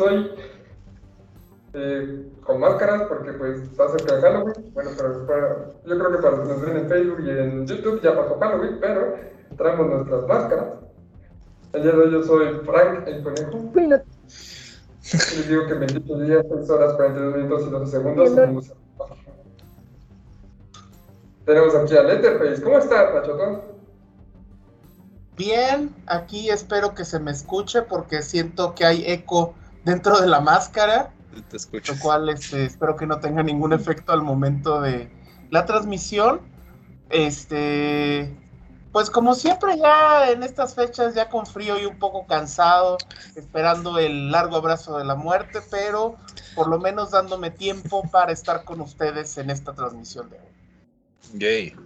Hoy 0.00 0.30
eh, 1.74 2.30
con 2.44 2.60
máscaras 2.60 3.02
porque 3.08 3.32
pues 3.32 3.60
va 3.78 3.86
a 3.86 3.98
ser 3.98 4.20
Halloween. 4.20 4.72
Bueno, 4.72 4.90
pero 4.96 5.74
yo 5.84 5.98
creo 5.98 6.12
que 6.12 6.18
para 6.18 6.36
los 6.36 6.48
que 6.48 6.54
nos 6.54 6.62
ven 6.62 6.76
en 6.76 6.88
Facebook 6.88 7.20
y 7.20 7.30
en 7.30 7.66
YouTube 7.66 8.00
ya 8.02 8.16
pasó 8.16 8.38
Halloween, 8.38 8.78
pero 8.80 9.16
traemos 9.56 9.86
nuestras 9.86 10.26
máscaras. 10.26 10.66
El 11.72 11.82
día 11.82 11.92
de 11.92 11.98
hoy 11.98 12.12
yo 12.12 12.22
soy 12.22 12.60
Frank 12.64 13.06
el 13.06 13.22
Conejo. 13.22 13.70
Les 13.74 15.48
digo 15.48 15.66
que 15.66 15.74
me 15.74 15.86
quito 15.86 16.18
días, 16.18 16.44
6 16.48 16.70
horas, 16.70 16.94
42 16.94 17.36
minutos 17.36 17.66
y 17.66 17.70
12 17.70 17.90
segundos. 17.90 18.72
Tenemos 21.44 21.74
aquí 21.74 21.96
a 21.96 22.02
Letterface. 22.02 22.62
¿Cómo 22.62 22.78
estás, 22.78 23.10
Pachotón? 23.10 23.62
Bien, 25.36 25.94
aquí 26.06 26.50
espero 26.50 26.94
que 26.94 27.04
se 27.04 27.18
me 27.20 27.30
escuche 27.30 27.82
porque 27.82 28.22
siento 28.22 28.74
que 28.74 28.84
hay 28.84 29.04
eco 29.06 29.54
dentro 29.84 30.20
de 30.20 30.26
la 30.26 30.40
máscara. 30.40 31.12
Te 31.50 31.56
escucho. 31.56 31.94
Lo 31.94 32.00
cual 32.00 32.28
este, 32.28 32.64
espero 32.64 32.96
que 32.96 33.06
no 33.06 33.20
tenga 33.20 33.42
ningún 33.42 33.72
efecto 33.72 34.12
al 34.12 34.22
momento 34.22 34.80
de 34.80 35.10
la 35.50 35.64
transmisión. 35.66 36.40
Este, 37.10 38.36
pues 38.92 39.10
como 39.10 39.34
siempre 39.34 39.78
ya 39.78 40.30
en 40.30 40.42
estas 40.42 40.74
fechas, 40.74 41.14
ya 41.14 41.28
con 41.28 41.46
frío 41.46 41.78
y 41.78 41.86
un 41.86 41.98
poco 41.98 42.26
cansado, 42.26 42.98
esperando 43.36 43.98
el 43.98 44.30
largo 44.30 44.56
abrazo 44.56 44.98
de 44.98 45.04
la 45.04 45.14
muerte, 45.14 45.60
pero 45.70 46.16
por 46.54 46.68
lo 46.68 46.78
menos 46.78 47.10
dándome 47.10 47.50
tiempo 47.50 48.02
para 48.10 48.32
estar 48.32 48.64
con 48.64 48.80
ustedes 48.80 49.38
en 49.38 49.50
esta 49.50 49.72
transmisión 49.74 50.30
de 50.30 50.38
hoy. 50.38 51.38
Yay. 51.38 51.76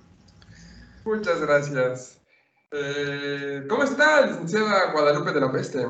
Muchas 1.04 1.40
gracias. 1.40 2.18
Eh, 2.70 3.66
¿Cómo 3.68 3.82
está, 3.82 4.24
licenciada 4.26 4.92
Guadalupe 4.92 5.32
de 5.32 5.40
la 5.40 5.52
Peste? 5.52 5.86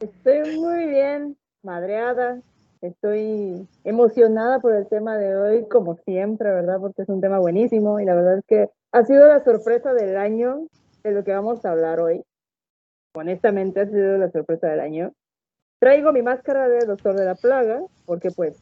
Estoy 0.00 0.56
muy 0.56 0.86
bien, 0.86 1.36
madreada. 1.62 2.40
Estoy 2.80 3.66
emocionada 3.82 4.60
por 4.60 4.74
el 4.74 4.86
tema 4.88 5.16
de 5.18 5.36
hoy, 5.36 5.68
como 5.68 5.96
siempre, 6.04 6.50
¿verdad? 6.50 6.78
Porque 6.80 7.02
es 7.02 7.08
un 7.08 7.20
tema 7.20 7.38
buenísimo 7.38 7.98
y 7.98 8.04
la 8.04 8.14
verdad 8.14 8.38
es 8.38 8.44
que 8.46 8.70
ha 8.92 9.04
sido 9.04 9.26
la 9.26 9.42
sorpresa 9.42 9.92
del 9.94 10.16
año 10.16 10.66
de 11.02 11.10
lo 11.10 11.24
que 11.24 11.32
vamos 11.32 11.64
a 11.64 11.72
hablar 11.72 12.00
hoy. 12.00 12.22
Honestamente, 13.14 13.80
ha 13.80 13.86
sido 13.86 14.18
la 14.18 14.30
sorpresa 14.30 14.68
del 14.68 14.80
año. 14.80 15.12
Traigo 15.80 16.12
mi 16.12 16.22
máscara 16.22 16.68
de 16.68 16.86
Doctor 16.86 17.16
de 17.16 17.24
la 17.24 17.34
Plaga, 17.34 17.82
porque 18.04 18.30
pues, 18.30 18.56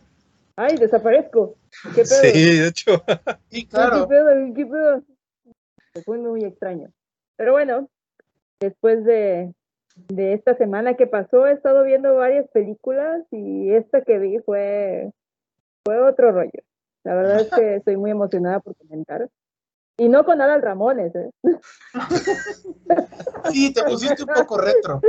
¡ay, 0.57 0.77
desaparezco! 0.77 1.55
¿Qué 1.95 2.03
pedo? 2.03 2.23
Sí, 2.23 2.59
de 2.61 2.69
hecho. 2.69 3.03
Sí, 3.51 3.67
claro. 3.67 4.09
¿Qué 4.09 4.15
pedo? 4.15 4.55
¿Qué 4.55 4.67
pedo? 4.67 5.03
fue 6.05 6.19
muy 6.19 6.45
extraño. 6.45 6.91
Pero 7.37 7.53
bueno, 7.53 7.89
después 8.61 9.05
de, 9.05 9.55
de 9.97 10.35
esta 10.35 10.57
semana 10.57 10.95
que 10.95 11.07
pasó, 11.07 11.47
he 11.47 11.53
estado 11.53 11.83
viendo 11.85 12.15
varias 12.15 12.49
películas 12.51 13.23
y 13.31 13.73
esta 13.73 14.03
que 14.03 14.19
vi 14.19 14.39
fue, 14.41 15.11
fue 15.85 16.01
otro 16.01 16.33
rollo. 16.33 16.63
La 17.03 17.15
verdad 17.15 17.41
es 17.41 17.51
que 17.51 17.77
estoy 17.77 17.97
muy 17.97 18.11
emocionada 18.11 18.61
por 18.61 18.77
comentar. 18.77 19.29
Y 19.99 20.11
no 20.11 20.27
con 20.27 20.43
Adal 20.43 20.61
Ramones, 20.61 21.15
¿eh? 21.15 21.31
Sí, 23.51 23.73
te 23.73 23.83
pusiste 23.85 24.25
un 24.25 24.35
poco 24.35 24.59
retro. 24.59 25.01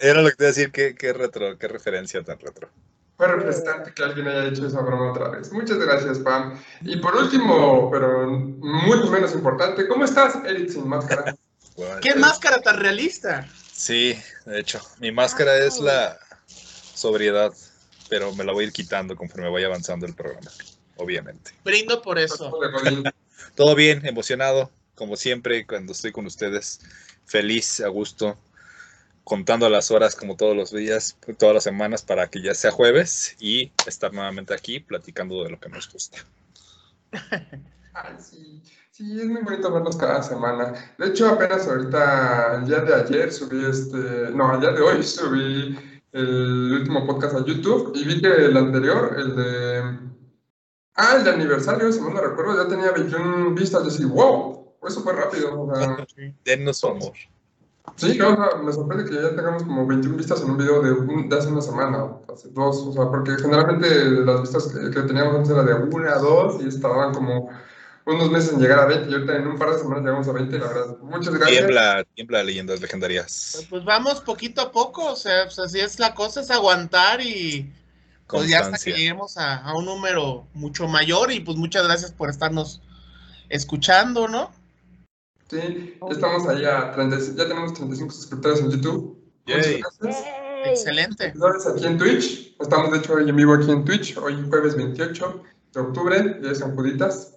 Era 0.00 0.20
lo 0.20 0.30
que 0.30 0.34
te 0.34 0.44
iba 0.44 0.48
a 0.48 0.54
decir, 0.54 0.72
qué, 0.72 0.96
qué 0.96 1.12
retro, 1.12 1.56
qué 1.58 1.68
referencia 1.68 2.24
tan 2.24 2.40
retro. 2.40 2.68
Fue 3.16 3.28
representante 3.28 3.92
que 3.94 4.02
alguien 4.02 4.26
haya 4.26 4.46
hecho 4.46 4.66
esa 4.66 4.80
broma 4.80 5.12
otra 5.12 5.28
vez. 5.28 5.52
Muchas 5.52 5.78
gracias, 5.78 6.18
Pam. 6.18 6.58
Y 6.80 6.96
por 6.96 7.14
último, 7.14 7.88
pero 7.90 8.28
mucho 8.28 9.10
menos 9.10 9.32
importante, 9.34 9.86
¿cómo 9.86 10.04
estás, 10.04 10.36
Eric 10.44 10.70
sin 10.70 10.88
máscara? 10.88 11.36
¿Qué 12.00 12.16
máscara 12.16 12.60
tan 12.60 12.80
realista? 12.80 13.46
Sí, 13.72 14.16
de 14.44 14.60
hecho, 14.60 14.80
mi 14.98 15.10
máscara 15.10 15.56
es 15.58 15.80
la 15.80 16.18
sobriedad, 16.94 17.52
pero 18.08 18.32
me 18.34 18.44
la 18.44 18.52
voy 18.52 18.64
a 18.64 18.66
ir 18.68 18.72
quitando 18.72 19.16
conforme 19.16 19.48
vaya 19.48 19.66
avanzando 19.66 20.06
el 20.06 20.14
programa, 20.14 20.50
obviamente. 20.96 21.52
Brindo 21.64 22.00
por 22.02 22.18
eso. 22.18 22.52
Todo 23.56 23.74
bien, 23.74 24.06
emocionado, 24.06 24.70
como 24.94 25.16
siempre, 25.16 25.66
cuando 25.66 25.92
estoy 25.92 26.12
con 26.12 26.26
ustedes, 26.26 26.80
feliz, 27.24 27.80
a 27.80 27.88
gusto, 27.88 28.38
contando 29.24 29.68
las 29.68 29.90
horas 29.90 30.16
como 30.16 30.36
todos 30.36 30.56
los 30.56 30.72
días, 30.72 31.16
todas 31.38 31.54
las 31.54 31.64
semanas 31.64 32.02
para 32.02 32.28
que 32.28 32.42
ya 32.42 32.54
sea 32.54 32.70
jueves 32.70 33.36
y 33.40 33.72
estar 33.86 34.12
nuevamente 34.12 34.54
aquí 34.54 34.80
platicando 34.80 35.42
de 35.44 35.50
lo 35.50 35.60
que 35.60 35.68
nos 35.68 35.90
gusta. 35.90 36.18
Ay, 37.94 38.16
sí. 38.18 38.62
Sí, 38.92 39.20
es 39.20 39.26
muy 39.26 39.42
bonito 39.42 39.72
verlos 39.72 39.96
cada 39.96 40.22
semana. 40.22 40.72
De 40.98 41.06
hecho, 41.06 41.28
apenas 41.28 41.66
ahorita, 41.66 42.56
el 42.56 42.66
día 42.66 42.80
de 42.80 42.94
ayer 42.94 43.32
subí 43.32 43.64
este, 43.64 44.30
no, 44.34 44.54
el 44.54 44.60
día 44.60 44.72
de 44.72 44.80
hoy 44.82 45.02
subí 45.02 45.76
el 46.12 46.72
último 46.72 47.06
podcast 47.06 47.36
a 47.36 47.44
YouTube 47.44 47.92
y 47.94 48.04
vi 48.04 48.20
que 48.20 48.28
el 48.28 48.56
anterior, 48.56 49.14
el 49.18 49.34
de, 49.34 49.98
ah, 50.94 51.16
el 51.16 51.24
de 51.24 51.30
aniversario, 51.30 51.90
si 51.90 52.00
no 52.00 52.10
me 52.10 52.20
recuerdo, 52.20 52.62
ya 52.62 52.68
tenía 52.68 52.92
21 52.92 53.54
vistas. 53.54 53.82
Yo 53.82 53.90
decía, 53.90 54.06
wow, 54.06 54.74
eso 54.86 55.00
fue 55.02 55.14
rápido. 55.14 55.62
O 55.62 55.74
sea, 55.74 55.84
amor. 56.90 57.12
Sí, 57.96 58.16
no, 58.16 58.62
me 58.62 58.72
sorprende 58.72 59.04
que 59.04 59.16
ya 59.16 59.34
tengamos 59.34 59.64
como 59.64 59.86
21 59.86 60.16
vistas 60.16 60.40
en 60.42 60.50
un 60.50 60.56
video 60.56 60.80
de, 60.80 61.36
hace 61.36 61.48
una 61.48 61.60
semana, 61.60 62.16
hace 62.32 62.48
dos, 62.50 62.76
o 62.86 62.92
sea, 62.92 63.10
porque 63.10 63.32
generalmente 63.32 64.04
las 64.24 64.42
vistas 64.42 64.68
que, 64.68 65.02
teníamos 65.02 65.34
antes 65.34 65.50
era 65.50 65.64
de 65.64 65.74
una, 65.74 66.14
dos, 66.16 66.62
y 66.62 66.68
estaban 66.68 67.12
como 67.12 67.50
unos 68.06 68.30
meses 68.30 68.52
en 68.52 68.60
llegar 68.60 68.80
a 68.80 68.86
20, 68.86 69.10
y 69.10 69.14
ahorita 69.14 69.36
en 69.36 69.46
un 69.46 69.58
par 69.58 69.72
de 69.72 69.78
semanas 69.78 70.04
llegamos 70.04 70.28
a 70.28 70.32
20, 70.32 70.58
la 70.58 70.66
verdad. 70.66 70.96
Muchas 71.00 71.34
gracias. 71.34 71.58
Tiembla, 71.58 72.04
tiembla 72.14 72.44
leyendas 72.44 72.80
legendarias. 72.80 73.66
Pues 73.70 73.84
vamos 73.84 74.20
poquito 74.20 74.60
a 74.60 74.72
poco, 74.72 75.12
o 75.12 75.16
sea, 75.16 75.44
pues 75.44 75.58
así 75.58 75.80
es 75.80 75.98
la 75.98 76.14
cosa, 76.14 76.40
es 76.40 76.50
aguantar 76.50 77.20
y 77.20 77.72
pues 78.26 78.48
ya 78.48 78.60
hasta 78.60 78.78
que 78.78 78.92
lleguemos 78.92 79.36
a, 79.36 79.56
a 79.58 79.76
un 79.76 79.84
número 79.84 80.46
mucho 80.54 80.88
mayor, 80.88 81.30
y 81.32 81.40
pues 81.40 81.56
muchas 81.56 81.84
gracias 81.84 82.12
por 82.12 82.30
estarnos 82.30 82.80
escuchando, 83.48 84.26
¿no? 84.28 84.50
Sí, 85.50 85.98
estamos 86.10 86.48
ahí 86.48 86.64
a 86.64 86.92
30, 86.92 87.18
ya 87.36 87.46
tenemos 87.46 87.74
35 87.74 88.12
suscriptores 88.12 88.60
en 88.60 88.70
YouTube. 88.70 89.18
Yay. 89.46 89.82
Excelente. 90.64 91.34
aquí 91.74 91.86
en 91.86 91.98
Twitch. 91.98 92.56
Estamos 92.60 92.92
de 92.92 92.98
hecho 92.98 93.14
hoy 93.14 93.28
en 93.28 93.36
vivo 93.36 93.54
aquí 93.54 93.70
en 93.70 93.84
Twitch, 93.84 94.16
hoy 94.16 94.42
jueves 94.48 94.76
28 94.76 95.42
de 95.74 95.80
octubre, 95.80 96.38
ya 96.42 96.54
San 96.54 96.74
Juditas. 96.74 97.34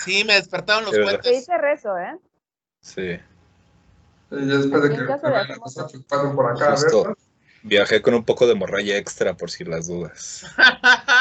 Sí, 0.00 0.24
me 0.24 0.34
despertaron 0.34 0.84
los 0.84 0.94
cuentos. 0.94 1.22
Te 1.22 1.34
hice 1.34 1.56
rezo, 1.58 1.96
¿eh? 1.98 2.18
Sí. 2.80 3.18
Y 4.30 4.46
ya 4.46 4.56
después 4.56 4.82
de 4.82 4.90
que 4.90 5.04
pasen 5.04 6.36
por 6.36 6.50
acá 6.50 6.72
a 6.72 6.76
vernos. 6.76 7.16
Viajé 7.66 8.02
con 8.02 8.12
un 8.12 8.26
poco 8.26 8.46
de 8.46 8.54
morralla 8.54 8.98
extra 8.98 9.34
por 9.38 9.50
si 9.50 9.64
las 9.64 9.86
dudas. 9.86 10.44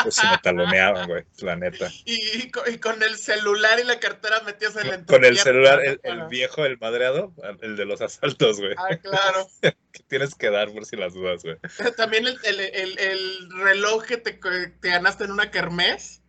Pues 0.03 0.15
si 0.15 0.27
me 0.27 0.37
taloneaban, 0.39 1.07
güey, 1.07 1.23
la 1.39 1.55
neta. 1.55 1.89
Y, 2.05 2.51
con 2.79 3.01
el 3.01 3.15
celular 3.15 3.79
y 3.79 3.85
la 3.85 3.97
cartera 3.97 4.41
metías 4.41 4.75
en 4.75 4.87
el 4.87 5.05
Con 5.05 5.23
el 5.23 5.37
celular, 5.37 5.79
el, 5.81 6.27
viejo, 6.27 6.65
el 6.65 6.77
madreado, 6.77 7.33
el 7.61 7.77
de 7.77 7.85
los 7.85 8.01
asaltos, 8.01 8.59
güey. 8.59 8.73
Ah, 8.77 8.97
claro. 8.97 9.47
que 9.61 10.03
tienes 10.07 10.35
que 10.35 10.49
dar 10.49 10.69
por 10.73 10.85
si 10.85 10.97
las 10.97 11.13
dudas, 11.13 11.43
güey. 11.43 11.55
También 11.95 12.27
el, 12.27 12.59
el, 12.59 13.49
reloj 13.61 14.03
que 14.03 14.17
te, 14.17 14.33
te, 14.33 14.89
ganaste 14.89 15.23
en 15.23 15.31
una 15.31 15.49
kermés, 15.49 16.22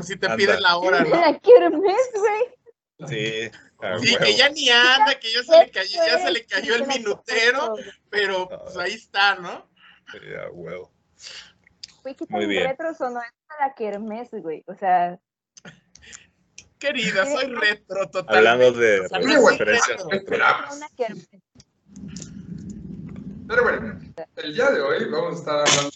por 0.00 0.06
si 0.06 0.16
te 0.16 0.28
piden 0.30 0.62
la 0.62 0.76
hora, 0.78 1.04
¿no? 1.04 1.10
¿La 1.10 1.38
kermés, 1.38 2.10
güey? 2.14 3.08
Sí. 3.08 3.50
Ah, 3.82 3.98
sí, 3.98 4.16
que 4.16 4.36
ya 4.36 4.48
ni 4.50 4.68
anda, 4.68 5.18
que 5.18 5.32
ya 5.32 5.42
se 5.42 5.58
le 5.58 5.70
cayó, 5.70 6.00
ya 6.06 6.18
se 6.18 6.30
le 6.30 6.44
cayó 6.46 6.74
el 6.74 6.86
minutero, 6.86 7.74
pero 8.10 8.48
pues 8.48 8.76
ahí 8.76 8.92
está, 8.92 9.36
¿no? 9.36 9.70
Ya, 10.12 10.50
huevo. 10.52 10.92
Güey, 12.02 12.14
qué 12.14 12.26
tan 12.26 12.40
retro 12.40 12.94
sonó 12.94 13.20
es 13.20 13.32
para 13.46 13.74
kermés, 13.74 14.28
güey. 14.32 14.64
O 14.66 14.74
sea. 14.74 15.18
Querida, 16.78 17.26
soy 17.26 17.46
retro 17.54 18.08
total. 18.10 18.36
Hablando 18.36 18.72
de 18.72 19.06
referencias. 19.08 20.06
Pero 23.48 23.62
bueno, 23.62 23.98
el 24.36 24.54
día 24.54 24.70
de 24.70 24.80
hoy 24.80 25.10
vamos 25.10 25.34
a 25.34 25.38
estar 25.38 25.58
hablando 25.60 25.90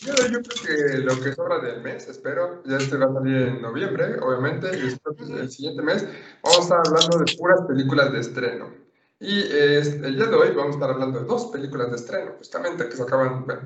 yo, 0.00 0.14
yo, 0.14 0.40
creo 0.42 0.62
que 0.64 0.98
lo 0.98 1.20
que 1.20 1.32
sobra 1.32 1.58
del 1.58 1.82
mes, 1.82 2.08
espero, 2.08 2.62
ya 2.64 2.78
este 2.78 2.96
va 2.96 3.06
a 3.06 3.14
salir 3.14 3.36
en 3.36 3.62
noviembre, 3.62 4.18
obviamente, 4.20 4.70
y 4.76 5.32
el 5.34 5.50
siguiente 5.50 5.82
mes 5.82 6.06
vamos 6.42 6.58
a 6.58 6.62
estar 6.62 6.78
hablando 6.86 7.18
de 7.18 7.36
puras 7.36 7.60
películas 7.66 8.12
de 8.12 8.20
estreno. 8.20 8.70
Y 9.18 9.42
el 9.42 10.16
día 10.16 10.26
de 10.26 10.34
hoy 10.34 10.50
vamos 10.50 10.72
a 10.72 10.78
estar 10.78 10.90
hablando 10.90 11.20
de 11.20 11.26
dos 11.26 11.46
películas 11.46 11.90
de 11.90 11.96
estreno, 11.96 12.32
justamente, 12.38 12.88
que 12.88 12.96
se 12.96 13.02
acaban, 13.02 13.44
bueno, 13.44 13.62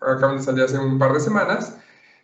acaban 0.00 0.38
de 0.38 0.42
salir 0.42 0.64
hace 0.64 0.78
un 0.78 0.98
par 0.98 1.12
de 1.12 1.20
semanas, 1.20 1.76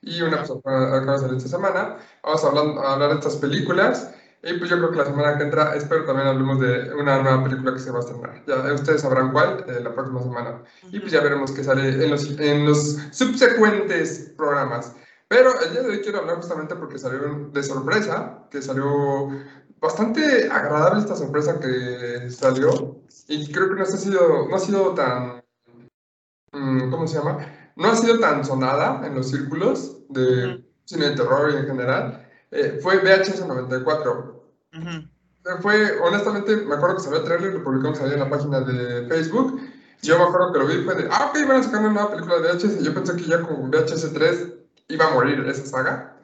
y 0.02 0.22
una 0.22 0.38
pues, 0.38 0.50
acaba 0.50 1.12
de 1.12 1.18
salir 1.18 1.36
esta 1.36 1.50
semana. 1.50 1.98
Vamos 2.22 2.44
a 2.44 2.48
hablar, 2.48 2.64
a 2.84 2.92
hablar 2.94 3.10
de 3.10 3.14
estas 3.16 3.36
películas 3.36 4.14
y 4.42 4.54
pues 4.54 4.70
yo 4.70 4.78
creo 4.78 4.90
que 4.90 4.96
la 4.96 5.04
semana 5.04 5.36
que 5.36 5.44
entra, 5.44 5.74
espero 5.74 6.06
también 6.06 6.28
hablemos 6.28 6.60
de 6.60 6.94
una 6.94 7.22
nueva 7.22 7.44
película 7.44 7.74
que 7.74 7.78
se 7.78 7.90
va 7.90 7.98
a 7.98 8.00
estrenar. 8.00 8.42
Ya 8.46 8.72
ustedes 8.72 9.02
sabrán 9.02 9.32
cuál 9.32 9.64
eh, 9.68 9.80
la 9.82 9.94
próxima 9.94 10.22
semana. 10.22 10.62
Y 10.90 10.98
pues 10.98 11.12
ya 11.12 11.20
veremos 11.20 11.52
qué 11.52 11.62
sale 11.62 12.04
en 12.04 12.10
los, 12.10 12.38
en 12.38 12.66
los 12.66 12.98
subsecuentes 13.12 14.32
programas. 14.36 14.94
Pero 15.28 15.60
el 15.60 15.72
día 15.72 15.82
de 15.82 15.90
hoy 15.90 16.00
quiero 16.00 16.20
hablar 16.20 16.36
justamente 16.36 16.74
porque 16.74 16.98
salió 16.98 17.50
de 17.52 17.62
sorpresa, 17.62 18.46
que 18.50 18.62
salió 18.62 19.28
bastante 19.78 20.48
agradable 20.50 21.00
esta 21.00 21.16
sorpresa 21.16 21.60
que 21.60 22.30
salió 22.30 23.00
y 23.28 23.52
creo 23.52 23.68
que 23.68 23.74
no 23.76 23.82
ha 23.82 23.86
sido, 23.86 24.48
no 24.48 24.56
ha 24.56 24.58
sido 24.58 24.94
tan, 24.94 25.42
mm, 26.52 26.90
¿cómo 26.90 27.06
se 27.06 27.18
llama? 27.18 27.46
No 27.76 27.88
ha 27.90 27.96
sido 27.96 28.18
tan 28.18 28.44
sonada 28.44 29.06
en 29.06 29.14
los 29.14 29.30
círculos 29.30 29.98
de 30.08 30.64
cine 30.84 31.10
de 31.10 31.16
terror 31.16 31.50
y 31.52 31.56
en 31.58 31.66
general. 31.66 32.28
Eh, 32.50 32.80
fue 32.82 32.98
VHS 32.98 33.46
94. 33.46 34.29
Fue, 35.60 35.98
honestamente, 36.00 36.56
me 36.56 36.74
acuerdo 36.74 36.96
que 36.96 37.02
salió 37.02 37.18
el 37.18 37.24
trailer, 37.24 37.54
lo 37.54 37.64
publicamos 37.64 38.00
ahí 38.00 38.12
en 38.12 38.20
la 38.20 38.30
página 38.30 38.60
de 38.60 39.06
Facebook. 39.08 39.60
Yo 40.02 40.18
me 40.18 40.24
acuerdo 40.24 40.52
que 40.52 40.58
lo 40.58 40.66
vi 40.66 40.84
fue 40.84 40.94
de, 40.94 41.08
ah, 41.10 41.30
ok, 41.30 41.48
van 41.48 41.60
a 41.60 41.62
sacar 41.62 41.80
una 41.80 41.92
nueva 41.92 42.10
película 42.10 42.40
de 42.40 42.52
VHS. 42.52 42.82
Yo 42.82 42.94
pensé 42.94 43.16
que 43.16 43.24
ya 43.24 43.42
con 43.42 43.70
VHS 43.70 44.12
3 44.12 44.48
iba 44.88 45.06
a 45.06 45.14
morir 45.14 45.44
esa 45.46 45.66
saga 45.66 46.16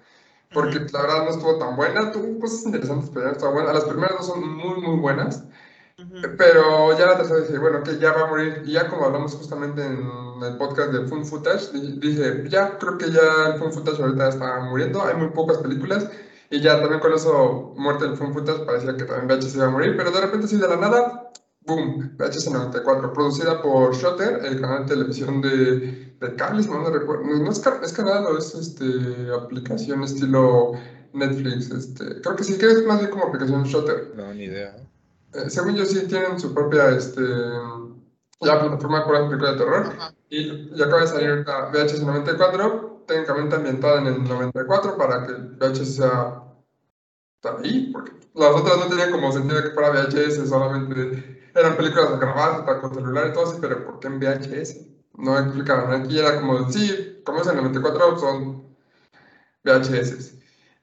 porque 0.53 0.79
la 0.93 1.03
verdad 1.03 1.25
no 1.25 1.31
estuvo 1.31 1.59
tan 1.59 1.77
buena, 1.77 2.13
tuvo 2.13 2.41
cosas 2.41 2.67
interesantes, 2.67 3.11
pero 3.13 3.27
no 3.27 3.33
estuvo 3.33 3.53
buena. 3.53 3.73
Las 3.73 3.85
primeras 3.85 4.17
dos 4.17 4.27
son 4.27 4.57
muy, 4.57 4.81
muy 4.81 4.99
buenas, 5.01 5.45
pero 6.39 6.97
ya 6.99 7.07
la 7.07 7.17
tercera 7.17 7.41
dije, 7.41 7.59
bueno, 7.59 7.83
que 7.83 7.99
ya 7.99 8.13
va 8.13 8.23
a 8.23 8.27
morir. 8.27 8.63
Y 8.65 8.73
ya 8.73 8.89
como 8.89 9.07
hablamos 9.07 9.35
justamente 9.35 9.85
en 9.85 10.09
el 10.43 10.57
podcast 10.57 10.93
de 10.93 11.07
Fun 11.09 11.27
Footage, 11.27 11.73
dije, 11.73 12.49
ya 12.49 12.79
creo 12.79 12.97
que 12.97 13.11
ya 13.11 13.49
el 13.53 13.59
Fun 13.59 13.73
Footage 13.73 14.03
ahorita 14.03 14.29
está 14.29 14.61
muriendo, 14.61 15.05
hay 15.05 15.17
muy 15.17 15.29
pocas 15.29 15.59
películas. 15.59 16.09
Y 16.51 16.61
ya 16.61 16.81
también 16.81 17.01
con 17.01 17.13
eso, 17.13 17.75
muerte 17.77 18.05
del 18.05 18.17
Fun 18.17 18.33
Footage, 18.33 18.65
parecía 18.65 18.97
que 18.97 19.05
también 19.05 19.39
VHS 19.39 19.57
iba 19.57 19.67
a 19.67 19.71
morir, 19.71 19.95
pero 19.97 20.11
de 20.11 20.21
repente 20.21 20.47
sí, 20.47 20.57
de 20.57 20.69
la 20.69 20.77
nada, 20.77 21.33
boom, 21.63 22.17
VHS 22.17 22.51
94, 22.51 23.13
producida 23.13 23.61
por 23.61 23.95
Shutter, 23.95 24.45
el 24.45 24.61
canal 24.61 24.87
de 24.87 24.95
televisión 24.95 25.41
de 25.41 26.07
de 26.21 26.35
cables, 26.37 26.69
no 26.69 26.89
recuerdo. 26.91 27.25
No 27.25 27.51
es, 27.51 27.63
es 27.83 27.93
canal 27.93 28.27
o 28.27 28.39
es 28.39 28.55
este, 28.55 29.31
aplicación 29.35 30.03
estilo 30.03 30.73
Netflix. 31.13 31.71
Este, 31.71 32.21
creo 32.21 32.37
que 32.37 32.45
sí, 32.45 32.59
que 32.59 32.67
es 32.67 32.87
más 32.87 33.01
bien 33.01 33.11
como 33.11 33.27
aplicación 33.27 33.65
Shutter. 33.65 34.13
No, 34.15 34.33
ni 34.33 34.45
idea. 34.45 34.77
Eh, 35.35 35.51
según 35.51 35.77
yo, 35.77 35.85
sí 35.85 36.07
tienen 36.07 36.39
su 36.41 36.55
propia 36.55 36.91
este, 36.91 37.23
ya 38.41 38.61
plataforma 38.61 39.05
para 39.05 39.29
película 39.29 39.53
de 39.53 39.59
terror. 39.59 39.93
Y, 40.31 40.75
ya 40.77 40.87
acaba 40.87 41.03
de 41.03 41.07
salir 41.09 41.45
VHS 41.45 42.03
94, 42.03 42.96
técnicamente 43.07 43.57
ambientada 43.57 44.01
en 44.01 44.07
el 44.09 44.25
94 44.25 44.97
para 44.97 45.27
que 45.27 45.33
VHS 45.33 45.97
sea 45.97 46.43
ahí, 47.63 47.91
porque 47.93 48.13
las 48.35 48.51
otras 48.51 48.79
no 48.79 48.89
tenían 48.89 49.13
como 49.13 49.33
sentido 49.33 49.63
que 49.63 49.71
fuera 49.71 49.91
VHS, 49.91 50.49
solamente 50.49 51.51
eran 51.55 51.77
películas 51.77 52.19
grabadas 52.19 52.63
para 52.63 52.81
con 52.81 52.95
celular 52.95 53.29
y 53.29 53.33
todo 53.33 53.45
así, 53.45 53.59
pero 53.61 53.85
¿por 53.85 54.01
qué 54.01 54.09
en 54.09 54.19
VHS? 54.19 54.97
no 55.19 55.39
explicaban. 55.39 56.03
Aquí 56.03 56.19
era 56.19 56.41
como, 56.41 56.71
sí, 56.71 57.21
como 57.25 57.41
es 57.41 57.47
el 57.47 57.57
94, 57.57 58.19
son 58.19 58.77
VHS. 59.65 60.35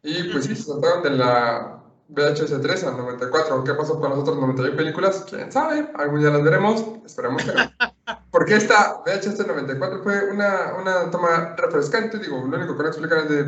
Y 0.04 0.31
pues 0.31 0.46
sí, 0.46 0.56
se 0.56 0.64
saltaron 0.64 1.04
de 1.04 1.10
la 1.12 1.82
VHS 2.13 2.62
3 2.62 2.83
al 2.86 2.98
94. 2.98 3.63
¿Qué 3.63 3.74
pasó 3.74 4.00
con 4.00 4.10
las 4.10 4.19
otras 4.19 4.38
91 4.38 4.75
películas? 4.75 5.25
¿Quién 5.30 5.51
sabe? 5.51 5.89
Algún 5.95 6.19
día 6.19 6.30
las 6.30 6.44
veremos. 6.44 6.86
Esperemos 7.06 7.44
que 7.44 7.54
no. 7.54 7.63
Porque 8.31 8.56
esta 8.56 9.01
VHS 9.06 9.45
94 9.48 10.04
fue 10.04 10.31
una, 10.31 10.74
una 10.80 11.12
toma 11.12 11.56
refrescante. 11.57 12.19
Digo, 12.19 12.45
lo 12.48 12.57
único 12.57 12.75
que 12.75 12.83
no 12.83 12.89
explican 12.89 13.19
es 13.19 13.30
de 13.30 13.44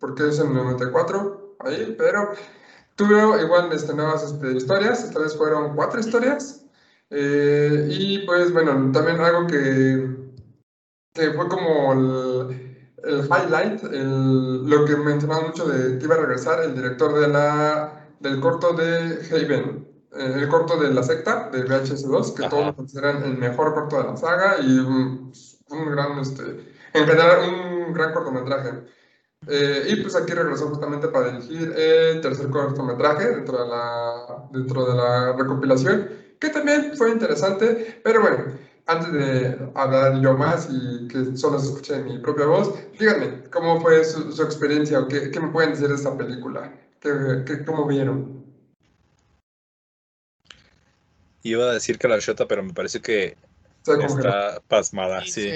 por 0.00 0.14
qué 0.14 0.28
es 0.28 0.38
el 0.38 0.52
94 0.52 1.56
ahí, 1.60 1.94
pero 1.98 2.32
tuvo 2.94 3.38
igual 3.38 3.72
este, 3.72 3.94
nuevas 3.94 4.22
este, 4.22 4.52
historias. 4.52 5.04
Esta 5.04 5.20
vez 5.20 5.36
fueron 5.36 5.74
cuatro 5.74 6.00
historias. 6.00 6.64
Eh, 7.10 7.88
y 7.90 8.26
pues 8.26 8.52
bueno, 8.52 8.92
también 8.92 9.20
algo 9.20 9.46
que 9.46 10.28
que 11.18 11.32
fue 11.32 11.48
como 11.48 11.92
el, 11.92 12.88
el 13.04 13.24
highlight, 13.24 13.82
el, 13.84 14.64
lo 14.68 14.84
que 14.84 14.96
mencionaba 14.96 15.48
mucho 15.48 15.66
de 15.66 15.98
que 15.98 16.04
iba 16.04 16.14
a 16.14 16.18
regresar 16.18 16.62
el 16.62 16.74
director 16.74 17.18
de 17.18 17.28
la, 17.28 18.07
del 18.20 18.40
corto 18.40 18.72
de 18.72 19.20
Haven, 19.30 19.88
eh, 20.16 20.32
el 20.36 20.48
corto 20.48 20.76
de 20.76 20.92
la 20.92 21.02
secta, 21.02 21.50
de 21.50 21.64
VHS2, 21.64 22.34
que 22.34 22.48
todos 22.48 22.66
lo 22.66 22.76
consideran 22.76 23.22
el 23.22 23.36
mejor 23.36 23.74
corto 23.74 23.98
de 23.98 24.04
la 24.04 24.16
saga 24.16 24.56
y 24.60 24.78
un, 24.78 25.32
gran, 25.90 26.18
este, 26.18 26.42
en 26.94 27.06
general, 27.06 27.84
un 27.86 27.92
gran 27.92 28.12
cortometraje. 28.12 28.70
Eh, 29.46 29.86
y 29.90 30.02
pues 30.02 30.16
aquí 30.16 30.32
regresó 30.32 30.68
justamente 30.68 31.08
para 31.08 31.30
dirigir 31.30 31.72
el 31.76 32.20
tercer 32.20 32.50
cortometraje 32.50 33.36
dentro 33.36 33.62
de 33.62 33.68
la, 33.68 34.48
dentro 34.52 34.84
de 34.84 34.96
la 34.96 35.32
recopilación, 35.34 36.08
que 36.40 36.48
también 36.48 36.92
fue 36.96 37.10
interesante, 37.10 38.00
pero 38.02 38.20
bueno, 38.20 38.44
antes 38.86 39.12
de 39.12 39.70
hablar 39.74 40.20
yo 40.20 40.36
más 40.36 40.68
y 40.70 41.06
que 41.08 41.36
solo 41.36 41.58
se 41.58 41.66
escuche 41.66 42.02
mi 42.02 42.18
propia 42.18 42.46
voz, 42.46 42.74
díganme, 42.98 43.44
¿cómo 43.52 43.80
fue 43.80 44.04
su, 44.04 44.42
experiencia 44.42 45.00
o 45.00 45.08
qué, 45.08 45.30
qué, 45.30 45.40
me 45.40 45.48
pueden 45.48 45.70
decir 45.70 45.88
de 45.88 45.94
esta 45.94 46.16
película? 46.16 46.72
¿Qué, 47.00 47.10
qué, 47.46 47.64
cómo 47.64 47.86
vieron? 47.86 48.44
Iba 51.42 51.70
a 51.70 51.74
decir 51.74 51.98
que 51.98 52.08
la 52.08 52.18
Shota, 52.18 52.46
pero 52.48 52.62
me 52.62 52.72
parece 52.72 53.00
que 53.00 53.36
está 53.86 54.60
pasmada. 54.68 55.22
Sí, 55.24 55.50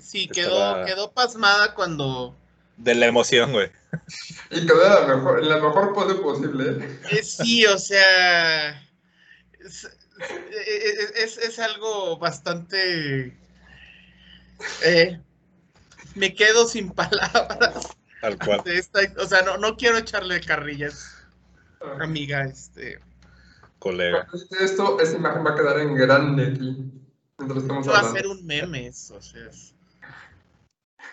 sí. 0.00 0.28
quedó, 0.28 0.84
quedó 0.84 1.12
pasmada 1.12 1.74
cuando... 1.74 2.36
De 2.76 2.94
la 2.94 3.06
emoción, 3.06 3.52
güey. 3.52 3.70
Y 4.50 4.66
quedó 4.66 4.84
en 4.86 5.08
la 5.08 5.16
mejor, 5.16 5.42
en 5.42 5.48
la 5.48 5.56
mejor 5.56 5.92
pose 5.94 6.14
posible. 6.16 6.98
Eh, 7.10 7.22
sí, 7.22 7.66
o 7.66 7.76
sea 7.78 8.82
es, 11.16 11.38
es, 11.38 11.58
algo 11.58 12.18
bastante... 12.18 13.36
Eh, 14.84 15.20
me 16.14 16.34
quedo 16.34 16.66
sin 16.66 16.90
palabras. 16.94 17.96
Al 18.22 18.38
cual. 18.38 18.62
o 19.18 19.26
sea, 19.26 19.42
no, 19.42 19.58
no 19.58 19.76
quiero 19.76 19.98
echarle 19.98 20.40
carrillas, 20.40 21.16
amiga, 22.00 22.44
este... 22.44 23.00
Colega. 23.78 24.26
Esto, 24.60 24.98
esta 25.00 25.16
imagen 25.16 25.46
va 25.46 25.52
a 25.52 25.54
quedar 25.54 25.78
en 25.78 25.94
grande 25.94 26.46
aquí. 26.48 26.92
Va 27.40 28.00
a 28.00 28.12
ser 28.12 28.26
un 28.26 28.44
meme, 28.44 28.90
o 28.90 28.92
sea. 28.92 29.48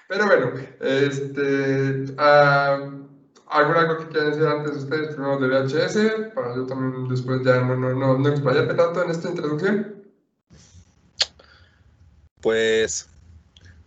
Pero 0.07 0.25
bueno, 0.25 0.53
este... 0.81 2.05
Uh, 2.13 3.05
¿Algo 3.47 3.73
algo 3.73 3.97
que 3.99 4.07
quieran 4.07 4.31
decir 4.31 4.47
antes 4.47 4.71
de 4.73 4.79
ustedes, 4.79 5.15
primero 5.15 5.37
de 5.37 5.47
VHS? 5.47 6.33
Para 6.33 6.55
yo 6.55 6.65
también 6.65 7.07
después 7.07 7.43
ya 7.43 7.61
no, 7.61 7.75
no, 7.75 7.93
no, 7.93 8.17
no 8.17 8.29
explayarme 8.29 8.73
tanto 8.73 9.03
en 9.03 9.11
esta 9.11 9.29
introducción. 9.29 10.03
Pues, 12.41 13.07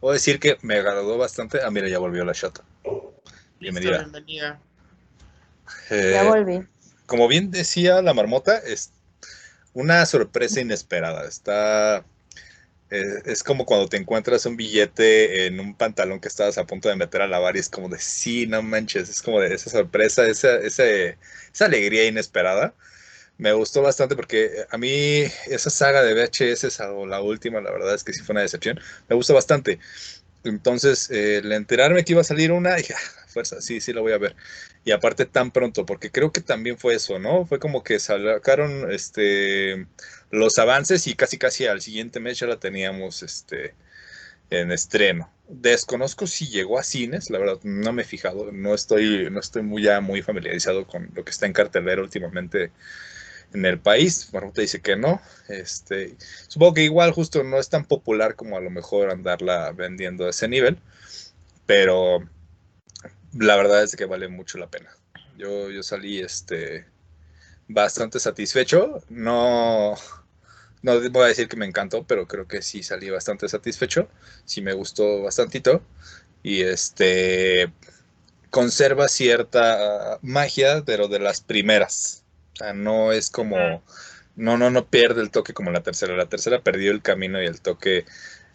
puedo 0.01 0.15
decir 0.15 0.39
que 0.39 0.59
me 0.63 0.77
agradó 0.77 1.19
bastante. 1.19 1.61
Ah, 1.63 1.71
mira, 1.71 1.89
ya 1.89 1.99
volvió 1.99 2.25
la 2.25 2.35
chata. 2.35 2.65
Bienvenida. 3.61 3.99
bienvenida. 3.99 4.61
Eh, 5.91 6.11
ya 6.13 6.25
volví. 6.25 6.67
Como 7.07 7.29
bien 7.29 7.51
decía 7.51 8.03
la 8.03 8.15
marmota, 8.15 8.59
es 8.59 8.93
una 9.75 10.05
sorpresa 10.07 10.61
inesperada. 10.61 11.27
Está 11.27 12.05
eh, 12.91 13.23
es 13.27 13.43
como 13.43 13.67
cuando 13.67 13.87
te 13.89 13.99
encuentras 13.99 14.47
un 14.47 14.57
billete 14.57 15.47
en 15.47 15.61
un 15.61 15.75
pantalón 15.75 16.21
que 16.21 16.29
estabas 16.29 16.57
a 16.57 16.67
punto 16.67 16.89
de 16.89 16.97
meter 16.97 17.21
a 17.21 17.27
lavar 17.27 17.57
y 17.57 17.59
es 17.61 17.69
como 17.69 17.89
de, 17.89 17.99
sí, 17.99 18.47
no 18.47 18.63
manches, 18.63 19.11
es 19.11 19.21
como 19.21 19.41
de 19.41 19.55
esa 19.55 19.69
sorpresa, 19.69 20.27
esa, 20.27 20.57
esa 20.57 21.65
alegría 21.65 22.07
inesperada. 22.07 22.75
Me 23.37 23.53
gustó 23.53 23.83
bastante 23.83 24.17
porque 24.17 24.67
a 24.71 24.79
mí 24.79 25.25
esa 25.47 25.71
saga 25.71 26.03
de 26.03 26.15
VHS, 26.15 26.81
o 26.81 27.07
la 27.07 27.21
última, 27.21 27.61
la 27.61 27.71
verdad 27.71 27.95
es 27.95 28.05
que 28.05 28.13
sí 28.13 28.23
fue 28.23 28.33
una 28.33 28.43
decepción, 28.43 28.81
me 29.09 29.17
gustó 29.17 29.35
bastante. 29.35 29.79
Entonces, 30.51 31.11
eh, 31.11 31.39
el 31.39 31.53
enterarme 31.53 32.05
que 32.05 32.13
iba 32.13 32.21
a 32.23 32.25
salir 32.25 32.53
una, 32.53 32.77
dije, 32.77 32.95
ah, 32.95 33.27
fuerza, 33.27 33.61
sí, 33.61 33.81
sí 33.81 33.93
la 33.93 34.01
voy 34.01 34.13
a 34.13 34.19
ver. 34.19 34.37
Y 34.85 34.93
aparte 34.93 35.27
tan 35.27 35.51
pronto, 35.51 35.87
porque 35.87 36.11
creo 36.11 36.33
que 36.33 36.41
también 36.41 36.79
fue 36.79 36.95
eso, 36.95 37.19
¿no? 37.19 37.47
Fue 37.47 37.59
como 37.59 37.83
que 37.83 37.99
sacaron 37.99 38.91
este 38.91 39.87
los 40.31 40.59
avances 40.59 41.07
y 41.07 41.15
casi 41.15 41.39
casi 41.39 41.67
al 41.67 41.81
siguiente 41.81 42.21
mes 42.21 42.39
ya 42.39 42.47
la 42.47 42.59
teníamos 42.61 43.23
este, 43.23 43.75
en 44.51 44.73
estreno. 44.73 45.31
Desconozco 45.49 46.27
si 46.27 46.49
llegó 46.49 46.79
a 46.79 46.83
cines, 46.83 47.31
la 47.31 47.39
verdad 47.39 47.59
no 47.63 47.93
me 47.93 48.03
he 48.03 48.05
fijado, 48.05 48.53
no 48.53 48.75
estoy, 48.75 49.29
no 49.31 49.41
estoy 49.41 49.63
muy, 49.63 49.83
ya 49.83 50.01
muy 50.01 50.23
familiarizado 50.23 50.87
con 50.87 51.11
lo 51.15 51.25
que 51.25 51.31
está 51.31 51.47
en 51.47 51.53
cartelera 51.53 52.03
últimamente 52.03 52.71
en 53.53 53.65
el 53.65 53.79
país. 53.79 54.31
te 54.55 54.63
dice 54.63 54.81
que 54.81 54.97
no. 54.97 55.21
Este, 55.49 56.17
supongo 56.49 56.75
que 56.75 56.85
igual 56.85 57.13
justo 57.13 57.43
no 57.45 57.59
es 57.59 57.69
tan 57.69 57.85
popular 57.85 58.35
como 58.35 58.57
a 58.57 58.61
lo 58.61 58.71
mejor 58.71 59.11
andarla 59.11 59.73
vendiendo 59.73 60.27
a 60.27 60.31
ese 60.31 60.49
nivel, 60.49 60.79
pero 61.67 62.29
la 63.33 63.57
verdad 63.57 63.83
es 63.83 63.97
que 63.97 64.05
vale 64.05 64.29
mucho 64.29 64.59
la 64.59 64.69
pena. 64.69 64.91
Yo, 65.37 65.71
yo 65.71 65.83
salí 65.83 66.21
este, 66.21 66.87
bastante 67.69 68.19
satisfecho. 68.19 69.03
No, 69.09 69.95
no 70.83 71.11
voy 71.11 71.25
a 71.25 71.29
decir 71.29 71.49
que 71.49 71.57
me 71.57 71.67
encantó, 71.67 72.05
pero 72.07 72.27
creo 72.27 72.47
que 72.49 72.63
sí 72.63 72.83
salí 72.83 73.11
bastante 73.11 73.49
satisfecho. 73.49 74.09
Sí 74.45 74.63
me 74.63 74.73
gustó 74.73 75.23
bastantito. 75.23 75.83
Y 76.43 76.63
este 76.63 77.73
conserva 78.51 79.09
cierta 79.09 80.19
magia, 80.23 80.83
pero 80.85 81.09
de 81.09 81.19
las 81.19 81.41
primeras. 81.41 82.25
O 82.59 82.65
sea, 82.65 82.73
no 82.75 83.13
es 83.13 83.31
como. 83.31 83.83
No, 84.37 84.57
no, 84.57 84.71
no 84.71 84.87
pierde 84.89 85.21
el 85.23 85.31
toque 85.31 85.53
como 85.55 85.71
la 85.71 85.83
tercera. 85.83 86.17
La 86.17 86.29
tercera 86.29 86.63
perdió 86.63 86.93
el 86.93 87.03
camino 87.03 87.43
y 87.43 87.47
el 87.47 87.61
toque 87.61 88.05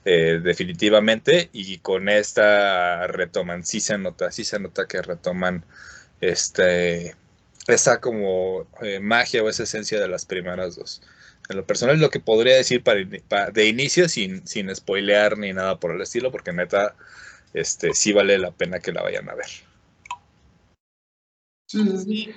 eh, 0.05 0.39
definitivamente. 0.43 1.49
Y 1.53 1.79
con 1.79 2.09
esta 2.09 3.07
retoman. 3.07 3.65
Sí 3.65 3.79
se 3.81 3.97
nota, 3.97 4.31
sí 4.31 4.43
se 4.45 4.59
nota 4.59 4.87
que 4.87 5.01
retoman 5.01 5.65
este 6.21 7.15
esa 7.67 8.01
como 8.01 8.67
eh, 8.81 8.99
magia 8.99 9.43
o 9.43 9.49
esa 9.49 9.63
esencia 9.63 9.99
de 9.99 10.07
las 10.09 10.25
primeras 10.25 10.75
dos. 10.75 11.01
En 11.49 11.57
lo 11.57 11.65
personal 11.65 11.95
es 11.95 12.01
lo 12.01 12.09
que 12.09 12.19
podría 12.19 12.55
decir 12.57 12.83
para, 12.83 12.99
para- 13.29 13.51
de 13.51 13.67
inicio 13.67 14.09
sin, 14.09 14.45
sin 14.47 14.73
spoilear 14.75 15.37
ni 15.37 15.53
nada 15.53 15.79
por 15.79 15.91
el 15.95 16.01
estilo, 16.01 16.31
porque 16.31 16.53
neta, 16.53 16.95
este, 17.53 17.93
sí 17.93 18.13
vale 18.13 18.37
la 18.39 18.51
pena 18.51 18.79
que 18.79 18.91
la 18.93 19.03
vayan 19.03 19.29
a 19.29 19.35
ver. 19.35 19.47
Sí, 21.65 21.83
sí. 22.05 22.33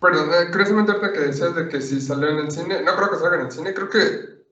Perdón, 0.00 0.30
eh, 0.32 0.50
curiosamente 0.50 0.92
ahorita 0.92 1.12
que 1.12 1.20
decías 1.20 1.54
de 1.54 1.68
que 1.68 1.80
si 1.80 2.00
salió 2.00 2.28
en 2.28 2.38
el 2.38 2.50
cine, 2.50 2.82
no 2.82 2.96
creo 2.96 3.10
que 3.10 3.16
salga 3.18 3.36
en 3.40 3.46
el 3.46 3.52
cine, 3.52 3.74
creo 3.74 3.88
que 3.90 4.44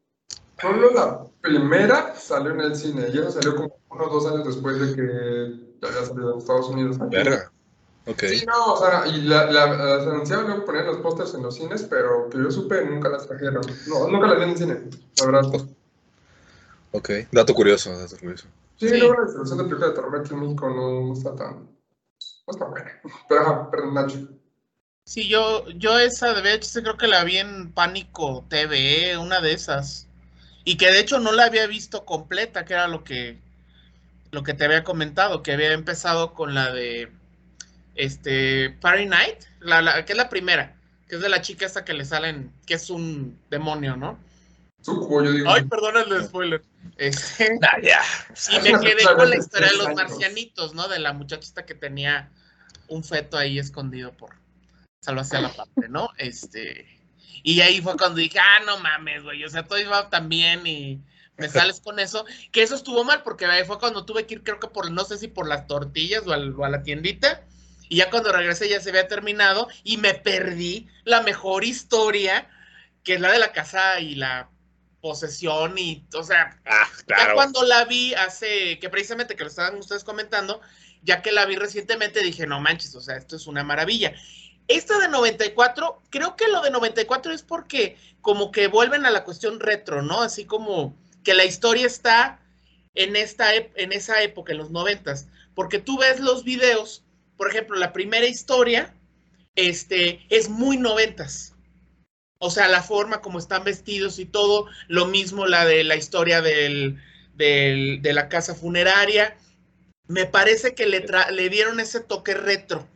solo 0.61 0.91
la 0.91 1.25
primera 1.41 2.15
salió 2.15 2.51
en 2.53 2.61
el 2.61 2.77
cine 2.77 3.09
y 3.13 3.19
eso 3.19 3.31
salió 3.31 3.57
como 3.57 3.79
uno 3.91 4.05
o 4.05 4.09
dos 4.11 4.27
años 4.27 4.45
después 4.47 4.79
de 4.79 4.95
que 4.95 5.79
ya 5.81 5.89
había 5.89 6.05
salido 6.05 6.33
en 6.33 6.39
Estados 6.39 6.69
Unidos. 6.69 6.99
Verga. 7.11 7.51
Ok. 8.07 8.23
Sí, 8.25 8.47
no, 8.47 8.75
o 8.75 8.77
sea, 8.79 9.07
y 9.07 9.23
la, 9.23 9.51
la, 9.51 9.67
las 9.75 10.07
anunciaban, 10.07 10.47
luego 10.49 10.65
ponían 10.65 10.87
los 10.87 10.99
pósters 10.99 11.35
en 11.35 11.43
los 11.43 11.55
cines, 11.55 11.83
pero 11.85 12.29
que 12.31 12.39
yo 12.39 12.51
supe 12.51 12.85
nunca 12.85 13.09
las 13.09 13.27
trajeron. 13.27 13.63
No, 13.87 14.09
nunca 14.09 14.27
las 14.27 14.37
vi 14.39 14.45
en 14.45 14.51
el 14.51 14.57
cine, 14.59 14.91
la 15.21 15.27
verdad. 15.27 15.67
Ok. 16.93 17.11
Dato 17.33 17.55
curioso, 17.55 17.97
dato 17.99 18.17
curioso. 18.19 18.47
Sí, 18.77 18.89
Sí. 18.89 18.99
luego 18.99 19.15
la 19.15 19.23
distribución 19.25 19.59
de 19.59 19.65
películas 19.65 19.91
de 19.91 19.95
terror 19.97 20.17
aquí 20.21 20.35
en 20.35 20.41
México 20.41 20.69
no, 20.71 21.07
no 21.07 21.13
está 21.13 21.35
tan. 21.35 21.55
No 21.65 22.51
está 22.51 22.65
buena. 22.65 22.91
Pero 23.29 23.41
ajá, 23.43 23.71
perdón, 23.71 23.95
Nacho. 23.95 24.29
Sí, 25.09 25.27
yo, 25.27 25.67
yo 25.71 25.99
esa 25.99 26.35
de 26.35 26.43
VHS 26.43 26.83
creo 26.83 26.99
que 26.99 27.07
la 27.09 27.25
vi 27.25 27.39
en 27.39 27.73
Pánico 27.73 28.45
TV, 28.51 29.17
una 29.17 29.41
de 29.41 29.53
esas. 29.55 30.07
Y 30.65 30.77
que 30.77 30.91
de 30.93 31.01
hecho 31.01 31.19
no 31.19 31.33
la 31.33 31.45
había 31.47 31.67
visto 31.67 32.05
completa, 32.05 32.67
que 32.67 32.75
era 32.75 32.89
lo 32.89 33.05
que, 33.05 33.39
lo 34.33 34.43
que 34.43 34.53
te 34.53 34.67
había 34.67 34.85
comentado, 34.85 35.43
que 35.43 35.53
había 35.53 35.73
empezado 35.73 36.35
con 36.35 36.53
la 36.55 36.73
de 36.73 37.11
este 37.95 38.69
Party 38.83 39.07
Night, 39.07 39.39
la, 39.61 39.81
la- 39.81 40.05
que 40.05 40.13
es 40.13 40.19
la 40.19 40.29
primera, 40.29 40.77
que 41.09 41.15
es 41.15 41.23
de 41.23 41.31
la 41.31 41.41
chica 41.41 41.65
esta 41.65 41.87
que 41.87 41.95
le 41.95 42.05
salen, 42.05 42.53
que 42.67 42.75
es 42.75 42.91
un 42.91 43.41
demonio, 43.49 43.97
¿no? 43.97 44.19
Sucubo, 44.83 45.25
yo 45.25 45.33
digo. 45.33 45.51
Ay, 45.51 45.63
perdón 45.65 45.95
el 45.97 46.23
spoiler. 46.23 46.63
Este, 46.99 47.59
Ah, 47.63 47.79
ya. 47.83 48.03
y 48.53 48.61
me 48.61 48.79
quedé 48.79 49.05
con 49.17 49.31
la 49.31 49.39
historia 49.39 49.71
de 49.71 49.79
los 49.79 49.95
marcianitos, 49.95 50.75
¿no? 50.75 50.87
De 50.87 50.99
la 50.99 51.15
muchachita 51.15 51.65
que 51.65 51.75
tenía 51.75 52.31
un 52.89 53.03
feto 53.03 53.39
ahí 53.39 53.59
escondido 53.59 54.13
por 54.13 54.38
salvarse 55.01 55.37
a 55.37 55.41
la 55.43 55.53
parte, 55.53 55.89
¿no? 55.89 56.11
Este. 56.19 56.87
Y 57.43 57.61
ahí 57.61 57.81
fue 57.81 57.97
cuando 57.97 58.17
dije, 58.17 58.39
ah, 58.39 58.59
no 58.67 58.79
mames, 58.79 59.23
güey. 59.23 59.45
O 59.45 59.49
sea, 59.49 59.65
todo 59.65 59.79
iba 59.79 60.11
tan 60.11 60.29
bien 60.29 60.67
y 60.67 61.01
me 61.37 61.49
sales 61.49 61.81
con 61.81 61.99
eso. 62.01 62.25
Que 62.51 62.63
eso 62.63 62.75
estuvo 62.75 63.05
mal, 63.05 63.23
porque 63.23 63.47
ahí 63.47 63.65
fue 63.65 63.79
cuando 63.79 64.05
tuve 64.05 64.27
que 64.27 64.35
ir, 64.35 64.43
creo 64.43 64.59
que 64.59 64.69
por, 64.69 64.91
no 64.91 65.05
sé 65.05 65.19
si 65.19 65.29
por 65.29 65.49
las 65.49 65.67
tortillas 65.67 66.27
o, 66.27 66.33
al- 66.33 66.55
o 66.59 66.65
a 66.65 66.69
la 66.69 66.83
tiendita. 66.83 67.45
Y 67.89 67.97
ya 67.97 68.11
cuando 68.11 68.33
regresé 68.33 68.69
ya 68.69 68.81
se 68.81 68.91
había 68.91 69.09
terminado 69.09 69.69
y 69.83 69.97
me 69.97 70.15
perdí 70.15 70.89
la 71.05 71.23
mejor 71.23 71.65
historia, 71.65 72.49
que 73.03 73.15
es 73.15 73.21
la 73.21 73.33
de 73.33 73.39
la 73.39 73.53
casa 73.53 74.01
y 74.01 74.15
la 74.17 74.51
posesión 75.01 75.79
y, 75.79 76.05
o 76.13 76.23
sea, 76.25 76.61
Ah, 76.67 76.89
ya 76.99 77.05
claro. 77.15 77.35
cuando 77.35 77.63
la 77.63 77.85
vi 77.85 78.13
hace, 78.15 78.79
que 78.81 78.91
precisamente 78.91 79.37
que 79.37 79.45
lo 79.45 79.49
estaban 79.49 79.79
ustedes 79.79 80.03
comentando, 80.05 80.61
ya 81.03 81.23
que 81.23 81.31
la 81.33 81.47
vi 81.47 81.55
recientemente 81.57 82.21
dije, 82.23 82.47
no 82.47 82.61
manches, 82.61 82.95
o 82.97 83.01
sea, 83.01 83.17
esto 83.17 83.37
es 83.37 83.47
una 83.47 83.63
maravilla. 83.65 84.13
Esta 84.69 84.99
de 84.99 85.09
94, 85.09 86.03
creo 86.11 86.37
que 86.37 86.47
lo 86.49 86.61
de 86.61 86.71
94 86.71 87.33
es 87.33 87.43
porque 87.43 87.97
como 88.21 88.53
que 88.53 88.69
vuelven 88.69 89.07
a 89.07 89.11
la 89.11 89.25
cuestión 89.25 89.61
retro, 89.61 90.03
¿no? 90.03 90.21
Así 90.21 90.45
como 90.45 90.95
que 91.25 91.33
la 91.33 91.47
historia 91.47 91.87
está 91.87 92.41
en, 92.95 93.17
esta, 93.17 93.55
en 93.55 93.93
esa 93.93 94.23
época, 94.23 94.53
en 94.53 94.59
los 94.59 94.71
90, 94.71 95.15
porque 95.55 95.79
tú 95.79 95.99
ves 95.99 96.21
los 96.21 96.45
videos, 96.45 97.03
por 97.37 97.49
ejemplo, 97.51 97.77
la 97.77 97.93
primera 97.95 98.27
historia 98.27 98.95
este, 99.55 100.27
es 100.29 100.49
muy 100.51 100.77
noventas. 100.77 101.55
O 102.39 102.51
sea, 102.51 102.69
la 102.69 102.83
forma 102.83 103.21
como 103.21 103.39
están 103.39 103.65
vestidos 103.65 104.19
y 104.19 104.27
todo, 104.27 104.67
lo 104.87 105.07
mismo 105.07 105.47
la 105.47 105.65
de 105.65 105.83
la 105.83 105.97
historia 105.97 106.43
del, 106.43 107.01
de 107.35 108.13
la 108.13 108.29
casa 108.29 108.55
funeraria. 108.55 109.37
Me 110.07 110.27
parece 110.27 110.75
que 110.75 110.87
le, 110.87 111.05
le 111.33 111.49
dieron 111.49 111.81
ese 111.81 112.01
toque 112.01 112.35
retro. 112.35 112.87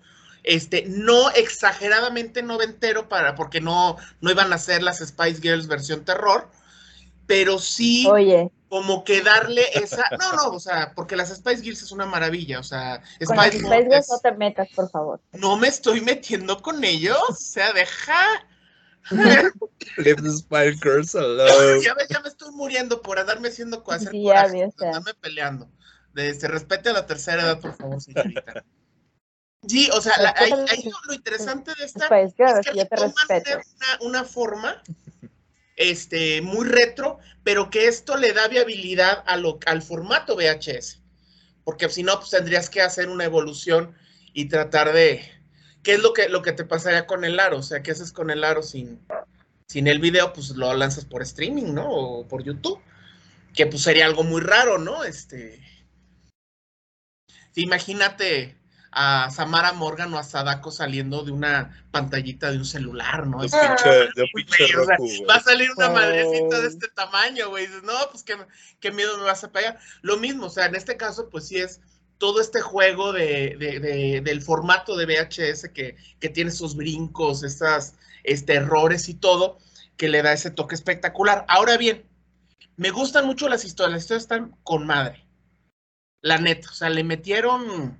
Este, 0.44 0.84
no 0.88 1.30
exageradamente 1.30 2.42
noventero 2.42 3.08
para, 3.08 3.34
porque 3.36 3.60
no, 3.60 3.96
no 4.20 4.30
iban 4.30 4.52
a 4.52 4.58
ser 4.58 4.82
las 4.82 4.98
Spice 4.98 5.40
Girls 5.40 5.68
versión 5.68 6.04
terror, 6.04 6.48
pero 7.26 7.58
sí 7.58 8.06
Oye, 8.08 8.50
como 8.68 9.04
que 9.04 9.20
darle 9.20 9.64
esa, 9.74 10.04
no, 10.18 10.32
no, 10.32 10.48
o 10.48 10.58
sea, 10.58 10.94
porque 10.96 11.14
las 11.14 11.28
Spice 11.28 11.62
Girls 11.62 11.82
es 11.82 11.92
una 11.92 12.06
maravilla, 12.06 12.58
o 12.58 12.62
sea, 12.62 13.02
con 13.24 13.36
las 13.36 13.48
Spice 13.48 13.58
Spice 13.58 13.68
Girls 13.68 13.88
Girls 13.88 14.08
no 14.10 14.18
te 14.18 14.32
metas, 14.32 14.68
por 14.74 14.90
favor. 14.90 15.20
no 15.32 15.56
me 15.56 15.68
estoy 15.68 16.00
metiendo 16.00 16.60
con 16.60 16.82
ellos, 16.82 17.18
o 17.28 17.34
sea, 17.34 17.72
deja. 17.72 18.46
Leave 19.98 20.22
the 20.22 20.30
Spice 20.30 20.78
Girls 20.82 21.14
alone. 21.14 21.82
ya, 21.82 21.94
ves, 21.94 22.08
ya 22.08 22.20
me 22.20 22.28
estoy 22.28 22.52
muriendo 22.52 23.02
por 23.02 23.18
andarme 23.18 23.48
haciendo 23.48 23.84
hacer 23.88 24.10
Sí, 24.10 24.24
coraje, 24.24 24.62
andarme 24.62 25.14
peleando. 25.20 25.68
De, 26.14 26.34
se 26.34 26.48
respete 26.48 26.90
a 26.90 26.92
la 26.92 27.06
tercera 27.06 27.42
edad, 27.42 27.60
por 27.60 27.74
favor, 27.74 28.00
señorita. 28.00 28.64
Sí, 29.66 29.88
o 29.92 30.00
sea, 30.00 30.18
la- 30.20 30.34
ahí, 30.36 30.52
ahí 30.52 30.82
lo, 30.84 30.98
lo 31.06 31.14
interesante 31.14 31.72
de 31.78 31.84
esta 31.84 32.06
Spice 32.06 32.34
Girls, 32.36 32.58
es 32.66 32.72
que 32.72 32.78
yo 32.78 32.86
te 32.88 32.96
respeto. 32.96 33.50
Una, 33.76 34.18
una 34.20 34.24
forma 34.24 34.82
este, 35.76 36.42
muy 36.42 36.66
retro, 36.66 37.18
pero 37.44 37.70
que 37.70 37.86
esto 37.86 38.16
le 38.16 38.32
da 38.32 38.48
viabilidad 38.48 39.22
a 39.26 39.36
lo, 39.36 39.58
al 39.66 39.82
formato 39.82 40.36
VHS. 40.36 41.00
Porque 41.64 41.88
si 41.88 42.02
no, 42.02 42.18
pues 42.18 42.30
tendrías 42.30 42.68
que 42.68 42.82
hacer 42.82 43.08
una 43.08 43.24
evolución 43.24 43.94
y 44.32 44.46
tratar 44.48 44.92
de... 44.92 45.22
¿Qué 45.84 45.94
es 45.94 46.00
lo 46.00 46.12
que, 46.12 46.28
lo 46.28 46.42
que 46.42 46.52
te 46.52 46.64
pasaría 46.64 47.06
con 47.06 47.24
el 47.24 47.38
aro? 47.40 47.58
O 47.58 47.62
sea, 47.62 47.82
¿qué 47.82 47.92
haces 47.92 48.12
con 48.12 48.30
el 48.30 48.42
aro 48.44 48.62
sin, 48.62 49.00
sin 49.68 49.86
el 49.86 49.98
video? 50.00 50.32
Pues 50.32 50.50
lo 50.50 50.72
lanzas 50.74 51.04
por 51.04 51.22
streaming, 51.22 51.72
¿no? 51.72 51.88
O 51.88 52.26
por 52.28 52.42
YouTube. 52.42 52.80
Que 53.54 53.66
pues 53.66 53.82
sería 53.82 54.06
algo 54.06 54.24
muy 54.24 54.40
raro, 54.40 54.78
¿no? 54.78 55.04
Este... 55.04 55.60
Imagínate 57.54 58.56
a 58.92 59.30
Samara 59.30 59.72
Morgan 59.72 60.12
o 60.14 60.18
a 60.18 60.22
Sadako 60.22 60.70
saliendo 60.70 61.24
de 61.24 61.32
una 61.32 61.84
pantallita 61.90 62.50
de 62.50 62.58
un 62.58 62.64
celular, 62.66 63.26
¿no? 63.26 63.40
De 63.40 63.46
Es- 63.46 63.52
pinche, 63.54 63.88
de 63.90 64.26
pinche 64.34 64.56
Güey, 64.64 64.74
o 64.76 64.84
sea, 64.84 64.96
Roku, 64.96 65.06
güey. 65.08 65.24
va 65.24 65.34
a 65.36 65.40
salir 65.40 65.70
una 65.76 65.88
madrecita 65.90 66.60
de 66.60 66.68
este 66.68 66.88
tamaño, 66.88 67.48
güey. 67.48 67.66
Dices, 67.66 67.82
no, 67.82 67.94
pues 68.10 68.22
qué, 68.22 68.36
qué 68.80 68.90
miedo 68.92 69.16
me 69.18 69.24
vas 69.24 69.42
a 69.44 69.50
pegar. 69.50 69.78
Lo 70.02 70.16
mismo, 70.18 70.46
o 70.46 70.50
sea, 70.50 70.66
en 70.66 70.74
este 70.74 70.96
caso, 70.96 71.28
pues 71.30 71.48
sí 71.48 71.56
es 71.58 71.80
todo 72.18 72.40
este 72.40 72.60
juego 72.60 73.12
de, 73.12 73.56
de- 73.58 73.80
de- 73.80 74.20
del 74.20 74.42
formato 74.42 74.96
de 74.96 75.06
VHS 75.06 75.70
que, 75.72 75.96
que 76.20 76.28
tiene 76.28 76.50
sus 76.50 76.76
brincos, 76.76 77.42
estas 77.42 77.96
este, 78.24 78.54
errores 78.54 79.08
y 79.08 79.14
todo, 79.14 79.58
que 79.96 80.08
le 80.08 80.22
da 80.22 80.32
ese 80.32 80.50
toque 80.50 80.74
espectacular. 80.74 81.44
Ahora 81.48 81.76
bien, 81.76 82.04
me 82.76 82.90
gustan 82.90 83.26
mucho 83.26 83.48
las 83.48 83.64
historias, 83.64 83.92
las 83.94 84.02
historias 84.02 84.22
están 84.24 84.56
con 84.62 84.86
madre. 84.86 85.26
La 86.20 86.38
neta, 86.38 86.70
o 86.70 86.74
sea, 86.74 86.88
le 86.90 87.02
metieron, 87.02 87.98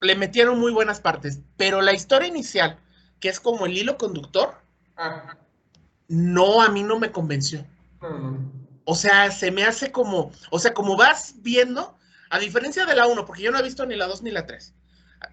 le 0.00 0.16
metieron 0.16 0.58
muy 0.58 0.72
buenas 0.72 1.00
partes, 1.00 1.40
pero 1.56 1.82
la 1.82 1.92
historia 1.92 2.28
inicial, 2.28 2.78
que 3.20 3.28
es 3.28 3.40
como 3.40 3.66
el 3.66 3.76
hilo 3.76 3.98
conductor, 3.98 4.54
no, 6.08 6.62
a 6.62 6.68
mí 6.68 6.82
no 6.82 6.98
me 6.98 7.12
convenció. 7.12 7.64
no. 8.00 8.60
O 8.84 8.96
sea, 8.96 9.30
se 9.30 9.52
me 9.52 9.62
hace 9.64 9.92
como, 9.92 10.32
o 10.50 10.58
sea, 10.58 10.74
como 10.74 10.96
vas 10.96 11.34
viendo, 11.42 11.96
a 12.30 12.38
diferencia 12.38 12.86
de 12.86 12.96
la 12.96 13.06
1, 13.06 13.24
porque 13.24 13.42
yo 13.42 13.52
no 13.52 13.58
he 13.58 13.62
visto 13.62 13.86
ni 13.86 13.94
la 13.94 14.06
2 14.06 14.22
ni 14.22 14.30
la 14.30 14.46
3. 14.46 14.74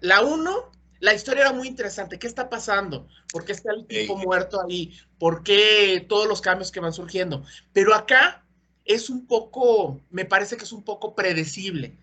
La 0.00 0.20
1, 0.22 0.70
la 1.00 1.14
historia 1.14 1.42
era 1.42 1.52
muy 1.52 1.66
interesante. 1.66 2.18
¿Qué 2.18 2.26
está 2.26 2.50
pasando? 2.50 3.08
¿Por 3.32 3.44
qué 3.44 3.52
está 3.52 3.72
el 3.72 3.86
tipo 3.86 4.16
Ey. 4.16 4.24
muerto 4.24 4.60
ahí? 4.62 4.96
¿Por 5.18 5.42
qué 5.42 6.04
todos 6.08 6.28
los 6.28 6.40
cambios 6.40 6.70
que 6.70 6.78
van 6.78 6.92
surgiendo? 6.92 7.42
Pero 7.72 7.94
acá 7.94 8.44
es 8.84 9.10
un 9.10 9.26
poco, 9.26 10.00
me 10.10 10.24
parece 10.24 10.56
que 10.56 10.64
es 10.64 10.72
un 10.72 10.84
poco 10.84 11.14
predecible. 11.14 11.96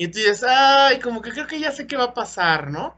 Y 0.00 0.08
tú 0.08 0.18
dices, 0.18 0.42
ay, 0.48 0.98
como 0.98 1.20
que 1.20 1.30
creo 1.30 1.46
que 1.46 1.60
ya 1.60 1.72
sé 1.72 1.86
qué 1.86 1.94
va 1.94 2.04
a 2.04 2.14
pasar, 2.14 2.70
¿no? 2.70 2.96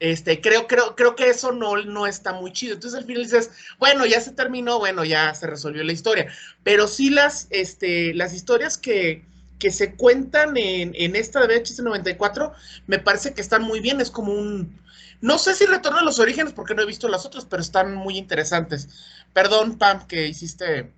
Este, 0.00 0.40
creo, 0.40 0.66
creo, 0.66 0.96
creo 0.96 1.14
que 1.14 1.28
eso 1.28 1.52
no, 1.52 1.76
no 1.76 2.08
está 2.08 2.32
muy 2.32 2.52
chido. 2.52 2.74
Entonces 2.74 2.98
al 2.98 3.06
final 3.06 3.22
dices, 3.22 3.52
bueno, 3.78 4.04
ya 4.04 4.20
se 4.20 4.32
terminó, 4.32 4.80
bueno, 4.80 5.04
ya 5.04 5.32
se 5.36 5.46
resolvió 5.46 5.84
la 5.84 5.92
historia. 5.92 6.26
Pero 6.64 6.88
sí 6.88 7.10
las, 7.10 7.46
este, 7.50 8.14
las 8.14 8.34
historias 8.34 8.76
que, 8.76 9.24
que 9.60 9.70
se 9.70 9.94
cuentan 9.94 10.56
en, 10.56 10.92
en 10.96 11.14
esta 11.14 11.46
de 11.46 11.56
VHS 11.56 11.84
94, 11.84 12.52
me 12.88 12.98
parece 12.98 13.32
que 13.32 13.40
están 13.40 13.62
muy 13.62 13.78
bien. 13.78 14.00
Es 14.00 14.10
como 14.10 14.32
un, 14.32 14.76
no 15.20 15.38
sé 15.38 15.54
si 15.54 15.66
retorno 15.66 16.00
a 16.00 16.04
los 16.04 16.18
orígenes 16.18 16.52
porque 16.52 16.74
no 16.74 16.82
he 16.82 16.86
visto 16.86 17.08
las 17.08 17.26
otras, 17.26 17.44
pero 17.44 17.62
están 17.62 17.94
muy 17.94 18.18
interesantes. 18.18 18.88
Perdón, 19.32 19.78
Pam, 19.78 20.04
que 20.08 20.26
hiciste. 20.26 20.90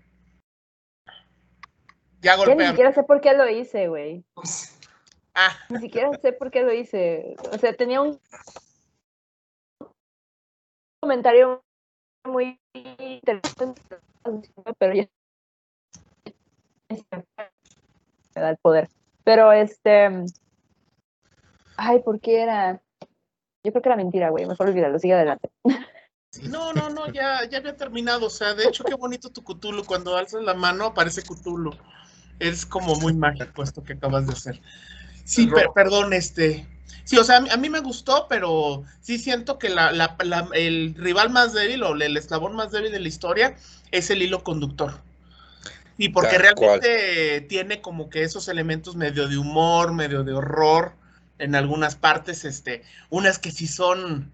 Ya 2.23 2.39
Yo 2.43 2.55
ni 2.55 2.69
siquiera 2.69 2.95
sé 2.95 3.03
por 3.03 3.21
qué 3.21 3.35
lo 3.35 3.47
hice, 3.51 3.89
güey. 3.89 4.25
Ah, 5.35 5.57
Ni 5.69 5.79
siquiera 5.79 6.11
sé 6.21 6.33
por 6.33 6.51
qué 6.51 6.63
lo 6.63 6.73
hice. 6.73 7.37
O 7.53 7.59
sea, 7.59 7.73
tenía 7.75 8.01
un 8.01 8.21
comentario 11.01 11.63
muy 12.25 12.61
interesante, 12.75 13.81
pero 14.79 14.95
ya 14.95 15.09
me 16.91 18.43
da 18.43 18.51
el 18.51 18.57
poder. 18.59 18.89
Pero 19.25 19.53
este, 19.53 20.25
ay, 21.77 22.01
¿por 22.01 22.21
qué 22.21 22.43
era? 22.43 22.83
Yo 23.65 23.73
creo 23.73 23.83
que 23.83 23.89
era 23.89 23.97
mentira, 23.97 24.31
güey. 24.31 24.47
Mejor 24.47 24.69
olvídalo, 24.69 24.99
sigue 24.99 25.15
adelante. 25.15 25.51
No, 26.49 26.73
no, 26.73 26.91
no, 26.91 27.13
ya, 27.13 27.45
ya 27.49 27.59
había 27.59 27.77
terminado. 27.77 28.27
O 28.27 28.31
sea, 28.31 28.55
de 28.55 28.65
hecho, 28.65 28.85
qué 28.85 28.95
bonito 28.95 29.31
tu 29.31 29.43
Cthulhu. 29.43 29.85
Cuando 29.85 30.17
alzas 30.17 30.43
la 30.43 30.55
mano 30.55 30.87
aparece 30.87 31.23
Cthulhu. 31.23 31.73
Es 32.39 32.65
como 32.65 32.95
muy 32.97 33.13
mágico 33.13 33.63
esto 33.63 33.83
que 33.83 33.95
acabas 33.95 34.27
de 34.27 34.33
hacer. 34.33 34.61
Sí, 35.31 35.47
per- 35.47 35.71
perdón, 35.75 36.13
este. 36.13 36.67
Sí, 37.05 37.17
o 37.17 37.25
sea, 37.25 37.39
a 37.39 37.41
mí, 37.41 37.49
a 37.51 37.57
mí 37.57 37.69
me 37.71 37.81
gustó, 37.81 38.27
pero 38.29 38.85
sí 39.01 39.19
siento 39.19 39.59
que 39.59 39.69
la, 39.69 39.93
la- 39.93 40.17
la- 40.25 40.49
el 40.55 40.95
rival 40.97 41.31
más 41.31 41.53
débil 41.53 41.83
o 41.83 41.95
el 41.95 42.17
eslabón 42.17 42.55
más 42.55 42.71
débil 42.73 42.93
de 42.93 43.01
la 43.01 43.09
historia 43.09 43.57
es 43.91 44.11
el 44.11 44.23
hilo 44.23 44.43
conductor. 44.45 45.01
Y 45.99 46.11
porque 46.11 46.39
Tal 46.39 46.55
cual. 46.55 46.81
realmente 46.81 47.41
tiene 47.49 47.81
como 47.81 48.09
que 48.11 48.23
esos 48.23 48.49
elementos 48.49 48.97
medio 48.97 49.29
de 49.29 49.39
humor, 49.39 49.93
medio 49.93 50.25
de 50.25 50.33
horror 50.33 50.95
en 51.39 51.55
algunas 51.55 51.95
partes, 51.97 52.45
este, 52.45 52.83
unas 53.11 53.39
que 53.39 53.51
sí 53.51 53.67
son 53.67 54.31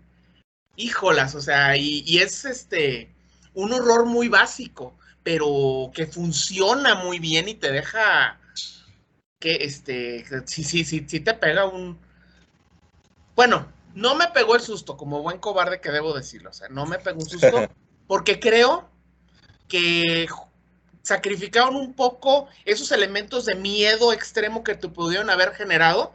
híjolas, 0.76 1.35
o 1.35 1.41
sea, 1.41 1.76
y, 1.76 2.03
y 2.07 2.19
es 2.19 2.45
este 2.45 3.11
un 3.55 3.73
horror 3.73 4.07
muy 4.07 4.29
básico, 4.29 4.95
pero 5.23 5.91
que 5.95 6.07
funciona 6.07 6.95
muy 6.95 7.19
bien 7.19 7.49
y 7.49 7.55
te 7.55 7.73
deja 7.73 8.38
que 9.38 9.64
este, 9.64 10.25
sí, 10.47 10.64
sí, 10.64 10.85
sí, 10.85 11.05
sí 11.09 11.21
te 11.21 11.35
pega 11.35 11.66
un. 11.66 11.99
Bueno, 13.35 13.71
no 13.95 14.14
me 14.14 14.28
pegó 14.28 14.55
el 14.55 14.61
susto, 14.62 14.97
como 14.97 15.23
buen 15.23 15.38
cobarde 15.38 15.81
que 15.81 15.90
debo 15.90 16.14
decirlo, 16.14 16.50
o 16.50 16.52
sea, 16.52 16.69
no 16.69 16.87
me 16.87 16.99
pegó 16.99 17.21
un 17.21 17.28
susto, 17.28 17.69
porque 18.07 18.40
creo 18.40 18.88
que 19.69 20.26
sacrificaron 21.02 21.76
un 21.76 21.95
poco 21.95 22.49
esos 22.64 22.93
elementos 22.93 23.47
de 23.47 23.55
miedo 23.57 24.12
extremo 24.12 24.64
que 24.64 24.75
te 24.76 24.88
pudieron 24.88 25.31
haber 25.31 25.55
generado 25.55 26.14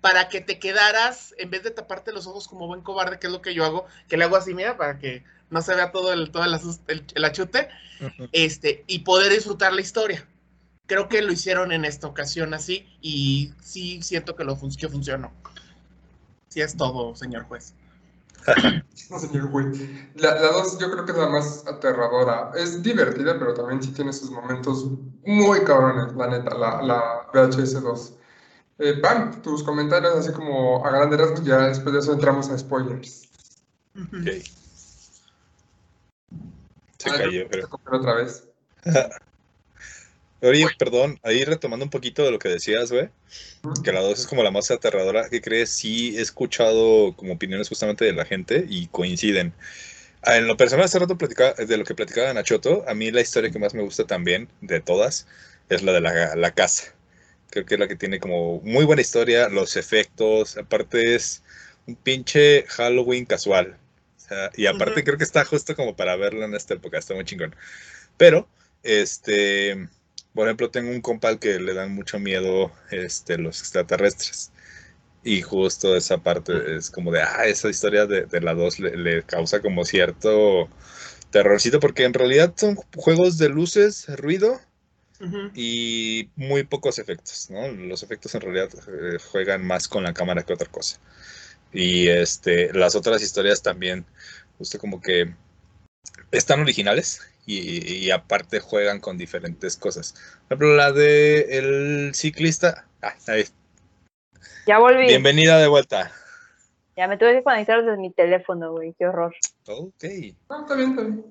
para 0.00 0.28
que 0.30 0.40
te 0.40 0.58
quedaras, 0.58 1.34
en 1.38 1.50
vez 1.50 1.62
de 1.64 1.70
taparte 1.72 2.12
los 2.12 2.26
ojos 2.26 2.48
como 2.48 2.66
buen 2.68 2.82
cobarde, 2.82 3.18
que 3.18 3.28
es 3.28 3.32
lo 3.32 3.42
que 3.42 3.54
yo 3.54 3.64
hago, 3.64 3.86
que 4.08 4.16
le 4.18 4.24
hago 4.24 4.36
así, 4.36 4.54
mira, 4.54 4.76
para 4.76 4.98
que 4.98 5.24
no 5.50 5.62
se 5.62 5.74
vea 5.74 5.92
todo 5.92 6.12
el, 6.12 6.30
todo 6.30 6.44
el, 6.44 6.54
el- 6.88 7.06
el 7.14 7.24
achute, 7.24 7.68
este, 8.32 8.84
y 8.86 9.00
poder 9.00 9.32
disfrutar 9.32 9.72
la 9.72 9.80
historia. 9.82 10.26
Creo 10.86 11.08
que 11.08 11.22
lo 11.22 11.32
hicieron 11.32 11.72
en 11.72 11.84
esta 11.84 12.06
ocasión 12.06 12.52
así, 12.54 12.86
y 13.00 13.52
sí 13.62 14.02
siento 14.02 14.36
que 14.36 14.44
lo 14.44 14.56
fun- 14.56 14.74
que 14.76 14.88
funcionó. 14.88 15.32
Sí 16.48 16.60
es 16.60 16.76
todo, 16.76 17.14
señor 17.16 17.44
juez. 17.44 17.74
No, 19.10 19.18
señor 19.18 19.50
güey. 19.50 19.66
La, 20.14 20.34
la 20.36 20.52
dos 20.52 20.78
yo 20.78 20.90
creo 20.90 21.04
que 21.04 21.12
es 21.12 21.18
la 21.18 21.28
más 21.28 21.66
aterradora. 21.66 22.52
Es 22.54 22.82
divertida, 22.82 23.36
pero 23.38 23.52
también 23.52 23.82
sí 23.82 23.92
tiene 23.92 24.12
sus 24.12 24.30
momentos 24.30 24.86
muy 25.24 25.62
cabrones, 25.64 26.14
la 26.14 26.28
neta, 26.28 26.54
la, 26.56 26.80
la 26.80 27.26
VHS 27.32 27.80
2. 27.80 28.14
Eh, 28.78 28.94
Pam, 29.02 29.42
tus 29.42 29.62
comentarios 29.62 30.14
así 30.14 30.32
como 30.32 30.86
a 30.86 30.90
grandes 30.90 31.18
rasgos, 31.20 31.44
ya 31.44 31.58
después 31.68 31.92
de 31.92 32.00
eso 32.00 32.12
entramos 32.14 32.48
a 32.48 32.56
spoilers. 32.56 33.28
Ok. 33.96 34.26
Se 36.98 37.10
Ah, 37.10 37.16
cayó, 37.18 37.48
creo. 37.48 37.68
otra 37.92 38.14
vez. 38.14 38.48
Oye, 40.44 40.70
perdón, 40.70 41.18
ahí 41.22 41.44
retomando 41.44 41.84
un 41.84 41.90
poquito 41.90 42.24
de 42.24 42.30
lo 42.30 42.38
que 42.38 42.48
decías, 42.48 42.92
güey, 42.92 43.08
que 43.82 43.92
la 43.92 44.00
2 44.00 44.20
es 44.20 44.26
como 44.26 44.42
la 44.42 44.50
más 44.50 44.70
aterradora. 44.70 45.28
¿Qué 45.30 45.40
crees? 45.40 45.70
Sí, 45.70 46.16
he 46.18 46.22
escuchado 46.22 47.14
como 47.16 47.34
opiniones 47.34 47.68
justamente 47.68 48.04
de 48.04 48.12
la 48.12 48.24
gente 48.24 48.66
y 48.68 48.88
coinciden. 48.88 49.54
Ah, 50.22 50.36
En 50.38 50.46
lo 50.48 50.56
personal, 50.56 50.86
hace 50.86 50.98
rato 50.98 51.18
platicaba, 51.18 51.54
de 51.54 51.76
lo 51.76 51.84
que 51.84 51.94
platicaba 51.94 52.32
Nachoto, 52.34 52.84
a 52.88 52.94
mí 52.94 53.10
la 53.10 53.20
historia 53.20 53.50
que 53.50 53.58
más 53.58 53.74
me 53.74 53.82
gusta 53.82 54.06
también, 54.06 54.48
de 54.60 54.80
todas, 54.80 55.26
es 55.68 55.82
la 55.82 55.92
de 55.92 56.00
la, 56.00 56.36
la 56.36 56.52
casa. 56.54 56.94
Creo 57.50 57.66
que 57.66 57.74
es 57.74 57.80
la 57.80 57.88
que 57.88 57.96
tiene 57.96 58.20
como 58.20 58.60
muy 58.62 58.84
buena 58.84 59.02
historia, 59.02 59.48
los 59.48 59.76
efectos, 59.76 60.56
aparte 60.56 61.14
es 61.14 61.42
un 61.86 61.96
pinche 61.96 62.64
Halloween 62.68 63.26
casual. 63.26 63.78
O 64.18 64.20
sea, 64.28 64.50
y 64.56 64.66
aparte 64.66 65.00
Ujú. 65.00 65.04
creo 65.04 65.18
que 65.18 65.24
está 65.24 65.44
justo 65.44 65.76
como 65.76 65.96
para 65.96 66.16
verlo 66.16 66.44
en 66.44 66.54
esta 66.54 66.74
época, 66.74 66.98
está 66.98 67.14
muy 67.14 67.24
chingón. 67.24 67.54
Pero, 68.16 68.48
este, 68.82 69.88
por 70.34 70.46
ejemplo, 70.48 70.70
tengo 70.70 70.90
un 70.90 71.00
compa 71.00 71.38
que 71.38 71.60
le 71.60 71.74
dan 71.74 71.94
mucho 71.94 72.18
miedo 72.18 72.72
este, 72.90 73.38
los 73.38 73.60
extraterrestres. 73.60 74.52
Y 75.24 75.42
justo 75.42 75.96
esa 75.96 76.18
parte 76.18 76.76
es 76.76 76.90
como 76.90 77.12
de, 77.12 77.22
ah, 77.22 77.46
esa 77.46 77.70
historia 77.70 78.06
de, 78.06 78.26
de 78.26 78.40
la 78.40 78.54
2 78.54 78.80
le, 78.80 78.96
le 78.96 79.22
causa 79.24 79.60
como 79.62 79.84
cierto 79.84 80.68
terrorcito, 81.30 81.80
porque 81.80 82.04
en 82.04 82.14
realidad 82.14 82.54
son 82.56 82.76
juegos 82.96 83.38
de 83.38 83.48
luces, 83.50 84.06
ruido 84.18 84.60
Ujú. 85.20 85.50
y 85.54 86.30
muy 86.36 86.64
pocos 86.64 86.98
efectos, 86.98 87.48
¿no? 87.50 87.68
Los 87.68 88.02
efectos 88.02 88.34
en 88.34 88.40
realidad 88.40 88.70
eh, 88.88 89.18
juegan 89.30 89.64
más 89.66 89.88
con 89.88 90.02
la 90.04 90.14
cámara 90.14 90.42
que 90.42 90.52
otra 90.52 90.70
cosa. 90.70 90.98
Y 91.72 92.08
este, 92.08 92.72
las 92.74 92.94
otras 92.96 93.22
historias 93.22 93.62
también, 93.62 94.06
justo 94.58 94.78
como 94.78 95.00
que 95.02 95.34
están 96.32 96.60
originales 96.60 97.22
y, 97.46 98.06
y 98.06 98.10
aparte 98.10 98.60
juegan 98.60 99.00
con 99.00 99.18
diferentes 99.18 99.76
cosas. 99.76 100.14
Por 100.48 100.56
ejemplo, 100.56 100.76
la 100.76 100.92
de 100.92 101.58
el 101.58 102.14
ciclista. 102.14 102.86
Ah, 103.02 103.14
ahí. 103.28 103.44
Ya 104.66 104.78
volví. 104.78 105.06
Bienvenida 105.06 105.58
de 105.58 105.68
vuelta. 105.68 106.10
Ya 106.96 107.08
me 107.08 107.16
tuve 107.18 107.34
que 107.34 107.42
conectar 107.42 107.82
desde 107.84 107.98
mi 107.98 108.12
teléfono, 108.12 108.72
güey. 108.72 108.94
Qué 108.98 109.06
horror. 109.06 109.34
Ok. 109.66 110.04
No, 110.48 110.62
está 110.62 110.74
bien, 110.74 110.90
está 110.90 111.02
bien. 111.02 111.24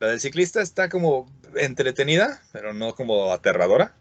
La 0.00 0.08
del 0.08 0.20
ciclista 0.20 0.60
está 0.60 0.88
como 0.88 1.32
entretenida, 1.56 2.42
pero 2.52 2.74
no 2.74 2.94
como 2.94 3.32
aterradora. 3.32 3.94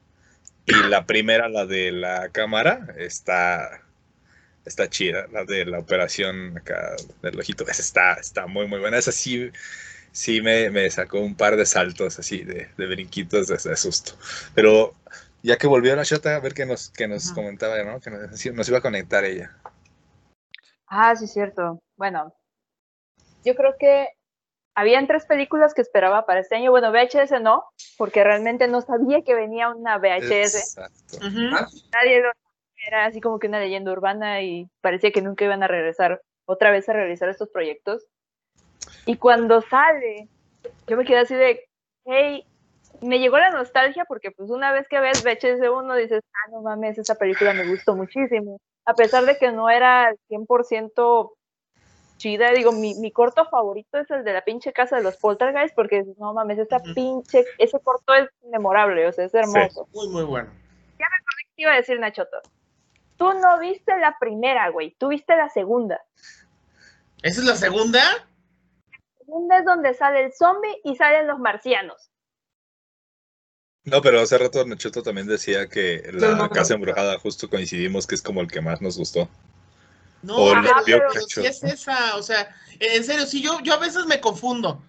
Y 0.65 0.73
la 0.89 1.05
primera, 1.05 1.49
la 1.49 1.65
de 1.65 1.91
la 1.91 2.29
cámara, 2.29 2.87
está, 2.97 3.81
está 4.65 4.89
chida. 4.89 5.27
La 5.31 5.45
de 5.45 5.65
la 5.65 5.79
operación 5.79 6.57
acá 6.57 6.95
del 7.21 7.39
ojito, 7.39 7.63
esa 7.67 7.81
está, 7.81 8.13
está 8.15 8.47
muy, 8.47 8.67
muy 8.67 8.79
buena. 8.79 8.97
Esa 8.97 9.11
sí, 9.11 9.49
sí 10.13 10.41
me, 10.41 10.69
me 10.69 10.89
sacó 10.89 11.19
un 11.19 11.35
par 11.35 11.57
de 11.57 11.65
saltos 11.65 12.17
así, 12.19 12.43
de, 12.43 12.69
de 12.77 12.87
brinquitos 12.87 13.47
de, 13.47 13.57
de 13.57 13.75
susto. 13.75 14.13
Pero 14.55 14.93
ya 15.41 15.57
que 15.57 15.67
volvió 15.67 15.93
la 15.95 16.05
chota, 16.05 16.35
a 16.35 16.39
ver 16.39 16.53
qué 16.53 16.65
nos, 16.65 16.89
qué 16.91 17.07
nos 17.09 17.25
Ajá. 17.25 17.35
comentaba, 17.35 17.83
¿no? 17.83 17.99
Que 17.99 18.09
nos, 18.09 18.45
nos 18.53 18.69
iba 18.69 18.77
a 18.77 18.81
conectar 18.81 19.25
ella. 19.25 19.51
Ah, 20.87 21.15
sí, 21.15 21.27
cierto. 21.27 21.81
Bueno, 21.97 22.33
yo 23.43 23.55
creo 23.55 23.75
que 23.77 24.07
habían 24.75 25.07
tres 25.07 25.25
películas 25.25 25.73
que 25.73 25.81
esperaba 25.81 26.25
para 26.25 26.39
este 26.39 26.55
año. 26.55 26.71
Bueno, 26.71 26.91
VHS 26.91 27.41
no, 27.41 27.65
porque 27.97 28.23
realmente 28.23 28.67
no 28.67 28.81
sabía 28.81 29.23
que 29.23 29.35
venía 29.35 29.69
una 29.69 29.97
VHS. 29.97 30.55
Exacto. 30.55 31.17
Ah, 31.51 31.67
Nadie 31.91 32.21
lo 32.21 32.31
era 32.85 33.05
así 33.05 33.21
como 33.21 33.39
que 33.39 33.47
una 33.47 33.59
leyenda 33.59 33.91
urbana 33.91 34.41
y 34.41 34.69
parecía 34.81 35.11
que 35.11 35.21
nunca 35.21 35.45
iban 35.45 35.63
a 35.63 35.67
regresar 35.67 36.21
otra 36.45 36.69
vez 36.69 36.87
a 36.89 36.93
realizar 36.93 37.29
estos 37.29 37.49
proyectos. 37.49 38.05
Y 39.05 39.17
cuando 39.17 39.61
sale, 39.61 40.27
yo 40.87 40.97
me 40.97 41.05
quedé 41.05 41.19
así 41.19 41.35
de, 41.35 41.67
hey, 42.05 42.45
me 43.01 43.19
llegó 43.19 43.37
la 43.37 43.49
nostalgia 43.51 44.05
porque 44.05 44.31
pues 44.31 44.49
una 44.49 44.71
vez 44.71 44.87
que 44.87 44.99
ves 44.99 45.23
VHS 45.23 45.67
1 45.69 45.95
dices, 45.95 46.23
ah, 46.33 46.51
no 46.51 46.61
mames, 46.61 46.97
esa 46.97 47.15
película 47.15 47.53
me 47.53 47.67
gustó 47.67 47.95
muchísimo. 47.95 48.59
A 48.85 48.93
pesar 48.93 49.25
de 49.25 49.37
que 49.37 49.51
no 49.51 49.69
era 49.69 50.13
100% 50.29 51.31
chida, 52.17 52.51
digo, 52.51 52.71
mi, 52.71 52.95
mi 52.95 53.11
corto 53.11 53.45
favorito 53.45 53.97
es 53.97 54.09
el 54.11 54.23
de 54.23 54.33
la 54.33 54.43
pinche 54.43 54.71
casa 54.71 54.97
de 54.97 55.03
los 55.03 55.17
poltergeist 55.17 55.75
porque 55.75 56.03
no 56.17 56.33
mames, 56.33 56.59
esa 56.59 56.79
pinche, 56.79 57.45
ese 57.57 57.79
corto 57.79 58.13
es 58.13 58.29
memorable, 58.49 59.07
o 59.07 59.11
sea, 59.11 59.25
es 59.25 59.33
hermoso. 59.33 59.87
Muy, 59.93 60.07
muy 60.09 60.23
bueno. 60.23 60.49
te 60.97 61.61
iba 61.61 61.73
a 61.73 61.77
decir, 61.77 61.99
Nachoto? 61.99 62.37
Tú 63.17 63.33
no 63.33 63.59
viste 63.59 63.97
la 63.99 64.17
primera, 64.19 64.69
güey. 64.69 64.95
Tú 64.97 65.09
viste 65.09 65.35
la 65.35 65.49
segunda. 65.49 66.01
¿Esa 67.21 67.41
es 67.41 67.45
la 67.45 67.55
segunda? 67.55 68.01
Segunda 69.25 69.57
es 69.57 69.65
donde 69.65 69.93
sale 69.93 70.23
el 70.25 70.33
zombie 70.33 70.79
y 70.83 70.95
salen 70.95 71.27
los 71.27 71.39
marcianos. 71.39 72.11
No, 73.85 74.01
pero 74.01 74.19
hace 74.19 74.37
rato 74.37 74.65
Nachoto 74.65 75.03
también 75.03 75.25
decía 75.27 75.67
que 75.69 76.09
no, 76.19 76.35
la 76.35 76.49
no. 76.49 76.49
casa 76.49 76.73
embrujada 76.73 77.17
justo 77.19 77.49
coincidimos 77.49 78.05
que 78.07 78.15
es 78.15 78.21
como 78.21 78.41
el 78.41 78.47
que 78.49 78.59
más 78.61 78.81
nos 78.81 78.97
gustó. 78.97 79.29
No, 80.21 80.43
O 80.43 80.53
pero, 80.61 80.71
vio 80.85 80.97
pero 80.97 81.09
cacho. 81.13 81.41
sí 81.41 81.45
es 81.45 81.63
esa, 81.63 82.15
o 82.15 82.23
sea, 82.23 82.55
en 82.79 83.03
serio, 83.03 83.25
sí, 83.25 83.41
yo, 83.41 83.59
yo 83.61 83.73
a 83.73 83.77
veces 83.77 84.05
me 84.05 84.21
confundo, 84.21 84.81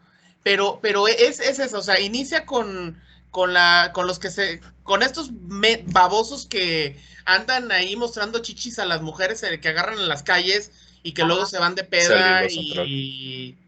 pero, 0.44 0.78
pero 0.80 1.08
es, 1.08 1.40
es 1.40 1.58
eso, 1.58 1.78
o 1.78 1.82
sea, 1.82 1.98
inicia 2.00 2.46
con, 2.46 3.02
con 3.30 3.52
la, 3.52 3.90
con 3.92 4.06
los 4.06 4.20
que 4.20 4.30
se, 4.30 4.60
con 4.84 5.02
estos 5.02 5.32
me- 5.32 5.82
babosos 5.88 6.46
que 6.46 7.02
andan 7.24 7.72
ahí 7.72 7.96
mostrando 7.96 8.38
chichis 8.40 8.78
a 8.78 8.84
las 8.84 9.02
mujeres 9.02 9.42
eh, 9.42 9.58
que 9.60 9.68
agarran 9.70 9.98
en 9.98 10.08
las 10.08 10.22
calles 10.22 10.70
y 11.02 11.14
que 11.14 11.24
luego 11.24 11.46
se 11.46 11.58
van 11.58 11.74
de 11.74 11.82
peda 11.84 12.46
y, 12.48 13.58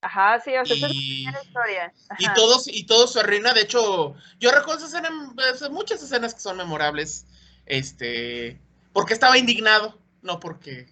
Ajá, 0.00 0.40
sí, 0.40 0.56
o 0.56 0.64
sea, 0.64 0.76
esa 0.76 0.86
es 0.86 0.92
y, 0.94 1.24
la 1.24 1.42
historia. 1.42 1.94
y 2.18 2.24
Ajá. 2.24 2.34
todos, 2.34 2.68
y 2.68 2.84
todo 2.84 3.06
se 3.06 3.20
arruina, 3.20 3.52
de 3.52 3.62
hecho, 3.62 4.14
yo 4.40 4.50
recuerdo 4.52 4.86
esa 4.86 4.98
escena, 4.98 5.32
pues, 5.34 5.70
muchas 5.70 6.02
escenas 6.02 6.34
que 6.34 6.40
son 6.40 6.56
memorables, 6.56 7.26
este, 7.66 8.60
porque 8.92 9.14
estaba 9.14 9.38
indignado, 9.38 9.98
no 10.22 10.40
porque 10.40 10.88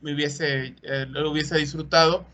me 0.00 0.14
hubiese, 0.14 0.76
eh, 0.82 1.06
lo 1.08 1.30
hubiese 1.30 1.56
disfrutado, 1.58 2.26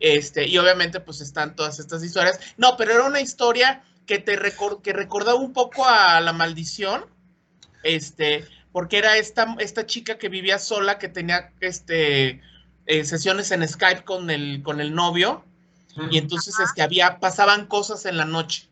este, 0.00 0.46
y 0.46 0.58
obviamente 0.58 1.00
pues 1.00 1.20
están 1.22 1.56
todas 1.56 1.78
estas 1.78 2.04
historias, 2.04 2.38
no, 2.58 2.76
pero 2.76 2.92
era 2.94 3.04
una 3.04 3.20
historia 3.20 3.82
que 4.06 4.18
te 4.18 4.38
recor- 4.38 4.82
que 4.82 4.92
recordaba 4.92 5.38
un 5.38 5.52
poco 5.52 5.86
a 5.86 6.20
la 6.20 6.32
maldición, 6.32 7.06
este, 7.82 8.46
porque 8.72 8.98
era 8.98 9.16
esta, 9.16 9.56
esta 9.60 9.86
chica 9.86 10.18
que 10.18 10.28
vivía 10.28 10.58
sola, 10.58 10.98
que 10.98 11.08
tenía 11.08 11.52
este, 11.60 12.42
eh, 12.86 13.04
sesiones 13.06 13.50
en 13.52 13.66
Skype 13.66 14.04
con 14.04 14.30
el, 14.30 14.62
con 14.62 14.80
el 14.82 14.94
novio, 14.94 15.45
y 16.10 16.18
entonces 16.18 16.58
este, 16.60 16.82
había, 16.82 17.18
pasaban 17.18 17.66
cosas 17.66 18.06
en 18.06 18.16
la 18.16 18.24
noche. 18.24 18.68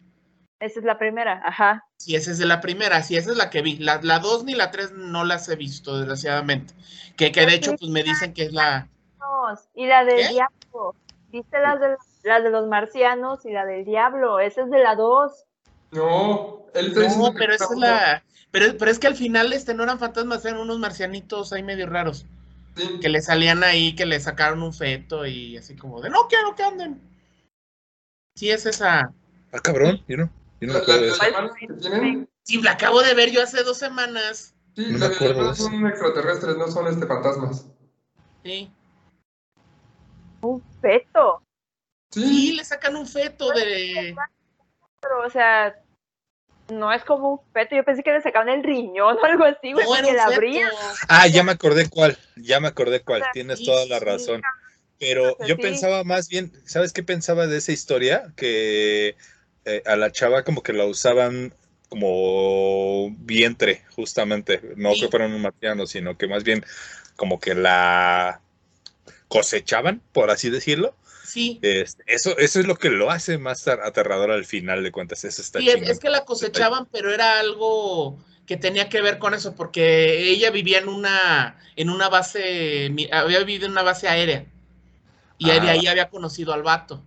Esa 0.60 0.80
es 0.80 0.84
la 0.86 0.98
primera, 0.98 1.42
ajá. 1.44 1.84
Sí, 1.98 2.14
esa 2.14 2.30
es 2.30 2.38
de 2.38 2.46
la 2.46 2.60
primera, 2.60 3.02
sí, 3.02 3.16
esa 3.16 3.32
es 3.32 3.36
la 3.36 3.50
que 3.50 3.60
vi. 3.60 3.76
La, 3.78 4.00
la 4.02 4.18
dos 4.18 4.44
ni 4.44 4.54
la 4.54 4.70
tres 4.70 4.92
no 4.92 5.24
las 5.24 5.48
he 5.48 5.56
visto, 5.56 5.98
desgraciadamente. 5.98 6.74
Que, 7.16 7.32
que 7.32 7.44
de 7.44 7.54
hecho, 7.54 7.76
pues 7.78 7.90
me 7.90 8.02
dicen 8.02 8.32
que 8.32 8.44
es 8.44 8.52
la. 8.52 8.88
Y 9.74 9.86
la 9.86 10.04
del 10.04 10.28
diablo. 10.28 10.94
¿Viste 11.28 11.58
las 11.60 11.80
de, 11.80 11.96
las 12.22 12.42
de 12.42 12.50
los 12.50 12.66
marcianos 12.68 13.44
y 13.44 13.50
la 13.50 13.66
del 13.66 13.84
diablo? 13.84 14.38
Esa 14.38 14.62
es 14.62 14.70
de 14.70 14.82
la 14.82 14.94
dos. 14.94 15.44
No, 15.90 16.62
él 16.74 16.94
No, 16.94 17.34
pero 17.34 17.54
esa 17.54 17.64
es 17.64 17.78
la. 17.78 18.22
Pero, 18.50 18.78
pero 18.78 18.90
es 18.90 18.98
que 18.98 19.08
al 19.08 19.16
final 19.16 19.52
este 19.52 19.74
no 19.74 19.82
eran 19.82 19.98
fantasmas, 19.98 20.44
eran 20.44 20.60
unos 20.60 20.78
marcianitos 20.78 21.52
ahí 21.52 21.62
medio 21.62 21.88
raros. 21.88 22.24
Sí. 22.76 23.00
Que 23.00 23.08
le 23.08 23.20
salían 23.20 23.62
ahí, 23.64 23.94
que 23.94 24.06
le 24.06 24.18
sacaron 24.18 24.62
un 24.62 24.72
feto 24.72 25.26
y 25.26 25.56
así 25.56 25.76
como 25.76 26.00
de 26.00 26.10
no 26.10 26.26
quiero 26.28 26.54
que 26.54 26.62
anden. 26.62 27.13
Sí, 28.34 28.50
es 28.50 28.66
esa. 28.66 29.12
Ah, 29.52 29.60
cabrón, 29.60 30.02
yo 30.08 30.16
no, 30.16 30.30
yo 30.60 30.66
no 30.66 30.74
me 30.74 30.78
acuerdo 30.80 31.02
de 31.02 31.08
eso. 31.08 31.22
Sí, 32.42 32.60
la 32.60 32.72
acabo 32.72 33.02
de 33.02 33.14
ver 33.14 33.30
yo 33.30 33.42
hace 33.42 33.62
dos 33.62 33.78
semanas. 33.78 34.54
sí, 34.74 34.86
No 34.90 34.98
me 34.98 35.06
acuerdo 35.06 35.54
son 35.54 35.86
extraterrestres, 35.86 36.56
no 36.56 36.68
son 36.68 36.88
este 36.88 37.06
fantasmas. 37.06 37.66
Sí. 38.42 38.70
Un 40.40 40.62
feto. 40.82 41.42
Sí, 42.10 42.22
Sí, 42.22 42.52
le 42.52 42.64
sacan 42.64 42.96
un 42.96 43.06
feto 43.06 43.50
de. 43.52 44.14
Pero, 45.00 45.26
o 45.26 45.30
sea, 45.30 45.74
no 46.68 46.92
es 46.92 47.04
como 47.04 47.30
un 47.34 47.40
feto. 47.52 47.76
Yo 47.76 47.84
pensé 47.84 48.02
que 48.02 48.12
le 48.12 48.20
sacaban 48.20 48.48
el 48.48 48.62
riñón 48.64 49.16
o 49.16 49.24
algo 49.24 49.44
así, 49.44 49.72
güey, 49.72 49.86
No, 49.86 49.94
porque 49.94 50.12
la 50.12 50.24
abrían. 50.24 50.70
Ah, 51.08 51.28
ya 51.28 51.44
me 51.44 51.52
acordé 51.52 51.88
cuál, 51.88 52.18
ya 52.36 52.58
me 52.58 52.68
acordé 52.68 53.00
cuál, 53.00 53.22
tienes 53.32 53.60
Sí, 53.60 53.66
toda 53.66 53.86
la 53.86 54.18
sí. 54.18 54.32
Pero 55.04 55.36
Pues 55.36 55.48
yo 55.48 55.56
pensaba 55.56 56.04
más 56.04 56.28
bien, 56.28 56.52
¿sabes 56.64 56.92
qué 56.92 57.02
pensaba 57.02 57.46
de 57.46 57.58
esa 57.58 57.72
historia? 57.72 58.32
Que 58.36 59.16
eh, 59.64 59.82
a 59.86 59.96
la 59.96 60.12
chava 60.12 60.44
como 60.44 60.62
que 60.62 60.72
la 60.72 60.86
usaban 60.86 61.54
como 61.88 63.10
vientre, 63.18 63.82
justamente. 63.94 64.60
No 64.76 64.94
Sí. 64.94 65.02
que 65.02 65.08
fueran 65.08 65.32
un 65.32 65.42
marciano, 65.42 65.86
sino 65.86 66.16
que 66.16 66.26
más 66.26 66.42
bien 66.42 66.64
como 67.16 67.38
que 67.38 67.54
la 67.54 68.40
cosechaban, 69.28 70.02
por 70.12 70.30
así 70.30 70.50
decirlo. 70.50 70.96
Sí. 71.24 71.58
Este, 71.62 72.02
eso, 72.06 72.36
eso 72.38 72.60
es 72.60 72.66
lo 72.66 72.76
que 72.76 72.90
lo 72.90 73.10
hace 73.10 73.38
más 73.38 73.66
aterrador 73.68 74.30
al 74.30 74.44
final 74.44 74.82
de 74.82 74.92
cuentas. 74.92 75.24
Eso 75.24 75.42
está 75.42 75.58
Sí, 75.58 75.68
es, 75.68 75.98
que 75.98 76.10
la 76.10 76.24
cosechaban, 76.24 76.86
pero 76.90 77.12
era 77.12 77.40
algo 77.40 78.18
que 78.46 78.56
tenía 78.56 78.88
que 78.88 79.00
ver 79.00 79.18
con 79.18 79.34
eso, 79.34 79.54
porque 79.54 80.30
ella 80.30 80.50
vivía 80.50 80.78
en 80.78 80.88
una, 80.88 81.58
en 81.76 81.90
una 81.90 82.08
base, 82.08 82.94
había 83.10 83.38
vivido 83.40 83.66
en 83.66 83.72
una 83.72 83.82
base 83.82 84.08
aérea. 84.08 84.46
Y 85.38 85.46
de 85.46 85.58
Ah. 85.58 85.70
ahí 85.72 85.86
había 85.86 86.08
conocido 86.10 86.52
al 86.52 86.62
vato. 86.62 87.02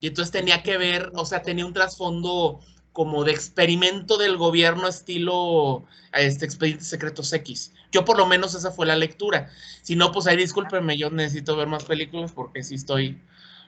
Y 0.00 0.06
entonces 0.08 0.32
tenía 0.32 0.62
que 0.62 0.78
ver, 0.78 1.10
o 1.14 1.26
sea, 1.26 1.42
tenía 1.42 1.66
un 1.66 1.74
trasfondo 1.74 2.60
como 2.92 3.22
de 3.24 3.32
experimento 3.32 4.16
del 4.16 4.36
gobierno 4.36 4.88
estilo 4.88 5.84
este, 6.12 6.44
Expedientes 6.44 6.88
Secretos 6.88 7.32
X. 7.32 7.72
Yo 7.92 8.04
por 8.04 8.16
lo 8.16 8.26
menos 8.26 8.54
esa 8.54 8.70
fue 8.72 8.86
la 8.86 8.96
lectura. 8.96 9.50
Si 9.82 9.94
no, 9.96 10.10
pues 10.10 10.26
ahí 10.26 10.36
discúlpenme, 10.36 10.96
yo 10.96 11.10
necesito 11.10 11.56
ver 11.56 11.66
más 11.68 11.84
películas 11.84 12.32
porque 12.32 12.62
sí 12.62 12.74
estoy... 12.76 13.20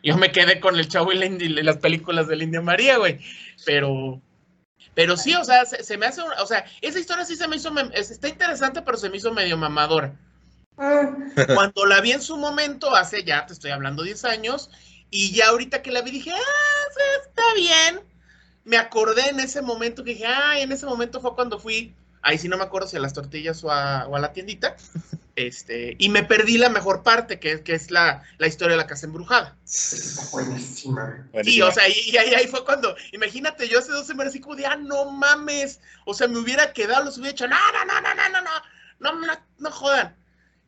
Yo 0.03 0.17
me 0.17 0.33
quedé 0.33 0.59
con 0.59 0.77
el 0.79 0.89
chavo 0.89 1.13
y, 1.13 1.17
la 1.19 1.27
India- 1.27 1.47
y 1.49 1.63
las 1.63 1.77
películas 1.77 2.27
de 2.27 2.35
la 2.37 2.43
India 2.45 2.61
María, 2.61 2.97
güey. 2.99 3.21
Pero, 3.65 4.21
pero 4.95 5.17
sí, 5.17 5.35
o 5.37 5.45
sea, 5.45 5.65
se, 5.65 5.85
se 5.85 5.97
me 5.97 6.07
hace, 6.07 6.23
un- 6.23 6.33
o 6.43 6.47
sea, 6.47 6.65
esa 6.81 6.99
historia 6.99 7.25
sí 7.25 7.37
se 7.37 7.47
me 7.47 7.57
hizo, 7.57 7.71
está 7.93 8.29
interesante, 8.29 8.83
pero 8.83 8.97
se 8.99 9.09
me 9.11 9.19
hizo 9.19 9.33
medio 9.33 9.57
mamadora. 9.57 10.19
Ah, 10.79 11.11
Cuando 11.55 11.87
la 11.87 12.01
vi 12.01 12.13
en 12.13 12.23
su 12.23 12.37
momento, 12.37 12.95
hace 12.95 13.25
ya, 13.25 13.47
te 13.47 13.53
estoy 13.53 13.71
hablando 13.71 14.03
10 14.03 14.25
años, 14.25 14.71
y 15.11 15.33
ya 15.33 15.49
ahorita 15.49 15.83
que 15.83 15.91
la 15.93 16.03
vi 16.03 16.11
dije, 16.11 16.31
ah, 16.33 16.91
sí, 16.95 17.29
está 17.29 17.43
bien. 17.55 18.01
Me 18.65 18.77
acordé 18.79 19.29
en 19.29 19.41
ese 19.41 19.61
momento 19.61 20.05
que 20.05 20.13
dije, 20.13 20.27
ah, 20.27 20.59
en 20.59 20.73
ese 20.73 20.87
momento 20.87 21.21
fue 21.21 21.35
cuando 21.35 21.59
fui, 21.59 21.95
ahí 22.23 22.39
sí 22.39 22.49
no 22.49 22.57
me 22.57 22.65
acuerdo 22.65 22.89
si 22.89 22.97
a 22.97 23.01
las 23.01 23.13
tortillas 23.13 23.63
o 23.65 23.71
a, 23.71 24.07
o 24.07 24.17
a 24.17 24.21
la 24.21 24.33
tiendita, 24.33 24.77
este, 25.37 25.97
y 25.99 26.09
me 26.09 26.23
perdí 26.23 26.57
la 26.59 26.69
mejor 26.69 27.03
parte, 27.03 27.39
que, 27.39 27.63
que 27.63 27.75
es 27.75 27.91
la, 27.91 28.23
la 28.39 28.47
historia 28.47 28.73
de 28.73 28.83
la 28.83 28.87
casa 28.87 29.07
embrujada. 29.07 29.57
está 29.65 30.31
buenísima. 30.31 31.29
Sí, 31.45 31.61
o 31.61 31.71
sea, 31.71 31.89
y, 31.89 32.11
y 32.11 32.17
ahí, 32.17 32.35
ahí 32.35 32.47
fue 32.47 32.65
cuando, 32.65 32.95
imagínate, 33.13 33.69
yo 33.69 33.81
hace 33.81 33.93
dos 33.93 34.07
semanas 34.07 34.31
así 34.33 34.41
como 34.41 34.57
de, 34.57 34.67
ah, 34.67 34.77
no 34.77 35.11
mames, 35.11 35.81
o 36.07 36.15
sea, 36.15 36.29
me 36.29 36.39
hubiera 36.39 36.73
quedado, 36.73 37.05
los 37.05 37.19
hubiera 37.19 37.33
dicho, 37.33 37.49
no, 37.49 37.57
no, 37.57 37.85
no, 37.85 38.01
no, 38.01 38.15
no, 38.15 38.29
no, 38.31 38.41
no, 38.41 39.21
no, 39.21 39.27
no, 39.27 39.41
no 39.59 39.71
jodan. 39.71 40.22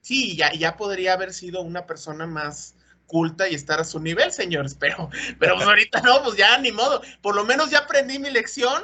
Sí, 0.04 0.36
ya, 0.36 0.52
ya 0.52 0.76
podría 0.76 1.14
haber 1.14 1.32
sido 1.32 1.62
una 1.62 1.86
persona 1.86 2.26
más 2.26 2.74
culta 3.06 3.48
y 3.48 3.54
estar 3.54 3.80
a 3.80 3.84
su 3.84 3.98
nivel, 4.00 4.32
señores, 4.32 4.76
pero, 4.78 5.08
pero 5.38 5.54
pues 5.54 5.66
ahorita 5.66 6.02
no, 6.02 6.22
pues 6.22 6.36
ya 6.36 6.58
ni 6.58 6.72
modo, 6.72 7.00
por 7.22 7.34
lo 7.34 7.42
menos 7.42 7.70
ya 7.70 7.78
aprendí 7.78 8.18
mi 8.18 8.30
lección, 8.30 8.82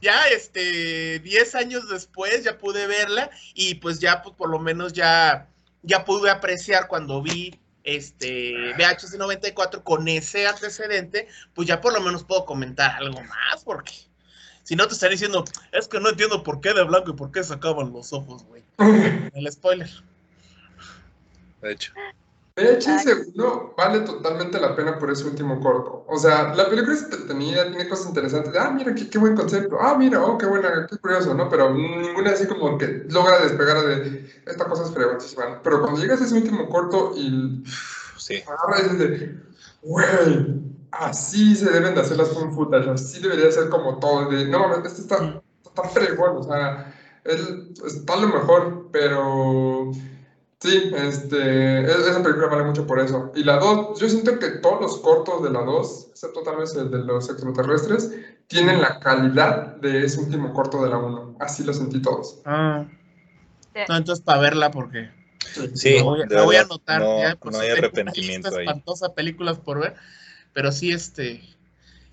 ya, 0.00 0.28
este, 0.28 1.18
10 1.18 1.54
años 1.56 1.90
después 1.90 2.42
ya 2.42 2.56
pude 2.56 2.86
verla 2.86 3.28
y 3.52 3.74
pues 3.74 3.98
ya, 3.98 4.22
pues 4.22 4.34
por 4.34 4.48
lo 4.48 4.58
menos 4.58 4.94
ya, 4.94 5.46
ya 5.82 6.06
pude 6.06 6.30
apreciar 6.30 6.88
cuando 6.88 7.20
vi 7.20 7.60
este 7.84 8.72
VHS 8.78 9.18
94 9.18 9.84
con 9.84 10.08
ese 10.08 10.46
antecedente, 10.46 11.28
pues 11.52 11.68
ya 11.68 11.82
por 11.82 11.92
lo 11.92 12.00
menos 12.00 12.24
puedo 12.24 12.46
comentar 12.46 12.92
algo 12.92 13.20
más, 13.20 13.62
porque 13.62 13.92
si 14.62 14.74
no 14.74 14.88
te 14.88 14.94
estaría 14.94 15.16
diciendo, 15.16 15.44
es 15.72 15.86
que 15.86 16.00
no 16.00 16.08
entiendo 16.08 16.42
por 16.42 16.62
qué 16.62 16.72
de 16.72 16.82
blanco 16.82 17.10
y 17.10 17.14
por 17.14 17.30
qué 17.30 17.44
sacaban 17.44 17.92
los 17.92 18.14
ojos, 18.14 18.42
güey. 18.44 18.62
El 19.34 19.52
spoiler. 19.52 19.90
De 21.66 21.72
hecho. 21.72 21.92
VHS 22.56 23.34
1 23.34 23.74
vale 23.76 24.00
totalmente 24.00 24.58
la 24.58 24.74
pena 24.74 24.98
por 24.98 25.10
ese 25.10 25.24
último 25.24 25.60
corto. 25.60 26.06
O 26.08 26.18
sea, 26.18 26.54
la 26.54 26.66
película 26.70 26.94
es 26.94 27.02
entretenida, 27.02 27.68
tiene 27.68 27.86
cosas 27.86 28.06
interesantes. 28.06 28.54
Ah, 28.58 28.70
mira, 28.70 28.94
qué, 28.94 29.10
qué 29.10 29.18
buen 29.18 29.36
concepto. 29.36 29.76
Ah, 29.78 29.94
mira, 29.98 30.24
oh, 30.24 30.38
qué 30.38 30.46
buena, 30.46 30.86
qué 30.88 30.96
curioso, 30.96 31.34
¿no? 31.34 31.50
Pero 31.50 31.74
ninguna 31.74 32.30
así 32.30 32.46
como 32.46 32.78
que 32.78 33.04
logra 33.10 33.40
despegar 33.40 33.84
de 33.84 34.30
esta 34.46 34.64
cosa 34.64 34.84
es 34.84 34.90
fregoncísima. 34.90 35.60
Pero 35.62 35.82
cuando 35.82 36.00
llegas 36.00 36.22
a 36.22 36.24
ese 36.24 36.34
último 36.34 36.66
corto 36.70 37.12
y 37.14 37.62
Sí. 38.16 38.42
agarra 38.46 38.80
y 38.80 38.82
dices 38.84 38.98
de, 38.98 39.40
güey, 39.82 40.62
así 40.92 41.54
se 41.56 41.70
deben 41.70 41.94
de 41.94 42.00
hacer 42.00 42.16
las 42.16 42.30
fun 42.30 42.54
footage, 42.54 42.88
así 42.88 43.20
debería 43.20 43.52
ser 43.52 43.68
como 43.68 43.98
todo. 43.98 44.30
De, 44.30 44.46
no 44.46 44.60
mames, 44.60 44.78
este 44.92 45.02
está, 45.02 45.42
está 45.62 45.82
fregón, 45.90 46.38
o 46.38 46.42
sea, 46.42 46.94
él 47.24 47.74
está 47.84 48.16
lo 48.16 48.28
mejor, 48.28 48.88
pero 48.90 49.92
sí, 50.66 50.90
este, 50.94 51.82
esa 51.84 52.22
película 52.22 52.48
vale 52.48 52.64
mucho 52.64 52.86
por 52.86 53.00
eso. 53.00 53.32
Y 53.34 53.44
la 53.44 53.58
2, 53.58 53.98
yo 54.00 54.08
siento 54.08 54.38
que 54.38 54.48
todos 54.62 54.80
los 54.80 54.98
cortos 54.98 55.42
de 55.42 55.50
la 55.50 55.60
2, 55.62 56.08
excepto 56.10 56.42
tal 56.42 56.56
vez 56.56 56.74
el 56.74 56.90
de 56.90 56.98
los 56.98 57.28
extraterrestres, 57.30 58.10
tienen 58.46 58.80
la 58.80 59.00
calidad 59.00 59.76
de 59.76 60.04
ese 60.04 60.20
último 60.20 60.52
corto 60.52 60.82
de 60.82 60.90
la 60.90 60.98
1. 60.98 61.36
Así 61.40 61.64
lo 61.64 61.72
sentí 61.72 62.00
todos. 62.02 62.40
Ah. 62.44 62.84
No, 63.88 63.96
entonces 63.96 64.24
para 64.24 64.40
verla, 64.40 64.70
porque 64.70 65.10
Sí, 65.74 65.96
la 65.96 66.02
voy, 66.02 66.22
a- 66.22 66.26
de 66.26 66.34
la 66.34 66.42
voy 66.42 66.56
a 66.56 66.58
verdad, 66.60 66.72
anotar. 66.72 67.00
no- 67.00 67.20
ya, 67.20 67.36
por 67.36 67.52
no 67.52 67.58
si 67.60 67.64
hay 67.66 67.70
arrepentimiento 67.72 68.48
ahí. 68.48 68.66
espantosa 68.66 69.14
películas 69.14 69.58
por 69.58 69.80
ver, 69.80 69.94
pero 70.52 70.72
sí, 70.72 70.92
este, 70.92 71.42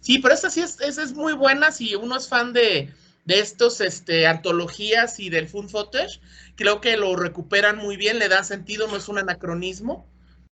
sí, 0.02 0.20
pero 0.20 0.34
esta 0.34 0.50
sí 0.50 0.62
es, 0.62 0.80
esa 0.82 1.04
es 1.04 1.14
muy 1.14 1.34
buena 1.34 1.72
si 1.72 1.96
uno 1.96 2.18
es 2.18 2.28
fan 2.28 2.54
de, 2.54 2.94
de 3.26 3.40
estos, 3.40 3.80
este, 3.82 4.28
antologías 4.28 5.20
y 5.20 5.30
del 5.30 5.48
fun 5.48 5.70
footage, 5.70 6.20
creo 6.56 6.82
que 6.82 6.98
lo 6.98 7.16
recuperan 7.16 7.78
muy 7.78 7.98
bien, 7.98 8.20
le 8.20 8.30
dan 8.30 8.46
sentido, 8.46 8.88
no 8.88 8.98
es 8.98 9.08
un 9.08 9.18
anacronismo. 9.18 10.08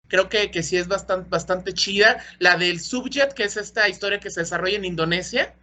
Creo 0.08 0.28
que, 0.28 0.50
que 0.50 0.62
sí 0.62 0.76
es 0.76 0.88
bastante, 0.88 1.28
bastante 1.28 1.72
chida. 1.72 2.22
La 2.38 2.56
del 2.56 2.80
Subjet, 2.80 3.32
que 3.32 3.44
es 3.44 3.56
esta 3.56 3.88
historia 3.88 4.18
que 4.18 4.30
se 4.30 4.40
desarrolla 4.40 4.76
en 4.76 4.84
Indonesia. 4.84 5.54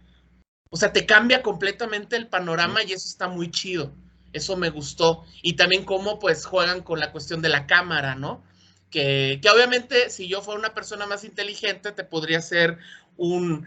O 0.70 0.76
sea, 0.76 0.92
te 0.92 1.06
cambia 1.06 1.42
completamente 1.42 2.16
el 2.16 2.28
panorama 2.28 2.82
y 2.82 2.92
eso 2.92 3.08
está 3.08 3.28
muy 3.28 3.50
chido. 3.50 3.92
Eso 4.32 4.56
me 4.56 4.70
gustó. 4.70 5.24
Y 5.42 5.54
también 5.54 5.84
cómo 5.84 6.18
pues 6.18 6.46
juegan 6.46 6.82
con 6.82 6.98
la 6.98 7.12
cuestión 7.12 7.42
de 7.42 7.50
la 7.50 7.66
cámara, 7.66 8.14
¿no? 8.14 8.42
Que, 8.90 9.38
que 9.42 9.50
obviamente 9.50 10.08
si 10.08 10.28
yo 10.28 10.40
fuera 10.40 10.60
una 10.60 10.74
persona 10.74 11.06
más 11.06 11.24
inteligente 11.24 11.92
te 11.92 12.04
podría 12.04 12.38
hacer 12.38 12.78
un, 13.18 13.66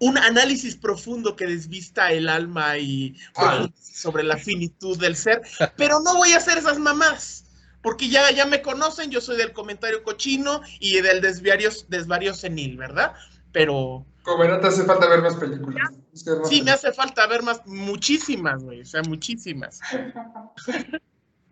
un 0.00 0.18
análisis 0.18 0.76
profundo 0.76 1.36
que 1.36 1.46
desvista 1.46 2.12
el 2.12 2.28
alma 2.28 2.78
y 2.78 3.16
Ay. 3.36 3.72
sobre 3.78 4.22
la 4.22 4.36
finitud 4.36 4.98
del 4.98 5.16
ser, 5.16 5.42
pero 5.76 6.00
no 6.00 6.16
voy 6.16 6.32
a 6.32 6.38
hacer 6.38 6.58
esas 6.58 6.78
mamadas. 6.78 7.44
Porque 7.82 8.08
ya, 8.08 8.30
ya 8.30 8.46
me 8.46 8.62
conocen, 8.62 9.10
yo 9.10 9.20
soy 9.20 9.36
del 9.36 9.52
comentario 9.52 10.02
cochino 10.02 10.62
y 10.80 11.02
del 11.02 11.20
desvario, 11.20 11.68
desvario 11.88 12.32
senil, 12.32 12.78
¿verdad? 12.78 13.12
Pero 13.52 14.06
Como 14.22 14.38
verás, 14.38 14.62
te 14.62 14.66
hace 14.68 14.84
falta 14.84 15.06
ver 15.06 15.20
más 15.20 15.36
películas. 15.36 15.90
Es 16.12 16.24
que 16.24 16.30
Sí, 16.44 16.62
me 16.62 16.70
hace 16.70 16.92
falta 16.92 17.26
ver 17.26 17.42
más, 17.42 17.60
muchísimas, 17.66 18.64
güey, 18.64 18.80
o 18.80 18.86
sea, 18.86 19.02
muchísimas. 19.02 19.80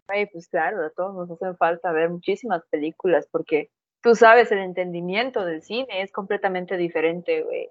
Ay, 0.08 0.26
pues 0.32 0.48
claro, 0.48 0.84
a 0.84 0.90
todos 0.90 1.14
nos 1.14 1.30
hacen 1.30 1.56
falta 1.56 1.92
ver 1.92 2.08
muchísimas 2.08 2.62
películas 2.70 3.26
porque 3.30 3.70
tú 4.02 4.14
sabes, 4.14 4.50
el 4.52 4.58
entendimiento 4.58 5.44
del 5.44 5.62
cine 5.62 6.02
es 6.02 6.12
completamente 6.12 6.76
diferente, 6.76 7.42
güey. 7.42 7.70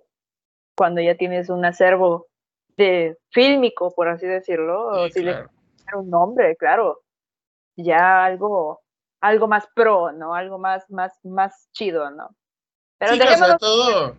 Cuando 0.82 1.00
ya 1.00 1.13
tienes 1.13 1.50
un 1.52 1.63
acervo 1.63 2.26
de 2.76 3.15
fílmico, 3.30 3.94
por 3.94 4.08
así 4.08 4.26
decirlo, 4.26 4.88
o 4.88 5.06
Sí, 5.10 5.13
si 5.13 5.22
le 5.22 5.34
claro. 5.34 6.00
un 6.00 6.10
nombre, 6.10 6.56
claro. 6.56 7.04
Ya 7.76 8.26
algo, 8.26 8.82
algo 9.22 9.48
más 9.48 9.67
pro, 9.76 10.12
¿no? 10.12 10.34
Algo 10.34 10.58
más, 10.58 10.89
más, 10.89 11.13
más 11.24 11.70
chido, 11.72 12.10
¿no? 12.10 12.36
Pero 12.98 13.13
sí, 13.13 13.20
sobre 13.38 13.58
todo, 13.60 14.17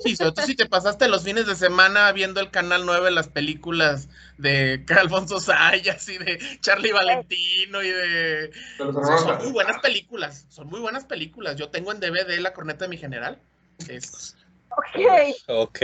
sí, 0.00 0.16
sobre 0.16 0.32
todo 0.32 0.44
si 0.44 0.54
te 0.54 0.66
pasaste 0.66 1.08
los 1.08 1.24
fines 1.24 1.46
de 1.46 1.54
semana 1.54 2.12
viendo 2.12 2.40
el 2.40 2.50
canal 2.50 2.84
9 2.84 3.10
las 3.10 3.28
películas 3.28 4.10
de 4.36 4.84
Alfonso 5.00 5.40
Sayas 5.40 6.06
y 6.10 6.18
de 6.18 6.60
Charlie 6.60 6.92
Valentino 6.92 7.82
y 7.82 7.88
de 7.88 8.52
son, 8.76 8.92
son, 9.02 9.38
muy 9.38 9.52
buenas 9.52 9.78
películas, 9.78 10.44
son 10.50 10.66
muy 10.66 10.80
buenas 10.80 11.06
películas. 11.06 11.56
Yo 11.56 11.70
tengo 11.70 11.90
en 11.90 12.00
DVD 12.00 12.38
La 12.40 12.52
corneta 12.52 12.84
de 12.84 12.90
mi 12.90 12.98
general. 12.98 13.40
Es... 13.88 14.36
Ok. 14.70 15.36
Ok. 15.48 15.78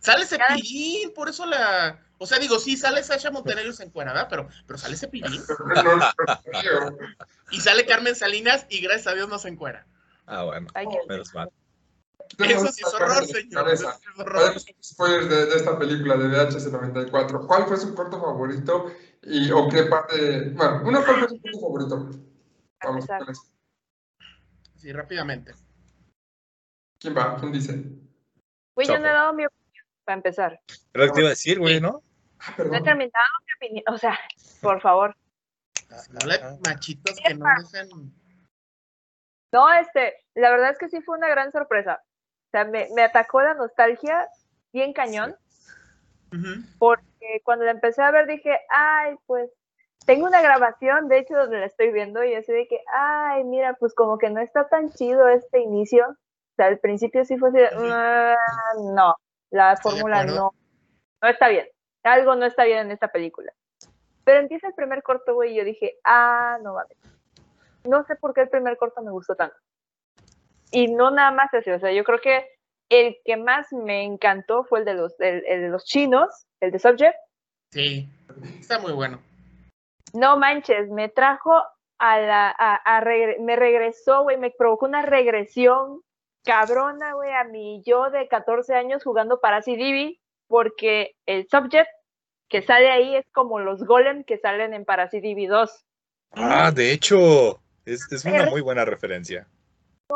Sale 0.00 0.26
Cepillín, 0.26 1.12
por 1.14 1.28
eso 1.28 1.46
la. 1.46 2.00
O 2.18 2.26
sea, 2.26 2.38
digo, 2.38 2.58
sí, 2.58 2.76
sale 2.76 3.02
Sasha 3.02 3.30
Montenegro 3.30 3.72
en 3.78 3.90
cuera, 3.90 4.12
¿verdad? 4.12 4.26
Pero, 4.28 4.48
pero 4.66 4.78
sale 4.78 4.96
Cepillín. 4.96 5.40
y 7.50 7.60
sale 7.60 7.86
Carmen 7.86 8.16
Salinas 8.16 8.66
y 8.68 8.80
gracias 8.80 9.06
a 9.06 9.14
Dios 9.14 9.28
no 9.28 9.38
se 9.38 9.48
encuera. 9.48 9.86
Ah, 10.26 10.44
bueno, 10.44 10.66
menos 11.08 11.32
mal. 11.34 11.50
Eso 12.38 12.72
sí 12.72 12.82
es 12.86 12.94
horror, 12.94 13.24
señor. 13.24 13.68
Eso 13.70 13.90
sí 13.92 14.04
es 14.12 14.20
horror. 14.20 14.54
Spoilers 14.82 15.28
de, 15.28 15.46
de, 15.46 15.56
esta 15.56 15.78
película 15.78 16.16
de 16.16 16.28
VHS 16.28 16.70
94. 16.70 17.46
¿Cuál 17.46 17.66
fue 17.66 17.76
su 17.76 17.94
corto 17.94 18.20
favorito? 18.20 18.92
Y, 19.22 19.50
¿O 19.50 19.68
qué 19.68 19.84
parte? 19.84 20.50
Bueno, 20.50 20.82
una 20.84 21.04
¿cuál 21.04 21.20
fue 21.20 21.28
su 21.28 21.40
corto 21.40 21.60
favorito? 21.60 22.10
Vamos 22.84 23.06
con 23.06 23.30
eso. 23.30 23.42
Sí, 24.76 24.92
rápidamente. 24.92 25.54
¿Quién 26.98 27.16
va? 27.16 27.36
¿Quién 27.36 27.52
dice? 27.52 27.84
Pues 28.78 28.86
yo 28.86 28.96
no 29.00 29.08
he 29.08 29.12
dado 29.12 29.32
mi 29.32 29.44
opinión, 29.44 29.84
para 30.04 30.16
empezar. 30.18 30.60
Pero 30.92 31.04
lo 31.04 31.10
que 31.10 31.14
te 31.16 31.20
iba 31.22 31.28
a 31.30 31.30
decir, 31.30 31.58
güey, 31.58 31.80
¿no? 31.80 32.00
Ah, 32.38 32.54
No 32.58 32.76
he 32.76 32.80
terminado 32.80 33.26
mi 33.44 33.52
opinión. 33.56 33.84
O 33.92 33.98
sea, 33.98 34.16
por 34.62 34.80
favor. 34.80 35.16
No 36.10 36.26
le 36.28 36.38
machitos 36.64 37.16
que 37.16 37.34
no 37.34 37.44
dejan. 37.58 37.88
No, 39.50 39.72
este, 39.72 40.14
la 40.34 40.50
verdad 40.50 40.70
es 40.70 40.78
que 40.78 40.88
sí 40.88 41.00
fue 41.00 41.18
una 41.18 41.26
gran 41.26 41.50
sorpresa. 41.50 42.04
O 42.04 42.50
sea, 42.52 42.66
me, 42.66 42.86
me 42.94 43.02
atacó 43.02 43.42
la 43.42 43.54
nostalgia 43.54 44.28
bien 44.72 44.92
cañón, 44.92 45.34
porque 46.78 47.42
cuando 47.42 47.64
la 47.64 47.72
empecé 47.72 48.00
a 48.02 48.12
ver 48.12 48.28
dije, 48.28 48.60
ay, 48.70 49.16
pues, 49.26 49.50
tengo 50.06 50.24
una 50.24 50.40
grabación, 50.40 51.08
de 51.08 51.18
hecho, 51.18 51.34
donde 51.34 51.58
la 51.58 51.66
estoy 51.66 51.90
viendo, 51.90 52.22
y 52.22 52.32
así 52.32 52.52
de 52.52 52.68
que, 52.68 52.80
ay, 52.94 53.42
mira, 53.42 53.74
pues 53.74 53.92
como 53.92 54.18
que 54.18 54.30
no 54.30 54.40
está 54.40 54.68
tan 54.68 54.92
chido 54.92 55.26
este 55.28 55.58
inicio. 55.58 56.16
O 56.58 56.60
sea, 56.60 56.66
al 56.66 56.80
principio 56.80 57.24
sí 57.24 57.38
fue 57.38 57.50
así. 57.50 57.58
"Ah, 57.72 58.34
no, 58.92 59.14
la 59.50 59.76
fórmula 59.76 60.24
no, 60.34 60.52
no 61.22 61.28
está 61.28 61.46
bien. 61.48 61.68
Algo 62.02 62.34
no 62.34 62.46
está 62.46 62.64
bien 62.64 62.78
en 62.80 62.90
esta 62.90 63.06
película. 63.08 63.52
Pero 64.24 64.40
empieza 64.40 64.66
el 64.66 64.74
primer 64.74 65.04
corto, 65.04 65.34
güey, 65.34 65.52
y 65.52 65.56
yo 65.56 65.64
dije, 65.64 65.98
ah, 66.04 66.58
no 66.62 66.74
mames. 66.74 66.96
No 67.84 68.02
sé 68.06 68.16
por 68.16 68.34
qué 68.34 68.40
el 68.40 68.48
primer 68.48 68.76
corto 68.76 69.00
me 69.02 69.12
gustó 69.12 69.36
tanto. 69.36 69.54
Y 70.72 70.92
no 70.92 71.12
nada 71.12 71.30
más 71.30 71.54
así, 71.54 71.70
o 71.70 71.78
sea, 71.78 71.92
yo 71.92 72.02
creo 72.02 72.20
que 72.20 72.44
el 72.90 73.16
que 73.24 73.36
más 73.36 73.72
me 73.72 74.02
encantó 74.02 74.64
fue 74.64 74.80
el 74.80 74.84
de 74.84 74.94
los, 74.94 75.18
el, 75.20 75.44
el 75.46 75.60
de 75.62 75.68
los 75.68 75.84
chinos, 75.84 76.46
el 76.60 76.72
de 76.72 76.78
Subject. 76.80 77.16
Sí, 77.72 78.08
está 78.58 78.80
muy 78.80 78.92
bueno. 78.92 79.20
No 80.12 80.36
manches, 80.38 80.90
me 80.90 81.08
trajo 81.08 81.62
a 82.00 82.18
la, 82.18 82.48
a, 82.58 82.74
a 82.96 83.00
regre- 83.00 83.38
me 83.40 83.54
regresó, 83.54 84.24
güey, 84.24 84.36
me 84.38 84.50
provocó 84.50 84.86
una 84.86 85.02
regresión 85.02 86.02
cabrona, 86.48 87.12
güey, 87.12 87.30
a 87.30 87.44
mi 87.44 87.82
yo 87.84 88.10
de 88.10 88.26
14 88.26 88.74
años 88.74 89.04
jugando 89.04 89.38
para 89.38 89.60
CDB, 89.60 90.18
porque 90.46 91.14
el 91.26 91.46
Subject 91.46 91.90
que 92.48 92.62
sale 92.62 92.90
ahí 92.90 93.16
es 93.16 93.26
como 93.32 93.58
los 93.58 93.84
golem 93.84 94.24
que 94.24 94.38
salen 94.38 94.72
en 94.72 94.86
Parasidivi 94.86 95.46
2. 95.46 95.84
Ah, 96.32 96.70
de 96.74 96.90
hecho, 96.92 97.60
es, 97.84 98.10
es 98.10 98.24
una 98.24 98.46
muy 98.46 98.62
buena 98.62 98.86
referencia. 98.86 99.46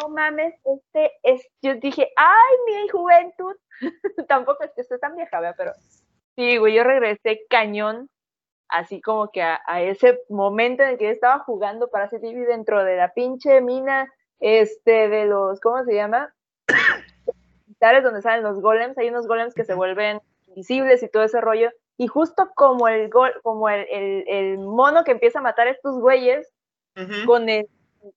No 0.01 0.09
mames, 0.09 0.55
este 0.65 1.13
es, 1.23 1.47
yo 1.61 1.75
dije, 1.75 2.09
ay, 2.17 2.57
mi 2.67 2.89
juventud. 2.89 3.55
Tampoco 4.27 4.65
es 4.65 4.71
que 4.75 4.81
esté 4.81 4.99
tan 4.99 5.15
vieja, 5.15 5.39
¿verdad? 5.39 5.55
Pero 5.59 5.73
sí, 6.35 6.57
güey, 6.57 6.75
yo 6.75 6.83
regresé 6.83 7.43
cañón, 7.51 8.09
así 8.69 9.03
como 9.03 9.31
que 9.31 9.43
a, 9.43 9.61
a 9.67 9.83
ese 9.83 10.19
momento 10.31 10.83
en 10.83 10.91
el 10.91 10.99
que 10.99 11.05
yo 11.05 11.11
estaba 11.11 11.41
jugando 11.41 11.91
para 11.91 12.09
TV 12.09 12.47
dentro 12.47 12.83
de 12.85 12.97
la 12.97 13.13
pinche 13.13 13.61
mina, 13.61 14.11
este, 14.43 15.09
de 15.09 15.25
los, 15.27 15.61
¿cómo 15.61 15.83
se 15.85 15.95
llama? 15.95 16.35
Donde 18.05 18.23
salen 18.23 18.45
los 18.45 18.61
golems, 18.61 18.97
hay 18.97 19.09
unos 19.09 19.27
golems 19.27 19.55
que 19.55 19.65
se 19.65 19.75
vuelven 19.75 20.21
invisibles 20.47 21.03
y 21.03 21.09
todo 21.09 21.25
ese 21.25 21.41
rollo. 21.41 21.71
Y 21.97 22.07
justo 22.07 22.53
como 22.55 22.87
el 22.87 23.09
gol, 23.09 23.33
como 23.43 23.69
el, 23.69 23.87
el, 23.91 24.25
el 24.29 24.59
mono 24.59 25.03
que 25.03 25.11
empieza 25.11 25.41
a 25.41 25.43
matar 25.43 25.67
a 25.67 25.71
estos 25.71 25.99
güeyes, 25.99 26.53
con 27.27 27.49
el, 27.49 27.67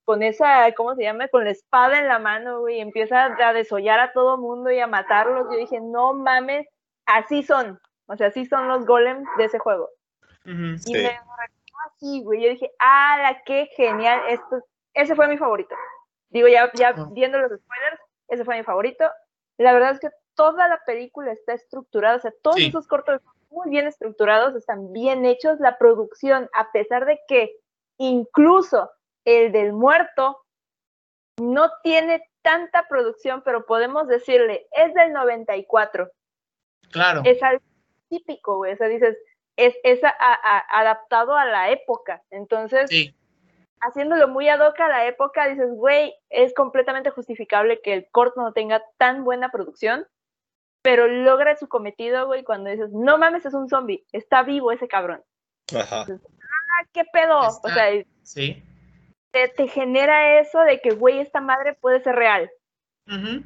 con 0.04 0.22
esa, 0.22 0.72
¿cómo 0.74 0.96
se 0.96 1.04
llama? 1.04 1.30
Con 1.30 1.46
la 1.46 1.52
espada 1.52 1.98
en 1.98 2.08
la 2.08 2.20
mano, 2.20 2.60
güey, 2.60 2.80
empieza 2.80 3.26
a 3.26 3.54
desollar 3.54 4.00
a 4.00 4.12
todo 4.14 4.38
mundo 4.38 4.70
y 4.70 4.80
a 4.80 4.88
matarlos. 4.88 5.48
Yo 5.52 5.58
dije, 5.58 5.80
no 5.82 6.14
mames, 6.14 6.68
así 7.06 7.42
son. 7.42 7.80
O 8.08 8.16
sea, 8.16 8.28
así 8.28 8.46
son 8.46 8.68
los 8.68 8.86
golems 8.86 9.28
de 9.38 9.46
ese 9.46 9.58
juego. 9.58 9.90
Y 10.46 10.78
Sí. 10.78 10.94
me 10.94 11.20
así, 11.88 12.24
güey. 12.24 12.44
Yo 12.44 12.50
dije, 12.50 12.72
ah, 12.80 13.18
la 13.22 13.44
qué 13.44 13.68
genial. 13.76 14.22
Esto, 14.30 14.62
ese 14.94 15.16
fue 15.16 15.28
mi 15.28 15.38
favorito. 15.38 15.76
Digo, 16.30 16.48
ya, 16.48 16.72
ya 16.74 16.94
viendo 17.12 17.38
los 17.40 17.52
spoilers, 17.52 18.00
ese 18.28 18.44
fue 18.46 18.58
mi 18.58 18.64
favorito. 18.64 19.10
La 19.58 19.74
verdad 19.74 19.92
es 19.92 20.00
que 20.00 20.10
toda 20.36 20.68
la 20.68 20.82
película 20.86 21.32
está 21.32 21.54
estructurada, 21.54 22.18
o 22.18 22.20
sea, 22.20 22.34
todos 22.42 22.58
Sí. 22.58 22.68
esos 22.68 22.88
cortos 22.88 23.16
están 23.16 23.34
muy 23.50 23.70
bien 23.70 23.88
estructurados, 23.88 24.56
están 24.56 24.92
bien 24.92 25.26
hechos. 25.26 25.60
La 25.60 25.78
producción, 25.78 26.50
a 26.54 26.72
pesar 26.72 27.06
de 27.06 27.20
que 27.28 27.56
incluso 27.98 28.92
el 29.26 29.52
del 29.54 29.72
muerto 29.72 30.42
no 31.42 31.72
tiene 31.84 32.24
tanta 32.42 32.88
producción, 32.88 33.42
pero 33.44 33.66
podemos 33.66 34.08
decirle, 34.08 34.68
es 34.72 34.94
del 34.94 35.14
94 35.14 36.10
Claro. 36.92 37.22
es 37.26 37.42
algo 37.42 37.64
típico, 38.10 38.58
güey. 38.58 38.74
O 38.74 38.78
sea, 38.78 38.88
dices, 38.88 39.18
es, 39.58 39.76
es 39.84 40.04
a- 40.04 40.10
a- 40.20 40.80
adaptado 40.80 41.34
a 41.36 41.46
la 41.46 41.72
época. 41.72 42.22
Entonces, 42.30 42.90
Sí. 42.90 43.16
Haciéndolo 43.88 44.28
muy 44.28 44.48
ad 44.50 44.60
hoc 44.66 44.80
a 44.80 44.88
la 44.88 45.06
época, 45.08 45.48
dices, 45.48 45.70
güey, 45.72 46.14
es 46.30 46.54
completamente 46.54 47.10
justificable 47.10 47.82
que 47.82 47.94
el 47.94 48.08
corto 48.12 48.42
no 48.42 48.54
tenga 48.54 48.82
tan 48.98 49.24
buena 49.24 49.50
producción, 49.50 50.08
pero 50.82 51.08
logra 51.08 51.56
su 51.58 51.68
cometido, 51.68 52.26
güey, 52.28 52.44
cuando 52.44 52.70
dices, 52.70 52.92
no 52.92 53.18
mames, 53.18 53.46
es 53.46 53.54
un 53.54 53.70
zombie, 53.70 54.06
está 54.12 54.44
vivo 54.44 54.72
ese 54.72 54.88
cabrón. 54.88 55.24
Ajá. 55.76 56.06
Ah, 56.10 56.86
¿qué 56.94 57.04
pedo? 57.12 57.40
O 57.40 57.70
sea, 57.70 58.04
Sí. 58.24 58.64
te, 59.32 59.48
te 59.50 59.68
genera 59.68 60.40
eso 60.40 60.60
de 60.62 60.80
que, 60.82 60.92
güey, 60.92 61.20
esta 61.20 61.42
madre 61.42 61.74
puede 61.74 62.02
ser 62.04 62.16
real. 62.16 62.52
Ujú. 63.08 63.44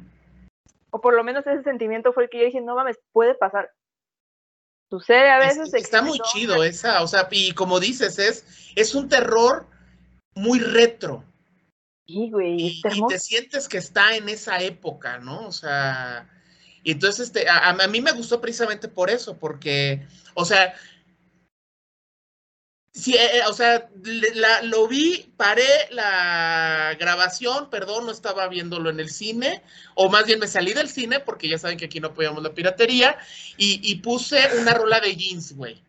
O 0.90 1.00
por 1.00 1.14
lo 1.14 1.22
menos 1.24 1.46
ese 1.46 1.62
sentimiento 1.62 2.12
fue 2.12 2.24
el 2.24 2.30
que 2.30 2.38
yo 2.38 2.44
dije, 2.44 2.60
no 2.60 2.74
mames, 2.74 2.98
puede 3.12 3.34
pasar. 3.34 3.70
Sucede 4.90 5.30
a 5.30 5.38
Es- 5.38 5.58
veces. 5.58 5.74
está 5.74 6.02
muy 6.02 6.18
chido 6.32 6.64
esa, 6.64 7.02
o 7.02 7.06
sea, 7.06 7.28
y 7.30 7.52
como 7.54 7.78
dices, 7.78 8.18
es, 8.18 8.72
es 8.74 8.94
un 8.94 9.08
terror 9.08 9.66
muy 10.34 10.58
retro. 10.58 11.24
Sí, 12.06 12.30
güey, 12.30 12.56
Y, 12.58 12.82
te 13.08 13.18
sientes 13.18 13.68
que 13.68 13.78
está 13.78 14.16
en 14.16 14.28
esa 14.28 14.60
época, 14.60 15.18
¿no? 15.18 15.46
O 15.46 15.52
sea, 15.52 16.28
y 16.82 16.92
entonces 16.92 17.28
este, 17.28 17.48
a, 17.48 17.70
a 17.70 17.86
mí 17.86 18.00
me 18.00 18.12
gustó 18.12 18.40
precisamente 18.40 18.88
por 18.88 19.10
eso, 19.10 19.38
porque, 19.38 20.06
o 20.34 20.44
sea, 20.44 20.74
sí, 22.92 23.14
eh, 23.14 23.38
eh, 23.38 23.42
o 23.48 23.52
sea, 23.52 23.88
la- 24.34 24.62
lo 24.62 24.88
vi, 24.88 25.32
paré 25.36 25.68
la 25.90 26.96
grabación, 26.98 27.70
perdón, 27.70 28.06
no 28.06 28.12
estaba 28.12 28.48
viéndolo 28.48 28.90
en 28.90 29.00
el 29.00 29.10
cine, 29.10 29.62
o 29.94 30.08
más 30.08 30.26
bien 30.26 30.40
me 30.40 30.48
salí 30.48 30.72
del 30.72 30.88
cine, 30.88 31.20
porque 31.20 31.48
ya 31.48 31.58
saben 31.58 31.78
que 31.78 31.84
aquí 31.86 32.00
no 32.00 32.08
apoyamos 32.08 32.42
la 32.42 32.54
piratería, 32.54 33.18
y, 33.56 33.80
y 33.90 33.96
puse 33.96 34.38
una 34.60 34.74
rola 34.74 35.00
de 35.00 35.14
jeans, 35.16 35.54
güey. 35.54 35.82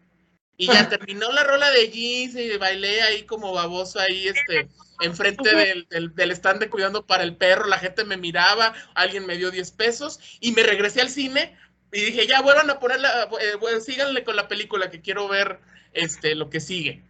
Y 0.61 0.69
ya 0.69 0.87
terminó 0.87 1.31
la 1.31 1.43
rola 1.43 1.71
de 1.71 1.89
jeans 1.89 2.35
y 2.35 2.55
bailé 2.57 3.01
ahí 3.01 3.23
como 3.23 3.51
baboso 3.51 3.99
ahí, 3.99 4.27
este, 4.27 4.69
enfrente 4.99 5.55
del, 5.55 5.87
del, 5.89 6.13
del 6.13 6.31
stand 6.31 6.59
de 6.59 6.69
cuidando 6.69 7.07
para 7.07 7.23
el 7.23 7.35
perro, 7.35 7.65
la 7.65 7.79
gente 7.79 8.03
me 8.05 8.15
miraba, 8.15 8.71
alguien 8.93 9.25
me 9.25 9.37
dio 9.37 9.49
10 9.49 9.71
pesos 9.71 10.19
y 10.39 10.51
me 10.51 10.61
regresé 10.61 11.01
al 11.01 11.09
cine 11.09 11.57
y 11.91 12.01
dije, 12.01 12.27
ya 12.27 12.41
vuelvan 12.43 12.69
a 12.69 12.79
ponerla, 12.79 13.27
eh, 13.41 13.55
bueno, 13.59 13.79
síganle 13.81 14.23
con 14.23 14.35
la 14.35 14.47
película 14.47 14.91
que 14.91 15.01
quiero 15.01 15.27
ver 15.27 15.59
este, 15.93 16.35
lo 16.35 16.51
que 16.51 16.59
sigue. 16.59 17.01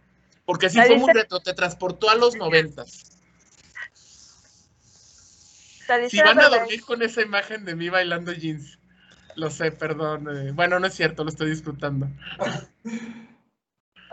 Porque 0.46 0.70
sí 0.70 0.82
fue 0.82 0.96
muy 0.96 1.10
reto, 1.12 1.40
te 1.40 1.52
transportó 1.52 2.08
a 2.08 2.14
los 2.14 2.36
noventas. 2.36 3.06
Si 6.06 6.22
van 6.22 6.40
a 6.40 6.48
dormir 6.48 6.80
con 6.86 7.02
esa 7.02 7.20
imagen 7.20 7.66
de 7.66 7.76
mí 7.76 7.90
bailando 7.90 8.32
jeans, 8.32 8.78
lo 9.34 9.50
sé, 9.50 9.72
perdón. 9.72 10.26
eh, 10.34 10.52
Bueno, 10.52 10.80
no 10.80 10.86
es 10.86 10.94
cierto, 10.94 11.22
lo 11.22 11.28
estoy 11.28 11.50
disfrutando. 11.50 12.08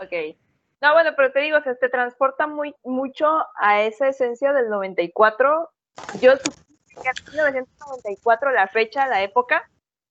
Ok. 0.00 0.36
No, 0.80 0.94
bueno, 0.94 1.10
pero 1.14 1.30
te 1.30 1.40
digo, 1.40 1.58
o 1.58 1.62
sea, 1.62 1.74
te 1.74 1.90
transporta 1.90 2.46
muy, 2.46 2.74
mucho 2.84 3.26
a 3.56 3.82
esa 3.82 4.08
esencia 4.08 4.52
del 4.52 4.70
94. 4.70 5.70
Yo 6.20 6.36
supongo 6.36 7.02
que 7.02 7.08
en 7.08 7.24
1994 7.32 8.50
la 8.52 8.66
fecha, 8.66 9.06
la 9.06 9.22
época, 9.22 9.68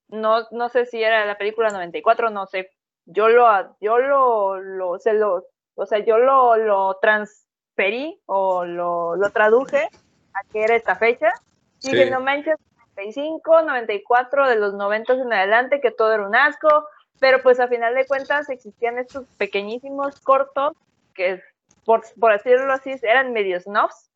no, 0.08 0.46
no 0.52 0.68
sé 0.68 0.86
si 0.86 1.02
era 1.02 1.24
la 1.24 1.36
película 1.38 1.70
94, 1.70 2.30
no 2.30 2.46
sé, 2.46 2.70
yo 3.06 3.28
lo, 3.28 3.76
yo 3.80 3.98
lo, 3.98 4.60
lo, 4.60 4.98
se 4.98 5.12
lo, 5.14 5.44
o 5.74 5.86
sea, 5.86 5.98
yo 5.98 6.18
lo, 6.18 6.56
lo 6.56 6.98
transferí 7.00 8.20
o 8.26 8.64
lo, 8.64 9.16
lo 9.16 9.30
traduje 9.30 9.88
a 10.34 10.52
que 10.52 10.62
era 10.62 10.76
esta 10.76 10.94
fecha. 10.94 11.32
Sí. 11.78 11.90
dije, 11.90 12.10
no 12.10 12.20
manches, 12.20 12.56
95, 12.96 13.62
94, 13.62 14.48
de 14.48 14.56
los 14.56 14.74
90 14.74 15.14
en 15.14 15.32
adelante, 15.32 15.80
que 15.80 15.90
todo 15.90 16.12
era 16.12 16.26
un 16.26 16.36
asco, 16.36 16.86
pero 17.20 17.42
pues 17.42 17.60
a 17.60 17.68
final 17.68 17.94
de 17.94 18.06
cuentas 18.06 18.48
existían 18.50 18.98
estos 18.98 19.26
pequeñísimos 19.36 20.18
cortos 20.20 20.72
que, 21.14 21.40
por, 21.84 22.02
por 22.18 22.32
decirlo 22.32 22.72
así, 22.72 22.92
eran 23.02 23.32
medios 23.32 23.64
snobs. 23.64 24.10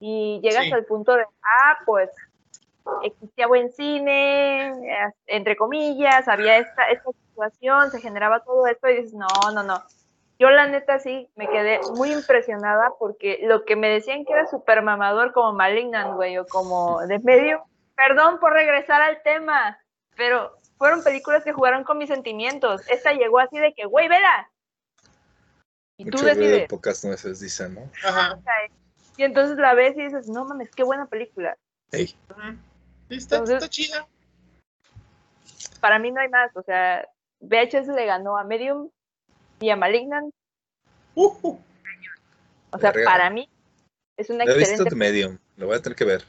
Y 0.00 0.40
llegas 0.42 0.64
Sí. 0.64 0.72
al 0.72 0.84
punto 0.84 1.14
de, 1.14 1.24
ah, 1.42 1.78
pues 1.86 2.10
existía 3.02 3.46
buen 3.46 3.70
cine, 3.70 4.72
entre 5.26 5.56
comillas, 5.56 6.26
había 6.26 6.56
esta, 6.56 6.90
esta 6.90 7.10
situación, 7.12 7.90
se 7.90 8.00
generaba 8.00 8.40
todo 8.40 8.66
esto 8.66 8.88
y 8.88 8.96
dices, 8.96 9.14
no, 9.14 9.26
no, 9.54 9.62
no. 9.62 9.82
Yo 10.38 10.48
la 10.50 10.66
neta 10.66 10.98
sí 10.98 11.28
me 11.36 11.46
quedé 11.48 11.80
muy 11.96 12.12
impresionada 12.12 12.92
porque 12.98 13.40
lo 13.42 13.64
que 13.66 13.76
me 13.76 13.90
decían 13.90 14.24
que 14.24 14.32
era 14.32 14.46
súper 14.46 14.82
mamador 14.82 15.32
como 15.32 15.52
Malignant, 15.52 16.14
güey, 16.14 16.38
o 16.38 16.46
como 16.46 17.00
de 17.06 17.18
medio, 17.18 17.62
perdón 17.94 18.40
por 18.40 18.54
regresar 18.54 19.02
al 19.02 19.22
tema, 19.22 19.78
pero 20.16 20.59
fueron 20.80 21.04
películas 21.04 21.44
que 21.44 21.52
jugaron 21.52 21.84
con 21.84 21.98
mis 21.98 22.08
sentimientos. 22.08 22.80
Esta 22.88 23.12
llegó 23.12 23.38
así 23.38 23.58
de 23.58 23.74
que, 23.74 23.84
güey, 23.84 24.08
vela. 24.08 24.50
Y 25.98 26.04
tú 26.06 26.12
Mucho 26.16 26.24
decides. 26.24 26.52
de 26.62 26.66
pocas 26.68 27.04
nueces, 27.04 27.38
dicen, 27.38 27.74
¿no? 27.74 27.90
Ajá. 28.02 28.38
Y 29.18 29.24
entonces 29.24 29.58
la 29.58 29.74
ves 29.74 29.94
y 29.98 30.04
dices, 30.04 30.26
no 30.28 30.46
mames, 30.46 30.70
qué 30.74 30.82
buena 30.82 31.04
película. 31.04 31.54
Ey, 31.92 32.16
está, 33.10 33.36
Entonces- 33.36 33.56
está 33.56 33.68
chida. 33.68 34.08
Para 35.80 35.98
mí 35.98 36.10
no 36.12 36.22
hay 36.22 36.30
más. 36.30 36.50
O 36.56 36.62
sea, 36.62 37.06
VHS 37.40 37.88
le 37.88 38.06
ganó 38.06 38.38
a 38.38 38.44
Medium 38.44 38.88
y 39.60 39.68
a 39.68 39.76
Malignant. 39.76 40.32
Uh. 41.14 41.58
O 42.70 42.78
sea, 42.78 42.90
Verga. 42.92 43.10
para 43.10 43.28
mí 43.28 43.50
es 44.20 44.30
una 44.30 44.44
no 44.44 44.52
he 44.52 44.58
visto 44.58 44.72
excelente 44.72 44.90
The 44.90 44.96
Medium, 44.96 45.38
lo 45.56 45.66
voy 45.66 45.76
a 45.76 45.82
tener 45.82 45.96
que 45.96 46.04
ver. 46.04 46.24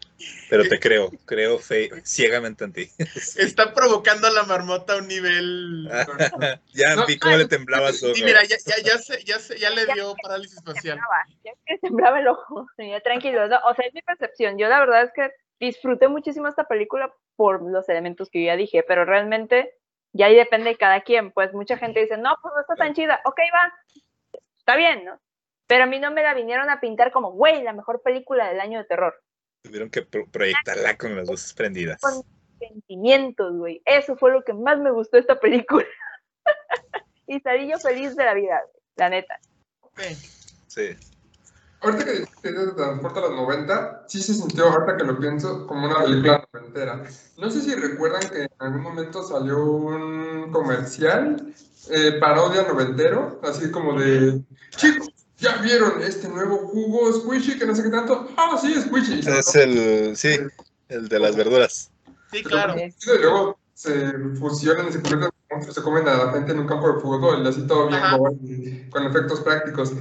Pero 0.49 0.63
te 0.63 0.79
creo, 0.79 1.11
creo 1.25 1.59
fe- 1.59 1.89
ciegamente 2.03 2.63
en 2.63 2.73
ti. 2.73 2.89
Está 3.37 3.73
provocando 3.73 4.27
a 4.27 4.31
la 4.31 4.43
marmota 4.43 4.93
a 4.93 4.97
un 4.97 5.07
nivel. 5.07 5.89
ya 6.73 6.95
No, 6.95 7.05
vi 7.05 7.17
cómo 7.19 7.35
le 7.37 7.45
temblaba 7.47 7.91
su 7.91 8.13
Sí, 8.13 8.21
ojo. 8.21 8.25
mira, 8.25 8.43
ya, 8.43 8.57
ya, 8.65 8.75
ya, 8.83 8.97
se- 8.97 9.23
ya, 9.23 9.39
se- 9.39 9.57
ya 9.59 9.69
le 9.69 9.85
dio 9.93 10.15
parálisis 10.21 10.59
facial. 10.63 10.97
temblaba, 10.97 11.25
ya 11.43 11.51
que 11.65 11.77
temblaba 11.79 12.19
el 12.19 12.27
ojo. 12.27 12.67
Ya 12.77 12.99
tranquilo. 13.01 13.47
no, 13.47 13.59
o 13.67 13.73
sea, 13.75 13.85
es 13.85 13.93
mi 13.93 14.01
percepción. 14.01 14.57
Yo 14.57 14.67
la 14.67 14.79
verdad 14.79 15.03
es 15.03 15.11
que 15.13 15.31
disfruté 15.59 16.07
muchísimo 16.07 16.47
esta 16.47 16.63
película 16.65 17.13
por 17.35 17.61
los 17.61 17.87
elementos 17.89 18.29
que 18.29 18.41
yo 18.41 18.47
ya 18.47 18.55
dije, 18.55 18.83
pero 18.87 19.05
realmente 19.05 19.73
ya 20.13 20.27
ahí 20.27 20.35
depende 20.35 20.69
de 20.71 20.77
cada 20.77 21.01
quien. 21.01 21.31
Pues 21.31 21.53
mucha 21.53 21.77
gente 21.77 22.01
dice, 22.01 22.17
no, 22.17 22.35
pues 22.41 22.53
no 22.55 22.61
está 22.61 22.75
tan 22.75 22.93
chida. 22.93 23.21
Ok, 23.25 23.39
va. 23.53 23.73
Está 24.57 24.75
bien, 24.75 25.03
¿no? 25.05 25.19
Pero 25.71 25.85
a 25.85 25.87
mí 25.87 25.99
no 26.01 26.11
me 26.11 26.21
la 26.21 26.33
vinieron 26.33 26.69
a 26.69 26.81
pintar 26.81 27.13
como, 27.13 27.31
güey, 27.31 27.63
la 27.63 27.71
mejor 27.71 28.01
película 28.01 28.49
del 28.49 28.59
año 28.59 28.79
de 28.79 28.83
terror. 28.83 29.23
Tuvieron 29.63 29.89
que 29.89 30.01
pro- 30.01 30.25
proyectarla 30.29 30.97
con 30.97 31.15
las 31.15 31.29
luces 31.29 31.53
prendidas. 31.53 32.01
Con 32.01 32.25
sentimientos, 32.59 33.55
güey. 33.55 33.81
Eso 33.85 34.17
fue 34.17 34.33
lo 34.33 34.43
que 34.43 34.51
más 34.51 34.79
me 34.79 34.91
gustó 34.91 35.15
de 35.15 35.21
esta 35.21 35.39
película. 35.39 35.85
y 37.25 37.39
salí 37.39 37.71
yo 37.71 37.77
feliz 37.79 38.17
de 38.17 38.25
la 38.25 38.33
vida, 38.33 38.61
güey, 38.65 38.83
la 38.97 39.09
neta. 39.11 39.39
Sí. 39.95 40.15
Sí. 40.67 40.97
Ahorita 41.79 42.03
que 42.03 42.25
te 42.41 42.51
transporta 42.51 43.19
a 43.19 43.23
los 43.29 43.35
90, 43.35 44.03
sí 44.09 44.21
se 44.21 44.33
sintió, 44.33 44.65
ahorita 44.65 44.97
que 44.97 45.05
lo 45.05 45.17
pienso, 45.17 45.65
como 45.67 45.85
una 45.87 46.03
película 46.03 46.45
noventera. 46.51 47.01
No 47.37 47.49
sé 47.49 47.61
si 47.61 47.73
recuerdan 47.75 48.29
que 48.29 48.41
en 48.41 48.49
algún 48.59 48.81
momento 48.81 49.23
salió 49.23 49.63
un 49.63 50.51
comercial, 50.51 51.53
eh, 51.89 52.19
parodia 52.19 52.63
noventero, 52.63 53.39
así 53.41 53.71
como 53.71 53.97
de, 53.97 54.41
chicos, 54.71 55.10
¿ya 55.41 55.57
vieron 55.57 56.01
este 56.01 56.29
nuevo 56.29 56.67
jugo 56.67 57.11
Squishy 57.11 57.57
que 57.57 57.65
no 57.65 57.75
sé 57.75 57.83
qué 57.83 57.89
tanto? 57.89 58.29
Ah, 58.37 58.57
sí, 58.61 58.73
Squishy. 58.79 59.19
Es 59.19 59.55
el, 59.55 60.15
sí, 60.15 60.37
el 60.87 61.09
de 61.09 61.19
las 61.19 61.35
verduras. 61.35 61.91
Sí, 62.31 62.43
claro. 62.43 62.75
Y 62.77 62.93
luego 63.19 63.59
se 63.73 64.13
fusionan 64.39 64.87
y 64.87 64.93
se 64.93 65.01
convierten 65.01 65.31
se 65.69 65.81
comen 65.81 66.07
a 66.07 66.25
la 66.25 66.31
gente 66.31 66.53
en 66.53 66.59
un 66.59 66.67
campo 66.67 66.93
de 66.93 67.01
fútbol, 67.01 67.43
y 67.43 67.47
así 67.47 67.67
todo 67.67 67.87
bien 67.87 67.99
y 68.41 68.89
con 68.89 69.05
efectos 69.05 69.41
prácticos. 69.41 69.93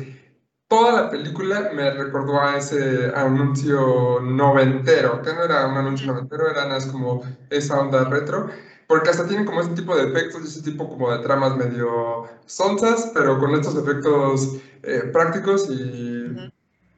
Toda 0.69 0.93
la 0.93 1.11
película 1.11 1.71
me 1.75 1.91
recordó 1.91 2.41
a 2.41 2.57
ese 2.57 3.11
anuncio 3.13 4.21
noventero, 4.21 5.21
que 5.23 5.35
no 5.35 5.43
era 5.43 5.67
un 5.67 5.77
anuncio 5.77 6.07
noventero, 6.07 6.49
era 6.49 6.67
más 6.67 6.87
como 6.87 7.25
esa 7.51 7.81
onda 7.81 8.05
retro, 8.05 8.49
porque 8.91 9.09
hasta 9.11 9.25
tienen 9.25 9.47
como 9.47 9.61
ese 9.61 9.71
tipo 9.71 9.95
de 9.95 10.09
efectos 10.09 10.43
y 10.43 10.49
ese 10.49 10.63
tipo 10.63 10.89
como 10.89 11.13
de 11.13 11.23
tramas 11.23 11.57
medio 11.57 12.29
sonzas, 12.47 13.13
pero 13.15 13.39
con 13.39 13.55
estos 13.55 13.77
efectos 13.77 14.57
eh, 14.83 15.09
prácticos 15.13 15.71
y 15.71 16.25
Ujú. 16.25 16.51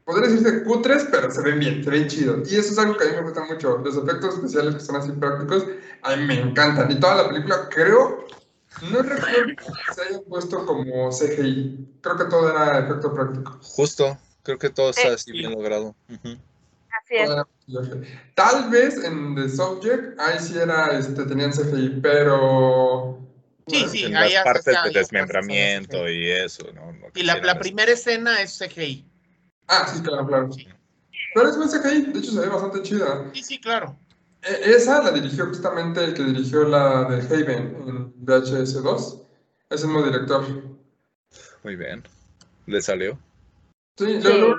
podría 0.03 0.31
decirse 0.31 0.65
cutres, 0.65 1.07
pero 1.11 1.31
se 1.31 1.43
ven 1.43 1.59
bien, 1.59 1.85
se 1.85 1.91
ven 1.91 2.09
chidos. 2.09 2.51
Y 2.51 2.57
eso 2.57 2.73
es 2.73 2.79
algo 2.79 2.97
que 2.97 3.05
a 3.05 3.09
mí 3.09 3.17
me 3.17 3.23
gusta 3.25 3.45
mucho. 3.45 3.77
Los 3.85 3.95
efectos 3.99 4.37
especiales 4.37 4.75
que 4.77 4.81
son 4.81 4.97
así 4.97 5.13
prácticos, 5.13 5.67
a 6.01 6.17
mí 6.17 6.25
me 6.25 6.41
encantan. 6.41 6.91
Y 6.91 6.99
toda 6.99 7.25
la 7.25 7.29
película, 7.29 7.69
creo, 7.69 8.25
no 8.91 9.03
recuerdo 9.03 9.49
que 9.55 9.93
se 9.95 10.03
hayan 10.03 10.23
puesto 10.23 10.65
como 10.65 11.13
CGI. 11.13 11.99
Creo 12.01 12.17
que 12.17 12.25
todo 12.25 12.49
era 12.49 12.79
efecto 12.79 13.13
práctico. 13.13 13.59
Justo, 13.63 14.17
creo 14.43 14.57
que 14.57 14.71
todo 14.71 14.89
está 14.89 15.09
Sí. 15.09 15.15
así 15.15 15.33
bien 15.33 15.53
logrado. 15.53 15.95
Así 16.09 17.17
es. 17.17 17.29
Tal 18.35 18.71
vez 18.71 19.03
en 19.05 19.35
The 19.35 19.49
Subject, 19.49 20.19
ahí 20.21 20.39
sí 20.41 20.59
era, 20.59 20.99
este, 20.99 21.25
tenían 21.25 21.53
CGI, 21.53 22.01
pero... 22.01 23.19
Sí, 23.67 23.87
sí, 23.89 24.05
en 24.05 24.17
ahí 24.17 24.33
las 24.35 24.45
partes 24.45 24.65
ya 24.67 24.71
de 24.73 24.77
pasas 24.77 24.97
a 24.97 24.99
desmembramiento 24.99 26.09
y 26.09 26.31
eso, 26.31 26.65
¿no? 26.75 26.93
No 26.93 27.07
Y 27.15 27.23
la, 27.23 27.37
la 27.39 27.59
primera 27.59 27.93
escena 27.93 28.41
es 28.43 28.59
CGI. 28.59 29.07
Ah, 29.69 29.87
sí, 29.93 30.03
claro, 30.03 30.27
claro. 30.27 30.53
Sí. 30.53 30.67
Pero 31.35 31.49
es 31.49 31.57
buen 31.57 31.69
CGI, 31.69 32.13
de 32.13 32.19
hecho 32.19 32.33
se 32.33 32.41
ve 32.41 32.49
bastante 32.49 32.83
chida. 32.83 33.31
Sí, 33.33 33.43
sí, 33.43 33.61
claro. 33.61 33.97
E- 34.43 34.71
Esa 34.73 35.03
la 35.03 35.13
dirigió 35.13 35.47
justamente 35.47 36.03
el 36.05 36.15
que 36.15 36.25
dirigió 36.25 36.65
la 36.65 37.05
de 37.05 37.23
Haven 37.23 37.77
en 37.87 38.13
VHS 38.27 38.83
2. 38.83 39.23
Es 39.71 39.83
el 39.83 39.89
mismo 39.89 40.03
director. 40.05 40.45
Muy 41.63 41.77
bien. 41.77 42.03
¿Le 42.67 42.83
salió? 42.83 43.19
Sí, 43.97 44.07
Sí. 44.07 44.21
luego 44.23 44.57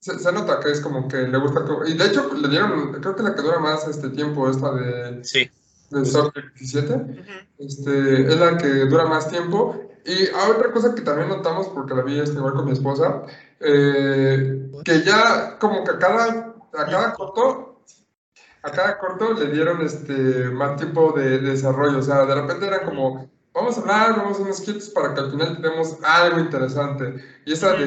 se, 0.00 0.18
se 0.18 0.32
nota 0.32 0.60
que 0.60 0.70
es 0.70 0.80
como 0.80 1.08
que 1.08 1.16
le 1.18 1.38
gusta. 1.38 1.64
Y 1.86 1.94
de 1.94 2.06
hecho, 2.06 2.32
le 2.34 2.48
dieron, 2.48 2.92
creo 3.00 3.16
que 3.16 3.22
la 3.22 3.34
que 3.34 3.42
dura 3.42 3.58
más 3.58 3.86
este 3.88 4.10
tiempo, 4.10 4.48
esta 4.48 4.72
de, 4.72 5.24
Sí. 5.24 5.50
de 5.90 6.04
Subject 6.04 6.54
17. 6.56 6.94
Ujú. 6.94 7.12
Este, 7.58 8.28
es 8.28 8.36
la 8.38 8.56
que 8.56 8.68
dura 8.86 9.06
más 9.06 9.28
tiempo. 9.28 9.84
Y 10.06 10.28
otra 10.50 10.72
cosa 10.72 10.94
que 10.94 11.02
también 11.02 11.28
notamos, 11.28 11.68
porque 11.68 11.94
la 11.94 12.02
vi 12.02 12.18
este, 12.18 12.36
igual 12.38 12.54
con 12.54 12.64
mi 12.66 12.72
esposa, 12.72 13.22
eh, 13.60 14.70
que 14.84 15.02
ya 15.02 15.58
como 15.58 15.84
que 15.84 15.90
a 15.90 15.98
cada, 15.98 16.54
a 16.72 16.86
cada 16.86 17.12
corto, 17.12 17.82
a 18.62 18.70
cada 18.70 18.98
corto 18.98 19.34
le 19.34 19.50
dieron 19.52 19.82
este, 19.82 20.48
más 20.50 20.76
tiempo 20.76 21.12
de, 21.12 21.40
de 21.40 21.50
desarrollo. 21.50 21.98
O 21.98 22.02
sea, 22.02 22.24
de 22.24 22.34
repente 22.34 22.66
era 22.66 22.84
como, 22.84 23.28
vamos 23.58 23.76
a 23.78 23.80
hablar, 23.80 24.16
vamos 24.16 24.38
a 24.38 24.42
unos 24.42 24.60
kits 24.60 24.88
para 24.90 25.14
que 25.14 25.20
al 25.20 25.30
final 25.30 25.56
tenemos 25.60 25.96
algo 26.02 26.40
interesante. 26.40 27.14
Y 27.44 27.52
esa 27.52 27.72
de, 27.74 27.86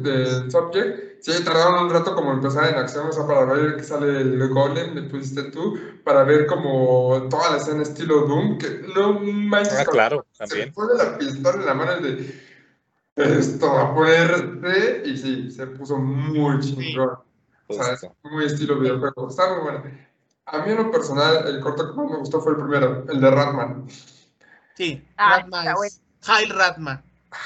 de 0.00 0.50
Subject, 0.50 1.22
sí, 1.22 1.44
tardaron 1.44 1.84
un 1.84 1.90
rato 1.90 2.14
como 2.14 2.32
empezar 2.32 2.68
en 2.70 2.76
acción, 2.76 3.08
o 3.08 3.12
sea, 3.12 3.26
para 3.26 3.44
ver 3.44 3.76
que 3.76 3.84
sale 3.84 4.20
el 4.20 4.48
golem, 4.48 4.94
le 4.94 5.02
pusiste 5.02 5.44
tú, 5.44 5.78
para 6.04 6.24
ver 6.24 6.46
como 6.46 7.26
toda 7.28 7.50
la 7.50 7.56
escena 7.58 7.82
estilo 7.82 8.26
Doom, 8.26 8.58
que 8.58 8.82
no 8.94 9.20
manches, 9.20 9.78
Ah, 9.78 9.84
claro, 9.84 10.26
se 10.32 10.46
también. 10.46 10.72
pone 10.72 10.94
la 10.94 11.18
pistola 11.18 11.56
en 11.58 11.66
la 11.66 11.74
mano 11.74 12.06
y 12.06 12.12
de 12.12 12.40
esto 13.38 13.66
va 13.66 13.94
a 13.94 15.06
y 15.06 15.16
sí, 15.16 15.50
se 15.50 15.66
puso 15.66 15.98
muy 15.98 16.60
chingón. 16.60 17.18
O 17.66 17.74
sea, 17.74 17.92
es 17.92 18.06
muy 18.24 18.44
estilo 18.46 18.78
videojuego. 18.78 19.28
Está 19.28 19.54
muy 19.54 19.62
bueno. 19.62 19.82
A 20.46 20.58
mí 20.64 20.72
en 20.72 20.78
lo 20.78 20.90
personal, 20.90 21.46
el 21.46 21.60
corto 21.60 21.90
que 21.90 21.96
más 21.96 22.10
me 22.10 22.16
gustó 22.18 22.40
fue 22.40 22.52
el 22.52 22.58
primero, 22.58 23.04
el 23.08 23.20
de 23.20 23.30
Ratman. 23.30 23.86
Sí, 24.80 25.06
Ah, 25.18 25.36
Ratma 25.40 25.58
está 25.58 25.86
es. 25.86 26.00
Heil 26.26 26.50
Ratma. 26.54 27.02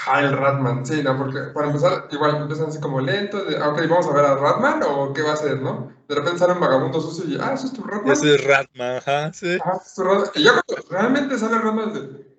Ah, 0.06 0.20
el 0.20 0.36
Ratman, 0.38 0.86
sí, 0.86 1.02
¿no? 1.02 1.18
Porque 1.18 1.40
para 1.52 1.66
empezar, 1.66 2.06
igual 2.12 2.36
empiezan 2.36 2.68
así 2.68 2.78
como 2.78 3.00
lento, 3.00 3.44
de, 3.44 3.56
ah, 3.58 3.70
ok, 3.70 3.80
vamos 3.88 4.06
a 4.06 4.12
ver 4.12 4.24
a 4.24 4.36
Ratman 4.36 4.82
o 4.84 5.12
qué 5.12 5.22
va 5.22 5.30
a 5.30 5.34
hacer, 5.34 5.60
¿no? 5.60 5.92
De 6.08 6.14
repente 6.14 6.38
sale 6.38 6.52
un 6.52 6.60
vagabundo 6.60 7.00
sucio 7.00 7.24
y, 7.26 7.36
ah, 7.42 7.52
eso 7.54 7.66
es 7.66 7.72
tu 7.72 7.82
Ratman. 7.82 8.12
Ese 8.12 8.36
es 8.36 8.44
Ratman, 8.44 8.96
ajá, 8.98 9.32
sí. 9.32 9.58
Ajá, 9.60 9.80
es 9.84 9.94
tu 9.94 10.04
Ratman. 10.04 10.30
Y 10.36 10.44
ya 10.44 10.52
cuando 10.52 10.88
realmente 10.90 11.38
sale 11.38 11.58
Ratman, 11.58 11.92
de, 11.92 12.34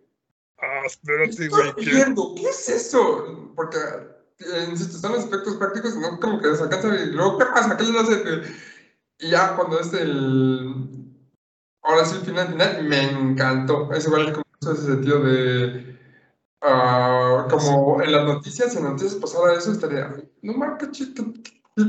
Ah, 0.62 0.80
¿Qué 0.84 0.88
espérate, 0.88 1.48
güey. 1.50 1.74
¿qué? 1.76 1.82
viendo? 1.92 2.34
¿Qué 2.38 2.48
es 2.50 2.70
eso? 2.70 3.52
Porque, 3.54 3.78
eh, 4.40 4.68
insisto, 4.70 4.98
son 4.98 5.12
los 5.12 5.26
efectos 5.26 5.58
prácticos, 5.58 5.94
¿no? 5.98 6.18
Como 6.22 6.40
que 6.40 6.56
se 6.56 6.64
alcanza 6.64 6.88
y 6.96 7.08
luego, 7.08 7.38
¿qué 7.38 7.46
pasa? 7.54 7.76
¿Qué 7.76 7.84
les 7.84 8.02
hace? 8.02 8.42
Y 9.20 9.30
ya 9.32 9.56
cuando 9.58 9.78
es 9.82 9.92
el... 9.92 11.12
Ahora 11.84 12.06
sí, 12.06 12.16
el 12.16 12.22
final, 12.26 12.48
final, 12.48 12.84
me 12.86 13.04
encantó. 13.12 13.92
Es 13.94 14.06
igual 14.08 14.32
como 14.32 14.45
ese 14.74 14.86
sentido 14.86 15.20
de... 15.22 15.98
ah, 16.62 17.48
como 17.50 18.02
en 18.02 18.12
las 18.12 18.26
noticias, 18.26 18.76
en 18.76 18.84
las 18.84 18.94
noticias 18.94 19.16
pasara 19.16 19.54
eso, 19.54 19.72
estaría... 19.72 20.16
No 20.42 20.54
mames, 20.54 20.90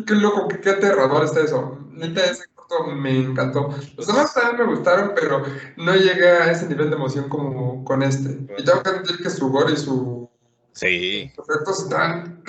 qué, 0.07 0.15
loco, 0.15 0.49
qué, 0.49 0.61
qué 0.61 0.71
aterrador 0.71 1.25
está 1.25 1.41
eso. 1.41 1.79
Neta, 1.91 2.25
ese 2.25 2.45
corto 2.55 2.87
me 2.87 3.19
encantó. 3.19 3.71
Los 3.97 4.07
demás 4.07 4.35
también 4.35 4.67
me 4.69 4.75
gustaron, 4.75 5.13
pero 5.15 5.43
no 5.77 5.95
llegué 5.95 6.29
a 6.29 6.51
ese 6.51 6.67
nivel 6.67 6.91
de 6.91 6.97
emoción 6.97 7.29
como 7.29 7.85
con 7.85 8.03
este. 8.03 8.47
Y 8.59 8.65
tengo 8.65 8.83
que 8.83 8.91
admitir 8.91 9.23
que 9.23 9.31
su 9.31 9.51
gore 9.51 9.73
y 9.73 9.77
su 9.77 10.27
Sí. 10.77 11.33
Los 11.39 11.49
efectos 11.49 11.83
están. 11.85 12.43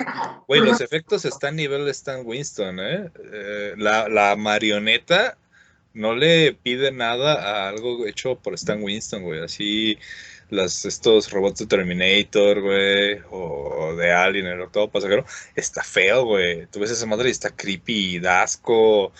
Güey, 0.46 0.60
los 0.60 0.80
efectos 0.82 1.24
están 1.24 1.54
a 1.54 1.56
nivel 1.56 1.88
Stan 1.88 2.20
Winston, 2.24 2.78
¿eh? 2.78 3.10
eh 3.32 3.74
la, 3.78 4.06
la, 4.08 4.36
marioneta 4.36 5.38
no 5.94 6.14
le 6.14 6.52
pide 6.54 6.92
nada 6.92 7.34
a 7.34 7.68
algo 7.68 8.06
hecho 8.06 8.36
por 8.36 8.54
Stan 8.54 8.82
Winston, 8.82 9.22
güey. 9.22 9.42
Así, 9.42 9.98
las, 10.50 10.84
estos 10.84 11.30
robots 11.30 11.60
de 11.60 11.66
Terminator, 11.66 12.60
güey, 12.60 13.20
o 13.30 13.94
de 13.96 14.12
Alien, 14.12 14.46
el 14.46 14.60
octavo 14.60 14.90
pasajero, 14.90 15.24
está 15.54 15.82
feo, 15.82 16.24
güey. 16.24 16.66
Tú 16.66 16.80
ves 16.80 16.90
esa 16.90 17.06
madre 17.06 17.28
y 17.28 17.32
está 17.32 17.50
creepy, 17.50 18.18
dasco, 18.18 19.12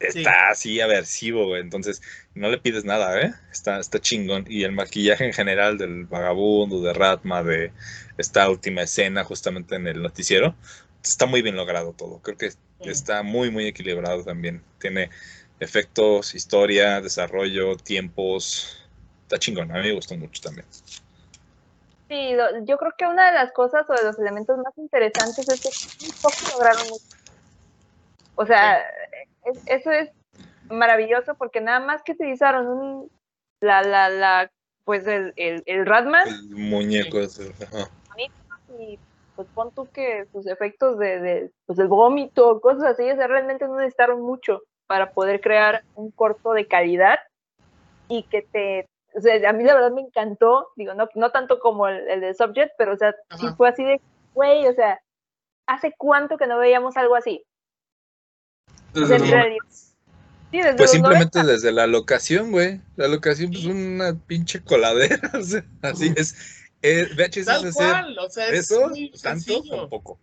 está 0.00 0.50
así 0.50 0.80
aversivo, 0.80 1.46
güey. 1.46 1.62
Entonces, 1.62 2.02
no 2.34 2.50
le 2.50 2.58
pides 2.58 2.84
nada, 2.84 3.20
¿eh? 3.20 3.32
Está, 3.50 3.80
está 3.80 4.00
chingón. 4.00 4.44
Y 4.48 4.64
el 4.64 4.72
maquillaje 4.72 5.24
en 5.24 5.32
general 5.32 5.78
del 5.78 6.04
vagabundo, 6.04 6.82
de 6.82 6.92
Ratma, 6.92 7.42
de 7.42 7.72
esta 8.18 8.48
última 8.50 8.82
escena 8.82 9.24
justamente 9.24 9.76
en 9.76 9.86
el 9.86 10.02
noticiero, 10.02 10.54
está 11.02 11.26
muy 11.26 11.42
bien 11.42 11.56
logrado 11.56 11.92
todo. 11.92 12.20
Creo 12.22 12.36
que 12.36 12.50
está 12.80 13.22
muy, 13.22 13.50
muy 13.50 13.66
equilibrado 13.66 14.24
también. 14.24 14.62
Tiene 14.80 15.10
efectos, 15.60 16.34
historia, 16.34 17.00
desarrollo, 17.00 17.76
tiempos. 17.76 18.88
Está 19.22 19.38
chingón, 19.38 19.70
a 19.70 19.74
mí 19.74 19.88
me 19.88 19.94
gustó 19.94 20.16
mucho 20.16 20.40
también. 20.42 20.66
Sí, 22.08 22.36
yo 22.64 22.78
creo 22.78 22.92
que 22.96 23.06
una 23.06 23.26
de 23.26 23.32
las 23.32 23.52
cosas 23.52 23.84
o 23.90 23.92
de 23.92 24.04
los 24.04 24.18
elementos 24.18 24.56
más 24.58 24.76
interesantes 24.76 25.48
es 25.48 25.60
que 25.60 26.06
un 26.06 26.12
poco 26.22 26.36
lograron 26.52 26.88
mucho. 26.88 27.04
O 28.36 28.46
sea, 28.46 28.84
eso 29.66 29.90
es 29.90 30.10
maravilloso 30.68 31.34
porque 31.34 31.60
nada 31.60 31.80
más 31.80 32.02
que 32.02 32.12
utilizaron 32.12 32.68
un, 32.68 33.10
la, 33.60 33.82
la, 33.82 34.08
la, 34.08 34.50
pues 34.84 35.06
el, 35.06 35.32
el, 35.36 35.62
el 35.66 35.84
Ratman. 35.86 36.28
El 36.28 36.50
muñeco 36.50 37.18
Y 38.78 38.98
pues 39.34 39.48
pon 39.54 39.72
tú 39.74 39.88
que 39.92 40.26
sus 40.32 40.46
efectos 40.46 40.98
de, 40.98 41.20
de 41.20 41.50
pues 41.66 41.78
el 41.78 41.88
vómito, 41.88 42.60
cosas 42.60 42.84
así, 42.84 43.10
realmente 43.12 43.66
no 43.66 43.76
necesitaron 43.76 44.20
mucho 44.22 44.62
para 44.86 45.12
poder 45.12 45.40
crear 45.40 45.84
un 45.94 46.10
corto 46.10 46.52
de 46.52 46.66
calidad 46.66 47.18
y 48.08 48.24
que 48.24 48.42
te, 48.42 48.88
o 49.14 49.20
sea, 49.20 49.48
a 49.48 49.52
mí 49.52 49.64
la 49.64 49.74
verdad 49.74 49.92
me 49.92 50.02
encantó, 50.02 50.68
digo, 50.76 50.94
no, 50.94 51.08
no 51.14 51.30
tanto 51.30 51.58
como 51.58 51.88
el, 51.88 52.08
el 52.08 52.20
de 52.20 52.34
Subject, 52.34 52.72
pero 52.78 52.94
o 52.94 52.96
sea, 52.96 53.14
sí 53.38 53.46
fue 53.56 53.68
así 53.68 53.84
de, 53.84 54.00
güey, 54.34 54.66
o 54.66 54.74
sea, 54.74 55.00
¿hace 55.66 55.94
cuánto 55.96 56.36
que 56.36 56.46
no 56.46 56.58
veíamos 56.58 56.96
algo 56.96 57.16
así? 57.16 57.44
pues 60.76 60.90
simplemente 60.90 61.42
desde 61.42 61.72
la 61.72 61.86
locación, 61.86 62.50
güey. 62.50 62.80
La 62.96 63.08
locación 63.08 63.52
es 63.52 63.64
pues, 63.64 63.74
una 63.74 64.14
pinche 64.26 64.62
coladera. 64.62 65.18
O 65.34 65.42
sea, 65.42 65.64
así 65.82 66.12
es. 66.16 66.34
Eh, 66.82 67.08
VHS 67.16 67.44
Tal 67.44 67.72
cual, 67.72 68.18
o 68.18 68.30
sea, 68.30 68.48
es 68.48 68.70
eso, 68.70 68.90
tanto 69.22 69.58
o 69.58 69.88
poco. 69.88 70.18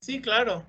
Sí, 0.00 0.20
claro. 0.20 0.64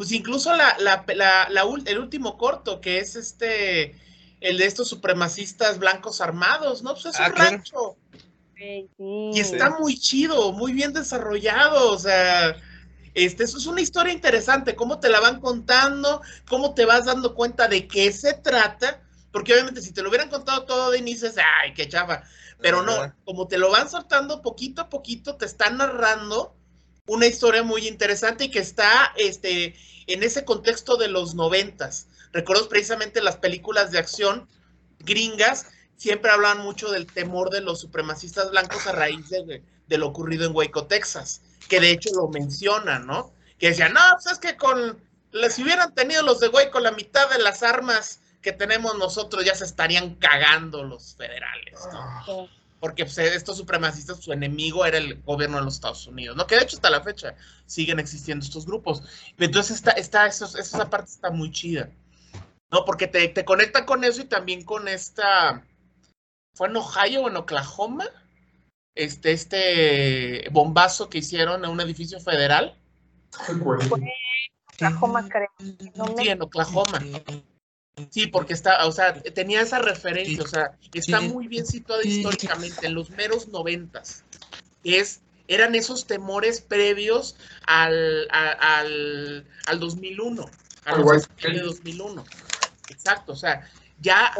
Pues 0.00 0.12
incluso 0.12 0.56
la, 0.56 0.78
la, 0.78 1.04
la, 1.14 1.62
el 1.84 1.98
último 1.98 2.38
corto, 2.38 2.80
que 2.80 3.00
es 3.00 3.16
este, 3.16 3.94
el 4.40 4.56
de 4.56 4.64
estos 4.64 4.88
supremacistas 4.88 5.78
blancos 5.78 6.22
armados, 6.22 6.82
¿no? 6.82 6.94
Pues 6.94 7.04
es 7.04 7.20
ah, 7.20 7.26
un 7.28 7.36
rancho. 7.36 7.96
y 8.56 9.38
está 9.38 9.76
muy 9.78 9.98
chido, 9.98 10.52
muy 10.52 10.72
bien 10.72 10.94
desarrollado, 10.94 11.92
o 11.92 11.98
sea, 11.98 12.56
este, 13.12 13.44
eso 13.44 13.58
es 13.58 13.66
una 13.66 13.82
historia 13.82 14.14
interesante, 14.14 14.74
cómo 14.74 15.00
te 15.00 15.10
la 15.10 15.20
van 15.20 15.38
contando, 15.38 16.22
cómo 16.48 16.72
te 16.72 16.86
vas 16.86 17.04
dando 17.04 17.34
cuenta 17.34 17.68
de 17.68 17.86
qué 17.86 18.10
se 18.10 18.32
trata, 18.32 19.02
porque 19.30 19.52
obviamente 19.52 19.82
si 19.82 19.92
te 19.92 20.00
lo 20.00 20.08
hubieran 20.08 20.30
contado 20.30 20.64
todo 20.64 20.92
de 20.92 20.98
inicio, 20.98 21.28
ay, 21.62 21.74
qué 21.74 21.86
chava, 21.86 22.22
pero 22.58 22.80
no, 22.80 23.14
como 23.26 23.48
te 23.48 23.58
lo 23.58 23.70
van 23.70 23.90
soltando 23.90 24.40
poquito 24.40 24.80
a 24.80 24.88
poquito, 24.88 25.36
te 25.36 25.44
están 25.44 25.76
narrando 25.76 26.56
una 27.06 27.26
historia 27.26 27.62
muy 27.62 27.88
interesante 27.88 28.44
y 28.44 28.50
que 28.50 28.60
está 28.60 29.12
este, 29.16 29.74
en 30.06 30.22
ese 30.22 30.44
contexto 30.44 30.96
de 30.96 31.08
los 31.08 31.34
noventas. 31.34 32.08
Recuerdo 32.32 32.68
precisamente 32.68 33.22
las 33.22 33.36
películas 33.36 33.90
de 33.90 33.98
acción 33.98 34.48
gringas, 35.00 35.66
siempre 35.96 36.30
hablan 36.30 36.58
mucho 36.58 36.90
del 36.90 37.06
temor 37.06 37.50
de 37.50 37.60
los 37.60 37.80
supremacistas 37.80 38.50
blancos 38.50 38.86
a 38.86 38.92
raíz 38.92 39.28
de, 39.28 39.62
lo 39.98 40.06
ocurrido 40.06 40.46
en 40.46 40.54
Waco, 40.54 40.86
Texas 40.86 41.42
que 41.70 41.80
de 41.80 41.92
hecho 41.92 42.10
lo 42.14 42.28
mencionan, 42.28 43.06
¿no? 43.06 43.32
Que 43.58 43.68
decían, 43.68 43.94
no, 43.94 44.00
pues 44.14 44.26
es 44.26 44.38
que 44.38 44.56
con, 44.56 45.00
si 45.50 45.62
hubieran 45.62 45.94
tenido 45.94 46.22
los 46.22 46.40
de 46.40 46.50
con 46.70 46.82
la 46.82 46.92
mitad 46.92 47.30
de 47.30 47.38
las 47.38 47.62
armas 47.62 48.20
que 48.42 48.52
tenemos 48.52 48.98
nosotros, 48.98 49.44
ya 49.44 49.54
se 49.54 49.64
estarían 49.64 50.16
cagando 50.16 50.82
los 50.82 51.14
federales, 51.14 51.78
¿no? 52.26 52.48
Porque 52.80 53.04
pues, 53.04 53.18
estos 53.18 53.58
supremacistas, 53.58 54.18
su 54.18 54.32
enemigo 54.32 54.84
era 54.84 54.98
el 54.98 55.22
gobierno 55.22 55.58
de 55.58 55.64
los 55.64 55.74
Estados 55.74 56.06
Unidos, 56.06 56.36
¿no? 56.36 56.46
Que 56.46 56.56
de 56.56 56.62
hecho 56.62 56.76
hasta 56.76 56.90
la 56.90 57.02
fecha 57.02 57.36
siguen 57.66 58.00
existiendo 58.00 58.44
estos 58.44 58.66
grupos. 58.66 59.02
Entonces 59.38 59.76
está, 59.76 59.92
está, 59.92 60.26
esa 60.26 60.90
parte 60.90 61.10
está 61.10 61.30
muy 61.30 61.52
chida, 61.52 61.90
¿no? 62.70 62.84
Porque 62.84 63.06
te, 63.06 63.28
te 63.28 63.44
conecta 63.44 63.86
con 63.86 64.02
eso 64.02 64.22
y 64.22 64.24
también 64.24 64.64
con 64.64 64.88
esta, 64.88 65.64
¿fue 66.54 66.68
en 66.68 66.76
Ohio 66.76 67.22
o 67.22 67.28
en 67.28 67.36
Oklahoma? 67.36 68.06
este, 68.94 69.32
este 69.32 70.48
bombazo 70.50 71.08
que 71.08 71.18
hicieron 71.18 71.64
en 71.64 71.70
un 71.70 71.80
edificio 71.80 72.20
federal. 72.20 72.76
Oklahoma, 74.74 75.28
creo. 75.28 75.48
sí, 75.58 76.28
en 76.28 76.42
Oklahoma. 76.42 77.00
Sí, 78.10 78.26
porque 78.26 78.52
está, 78.52 78.86
o 78.86 78.92
sea, 78.92 79.14
tenía 79.22 79.60
esa 79.60 79.78
referencia, 79.78 80.42
o 80.42 80.46
sea, 80.46 80.72
está 80.92 81.20
muy 81.20 81.48
bien 81.48 81.66
situada 81.66 82.02
históricamente 82.04 82.86
en 82.86 82.94
los 82.94 83.10
meros 83.10 83.48
noventas. 83.48 84.24
Es, 84.84 85.20
eran 85.48 85.74
esos 85.74 86.06
temores 86.06 86.60
previos 86.60 87.36
al, 87.66 88.28
al, 88.30 89.46
al 89.66 89.80
2001, 89.80 90.50
al 90.84 91.02
2001. 91.02 92.24
Exacto, 92.88 93.32
o 93.32 93.36
sea, 93.36 93.68
ya 94.00 94.32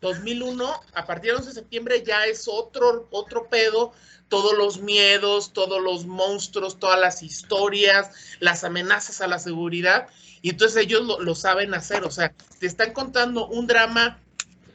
2001, 0.00 0.80
a 0.94 1.06
partir 1.06 1.30
del 1.30 1.36
11 1.36 1.48
de 1.48 1.54
septiembre 1.54 2.02
ya 2.04 2.26
es 2.26 2.46
otro, 2.48 3.08
otro 3.10 3.48
pedo, 3.48 3.92
todos 4.28 4.56
los 4.56 4.80
miedos, 4.80 5.52
todos 5.52 5.82
los 5.82 6.06
monstruos, 6.06 6.78
todas 6.78 6.98
las 6.98 7.22
historias, 7.22 8.10
las 8.40 8.64
amenazas 8.64 9.20
a 9.20 9.26
la 9.26 9.38
seguridad, 9.38 10.08
y 10.42 10.50
entonces 10.50 10.82
ellos 10.82 11.02
lo, 11.20 11.34
saben 11.36 11.72
hacer, 11.72 12.02
o 12.02 12.10
sea, 12.10 12.34
te 12.58 12.66
están 12.66 12.92
contando 12.92 13.46
un 13.46 13.68
drama 13.68 14.18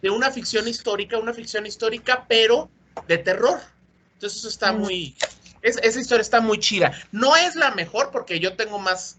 de 0.01 0.09
una 0.09 0.31
ficción 0.31 0.65
histórica, 0.65 1.17
una 1.17 1.33
ficción 1.33 1.65
histórica, 1.65 2.25
pero 2.29 2.71
de 3.05 3.17
terror. 3.17 3.59
Entonces 4.13 4.39
eso 4.39 4.47
está 4.47 4.71
muy, 4.71 5.13
esa 5.61 5.99
historia 5.99 6.21
está 6.21 6.39
muy 6.39 6.59
chida. 6.59 6.93
No 7.11 7.35
es 7.35 7.57
la 7.57 7.71
mejor 7.71 8.11
porque 8.11 8.39
yo 8.39 8.55
tengo 8.55 8.79
más, 8.79 9.17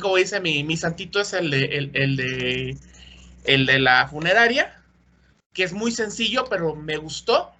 como 0.00 0.16
dice 0.16 0.40
mi, 0.40 0.64
mi 0.64 0.78
santito 0.78 1.20
es 1.20 1.34
el 1.34 1.50
de, 1.50 1.64
el 1.92 2.16
de, 2.16 2.78
el 3.44 3.66
de 3.66 3.78
la 3.78 4.08
funeraria, 4.08 4.80
que 5.52 5.64
es 5.64 5.74
muy 5.74 5.92
sencillo, 5.92 6.46
pero 6.48 6.74
me 6.74 6.96
gustó. 6.96 7.50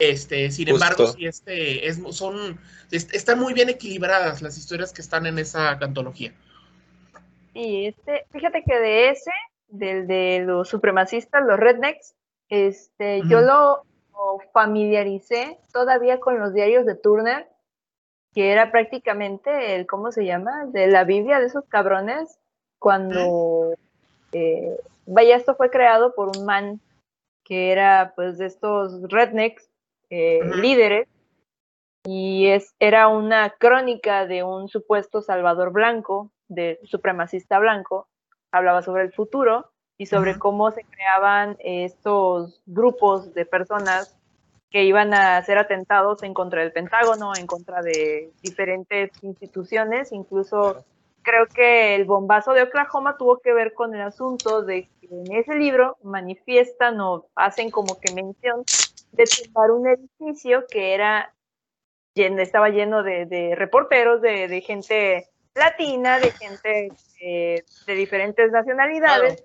Este, 0.00 0.50
sin 0.50 0.68
embargo, 0.68 1.12
sí, 1.12 1.26
este, 1.26 1.86
es, 1.86 2.00
son, 2.10 2.58
están 2.90 3.38
muy 3.38 3.54
bien 3.54 3.68
equilibradas 3.68 4.42
las 4.42 4.58
historias 4.58 4.92
que 4.92 5.02
están 5.02 5.24
en 5.26 5.38
esa 5.38 5.70
antología. 5.70 6.34
Y 7.54 7.86
este, 7.86 8.26
fíjate 8.30 8.64
que 8.64 8.78
de 8.78 9.10
ese, 9.10 9.30
del 9.68 10.06
de 10.06 10.42
los 10.44 10.68
supremacistas, 10.68 11.44
los 11.44 11.58
rednecks, 11.58 12.14
este, 12.48 13.22
yo 13.28 13.40
lo, 13.40 13.82
familiaricé 14.52 15.58
todavía 15.72 16.20
con 16.20 16.38
los 16.38 16.54
diarios 16.54 16.86
de 16.86 16.94
Turner, 16.94 17.48
que 18.32 18.52
era 18.52 18.70
prácticamente 18.70 19.74
el, 19.74 19.86
¿cómo 19.86 20.12
se 20.12 20.24
llama? 20.24 20.66
De 20.66 20.86
la 20.86 21.04
Biblia 21.04 21.40
de 21.40 21.46
esos 21.46 21.64
cabrones, 21.66 22.38
cuando, 22.78 23.74
eh, 24.32 24.76
vaya, 25.06 25.36
esto 25.36 25.54
fue 25.54 25.70
creado 25.70 26.14
por 26.14 26.36
un 26.36 26.44
man 26.44 26.80
que 27.44 27.70
era 27.70 28.12
pues 28.16 28.38
de 28.38 28.46
estos 28.46 29.02
rednecks 29.10 29.68
eh, 30.10 30.40
líderes 30.56 31.06
y 32.04 32.48
es, 32.48 32.74
era 32.78 33.08
una 33.08 33.50
crónica 33.50 34.26
de 34.26 34.42
un 34.42 34.68
supuesto 34.68 35.22
salvador 35.22 35.72
blanco, 35.72 36.30
de 36.48 36.80
supremacista 36.84 37.58
blanco, 37.58 38.08
hablaba 38.50 38.82
sobre 38.82 39.02
el 39.02 39.12
futuro 39.12 39.70
y 39.96 40.06
sobre 40.06 40.38
cómo 40.38 40.70
se 40.70 40.84
creaban 40.84 41.56
estos 41.60 42.62
grupos 42.66 43.32
de 43.34 43.46
personas 43.46 44.16
que 44.70 44.84
iban 44.84 45.14
a 45.14 45.36
hacer 45.36 45.56
atentados 45.56 46.22
en 46.24 46.34
contra 46.34 46.62
del 46.62 46.72
Pentágono, 46.72 47.36
en 47.36 47.46
contra 47.46 47.80
de 47.80 48.32
diferentes 48.42 49.10
instituciones, 49.22 50.10
incluso 50.10 50.84
creo 51.22 51.46
que 51.46 51.94
el 51.94 52.04
bombazo 52.04 52.52
de 52.52 52.62
Oklahoma 52.62 53.16
tuvo 53.16 53.38
que 53.38 53.52
ver 53.52 53.72
con 53.72 53.94
el 53.94 54.02
asunto 54.02 54.62
de 54.62 54.88
que 55.00 55.08
en 55.10 55.32
ese 55.32 55.54
libro 55.54 55.96
manifiestan 56.02 57.00
o 57.00 57.26
hacen 57.34 57.70
como 57.70 57.98
que 58.00 58.12
mención 58.12 58.64
de 59.12 59.24
tumbar 59.24 59.70
un 59.70 59.88
edificio 59.88 60.64
que 60.68 60.94
era 60.94 61.32
estaba 62.14 62.68
lleno 62.68 63.02
de, 63.02 63.54
reporteros, 63.56 64.20
de, 64.20 64.60
gente 64.60 65.28
latina, 65.54 66.18
de 66.18 66.30
gente 66.32 66.88
eh, 67.20 67.64
de 67.86 67.94
diferentes 67.94 68.50
nacionalidades. 68.50 69.44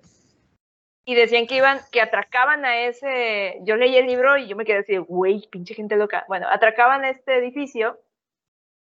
Y 1.04 1.14
decían 1.14 1.46
que 1.46 1.56
iban, 1.56 1.80
que 1.90 2.00
atracaban 2.00 2.64
a 2.64 2.82
ese. 2.82 3.58
Yo 3.62 3.76
leí 3.76 3.96
el 3.96 4.06
libro 4.06 4.36
y 4.36 4.46
yo 4.46 4.54
me 4.54 4.64
quedé 4.64 4.78
así, 4.78 4.96
güey, 4.98 5.48
pinche 5.50 5.74
gente 5.74 5.96
loca. 5.96 6.24
Bueno, 6.28 6.46
atracaban 6.48 7.04
a 7.04 7.10
este 7.10 7.38
edificio 7.38 7.98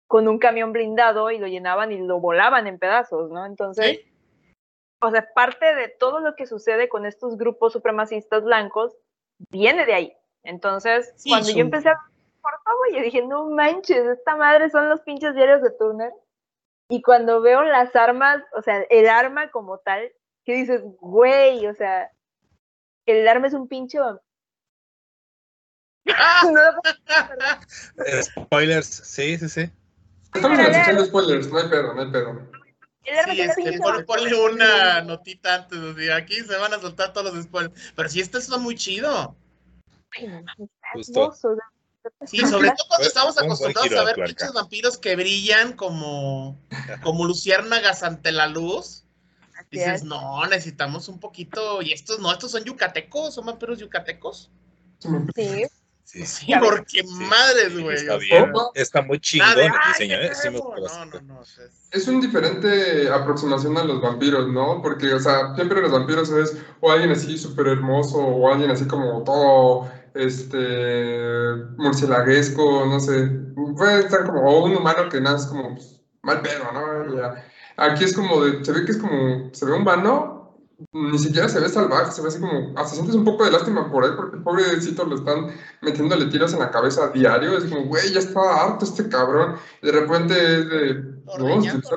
con 0.07 0.27
un 0.27 0.37
camión 0.37 0.71
blindado 0.71 1.31
y 1.31 1.39
lo 1.39 1.47
llenaban 1.47 1.91
y 1.91 1.97
lo 1.97 2.19
volaban 2.19 2.67
en 2.67 2.77
pedazos, 2.77 3.31
¿no? 3.31 3.45
Entonces, 3.45 4.01
o 5.01 5.09
sea, 5.09 5.27
parte 5.33 5.73
de 5.75 5.89
todo 5.89 6.19
lo 6.19 6.35
que 6.35 6.45
sucede 6.45 6.87
con 6.87 7.05
estos 7.05 7.35
grupos 7.35 7.73
supremacistas 7.73 8.43
blancos 8.43 8.95
viene 9.49 9.85
de 9.85 9.93
ahí. 9.93 10.13
Entonces, 10.43 11.13
cuando 11.27 11.49
yo 11.49 11.61
empecé 11.61 11.89
a 11.89 11.97
por 12.43 12.61
favor, 12.61 12.91
yo 12.93 13.01
dije, 13.01 13.25
no 13.25 13.49
manches, 13.49 14.05
esta 14.05 14.35
madre 14.35 14.69
son 14.69 14.89
los 14.89 14.99
pinches 15.01 15.33
diarios 15.33 15.61
de 15.61 15.71
Turner. 15.71 16.11
Y 16.93 17.01
cuando 17.01 17.41
veo 17.41 17.63
las 17.63 17.95
armas, 17.95 18.43
o 18.55 18.61
sea, 18.61 18.83
el 18.91 19.09
arma 19.09 19.49
como 19.49 19.79
tal, 19.79 20.11
que 20.45 20.53
dices, 20.53 20.83
güey, 21.01 21.65
o 21.65 21.73
sea, 21.73 22.11
el 23.07 23.27
arma 23.27 23.47
es 23.47 23.55
un 23.55 23.67
pinche 23.67 23.97
Spoilers, 28.21 28.85
sí, 28.85 29.39
sí, 29.39 29.49
sí. 29.49 29.71
Estamos 30.35 30.59
de 30.59 31.05
spoilers, 31.05 31.51
no 31.51 31.57
hay 31.57 31.69
pedo, 31.69 31.95
no 31.95 32.01
hay 32.03 32.11
pedo. 32.11 32.47
Sí, 33.01 33.41
este, 33.41 33.79
ponle 34.05 34.35
una 34.35 35.01
notita 35.01 35.55
antes, 35.55 35.79
aquí 36.11 36.41
se 36.41 36.55
van 36.57 36.75
a 36.75 36.79
soltar 36.79 37.11
todos 37.11 37.33
los 37.33 37.45
spoilers. 37.45 37.91
Pero 37.95 38.07
si 38.07 38.21
este 38.21 38.37
está 38.37 38.59
muy 38.59 38.75
chido. 38.75 39.35
Justo. 40.93 41.33
Sí, 42.25 42.39
sobre 42.39 42.69
todo 42.69 42.87
cuando 42.87 43.07
estamos 43.07 43.37
acostumbrados 43.37 43.93
a 43.93 44.03
ver 44.03 44.25
pinches 44.25 44.53
vampiros 44.53 44.97
que 44.97 45.15
brillan 45.15 45.73
como, 45.73 46.59
como 47.01 47.25
luciérnagas 47.25 48.03
ante 48.03 48.31
la 48.31 48.47
luz. 48.47 49.05
Dices, 49.71 50.03
no, 50.03 50.45
necesitamos 50.45 51.07
un 51.07 51.19
poquito. 51.19 51.81
Y 51.81 51.93
estos 51.93 52.19
no, 52.19 52.31
estos 52.31 52.51
son 52.51 52.63
yucatecos, 52.63 53.33
son 53.33 53.45
vampiros 53.45 53.79
yucatecos. 53.79 54.51
Sí. 55.35 55.63
Sí, 56.05 56.25
sí, 56.25 56.53
porque 56.59 57.01
madres, 57.03 57.79
güey. 57.79 57.95
Está 57.95 58.17
bien, 58.17 58.51
está 58.75 59.01
muy 59.01 59.19
chingón 59.19 59.57
el 59.57 59.71
diseño, 59.87 60.17
¿eh? 60.17 60.31
no, 60.51 61.05
no, 61.05 61.21
no, 61.21 61.41
es 61.91 62.07
un 62.07 62.21
diferente 62.21 63.09
aproximación 63.09 63.77
a 63.77 63.83
los 63.83 64.01
vampiros, 64.01 64.47
¿no? 64.49 64.81
Porque, 64.81 65.13
o 65.13 65.19
sea, 65.19 65.55
siempre 65.55 65.81
los 65.81 65.91
vampiros 65.91 66.29
es 66.29 66.57
o 66.81 66.91
alguien 66.91 67.11
así 67.11 67.37
súper 67.37 67.67
hermoso 67.67 68.17
o 68.17 68.51
alguien 68.51 68.69
así 68.69 68.85
como 68.85 69.23
todo 69.23 69.89
este, 70.15 71.55
murcielaguesco, 71.77 72.85
no 72.85 72.99
sé, 72.99 73.29
puede 73.75 73.99
estar 74.01 74.25
como, 74.25 74.41
o 74.41 74.65
un 74.65 74.75
humano 74.75 75.09
que 75.09 75.21
nada 75.21 75.37
es 75.37 75.45
como 75.45 75.75
pues, 75.75 76.01
mal 76.21 76.41
pedo, 76.41 76.71
¿no? 76.73 77.33
Aquí 77.77 78.03
es 78.03 78.15
como, 78.15 78.43
de, 78.43 78.63
se 78.63 78.71
ve 78.71 78.85
que 78.85 78.91
es 78.91 78.97
como, 78.97 79.49
se 79.51 79.65
ve 79.65 79.73
un 79.73 79.83
vano, 79.83 80.33
ni 80.91 81.17
siquiera 81.17 81.49
se 81.49 81.59
ve 81.59 81.69
salvaje, 81.69 82.11
se 82.11 82.21
ve 82.21 82.27
así 82.27 82.39
como, 82.39 82.77
hasta 82.77 82.95
sientes 82.95 83.15
un 83.15 83.25
poco 83.25 83.45
de 83.45 83.51
lástima 83.51 83.91
por 83.91 84.05
él, 84.05 84.15
porque 84.15 84.37
el 84.37 84.43
pobrecito 84.43 85.05
lo 85.05 85.15
están 85.15 85.47
metiéndole 85.81 86.25
tiros 86.27 86.53
en 86.53 86.59
la 86.59 86.71
cabeza 86.71 87.05
a 87.05 87.09
diario, 87.09 87.57
es 87.57 87.65
como, 87.65 87.85
güey, 87.85 88.11
ya 88.13 88.19
está 88.19 88.63
harto 88.63 88.85
este 88.85 89.09
cabrón, 89.09 89.55
y 89.81 89.87
de 89.87 89.91
repente 89.91 90.33
es 90.33 90.69
de, 90.69 90.93
no, 91.39 91.63
es 91.63 91.91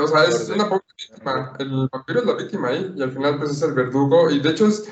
O 0.00 0.08
sea, 0.08 0.24
es 0.24 0.48
una 0.48 0.68
pobre 0.68 0.84
víctima, 0.96 1.52
el 1.58 1.88
vampiro 1.92 2.20
es 2.20 2.26
la 2.26 2.34
víctima 2.34 2.68
ahí, 2.68 2.94
y 2.96 3.02
al 3.02 3.12
final 3.12 3.38
pues 3.38 3.50
es 3.50 3.62
el 3.62 3.74
verdugo, 3.74 4.30
y 4.30 4.40
de 4.40 4.50
hecho 4.50 4.66
es 4.66 4.88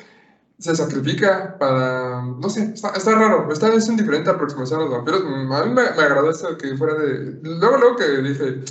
se 0.61 0.76
sacrifica 0.76 1.56
para, 1.58 2.22
no 2.22 2.48
sé, 2.50 2.74
está, 2.74 3.14
raro, 3.14 3.50
está, 3.50 3.72
es 3.74 3.88
una 3.88 3.98
diferente 3.98 4.30
aproximación 4.30 4.80
a 4.80 4.82
los 4.84 4.92
vampiros. 4.92 5.22
A 5.22 5.64
mí 5.64 5.74
me, 5.74 5.82
agradó 5.82 6.30
eso 6.30 6.56
que 6.58 6.76
fuera 6.76 6.94
de... 6.94 7.40
Luego, 7.42 7.78
luego 7.78 7.96
que 7.96 8.08
dije, 8.22 8.62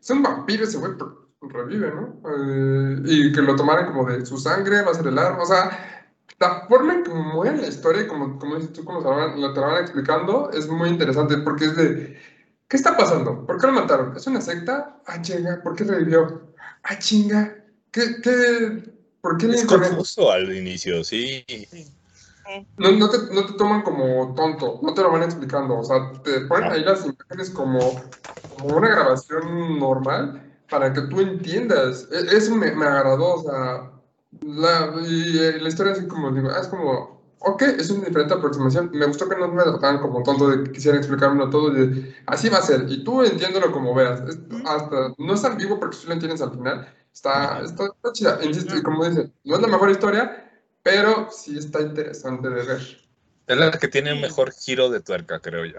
es 0.00 0.10
un 0.10 0.22
vampiro 0.22 0.64
ese 0.64 0.78
güey, 0.78 0.92
revive, 1.42 1.92
¿no? 1.94 2.20
Eh, 2.30 3.02
y 3.04 3.32
que 3.32 3.42
lo 3.42 3.56
tomaran 3.56 3.86
como 3.86 4.08
de 4.08 4.24
su 4.24 4.38
sangre, 4.38 4.82
va 4.82 4.92
a 4.92 4.94
ser 4.94 5.06
el 5.06 5.18
arma, 5.18 5.42
o 5.42 5.46
sea, 5.46 6.04
la 6.38 6.66
forma 6.66 6.94
en 6.94 7.04
que 7.04 7.10
muere 7.10 7.58
la 7.58 7.68
historia, 7.68 8.08
como, 8.08 8.38
como 8.38 8.56
dices 8.56 8.72
tú, 8.72 8.84
como 8.84 9.00
lo 9.00 9.52
te 9.52 9.60
van 9.60 9.82
explicando, 9.82 10.50
es 10.50 10.68
muy 10.68 10.88
interesante 10.88 11.38
porque 11.38 11.66
es 11.66 11.76
de, 11.76 12.18
¿qué 12.68 12.76
está 12.76 12.96
pasando? 12.96 13.46
¿Por 13.46 13.60
qué 13.60 13.66
lo 13.66 13.74
mataron? 13.74 14.16
¿Es 14.16 14.26
una 14.26 14.40
secta? 14.40 15.00
Ah, 15.06 15.20
chinga, 15.20 15.62
¿por 15.62 15.74
qué 15.74 15.84
revivió? 15.84 16.54
Ah, 16.82 16.98
chinga, 16.98 17.54
¿qué, 17.90 18.20
qué, 18.22 18.93
¿Por 19.24 19.38
qué 19.38 19.46
es 19.46 19.64
confuso 19.64 20.30
al 20.30 20.54
inicio, 20.54 21.02
sí. 21.02 21.46
No, 22.76 22.92
no, 22.92 23.08
te, 23.08 23.16
no, 23.32 23.46
te, 23.46 23.54
toman 23.54 23.80
como 23.80 24.34
tonto, 24.34 24.80
no 24.82 24.92
te 24.92 25.00
lo 25.00 25.10
van 25.10 25.22
explicando. 25.22 25.78
O 25.78 25.82
sea, 25.82 26.12
te 26.22 26.40
ponen 26.42 26.70
ahí 26.70 26.84
las 26.84 27.06
imágenes 27.06 27.48
como, 27.48 28.02
como 28.58 28.76
una 28.76 28.88
grabación 28.90 29.78
normal 29.78 30.42
para 30.68 30.92
que 30.92 31.00
tú 31.00 31.22
entiendas. 31.22 32.06
E, 32.12 32.36
eso 32.36 32.54
me, 32.54 32.72
me 32.72 32.84
agradó, 32.84 33.36
o 33.36 33.42
sea, 33.42 33.90
la, 34.42 34.92
y, 35.08 35.38
eh, 35.38 35.58
la 35.58 35.70
historia 35.70 35.94
así 35.94 36.06
como 36.06 36.30
digo, 36.30 36.50
es 36.50 36.66
como, 36.66 37.22
ok, 37.38 37.62
es 37.62 37.88
una 37.88 38.04
diferente 38.04 38.34
aproximación. 38.34 38.90
Me 38.92 39.06
gustó 39.06 39.26
que 39.26 39.36
no 39.36 39.48
me 39.48 39.62
trataran 39.62 40.02
como 40.02 40.22
tonto 40.22 40.50
de 40.50 40.64
que 40.64 40.72
quisieran 40.72 40.98
explicármelo 40.98 41.48
todo 41.48 41.72
y 41.72 41.86
de, 41.86 42.14
así 42.26 42.50
va 42.50 42.58
a 42.58 42.62
ser. 42.62 42.84
Y 42.90 43.02
tú 43.02 43.22
entiéndelo 43.22 43.72
como 43.72 43.94
veas. 43.94 44.20
hasta, 44.66 45.14
no 45.16 45.32
es 45.32 45.44
ambiguo 45.46 45.80
porque 45.80 45.96
tú 45.96 46.08
lo 46.08 46.12
entiendes 46.12 46.42
al 46.42 46.50
final 46.50 46.86
Está, 47.14 47.62
está, 47.62 47.88
chida. 48.12 48.40
Insisto, 48.42 48.74
como 48.82 49.08
dice, 49.08 49.30
no 49.44 49.54
es 49.54 49.62
la 49.62 49.68
mejor 49.68 49.90
historia, 49.90 50.50
pero 50.82 51.30
sí 51.30 51.56
está 51.56 51.80
interesante 51.80 52.50
de 52.50 52.62
ver. 52.64 53.04
Es 53.46 53.56
la 53.56 53.70
que 53.70 53.88
tiene 53.88 54.12
un 54.12 54.20
mejor 54.20 54.52
giro 54.52 54.90
de 54.90 55.00
tuerca, 55.00 55.38
creo 55.38 55.64
yo. 55.64 55.78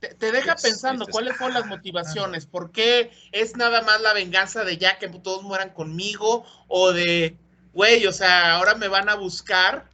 Te, 0.00 0.32
deja 0.32 0.56
pensando 0.56 1.06
cuáles 1.06 1.36
fueron 1.36 1.54
las 1.54 1.66
motivaciones, 1.66 2.46
por 2.46 2.70
qué 2.70 3.10
es 3.32 3.56
nada 3.56 3.80
más 3.82 4.00
la 4.02 4.12
venganza 4.12 4.64
de 4.64 4.76
ya 4.76 4.98
que 4.98 5.08
todos 5.08 5.42
mueran 5.42 5.70
conmigo 5.70 6.44
o 6.68 6.92
de, 6.92 7.36
güey, 7.72 8.06
o 8.06 8.12
sea, 8.12 8.56
ahora 8.56 8.74
me 8.74 8.88
van 8.88 9.08
a 9.08 9.14
buscar, 9.14 9.88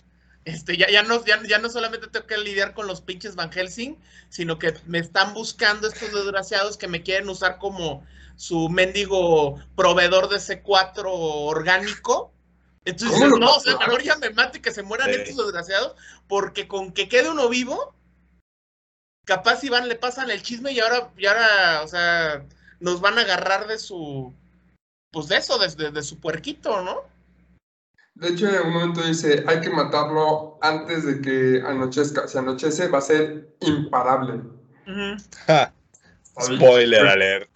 este, 0.45 0.77
ya, 0.77 0.91
ya, 0.91 1.03
no, 1.05 1.25
ya, 1.25 1.59
no 1.59 1.71
solamente 1.71 2.09
tengo 2.09 2.27
que 2.27 2.39
lidiar 2.39 2.75
con 2.75 2.89
los 2.89 3.01
pinches 3.01 3.37
Van 3.37 3.53
Helsing, 3.53 3.97
sino 4.29 4.59
que 4.59 4.75
me 4.87 4.99
están 4.99 5.35
buscando 5.35 5.87
estos 5.87 6.13
desgraciados 6.13 6.77
que 6.77 6.89
me 6.89 7.03
quieren 7.03 7.29
usar 7.29 7.59
como 7.59 8.05
su 8.37 8.69
mendigo 8.69 9.59
proveedor 9.77 10.29
de 10.29 10.37
C4 10.37 11.05
orgánico. 11.07 12.33
Entonces, 12.85 13.31
no, 13.39 13.57
o 13.57 13.61
sea, 13.61 13.79
mejor 13.79 14.03
ya 14.03 14.17
me 14.17 14.31
mate 14.31 14.59
y 14.59 14.61
que 14.61 14.73
se 14.73 14.83
mueran 14.83 15.11
estos 15.11 15.37
desgraciados, 15.37 15.95
porque 16.27 16.67
con 16.67 16.93
que 16.93 17.09
quede 17.09 17.31
uno 17.31 17.49
vivo, 17.49 17.95
capaz 19.25 19.63
Iván 19.63 19.89
le 19.89 19.95
pasan 19.95 20.31
el 20.31 20.43
chisme 20.43 20.73
y 20.73 20.81
ahora, 20.81 21.13
y 21.17 21.27
ahora, 21.27 21.83
o 21.85 21.89
sea, 21.89 22.45
nos 22.81 23.01
van 23.01 23.19
a 23.19 23.23
agarrar 23.23 23.69
de 23.69 23.79
su, 23.79 24.35
pues 25.13 25.29
de 25.29 25.37
eso, 25.37 25.59
de, 25.59 25.93
de 25.93 26.03
su 26.03 26.19
puerquito, 26.19 26.83
¿no? 26.83 27.13
De 28.15 28.29
hecho, 28.29 28.49
en 28.49 28.67
un 28.67 28.73
momento 28.75 29.03
dice, 29.03 29.43
hay 29.47 29.61
que 29.61 29.71
matarlo 29.71 30.59
antes 30.61 31.05
de 31.05 31.21
que 31.21 31.63
anochezca. 31.67 32.29
Si 32.29 32.37
anochece, 32.37 32.89
va 32.89 32.99
a 32.99 33.03
ser 33.03 33.57
imparable. 33.61 34.43
Spoiler 36.39 37.07
alert. 37.07 37.51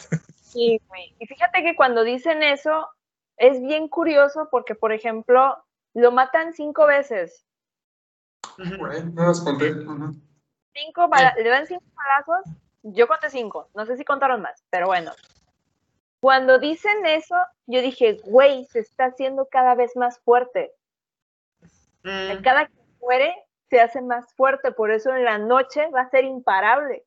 Y 0.57 1.26
fíjate 1.26 1.62
que 1.62 1.76
cuando 1.76 2.02
dicen 2.02 2.42
eso, 2.42 2.88
es 3.36 3.61
bien 3.62 3.88
curioso 3.88 4.48
porque, 4.50 4.74
por 4.74 4.92
ejemplo, 4.92 5.57
lo 5.94 6.12
matan 6.12 6.52
cinco 6.52 6.86
veces. 6.86 7.44
no 8.59 9.32
conté. 9.44 9.74
Cinco 10.74 11.09
le 11.38 11.48
dan 11.48 11.66
cinco 11.66 11.84
balazos, 11.94 12.54
yo 12.82 13.09
conté 13.09 13.30
cinco, 13.30 13.70
no 13.74 13.86
sé 13.86 13.96
si 13.96 14.04
contaron 14.04 14.42
más, 14.42 14.62
pero 14.70 14.86
bueno. 14.86 15.12
Cuando 16.20 16.59
dicen 16.59 17.07
eso, 17.07 17.34
yo 17.66 17.80
dije, 17.80 18.18
güey, 18.24 18.66
se 18.66 18.80
está 18.80 19.07
haciendo 19.07 19.46
cada 19.50 19.74
vez 19.74 19.96
más 19.96 20.18
fuerte. 20.20 20.72
Mm. 22.02 22.42
Cada 22.42 22.66
que 22.66 22.74
muere, 23.00 23.34
se 23.70 23.80
hace 23.80 24.02
más 24.02 24.34
fuerte, 24.34 24.72
por 24.72 24.90
eso 24.90 25.14
en 25.14 25.24
la 25.24 25.38
noche 25.38 25.88
va 25.90 26.02
a 26.02 26.11
ser 26.11 26.24
imparable 26.24 27.05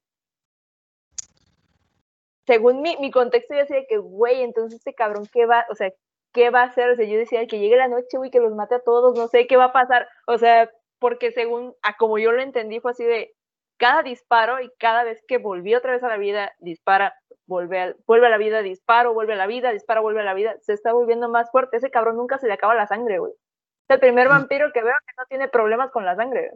según 2.49 2.81
mi, 2.81 2.97
mi 2.97 3.11
contexto, 3.11 3.53
yo 3.53 3.59
decía 3.59 3.85
que, 3.87 3.99
güey, 3.99 4.41
entonces 4.41 4.79
este 4.79 4.95
cabrón, 4.95 5.27
¿qué 5.31 5.45
va, 5.45 5.67
o 5.69 5.75
sea, 5.75 5.91
qué 6.33 6.49
va 6.49 6.61
a 6.61 6.65
hacer? 6.65 6.89
O 6.89 6.95
sea, 6.95 7.05
yo 7.05 7.15
decía 7.15 7.45
que 7.45 7.59
llegue 7.59 7.77
la 7.77 7.87
noche, 7.87 8.17
güey, 8.17 8.31
que 8.31 8.39
los 8.39 8.55
mate 8.55 8.73
a 8.73 8.79
todos, 8.79 9.15
no 9.15 9.27
sé 9.27 9.45
qué 9.45 9.55
va 9.55 9.65
a 9.65 9.71
pasar. 9.71 10.07
O 10.25 10.39
sea, 10.39 10.67
porque 10.97 11.31
según, 11.31 11.75
a 11.83 11.95
como 11.97 12.17
yo 12.17 12.31
lo 12.31 12.41
entendí, 12.41 12.79
fue 12.79 12.89
así 12.89 13.03
de 13.03 13.35
cada 13.77 14.01
disparo 14.01 14.59
y 14.61 14.71
cada 14.79 15.03
vez 15.03 15.23
que 15.27 15.37
volví 15.37 15.75
otra 15.75 15.91
vez 15.91 16.01
a 16.03 16.07
la 16.07 16.17
vida, 16.17 16.51
dispara, 16.57 17.13
vuelve 17.45 17.79
a, 17.81 17.95
vuelve 18.07 18.25
a 18.25 18.31
la 18.31 18.39
vida, 18.39 18.63
disparo, 18.63 19.13
vuelve 19.13 19.33
a 19.33 19.35
la 19.35 19.45
vida, 19.45 19.71
dispara, 19.71 20.01
vuelve 20.01 20.21
a 20.21 20.23
la 20.23 20.33
vida, 20.33 20.55
se 20.61 20.73
está 20.73 20.91
volviendo 20.91 21.29
más 21.29 21.51
fuerte. 21.51 21.77
Ese 21.77 21.91
cabrón 21.91 22.17
nunca 22.17 22.39
se 22.39 22.47
le 22.47 22.53
acaba 22.53 22.73
la 22.73 22.87
sangre, 22.87 23.19
güey. 23.19 23.33
Es 23.33 23.93
el 23.93 23.99
primer 23.99 24.27
vampiro 24.27 24.71
que 24.73 24.81
veo 24.81 24.95
que 25.05 25.13
no 25.19 25.25
tiene 25.27 25.49
problemas 25.49 25.91
con 25.91 26.03
la 26.03 26.15
sangre. 26.15 26.49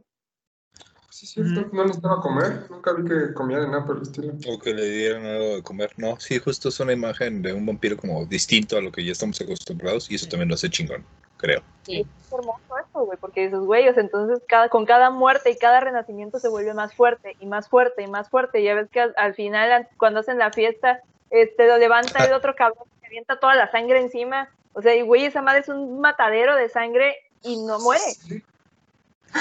Sí, 1.14 1.28
cierto, 1.28 1.70
no 1.72 1.84
necesitaba 1.84 2.20
comer, 2.22 2.66
nunca 2.72 2.92
vi 2.94 3.08
que 3.08 3.36
comía 3.36 3.60
de 3.60 3.68
nada 3.68 3.86
por 3.86 3.98
el 3.98 4.02
estilo. 4.02 4.34
O 4.48 4.58
que 4.58 4.74
le 4.74 4.84
dieran 4.84 5.24
algo 5.24 5.58
de 5.58 5.62
comer, 5.62 5.92
no, 5.96 6.20
sí, 6.20 6.40
justo 6.40 6.70
es 6.70 6.80
una 6.80 6.92
imagen 6.92 7.44
de 7.44 7.54
un 7.54 7.68
vampiro 7.68 7.96
como 7.98 8.26
distinto 8.26 8.78
a 8.78 8.82
lo 8.82 8.92
que 8.92 9.06
ya 9.06 9.12
estamos 9.12 9.40
acostumbrados 9.40 10.10
y 10.10 10.16
eso 10.16 10.28
también 10.28 10.50
lo 10.50 10.56
hace 10.56 10.72
chingón, 10.72 11.06
creo. 11.38 11.62
Sí, 11.84 12.00
es 12.00 12.34
hermoso 12.34 12.80
eso, 12.80 13.06
güey, 13.06 13.20
porque 13.20 13.46
esos 13.46 13.64
güeyes, 13.64 13.96
entonces 14.00 14.42
cada, 14.48 14.70
con 14.70 14.88
cada 14.88 15.12
muerte 15.12 15.52
y 15.52 15.56
cada 15.56 15.82
renacimiento 15.82 16.40
se 16.40 16.50
vuelve 16.50 16.74
más 16.74 16.96
fuerte 16.96 17.38
y 17.40 17.46
más 17.46 17.70
fuerte 17.70 18.02
y 18.02 18.08
más 18.08 18.28
fuerte, 18.28 18.62
y 18.62 18.64
ya 18.64 18.74
ves 18.74 18.90
que 18.90 19.02
al, 19.02 19.36
final, 19.36 19.88
cuando 19.98 20.22
hacen 20.22 20.40
la 20.40 20.52
fiesta, 20.52 21.02
este, 21.30 21.68
lo 21.68 21.78
levanta 21.78 22.26
el 22.26 22.34
otro 22.34 22.56
cabrón, 22.56 22.88
se 23.02 23.06
avienta 23.06 23.40
toda 23.40 23.54
la 23.54 23.70
sangre 23.70 24.02
encima. 24.02 24.50
O 24.74 24.82
sea, 24.82 24.96
y 24.96 25.04
güey, 25.04 25.26
esa 25.26 25.44
madre 25.44 25.60
es 25.60 25.70
un 25.70 26.02
matadero 26.02 26.56
de 26.56 26.70
sangre 26.70 27.18
y 27.44 27.64
no 27.64 27.78
muere. 27.80 28.02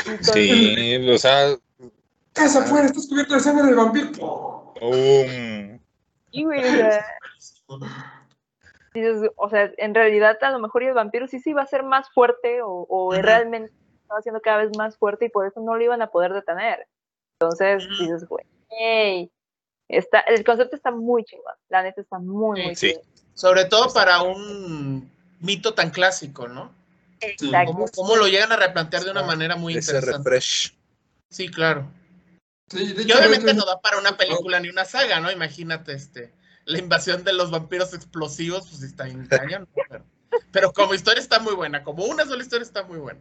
Entonces, 0.07 0.35
Sí, 0.35 1.11
o 1.11 1.19
sea, 1.19 1.57
Casa 2.33 2.61
afuera, 2.61 2.87
estás 2.87 3.09
cubierto 3.09 3.35
de 3.35 3.41
sangre 3.41 3.67
de 3.67 3.75
vampiro. 3.75 4.75
um, 4.81 5.79
y, 6.31 6.45
güey, 6.45 6.61
o 6.61 6.73
sea, 6.73 7.05
dices, 8.95 9.31
o 9.37 9.49
sea, 9.51 9.71
en 9.77 9.95
realidad 9.95 10.43
a 10.43 10.51
lo 10.51 10.59
mejor 10.59 10.83
y 10.83 10.87
el 10.87 10.95
vampiro 10.95 11.27
sí 11.27 11.41
se 11.41 11.51
iba 11.51 11.63
a 11.63 11.67
ser 11.67 11.83
más 11.83 12.11
fuerte 12.11 12.63
o, 12.63 12.87
o 12.89 13.13
realmente 13.13 13.73
estaba 14.01 14.23
siendo 14.23 14.41
cada 14.41 14.59
vez 14.59 14.71
más 14.77 14.97
fuerte 14.97 15.27
y 15.27 15.29
por 15.29 15.47
eso 15.47 15.61
no 15.61 15.77
lo 15.77 15.85
iban 15.85 16.01
a 16.01 16.09
poder 16.09 16.33
detener. 16.33 16.87
Entonces 17.39 17.87
dices, 17.99 18.27
güey, 18.27 18.45
hey, 18.71 19.31
está, 19.89 20.21
el 20.21 20.43
concepto 20.45 20.77
está 20.77 20.91
muy 20.91 21.25
chingón, 21.25 21.55
la 21.69 21.83
neta 21.83 22.01
está 22.01 22.19
muy, 22.19 22.63
muy 22.63 22.77
Sí. 22.77 22.95
Sobre 23.35 23.65
todo 23.65 23.93
para 23.93 24.23
un 24.23 25.11
mito 25.41 25.75
tan 25.75 25.91
clásico, 25.91 26.49
¿no? 26.49 26.73
¿Cómo, 27.67 27.87
cómo 27.95 28.17
lo 28.17 28.27
llegan 28.27 28.53
a 28.53 28.57
replantear 28.57 29.05
de 29.05 29.11
una 29.11 29.23
manera 29.23 29.57
muy 29.57 29.77
ese 29.77 29.91
interesante? 29.93 30.31
refresh. 30.31 30.75
Sí, 31.31 31.49
claro. 31.49 31.91
Sí, 32.69 32.95
Y 32.97 33.13
obviamente 33.13 33.51
hecho, 33.51 33.61
no 33.61 33.67
da 33.67 33.81
para 33.81 33.99
una 33.99 34.17
película 34.17 34.61
ni 34.61 34.69
una 34.69 34.85
saga, 34.85 35.21
¿no? 35.21 35.31
Imagínate, 35.31 35.93
este, 35.93 36.35
la 36.65 36.79
invasión 36.79 37.25
de 37.25 37.33
los 37.33 37.51
vampiros 37.51 37.93
explosivos, 37.95 38.69
pues 38.69 38.83
está 38.83 39.09
en. 39.09 39.29
Pero, 39.29 39.67
pero 40.51 40.73
como 40.73 40.95
historia 40.95 41.21
está 41.21 41.39
muy 41.39 41.55
buena, 41.55 41.83
como 41.83 42.05
una 42.05 42.25
sola 42.25 42.43
historia 42.43 42.65
está 42.65 42.83
muy 42.85 42.99
buena. 42.99 43.21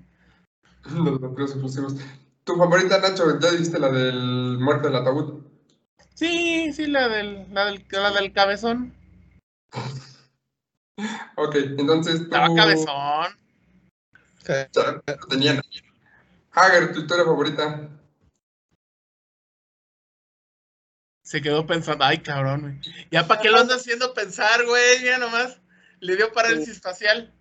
Los 0.86 1.20
vampiros 1.20 1.52
explosivos. 1.52 1.96
Tu 2.44 2.56
favorita, 2.56 3.00
Nacho, 3.00 3.40
ya 3.40 3.52
dijiste 3.52 3.78
la 3.78 3.90
del 3.90 4.58
muerte 4.60 4.88
del 4.88 4.98
ataúd. 4.98 5.44
Sí, 6.16 6.74
sí, 6.74 6.88
la 6.88 7.08
del, 7.08 7.48
la 7.54 7.66
del, 7.66 7.86
la 7.92 8.12
del 8.12 8.34
cabezón. 8.34 8.94
Ok, 11.36 11.56
entonces 11.56 12.20
tú. 12.20 12.24
Estaba 12.26 12.54
cabezón. 12.54 13.41
Tenían. 15.30 15.62
Hager, 16.52 16.94
tu 16.94 17.00
historia 17.00 17.26
favorita. 17.26 17.90
Se 21.24 21.42
quedó 21.42 21.66
pensando, 21.66 22.04
ay, 22.04 22.18
cabrón, 22.18 22.62
güey. 22.62 23.08
¿Ya 23.10 23.26
para 23.26 23.42
qué 23.42 23.50
lo 23.50 23.60
ando 23.60 23.76
haciendo 23.76 24.14
pensar, 24.14 24.66
güey? 24.66 25.04
Ya 25.04 25.18
nomás. 25.18 25.62
Le 26.00 26.18
dio 26.18 26.32
parálisis 26.34 26.82
facial. 26.82 27.34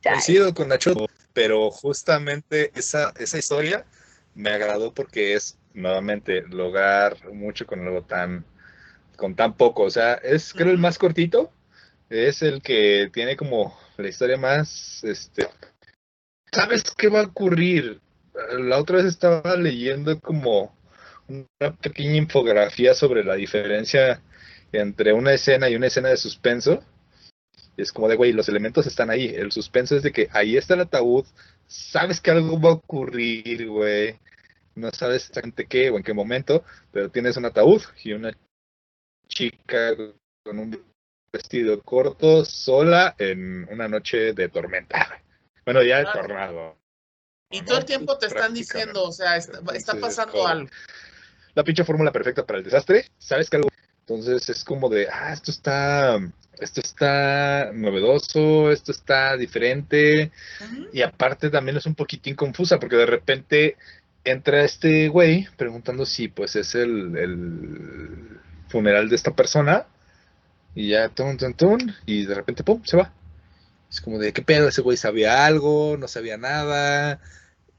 Chale. 0.00 0.16
Coincido 0.16 0.54
con 0.54 0.68
Nacho, 0.68 0.94
pero 1.32 1.70
justamente 1.70 2.70
esa, 2.78 3.12
esa 3.18 3.38
historia 3.38 3.86
me 4.34 4.50
agradó 4.50 4.92
porque 4.92 5.34
es 5.34 5.58
nuevamente 5.72 6.42
lograr 6.42 7.32
mucho 7.32 7.66
con 7.66 7.80
algo 7.80 8.02
tan 8.02 8.44
con 9.16 9.34
tan 9.34 9.56
poco. 9.56 9.82
O 9.82 9.90
sea, 9.90 10.14
es 10.14 10.52
creo 10.52 10.70
el 10.70 10.78
más 10.78 10.98
cortito, 10.98 11.52
es 12.08 12.42
el 12.42 12.62
que 12.62 13.10
tiene 13.12 13.36
como 13.36 13.78
la 13.96 14.08
historia 14.08 14.36
más 14.36 15.02
este 15.04 15.48
¿Sabes 16.54 16.84
qué 16.96 17.08
va 17.08 17.20
a 17.20 17.24
ocurrir? 17.24 18.00
La 18.58 18.78
otra 18.78 18.98
vez 18.98 19.06
estaba 19.06 19.56
leyendo 19.56 20.20
como 20.20 20.72
una 21.26 21.74
pequeña 21.82 22.14
infografía 22.14 22.94
sobre 22.94 23.24
la 23.24 23.34
diferencia 23.34 24.22
entre 24.70 25.12
una 25.12 25.32
escena 25.32 25.68
y 25.68 25.74
una 25.74 25.88
escena 25.88 26.10
de 26.10 26.16
suspenso. 26.16 26.80
Es 27.76 27.92
como 27.92 28.08
de, 28.08 28.14
güey, 28.14 28.32
los 28.32 28.48
elementos 28.48 28.86
están 28.86 29.10
ahí. 29.10 29.26
El 29.34 29.50
suspenso 29.50 29.96
es 29.96 30.04
de 30.04 30.12
que 30.12 30.28
ahí 30.30 30.56
está 30.56 30.74
el 30.74 30.82
ataúd. 30.82 31.24
Sabes 31.66 32.20
que 32.20 32.30
algo 32.30 32.60
va 32.60 32.70
a 32.70 32.74
ocurrir, 32.74 33.66
güey. 33.68 34.20
No 34.76 34.92
sabes 34.92 35.22
exactamente 35.22 35.66
qué 35.66 35.90
o 35.90 35.96
en 35.96 36.04
qué 36.04 36.14
momento, 36.14 36.62
pero 36.92 37.10
tienes 37.10 37.36
un 37.36 37.46
ataúd 37.46 37.82
y 38.04 38.12
una 38.12 38.32
chica 39.26 39.96
con 40.44 40.58
un 40.60 40.84
vestido 41.34 41.82
corto 41.82 42.44
sola 42.44 43.16
en 43.18 43.66
una 43.68 43.88
noche 43.88 44.32
de 44.32 44.48
tormenta. 44.48 45.20
Bueno, 45.66 45.82
ya 45.82 46.00
de 46.00 46.04
tornado. 46.12 46.76
Y 47.48 47.60
¿no? 47.60 47.64
todo 47.64 47.78
el 47.78 47.86
tiempo 47.86 48.18
te 48.18 48.26
están 48.26 48.52
diciendo, 48.52 49.04
o 49.04 49.12
sea, 49.12 49.38
está, 49.38 49.60
está 49.72 49.94
pasando 49.94 50.46
algo. 50.46 50.68
la 51.54 51.64
pinche 51.64 51.84
fórmula 51.84 52.12
perfecta 52.12 52.44
para 52.44 52.58
el 52.58 52.64
desastre, 52.64 53.06
sabes 53.16 53.48
que 53.48 53.56
algo. 53.56 53.70
Entonces 54.00 54.46
es 54.50 54.62
como 54.62 54.90
de, 54.90 55.08
ah, 55.10 55.32
esto 55.32 55.50
está, 55.50 56.18
esto 56.58 56.82
está 56.82 57.70
novedoso, 57.72 58.70
esto 58.70 58.92
está 58.92 59.38
diferente, 59.38 60.30
y 60.92 61.00
aparte 61.00 61.48
también 61.48 61.78
es 61.78 61.86
un 61.86 61.94
poquitín 61.94 62.34
confusa, 62.34 62.78
porque 62.78 62.96
de 62.96 63.06
repente 63.06 63.78
entra 64.22 64.64
este 64.64 65.08
güey 65.08 65.48
preguntando 65.56 66.04
si 66.04 66.28
pues 66.28 66.56
es 66.56 66.74
el, 66.74 67.16
el 67.16 68.40
funeral 68.68 69.08
de 69.08 69.16
esta 69.16 69.34
persona, 69.34 69.86
y 70.74 70.90
ya, 70.90 71.08
tun, 71.08 71.36
tun, 71.36 71.54
tun, 71.54 71.94
y 72.06 72.26
de 72.26 72.34
repente, 72.34 72.64
pum, 72.64 72.82
se 72.84 72.96
va. 72.96 73.12
Es 73.90 74.00
como 74.00 74.18
de, 74.18 74.32
¿qué 74.32 74.42
pedo? 74.42 74.68
Ese 74.68 74.82
güey 74.82 74.96
sabía 74.96 75.46
algo, 75.46 75.96
no 75.98 76.08
sabía 76.08 76.36
nada, 76.36 77.20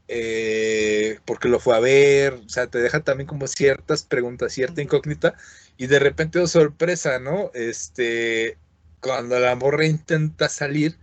eh, 0.07 1.19
¿por 1.25 1.39
qué 1.39 1.49
lo 1.49 1.59
fue 1.59 1.75
a 1.75 1.79
ver? 1.79 2.33
O 2.33 2.49
sea, 2.49 2.67
te 2.67 2.79
deja 2.79 3.01
también 3.01 3.27
como 3.27 3.47
ciertas 3.47 4.03
preguntas, 4.03 4.53
cierta 4.53 4.81
incógnita, 4.81 5.35
y 5.77 5.87
de 5.87 5.99
repente, 5.99 6.39
oh, 6.39 6.47
sorpresa, 6.47 7.19
¿no? 7.19 7.51
Este, 7.53 8.57
cuando 9.01 9.39
la 9.39 9.55
morra 9.55 9.85
intenta 9.85 10.49
salir, 10.49 10.97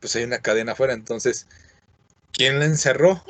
pues 0.00 0.16
hay 0.16 0.24
una 0.24 0.40
cadena 0.40 0.72
afuera, 0.72 0.92
entonces, 0.94 1.46
¿quién 2.32 2.58
la 2.58 2.66
encerró? 2.66 3.22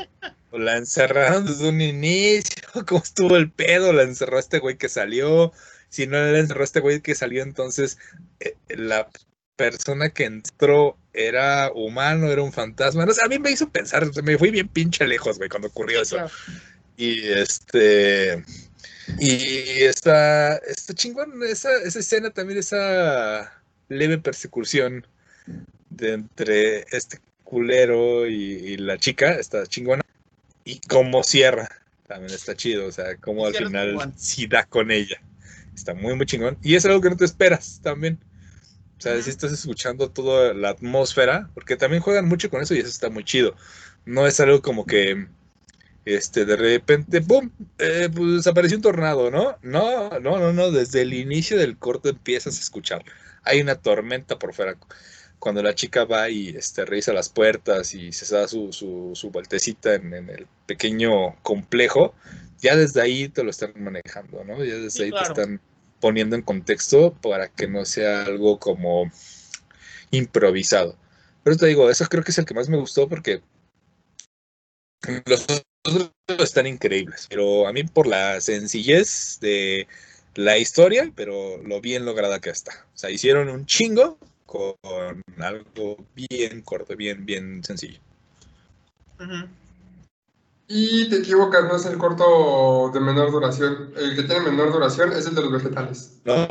¿O 0.51 0.59
la 0.59 0.77
encerraron 0.77 1.47
desde 1.47 1.69
un 1.69 1.81
inicio? 1.81 2.63
¿Cómo 2.87 3.03
estuvo 3.03 3.37
el 3.37 3.51
pedo? 3.51 3.93
¿La 3.93 4.03
encerró 4.05 4.39
este 4.39 4.61
güey 4.61 4.79
que 4.79 4.89
salió? 4.89 5.53
Si 5.89 6.07
no 6.07 6.19
la 6.19 6.39
encerró 6.39 6.65
este 6.65 6.81
güey 6.81 7.01
que 7.01 7.15
salió, 7.15 7.43
entonces 7.43 7.99
eh, 8.41 8.55
la 8.69 9.09
persona 9.57 10.11
que 10.11 10.25
entró 10.25 10.97
era 11.13 11.73
humano, 11.73 12.31
era 12.31 12.43
un 12.43 12.53
fantasma. 12.53 13.05
No 13.05 13.13
sé, 13.13 13.23
a 13.25 13.29
mí 13.29 13.39
me 13.39 13.51
hizo 13.51 13.69
pensar, 13.69 14.07
me 14.23 14.39
fui 14.39 14.51
bien 14.51 14.69
pinche 14.69 15.07
lejos, 15.07 15.39
güey, 15.39 15.49
cuando 15.49 15.69
ocurrió 15.69 16.03
eso. 16.03 16.17
Claro. 16.17 16.31
Y 16.97 17.29
este. 17.29 18.45
Y 19.19 19.83
está, 19.83 20.57
está 20.59 20.93
chingón 20.95 21.43
esa, 21.43 21.75
esa 21.83 21.99
escena 21.99 22.31
también, 22.31 22.59
esa 22.59 23.53
leve 23.89 24.19
persecución 24.19 25.07
de 25.89 26.13
entre 26.13 26.85
este 26.91 27.19
culero 27.43 28.29
y, 28.29 28.35
y 28.35 28.77
la 28.77 28.99
chica, 28.99 29.33
está 29.33 29.67
chingona. 29.67 30.03
Y 30.65 30.81
cómo 30.81 31.25
cierra, 31.25 31.69
también 32.07 32.35
está 32.35 32.55
chido, 32.55 32.87
o 32.87 32.93
sea, 32.93 33.17
cómo 33.17 33.47
al 33.47 33.55
final 33.55 34.13
sí 34.17 34.47
da 34.47 34.65
con 34.65 34.91
ella. 34.91 35.19
Está 35.79 35.95
muy, 35.95 36.15
muy 36.17 36.27
chingón. 36.27 36.59
Y 36.63 36.75
es 36.77 36.85
algo 36.87 37.01
que 37.01 37.11
no 37.11 37.17
te 37.17 37.25
esperas 37.25 37.81
también. 37.83 38.19
O 38.99 39.01
sea, 39.03 39.21
si 39.23 39.31
estás 39.31 39.53
escuchando 39.53 40.11
toda 40.13 40.55
la 40.55 40.71
atmósfera, 40.71 41.51
porque 41.55 41.77
también 41.77 42.03
juegan 42.03 42.29
mucho 42.29 42.51
con 42.51 42.63
eso 42.63 42.75
y 42.75 42.79
eso 42.81 42.89
está 42.89 43.11
muy 43.11 43.25
chido. 43.25 43.57
No 44.05 44.27
es 44.27 44.41
algo 44.41 44.63
como 44.63 44.87
que, 44.87 45.29
este, 46.05 46.45
de 46.45 46.57
repente, 46.57 47.21
¡pum! 47.23 47.51
Eh, 47.79 48.09
pues 48.15 48.37
desapareció 48.37 48.77
un 48.79 48.83
tornado, 48.83 49.31
¿no? 49.31 49.59
No, 49.63 50.11
no, 50.21 50.39
no, 50.39 50.53
no. 50.53 50.71
Desde 50.73 51.03
el 51.03 51.15
inicio 51.15 51.59
del 51.59 51.79
corto 51.79 52.09
empiezas 52.09 52.59
a 52.59 52.61
escuchar. 52.61 53.05
Hay 53.45 53.61
una 53.61 53.77
tormenta 53.77 54.39
por 54.39 54.55
fuera. 54.55 54.77
Cuando 55.39 55.63
la 55.63 55.75
chica 55.75 56.05
va 56.05 56.31
y 56.31 56.49
este, 56.51 56.85
revisa 56.85 57.13
las 57.13 57.29
puertas 57.29 57.95
y 57.95 58.13
se 58.13 58.35
da 58.35 58.49
su, 58.49 58.73
su, 58.73 59.13
su 59.15 59.31
vueltecita 59.31 59.95
en, 59.95 60.13
en 60.15 60.31
el 60.31 60.49
pequeño 60.67 61.37
complejo, 61.43 62.15
ya 62.61 62.75
desde 62.77 63.01
ahí 63.03 63.29
te 63.29 63.45
lo 63.45 63.51
están 63.51 63.73
manejando, 63.77 64.43
¿no? 64.45 64.65
Ya 64.65 64.75
desde 64.77 64.91
Sí, 64.91 65.03
ahí 65.05 65.13
claro. 65.13 65.35
te 65.35 65.41
están 65.43 65.61
poniendo 66.01 66.37
en 66.37 66.43
contexto 66.43 67.13
para 67.15 67.49
que 67.49 67.69
no 67.69 67.85
sea 67.85 68.25
algo 68.25 68.59
como 68.59 69.11
improvisado. 70.11 70.97
Pero 71.45 71.57
te 71.57 71.67
digo, 71.67 71.91
eso 71.91 72.07
creo 72.07 72.23
que 72.23 72.31
es 72.31 72.39
el 72.39 72.45
que 72.45 72.55
más 72.55 72.69
me 72.69 72.77
gustó 72.77 73.09
porque 73.09 73.43
los 75.27 75.47
otros 75.85 76.13
están 76.39 76.67
increíbles, 76.67 77.27
pero 77.29 77.67
a 77.67 77.73
mí 77.73 77.85
por 77.85 78.07
la 78.07 78.41
sencillez 78.41 79.39
de 79.41 79.87
la 80.35 80.59
historia, 80.59 81.13
pero 81.15 81.59
lo 81.63 81.81
bien 81.81 82.05
lograda 82.05 82.41
que 82.41 82.51
está. 82.51 82.87
O 82.95 82.99
sea, 82.99 83.11
hicieron 83.11 83.49
un 83.49 83.67
chingo 83.67 84.19
con 84.47 84.77
algo 85.39 85.97
bien 86.15 86.63
corto, 86.63 86.97
bien, 86.97 87.27
bien 87.27 87.63
sencillo. 87.65 88.01
Ujú. 89.19 89.49
Y 90.71 91.09
te 91.09 91.17
equivocas, 91.17 91.65
no 91.65 91.77
es 91.77 91.87
el 91.87 91.97
corto 91.97 92.91
de 92.93 93.01
menor 93.01 93.31
duración. 93.31 93.91
El 93.97 94.15
que 94.15 94.23
tiene 94.25 94.51
menor 94.51 94.71
duración 94.71 95.13
es 95.15 95.27
el 95.27 95.35
de 95.35 95.41
los 95.43 95.53
vegetales. 95.53 96.21
¿No? 96.25 96.47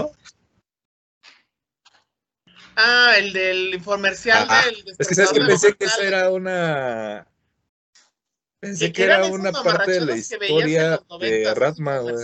Ah, 2.75 3.13
el 3.17 3.31
del 3.31 3.75
infomercial 3.75 4.47
Ah, 4.49 4.63
del 4.65 4.83
Es 4.97 5.07
que 5.07 5.15
sabes 5.15 5.31
que 5.31 5.41
pensé 5.41 5.73
que 5.75 5.85
eso 5.85 6.01
era 6.01 6.31
una. 6.31 7.27
Pensé 8.59 8.87
Que 8.87 8.93
que 8.93 9.03
era 9.03 9.23
una 9.25 9.51
parte 9.51 9.91
de 9.91 10.01
la 10.01 10.15
historia 10.15 10.99
de 11.19 11.53
Ratma, 11.53 11.99
güey. 11.99 12.15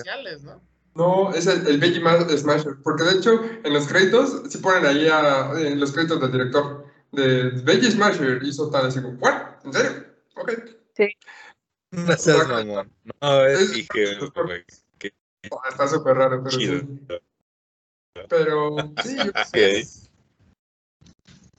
¿no? 0.41 0.62
No, 0.96 1.34
es 1.34 1.46
el, 1.48 1.66
el 1.68 1.80
Veggie 1.80 2.00
Ma- 2.00 2.28
Smasher. 2.28 2.78
Porque 2.84 3.04
de 3.04 3.18
hecho, 3.18 3.39
en 3.64 3.74
los 3.74 3.88
créditos, 3.88 4.44
sí 4.50 4.58
ponen 4.60 4.86
ahí 4.86 5.08
a- 5.08 5.52
en 5.60 5.80
los 5.80 5.91
créditos 5.91 6.20
del 6.22 6.32
director. 6.32 6.86
De 7.12 7.50
Veggie 7.64 7.91
Smasher 7.91 8.41
hizo 8.44 8.70
tal, 8.72 8.88
así 8.88 9.00
como, 9.02 9.18
¿what? 9.20 9.64
¿En 9.64 9.74
serio? 9.74 10.06
Ok. 10.36 10.54
No 12.08 12.18
seas 12.18 12.48
mamón. 12.48 12.91
No, 13.22 13.46
es 13.46 13.60
Es- 13.60 13.74
dije, 13.74 14.16
güey. 14.34 14.64
Oh, 15.52 15.62
está 15.70 15.88
súper 15.88 16.16
raro, 16.16 16.41
pero 16.44 16.58
Chido. 16.58 16.80
sí. 16.80 16.88
Pero 18.30 18.76
sí, 19.04 19.16
yo. 19.18 19.24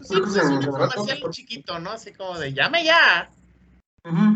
Sí, 0.00 0.20
pues 0.20 0.36
es 0.36 0.44
un 0.44 0.62
comercial 0.66 1.30
chiquito, 1.30 1.78
¿no? 1.78 1.92
Así 1.92 2.12
como 2.12 2.38
de 2.38 2.52
llame 2.52 2.84
ya. 2.84 3.30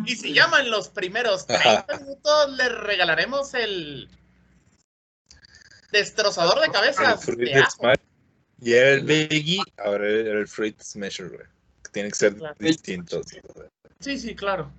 Y 0.06 0.16
si 0.16 0.32
llaman 0.32 0.70
los 0.70 0.88
primeros 0.88 1.46
30 1.48 1.98
minutos, 2.00 2.52
les 2.56 2.78
regalaremos 2.78 3.52
el 3.54 4.08
destrozador 5.92 6.60
de 6.60 6.70
cabezas. 6.70 7.26
De 7.26 7.54
ajo. 7.54 7.82
Y 8.60 8.72
era 8.72 8.90
el 8.90 9.04
Biggie, 9.04 9.62
ahora 9.78 10.08
era 10.08 10.38
el 10.40 10.48
Fruit 10.48 10.80
Smasher, 10.80 11.28
güey. 11.28 11.46
Que 11.84 11.90
Tienen 11.92 12.10
que 12.12 12.18
ser 12.18 12.36
Claro. 12.36 12.54
distintos. 12.58 13.26
Sí, 14.00 14.18
sí, 14.18 14.34
claro. 14.34 14.70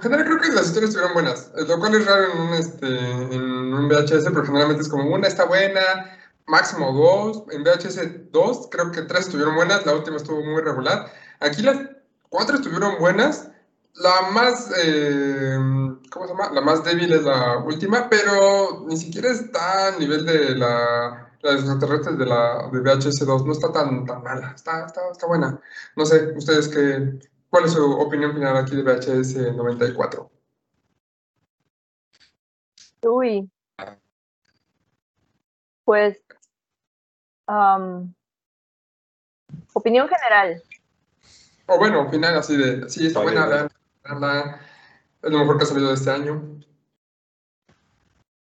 En 0.00 0.04
general 0.04 0.24
creo 0.24 0.40
que 0.40 0.48
las 0.56 0.68
historias 0.68 0.94
estuvieron 0.94 1.12
buenas, 1.12 1.52
lo 1.54 1.78
cual 1.78 1.94
es 1.94 2.06
raro 2.06 2.32
en 2.32 2.40
un, 2.40 2.54
este, 2.54 2.86
VHS, 2.88 4.30
pero 4.30 4.46
generalmente 4.46 4.82
es 4.82 4.88
como 4.88 5.14
una 5.14 5.28
está 5.28 5.44
buena, 5.44 6.18
máximo 6.46 6.90
dos, 6.90 7.44
en 7.50 7.62
VHS 7.62 8.32
dos, 8.32 8.68
creo 8.70 8.90
que 8.92 9.02
tres 9.02 9.26
estuvieron 9.26 9.56
buenas, 9.56 9.84
la 9.84 9.94
última 9.94 10.16
estuvo 10.16 10.42
muy 10.42 10.62
regular. 10.62 11.12
Aquí 11.40 11.60
las 11.60 11.76
cuatro 12.30 12.56
estuvieron 12.56 12.98
buenas, 12.98 13.50
la 13.92 14.30
más, 14.30 14.70
eh, 14.82 15.58
¿cómo 16.10 16.26
se 16.26 16.32
llama? 16.32 16.50
La 16.50 16.62
más 16.62 16.82
débil 16.82 17.12
es 17.12 17.24
la 17.24 17.58
última, 17.58 18.08
pero 18.08 18.86
ni 18.86 18.96
siquiera 18.96 19.28
está 19.28 19.88
a 19.88 19.98
nivel 19.98 20.24
de 20.24 20.56
la, 20.56 21.30
los 21.42 21.54
extraterrestres 21.56 22.16
de 22.16 22.24
la 22.24 22.70
de 22.72 22.80
VHS 22.80 23.26
2, 23.26 23.44
no 23.44 23.52
está 23.52 23.70
tan, 23.70 24.06
tan 24.06 24.22
mala, 24.22 24.52
está, 24.56 24.86
está, 24.86 25.02
está 25.12 25.26
buena. 25.26 25.60
No 25.94 26.06
sé, 26.06 26.32
ustedes 26.38 26.68
qué, 26.68 27.20
¿Cuál 27.50 27.64
es 27.64 27.72
su 27.72 27.92
opinión 27.98 28.32
final 28.32 28.56
aquí 28.56 28.76
de 28.76 28.82
VHS 28.82 29.56
94? 29.56 30.30
Uy. 33.02 33.50
Pues, 35.84 36.22
opinión 39.72 40.08
general. 40.08 40.62
O 41.66 41.78
bueno, 41.78 42.08
final 42.10 42.36
así 42.36 42.56
de, 42.56 42.88
sí, 42.88 43.06
está 43.08 43.20
buena, 43.20 43.46
vean, 43.46 43.68
veanla, 44.04 44.60
es 45.22 45.30
lo 45.30 45.38
mejor 45.38 45.58
que 45.58 45.64
ha 45.64 45.66
salido 45.66 45.88
de 45.88 45.94
este 45.94 46.10
año. 46.10 46.60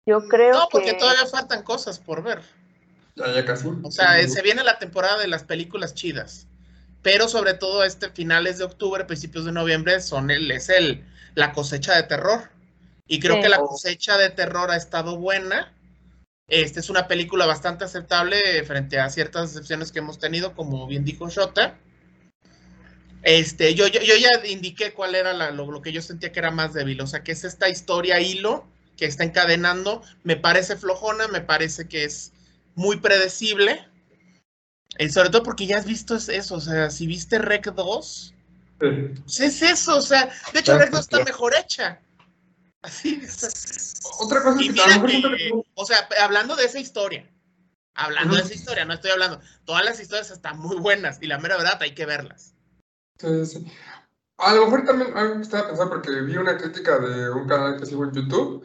Yo 0.06 0.26
creo 0.26 0.54
No, 0.54 0.68
porque 0.70 0.92
que 0.92 0.98
todavía 0.98 1.26
faltan 1.26 1.62
cosas 1.62 1.98
por 1.98 2.22
ver. 2.22 2.42
Ya, 3.14 3.32
ya 3.32 3.44
casi. 3.44 3.68
O 3.82 3.90
sea, 3.90 4.20
Sí, 4.22 4.30
se 4.30 4.42
viene 4.42 4.64
la 4.64 4.78
temporada 4.78 5.18
de 5.18 5.28
las 5.28 5.44
películas 5.44 5.94
chidas. 5.94 6.48
Pero 7.02 7.28
sobre 7.28 7.54
todo 7.54 7.84
este 7.84 8.10
finales 8.10 8.58
de 8.58 8.64
octubre, 8.64 9.04
principios 9.04 9.44
de 9.44 9.52
noviembre, 9.52 10.00
son 10.00 10.30
el, 10.30 10.50
es 10.50 10.68
el, 10.68 11.04
la 11.34 11.52
cosecha 11.52 11.94
de 11.96 12.02
terror. 12.04 12.50
Y 13.06 13.20
creo 13.20 13.36
Sí. 13.36 13.42
que 13.42 13.48
la 13.48 13.58
cosecha 13.58 14.18
de 14.18 14.30
terror 14.30 14.70
ha 14.70 14.76
estado 14.76 15.16
buena. 15.16 15.72
Esta 16.48 16.80
es 16.80 16.90
una 16.90 17.08
película 17.08 17.46
bastante 17.46 17.84
aceptable 17.84 18.40
frente 18.64 18.98
a 18.98 19.10
ciertas 19.10 19.50
excepciones 19.50 19.92
que 19.92 20.00
hemos 20.00 20.18
tenido, 20.18 20.54
como 20.54 20.86
bien 20.86 21.04
dijo 21.04 21.28
Shota. 21.28 21.78
Este, 23.22 23.74
yo, 23.74 23.86
yo, 23.88 24.00
yo 24.00 24.14
ya 24.16 24.46
indiqué 24.46 24.92
cuál 24.92 25.14
era 25.14 25.32
la- 25.32 25.50
lo, 25.50 25.70
lo 25.70 25.82
que 25.82 25.92
yo 25.92 26.00
sentía 26.02 26.32
que 26.32 26.38
era 26.38 26.50
más 26.50 26.72
débil. 26.74 27.00
O 27.00 27.06
sea, 27.06 27.22
que 27.22 27.32
es 27.32 27.44
esta 27.44 27.68
historia 27.68 28.20
hilo 28.20 28.66
que 28.96 29.06
está 29.06 29.24
encadenando. 29.24 30.02
Me 30.22 30.36
parece 30.36 30.76
flojona, 30.76 31.28
me 31.28 31.40
parece 31.40 31.88
que 31.88 32.04
es 32.04 32.32
muy 32.74 32.98
predecible. 32.98 33.87
Eh, 34.96 35.10
sobre 35.10 35.30
todo 35.30 35.42
porque 35.42 35.66
ya 35.66 35.78
has 35.78 35.84
visto 35.86 36.16
es- 36.16 36.28
eso. 36.28 36.56
O 36.56 36.60
sea, 36.60 36.90
si 36.90 37.06
viste 37.06 37.38
Rec 37.38 37.66
2, 37.72 38.34
sí. 38.80 38.86
pues 39.22 39.40
es 39.40 39.62
eso. 39.62 39.96
O 39.98 40.02
sea, 40.02 40.30
de 40.52 40.60
hecho, 40.60 40.78
Rec 40.78 40.90
2 40.90 41.00
está 41.00 41.22
mejor 41.24 41.54
hecha. 41.56 42.00
Así 42.82 43.20
está. 43.22 43.48
Otra 44.20 44.42
cosa 44.42 44.62
Y 44.62 44.68
es 44.68 44.74
que 44.74 44.98
mira 45.00 45.36
que, 45.36 45.50
o 45.74 45.84
sea, 45.84 46.08
hablando 46.22 46.54
de 46.56 46.64
esa 46.64 46.78
historia, 46.78 47.28
hablando 47.94 48.36
de 48.36 48.42
esa 48.42 48.54
historia, 48.54 48.84
no 48.84 48.94
estoy 48.94 49.10
hablando, 49.10 49.40
todas 49.64 49.84
las 49.84 50.00
historias 50.00 50.30
están 50.30 50.58
muy 50.58 50.76
buenas 50.76 51.18
y 51.20 51.26
la 51.26 51.38
mera 51.38 51.56
verdad 51.56 51.78
hay 51.82 51.94
que 51.94 52.06
verlas. 52.06 52.54
Sí, 53.18 53.46
sí. 53.46 53.72
A 54.38 54.54
lo 54.54 54.64
mejor 54.66 54.84
también 54.84 55.16
algo 55.16 55.34
que 55.36 55.42
estaba 55.42 55.66
pensando 55.66 55.90
porque 55.90 56.20
vi 56.20 56.36
una 56.36 56.56
crítica 56.56 57.00
de 57.00 57.28
un 57.30 57.48
canal 57.48 57.78
que 57.78 57.86
sigo 57.86 58.04
en 58.04 58.12
YouTube. 58.12 58.64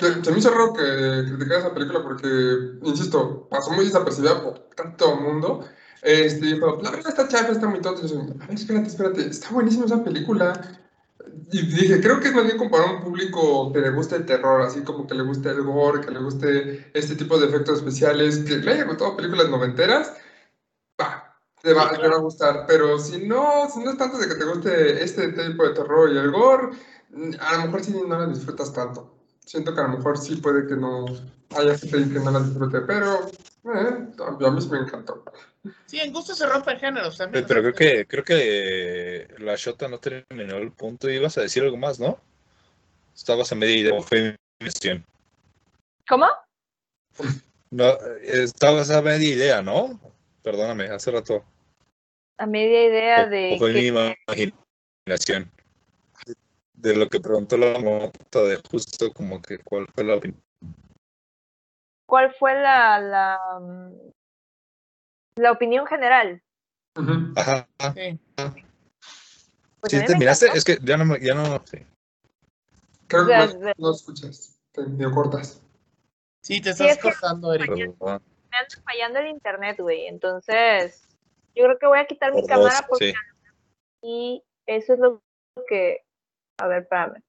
Se 0.00 0.32
me 0.32 0.38
hizo 0.38 0.50
raro 0.50 0.72
que 0.72 1.24
criticara 1.26 1.60
esa 1.60 1.74
película 1.74 2.02
porque, 2.02 2.78
insisto, 2.82 3.46
pasó 3.50 3.70
muy 3.72 3.84
desapercibida 3.84 4.42
por 4.42 4.58
tanto 4.74 5.16
mundo. 5.16 5.64
Este, 6.02 6.46
dijo, 6.46 6.78
la 6.82 6.90
verdad 6.90 7.10
está 7.10 7.28
chafa, 7.28 7.52
está 7.52 7.68
muy 7.68 7.80
tonta. 7.80 8.02
A 8.02 8.52
espérate, 8.52 8.88
espérate, 8.88 9.28
está 9.28 9.50
buenísima 9.50 9.84
esa 9.84 10.02
película. 10.02 10.80
Y 11.52 11.62
dije, 11.66 12.00
creo 12.00 12.20
que 12.20 12.28
es 12.28 12.34
más 12.34 12.44
bien 12.44 12.56
como 12.56 12.70
para 12.70 12.90
un 12.90 13.02
público 13.02 13.72
que 13.72 13.80
le 13.80 13.90
guste 13.90 14.16
el 14.16 14.26
terror, 14.26 14.62
así 14.62 14.82
como 14.82 15.06
que 15.06 15.14
le 15.14 15.22
guste 15.22 15.50
el 15.50 15.62
gore, 15.62 16.00
que 16.00 16.10
le 16.10 16.20
guste 16.20 16.90
este 16.94 17.16
tipo 17.16 17.38
de 17.38 17.46
efectos 17.46 17.78
especiales, 17.78 18.38
que 18.38 18.56
le 18.56 18.72
haya 18.72 18.84
gustado 18.84 19.16
películas 19.16 19.50
noventeras, 19.50 20.12
te 21.62 21.74
va, 21.74 21.90
te 21.90 22.08
va 22.08 22.16
a 22.16 22.20
gustar. 22.20 22.64
Pero 22.66 22.98
si 22.98 23.26
no, 23.26 23.68
si 23.72 23.80
no 23.80 23.90
es 23.90 23.98
tanto 23.98 24.18
de 24.18 24.28
que 24.28 24.34
te 24.34 24.44
guste 24.44 25.04
este 25.04 25.28
tipo 25.28 25.64
de 25.64 25.74
terror 25.74 26.10
y 26.10 26.16
el 26.16 26.30
gore, 26.30 26.70
a 27.40 27.56
lo 27.56 27.64
mejor 27.64 27.84
sí 27.84 27.92
no 27.92 28.18
la 28.18 28.26
disfrutas 28.26 28.72
tanto. 28.72 29.19
Siento 29.50 29.74
que 29.74 29.80
a 29.80 29.88
lo 29.88 29.96
mejor 29.96 30.16
sí 30.16 30.36
puede 30.36 30.64
que 30.68 30.76
no 30.76 31.06
haya 31.56 31.76
gente 31.76 31.90
que 31.90 32.20
no 32.20 32.30
la 32.30 32.38
disfrute, 32.38 32.82
pero 32.82 33.26
eh, 33.64 34.06
a 34.44 34.50
mí 34.52 34.66
me 34.70 34.78
encantó. 34.78 35.24
Sí, 35.86 35.98
en 35.98 36.12
gusto 36.12 36.36
se 36.36 36.46
rompen 36.46 36.78
géneros 36.78 37.18
también. 37.18 37.44
Pero 37.48 37.60
creo 37.60 37.74
que, 37.74 38.06
creo 38.06 38.22
que 38.22 39.34
la 39.38 39.56
Shota 39.56 39.88
no 39.88 39.98
terminó 39.98 40.56
el 40.58 40.70
punto. 40.70 41.10
Ibas 41.10 41.36
a 41.36 41.40
decir 41.40 41.64
algo 41.64 41.76
más, 41.76 41.98
¿no? 41.98 42.20
Estabas 43.12 43.50
a 43.50 43.56
media 43.56 43.76
idea. 43.76 44.00
Fue 44.02 44.36
mi. 44.60 45.04
¿Cómo? 46.08 46.26
No, 47.72 47.90
estabas 48.22 48.88
a 48.92 49.02
media 49.02 49.30
idea, 49.30 49.62
¿no? 49.62 49.98
Perdóname, 50.44 50.84
hace 50.90 51.10
rato. 51.10 51.44
A 52.38 52.46
media 52.46 52.86
idea 52.86 53.24
O- 53.24 53.28
de 53.28 53.54
o 53.56 53.58
fue 53.58 53.72
que- 53.72 53.80
mi 53.80 53.86
imaginación. 53.88 55.50
De 56.80 56.96
lo 56.96 57.08
que 57.08 57.20
preguntó 57.20 57.56
la 57.58 57.78
nota 57.78 58.42
de 58.42 58.56
justo 58.70 59.12
como 59.12 59.40
que 59.42 59.58
cuál 59.58 59.86
fue 59.94 60.04
la 60.04 60.16
opinión. 60.16 60.42
cuál 62.06 62.32
fue 62.34 62.54
la, 62.54 62.98
la, 62.98 63.38
la 65.36 65.52
opinión 65.52 65.86
general. 65.86 66.42
Ajá. 67.36 67.68
sí. 67.94 68.18
Pues 69.80 69.90
¿Sí 69.90 69.96
a 69.96 69.98
mí 69.98 70.02
me 70.02 70.06
terminaste? 70.06 70.46
encantó. 70.46 70.58
Es 70.58 70.64
que 70.64 70.78
ya 70.82 70.96
no, 70.96 71.04
me- 71.04 71.20
ya 71.20 71.34
no, 71.34 71.62
sí. 71.66 71.78
Creo 73.06 73.26
que 73.26 73.74
no, 73.76 73.90
escuchas, 73.90 74.58
te 74.72 74.82
medio 74.82 75.10
cortas. 75.12 75.62
Sí, 76.42 76.60
te 76.60 76.72
Sí, 76.72 76.86
estás 76.86 76.96
es 76.96 77.02
cortando, 77.02 77.52
Eric. 77.52 77.70
Me 77.70 77.82
anda 78.00 78.82
fallando 78.84 79.18
el 79.18 79.28
internet, 79.28 79.78
güey. 79.78 80.06
Entonces, 80.06 81.06
yo 81.54 81.64
creo 81.64 81.78
que 81.78 81.86
voy 81.86 81.98
a 81.98 82.06
quitar 82.06 82.32
mi 82.34 82.46
cámara 82.46 82.86
porque 82.88 83.12
sí. 83.12 83.14
y 84.02 84.42
eso 84.66 84.94
es 84.94 84.98
lo 84.98 85.22
que. 85.68 86.04
A 86.60 86.66
ver, 86.66 86.82
espérame. 86.82 87.22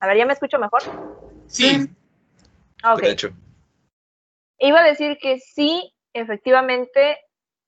A 0.00 0.06
ver, 0.06 0.16
¿ya 0.16 0.26
me 0.26 0.32
escucho 0.32 0.58
mejor? 0.58 0.82
Sí, 1.46 1.88
Ah, 2.82 2.94
ok. 2.94 3.00
De 3.02 3.10
hecho. 3.10 3.30
Iba 4.58 4.80
a 4.80 4.86
decir 4.86 5.18
que 5.20 5.38
sí, 5.38 5.94
efectivamente, 6.12 7.18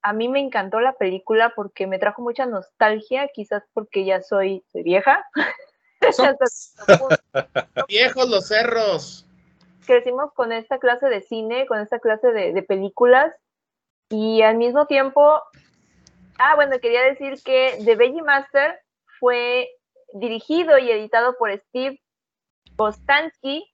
a 0.02 0.12
mí 0.12 0.28
me 0.28 0.40
encantó 0.40 0.80
la 0.80 0.94
película 0.94 1.52
porque 1.54 1.86
me 1.86 1.98
trajo 1.98 2.22
mucha 2.22 2.46
nostalgia, 2.46 3.28
quizás 3.32 3.62
porque 3.72 4.04
ya 4.04 4.22
soy, 4.22 4.64
soy 4.72 4.82
vieja. 4.82 5.24
Viejos 7.88 8.28
los 8.28 8.48
cerros. 8.48 9.26
Crecimos 9.86 10.32
con 10.34 10.52
esta 10.52 10.78
clase 10.78 11.06
de 11.06 11.22
cine, 11.22 11.66
con 11.66 11.80
esta 11.80 11.98
clase 11.98 12.32
de, 12.32 12.52
de 12.52 12.62
películas 12.62 13.34
y 14.08 14.42
al 14.42 14.56
mismo 14.56 14.86
tiempo, 14.86 15.40
ah, 16.38 16.54
bueno, 16.56 16.78
quería 16.80 17.02
decir 17.02 17.40
que 17.42 17.78
The 17.84 17.96
Veggie 17.96 18.22
Master 18.22 18.80
fue 19.18 19.70
dirigido 20.14 20.78
y 20.78 20.90
editado 20.90 21.36
por 21.38 21.50
Steve 21.56 22.00
Bostansky 22.76 23.64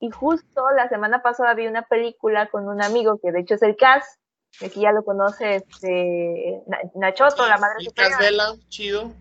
y 0.00 0.10
justo 0.10 0.70
la 0.76 0.88
semana 0.88 1.22
pasada 1.22 1.54
vi 1.54 1.66
una 1.66 1.82
película 1.82 2.46
con 2.48 2.68
un 2.68 2.82
amigo 2.82 3.18
que 3.22 3.32
de 3.32 3.40
hecho 3.40 3.54
es 3.54 3.62
el 3.62 3.76
Cas, 3.76 4.18
que 4.58 4.66
aquí 4.66 4.80
ya 4.80 4.92
lo 4.92 5.04
conoce 5.04 5.56
este, 5.56 6.62
Na- 6.66 6.78
Nachoto, 6.94 7.46
la 7.46 7.58
madre 7.58 7.76
El 7.80 7.84
superior 7.86 8.12
Casvela, 8.18 8.54
chido. 8.68 9.12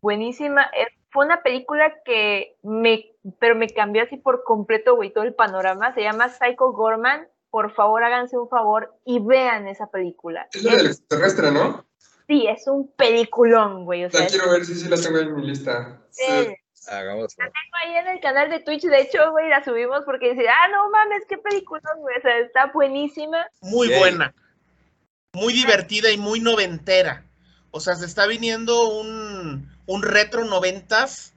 buenísima. 0.00 0.70
Fue 1.10 1.24
una 1.24 1.42
película 1.42 1.94
que 2.04 2.56
me, 2.62 3.12
pero 3.38 3.54
me 3.54 3.68
cambió 3.68 4.02
así 4.02 4.16
por 4.16 4.42
completo, 4.44 4.96
güey, 4.96 5.12
todo 5.12 5.24
el 5.24 5.34
panorama. 5.34 5.94
Se 5.94 6.02
llama 6.02 6.28
Psycho 6.28 6.72
Gorman. 6.72 7.28
Por 7.50 7.72
favor, 7.72 8.02
háganse 8.02 8.36
un 8.36 8.48
favor 8.48 8.96
y 9.04 9.20
vean 9.20 9.68
esa 9.68 9.86
película. 9.86 10.48
Es 10.52 10.64
la 10.64 10.74
del 10.74 10.86
extraterrestre, 10.86 11.52
¿no? 11.52 11.84
Sí, 12.26 12.46
es 12.46 12.66
un 12.66 12.88
peliculón, 12.92 13.84
güey. 13.84 14.04
O 14.04 14.10
sea, 14.10 14.20
La 14.20 14.26
quiero 14.26 14.50
ver, 14.50 14.64
sí, 14.64 14.74
sí, 14.74 14.88
la 14.88 14.96
tengo 14.96 15.18
en 15.18 15.36
mi 15.36 15.46
lista. 15.46 16.00
Sí. 16.10 16.54
Hagamos. 16.86 17.34
tengo 17.34 17.52
ahí 17.82 17.96
en 17.96 18.08
el 18.08 18.20
canal 18.20 18.50
de 18.50 18.60
Twitch, 18.60 18.82
de 18.82 19.00
hecho, 19.00 19.30
güey, 19.30 19.48
la 19.48 19.64
subimos 19.64 20.02
porque 20.04 20.34
dice, 20.34 20.46
ah, 20.48 20.68
no 20.68 20.90
mames, 20.90 21.22
qué 21.28 21.38
peliculón, 21.38 22.00
güey. 22.00 22.16
O 22.18 22.20
sea, 22.20 22.38
está 22.40 22.66
buenísima. 22.66 23.46
Muy 23.62 23.88
buena. 23.88 24.34
Muy 25.32 25.52
divertida 25.52 26.10
y 26.10 26.18
muy 26.18 26.40
noventera. 26.40 27.24
O 27.70 27.80
sea, 27.80 27.96
se 27.96 28.06
está 28.06 28.26
viniendo 28.26 28.88
un, 28.88 29.70
un 29.86 30.02
retro 30.02 30.44
noventas 30.44 31.34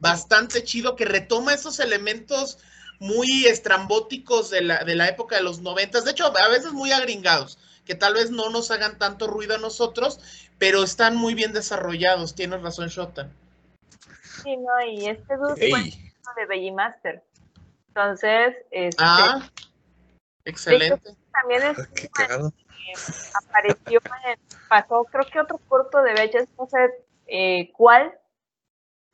bastante 0.00 0.62
chido 0.64 0.96
que 0.96 1.04
retoma 1.04 1.54
esos 1.54 1.80
elementos 1.80 2.58
muy 2.98 3.46
estrambóticos 3.46 4.50
de 4.50 4.62
la, 4.62 4.84
de 4.84 4.96
la 4.96 5.08
época 5.08 5.36
de 5.36 5.42
los 5.42 5.60
noventas, 5.60 6.04
de 6.04 6.12
hecho, 6.12 6.26
a 6.26 6.48
veces 6.48 6.72
muy 6.72 6.92
agringados, 6.92 7.58
que 7.88 7.94
tal 7.94 8.12
vez 8.12 8.30
no 8.30 8.50
nos 8.50 8.70
hagan 8.70 8.98
tanto 8.98 9.26
ruido 9.26 9.54
a 9.54 9.58
nosotros, 9.58 10.20
pero 10.58 10.82
están 10.82 11.16
muy 11.16 11.32
bien 11.32 11.54
desarrollados, 11.54 12.34
tienes 12.34 12.60
razón, 12.60 12.88
Shota. 12.88 13.30
Sí, 14.42 14.58
no, 14.58 14.84
y 14.86 15.06
este 15.06 15.36
dude 15.38 15.54
fue 15.56 15.80
Ey, 15.80 16.12
de 16.36 16.46
Belly 16.46 16.70
Master. 16.70 17.24
Entonces, 17.88 18.54
este, 18.70 19.02
Ah, 19.02 19.50
excelente. 20.44 21.16
también 21.32 21.62
es 21.62 21.78
Ah, 21.78 21.88
qué 21.94 22.08
cagado. 22.08 22.52
apareció 23.32 24.00
en, 24.26 24.38
pasó 24.68 25.04
creo 25.10 25.24
que 25.32 25.40
otro 25.40 25.56
corto 25.66 26.02
de 26.02 26.12
VHS, 26.12 26.48
no 26.58 26.66
sé 26.66 26.90
eh, 27.26 27.72
cuál, 27.72 28.12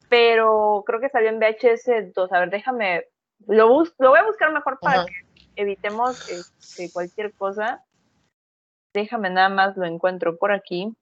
pero 0.09 0.83
creo 0.85 0.99
que 0.99 1.11
salió 1.11 1.29
en 1.29 1.39
VHS 1.39 2.13
2. 2.13 2.33
A 2.33 2.41
ver, 2.41 2.51
déjame, 2.51 3.07
lo, 3.47 3.69
bus 3.69 3.95
lo 4.01 4.11
voy 4.11 4.19
a 4.19 4.27
buscar 4.27 4.53
mejor 4.53 4.81
para 4.81 5.03
Ajá. 5.03 5.07
que 5.07 5.63
evitemos 5.63 6.29
este, 6.29 6.91
cualquier 6.93 7.33
cosa. 7.35 7.85
Déjame 8.95 9.29
nada 9.29 9.49
más 9.49 9.77
lo 9.77 9.85
encuentro 9.87 10.37
por 10.39 10.53
aquí. 10.53 10.95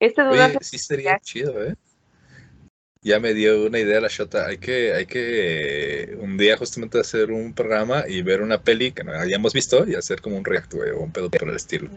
Este 0.00 0.22
duda 0.22 0.46
Oye, 0.46 0.58
sí 0.62 0.78
sería 0.78 1.18
chido, 1.20 1.64
¿eh? 1.64 1.76
Ya 3.02 3.18
me 3.20 3.32
dio 3.32 3.64
una 3.66 3.78
idea 3.78 4.00
la 4.00 4.08
Shota. 4.08 4.46
Hay 4.46 4.58
que, 4.58 4.92
hay 4.92 5.06
que 5.06 6.02
eh, 6.12 6.16
un 6.16 6.36
día 6.36 6.56
justamente 6.58 7.00
hacer 7.00 7.30
un 7.30 7.54
programa 7.54 8.04
y 8.06 8.20
ver 8.22 8.42
una 8.42 8.60
peli 8.62 8.92
que 8.92 9.04
no 9.04 9.12
hayamos 9.12 9.54
visto 9.54 9.86
y 9.86 9.94
hacer 9.94 10.20
como 10.20 10.36
un 10.36 10.44
react, 10.44 10.74
güey, 10.74 10.90
o 10.90 10.98
un 11.00 11.12
pedo 11.12 11.30
por 11.30 11.48
el 11.48 11.56
estilo. 11.56 11.88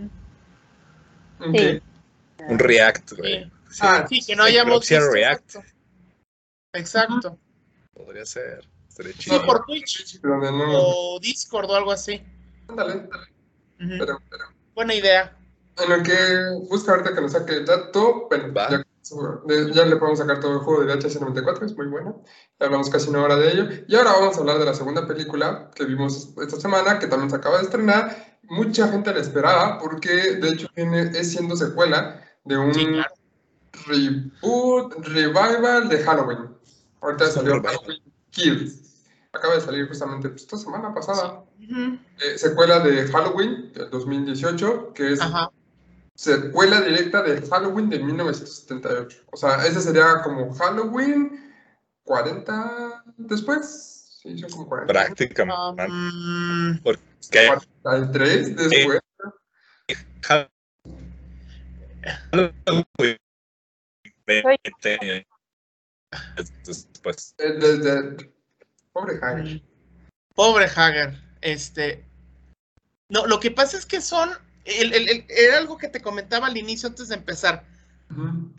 Sí. 1.52 1.82
Un 2.48 2.60
react, 2.60 3.14
güey. 3.18 3.44
Sí. 3.44 3.52
Sí, 3.72 3.80
Ah, 3.82 4.06
Sí, 4.08 4.22
que 4.26 4.36
no 4.36 4.44
hayamos 4.44 4.88
visto. 4.88 5.12
React. 5.12 5.56
Exacto. 5.56 5.64
Exacto. 6.74 7.40
podría 7.94 8.26
ser. 8.26 8.66
Estaría 8.88 9.14
Sí, 9.14 9.20
chido. 9.20 9.46
por 9.46 9.66
Twitch 9.66 10.20
no. 10.24 10.40
o 11.16 11.20
Discord 11.20 11.70
o 11.72 11.76
algo 11.76 11.92
así. 11.92 12.22
Ándale, 12.68 12.94
ándale. 12.94 13.28
Pero, 14.00 14.22
pero. 14.30 14.46
Buena 14.76 14.94
idea. 14.96 15.36
En 15.78 15.90
lo 15.90 16.04
que 16.04 16.68
busca 16.70 16.92
ahorita 16.92 17.14
que 17.16 17.22
nos 17.22 17.32
saque 17.32 17.54
el 17.54 17.66
dato, 17.66 18.28
bueno, 18.30 18.54
Va. 18.54 18.70
ya, 18.70 18.84
ya 19.74 19.86
le 19.86 19.96
podemos 19.96 20.20
sacar 20.20 20.40
todo 20.40 20.54
el 20.54 20.60
juego 20.60 20.84
de 20.84 20.96
VHS 20.96 21.20
94, 21.20 21.66
es 21.66 21.76
muy 21.76 21.88
bueno. 21.88 22.24
Ya 22.60 22.68
hablamos 22.68 22.90
casi 22.90 23.10
una 23.10 23.24
hora 23.24 23.36
de 23.36 23.52
ello. 23.52 23.68
Y 23.88 23.96
ahora 23.96 24.12
vamos 24.14 24.38
a 24.38 24.40
hablar 24.42 24.60
de 24.60 24.66
la 24.66 24.74
segunda 24.76 25.08
película 25.08 25.72
que 25.76 25.86
vimos 25.86 26.30
esta 26.42 26.60
semana, 26.60 27.00
que 27.00 27.08
también 27.08 27.30
se 27.30 27.36
acaba 27.36 27.58
de 27.58 27.64
estrenar. 27.64 28.38
Mucha 28.44 28.88
gente 28.90 29.14
la 29.14 29.20
esperaba 29.22 29.80
porque, 29.80 30.36
de 30.36 30.50
hecho, 30.50 30.68
viene, 30.76 31.12
es 31.18 31.32
siendo 31.32 31.56
secuela 31.56 32.22
de 32.44 32.58
un 32.58 32.74
Sí, 32.74 32.86
claro. 32.86 33.14
reboot, 33.88 35.06
revival 35.08 35.90
de 35.90 36.04
Halloween. 36.04 36.50
Ahorita 37.02 37.32
salió. 37.32 37.62
Halloween 37.64 38.02
Kills. 38.32 38.93
Acaba 39.34 39.56
de 39.56 39.62
salir 39.62 39.88
justamente 39.88 40.30
pues, 40.30 40.44
esta 40.44 40.58
semana 40.58 40.94
pasada. 40.94 41.44
Ujú. 41.58 41.98
Eh, 42.24 42.38
secuela 42.38 42.80
de 42.80 43.08
Halloween 43.08 43.74
del 43.74 43.90
2018, 43.90 44.94
que 44.94 45.14
es 45.14 45.22
Ajá. 45.22 45.50
secuela 46.14 46.82
directa 46.82 47.24
de 47.24 47.42
Halloween 47.48 47.90
de 47.90 47.98
1978. 47.98 49.24
O 49.32 49.38
sea, 49.38 49.66
ese 49.66 49.82
sería 49.82 50.22
como 50.24 50.54
Halloween 50.54 51.52
40 52.04 53.04
después. 53.18 54.20
Sí, 54.22 54.38
son 54.38 54.52
como 54.52 54.70
40. 54.70 54.94
Prácticamente. 54.94 55.84
Um, 55.88 56.78
Porque 56.84 57.02
43 57.82 58.56
después. 58.56 59.00
Halloween 60.22 60.50
20 64.28 65.00
años 65.02 65.26
después. 66.66 67.34
eh, 67.40 67.54
desde- 67.54 68.32
Pobre 68.94 69.20
Hager. 69.22 69.62
Pobre 70.36 70.66
Hager. 70.66 71.20
Este. 71.42 72.06
No, 73.10 73.26
lo 73.28 73.40
que 73.40 73.52
pasa 73.52 73.78
es 73.78 73.86
que 73.86 74.00
son. 74.02 74.32
el- 74.66 74.94
el- 74.94 75.10
el- 75.10 75.26
era 75.28 75.58
algo 75.58 75.78
que 75.78 75.90
te 75.90 76.02
comentaba 76.02 76.48
al 76.48 76.56
inicio 76.56 76.88
antes 76.88 77.10
de 77.10 77.16
empezar. 77.16 77.66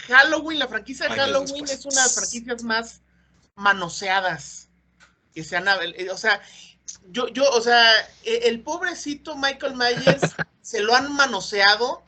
Halloween, 0.06 0.58
la 0.58 0.68
franquicia 0.68 1.08
de 1.08 1.14
Halloween 1.14 1.64
es 1.64 1.84
una 1.86 1.94
de 1.94 2.02
las 2.02 2.14
franquicias 2.14 2.62
más 2.62 3.00
manoseadas 3.54 4.68
que 5.34 5.42
se 5.44 5.56
han. 5.56 5.66
O 6.10 6.16
sea, 6.18 6.42
yo, 7.08 7.28
yo, 7.28 7.48
o 7.50 7.60
sea, 7.62 7.90
e- 8.22 8.48
el 8.48 8.60
pobrecito 8.60 9.36
Michael 9.36 9.76
Myers 9.76 10.20
se 10.60 10.80
lo 10.82 10.94
han 10.94 11.12
manoseado 11.14 12.02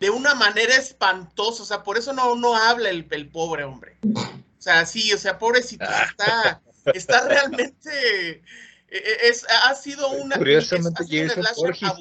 de 0.00 0.08
una 0.10 0.34
manera 0.34 0.74
espantosa. 0.76 1.62
O 1.62 1.66
sea, 1.66 1.82
por 1.82 1.98
eso 1.98 2.12
no, 2.14 2.34
no 2.34 2.56
habla 2.56 2.88
el, 2.90 3.06
el 3.10 3.28
pobre 3.28 3.64
hombre. 3.64 3.98
O 4.02 4.60
sea, 4.62 4.86
sí, 4.86 5.12
o 5.12 5.18
sea, 5.18 5.38
pobrecito, 5.38 5.84
está, 5.84 6.62
está 6.94 7.26
realmente. 7.28 8.42
eh, 8.88 9.16
Es, 9.22 9.46
ha 9.48 9.74
sido 9.74 10.08
una. 10.10 10.36
Curiosamente, 10.38 11.04
Jason 11.28 11.42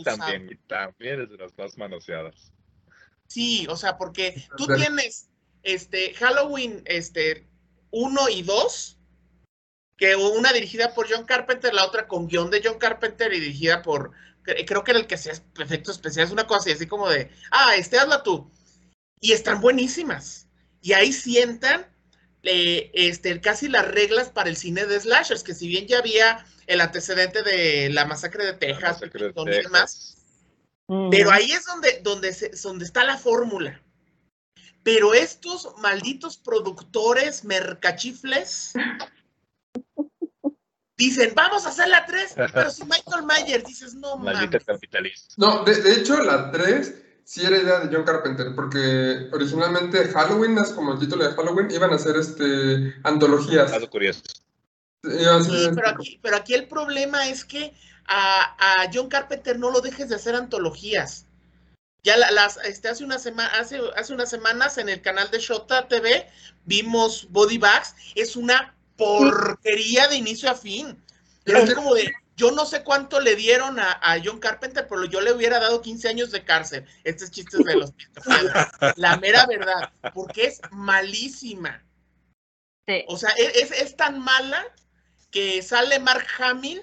también, 0.03 0.59
también 0.67 1.21
es 1.21 1.29
de 1.29 1.38
las 1.38 1.57
más 1.57 1.77
manoseadas. 1.77 2.51
Sí, 3.27 3.67
o 3.69 3.75
sea, 3.75 3.97
porque 3.97 4.41
tú 4.55 4.65
tienes 4.77 5.27
este 5.63 6.13
Halloween 6.13 6.81
este 6.85 7.45
1 7.91 8.29
y 8.29 8.41
2, 8.43 8.97
que 9.97 10.15
una 10.15 10.53
dirigida 10.53 10.93
por 10.93 11.11
John 11.11 11.25
Carpenter, 11.25 11.73
la 11.73 11.85
otra 11.85 12.07
con 12.07 12.27
guion 12.27 12.49
de 12.51 12.61
John 12.63 12.77
Carpenter 12.77 13.33
y 13.33 13.39
dirigida 13.41 13.81
por 13.81 14.11
cre- 14.43 14.63
creo 14.65 14.83
que 14.83 14.91
era 14.91 14.99
el 15.01 15.07
que 15.07 15.15
hacía 15.15 15.33
efectos 15.59 15.95
especiales, 15.95 16.31
una 16.31 16.47
cosa 16.47 16.61
así, 16.61 16.71
así 16.71 16.88
como 16.88 17.09
de, 17.09 17.29
ah, 17.51 17.75
este 17.75 17.99
hazla 17.99 18.23
tú. 18.23 18.49
Y 19.19 19.33
están 19.33 19.59
buenísimas. 19.59 20.47
Y 20.81 20.93
ahí 20.93 21.11
sientan 21.11 21.85
eh, 22.49 22.89
este, 22.93 23.39
casi 23.41 23.67
las 23.67 23.87
reglas 23.87 24.29
para 24.29 24.49
el 24.49 24.55
cine 24.57 24.85
de 24.85 24.99
slashers, 24.99 25.43
que 25.43 25.53
si 25.53 25.67
bien 25.67 25.85
ya 25.87 25.99
había 25.99 26.45
el 26.65 26.81
antecedente 26.81 27.43
de 27.43 27.89
la 27.91 28.05
masacre 28.05 28.45
de 28.45 28.53
Texas, 28.53 28.93
masacre 29.01 29.23
de 29.25 29.29
Pipitón 29.29 29.47
y 29.49 29.57
demás, 29.63 30.15
Texas. 30.15 31.09
pero 31.11 31.31
ahí 31.31 31.51
es 31.51 31.65
donde, 31.65 31.99
donde, 32.03 32.33
se- 32.33 32.51
donde 32.63 32.85
está 32.85 33.03
la 33.03 33.17
fórmula. 33.17 33.81
Pero 34.83 35.13
estos 35.13 35.73
malditos 35.79 36.37
productores 36.37 37.43
mercachifles 37.43 38.71
dicen, 40.97 41.33
vamos 41.35 41.65
a 41.65 41.69
hacer 41.69 41.89
la 41.89 42.05
3, 42.05 42.35
pero 42.53 42.71
si 42.71 42.83
Michael 42.85 43.23
Myers 43.25 43.63
dices, 43.65 43.93
no 43.95 44.17
Maldita 44.17 44.45
mames. 44.45 44.63
capitalista. 44.65 45.33
No, 45.37 45.63
de, 45.63 45.75
de 45.81 45.93
hecho, 45.93 46.21
la 46.23 46.51
3 46.51 46.93
sí 47.28 47.45
era 47.45 47.57
idea 47.57 47.80
de 47.82 47.93
John 47.93 48.05
Carpenter, 48.05 48.55
porque 48.55 49.28
originalmente 49.34 50.07
Halloween, 50.07 50.57
es 50.59 50.69
como 50.69 50.93
el 50.93 50.99
título 50.99 51.28
de 51.28 51.36
Halloween, 51.36 51.69
iban 51.71 51.91
a 51.93 51.99
ser 51.99 52.15
este, 52.15 52.95
antologías. 53.03 53.73
Algo 53.73 53.89
curioso. 53.89 54.21
Sí, 55.03 55.11
este, 55.11 55.73
pero 55.75 55.89
aquí, 55.89 56.19
pero 56.23 56.38
aquí 56.38 56.53
el 56.53 56.67
problema 56.69 57.28
es 57.28 57.43
que 57.43 57.73
a, 58.05 58.55
a 58.84 58.89
John 58.93 59.09
Carpenter 59.09 59.59
no 59.59 59.71
lo 59.71 59.82
dejes 59.82 60.07
de 60.07 60.15
hacer 60.15 60.36
antologías. 60.36 61.25
Ya 62.03 62.15
la- 62.15 62.32
las, 62.32 62.57
este, 62.63 62.88
hace, 62.88 63.03
una 63.03 63.19
semana, 63.19 63.49
hace, 63.59 63.82
hace 63.97 64.13
unas 64.13 64.30
semanas 64.30 64.78
en 64.78 64.88
el 64.88 65.01
canal 65.01 65.30
de 65.30 65.39
Shota 65.39 65.89
TV 65.89 66.28
vimos 66.63 67.28
Body 67.30 67.57
Bags. 67.57 67.93
Es 68.15 68.38
una 68.38 68.73
porquería 68.95 70.07
de 70.07 70.15
inicio 70.15 70.49
a 70.49 70.55
fin. 70.55 70.97
Pero 71.43 71.59
es- 71.59 71.73
como 71.75 71.93
de, 71.93 72.09
yo 72.38 72.51
no 72.51 72.65
sé 72.65 72.83
cuánto 72.83 73.19
le 73.19 73.35
dieron 73.35 73.79
a, 73.79 73.91
a 74.01 74.17
John 74.23 74.39
Carpenter, 74.39 74.88
pero 74.88 75.03
yo 75.05 75.19
le 75.21 75.33
hubiera 75.33 75.59
dado 75.59 75.81
15 75.81 76.07
años 76.07 76.31
de 76.31 76.45
cárcel. 76.45 76.85
Estos 77.03 77.31
chistes 77.31 77.65
de 77.65 77.75
los. 77.75 77.93
La 78.95 79.17
mera 79.17 79.45
verdad, 79.47 79.91
porque 80.13 80.45
es 80.45 80.61
malísima. 80.71 81.83
Sí. 82.88 83.03
O 83.07 83.17
sea, 83.17 83.31
e, 83.31 83.59
es, 83.61 83.71
es 83.71 83.97
tan 83.97 84.19
mala 84.19 84.63
que 85.31 85.61
sale 85.61 85.99
Mark 85.99 86.25
Hamill 86.39 86.81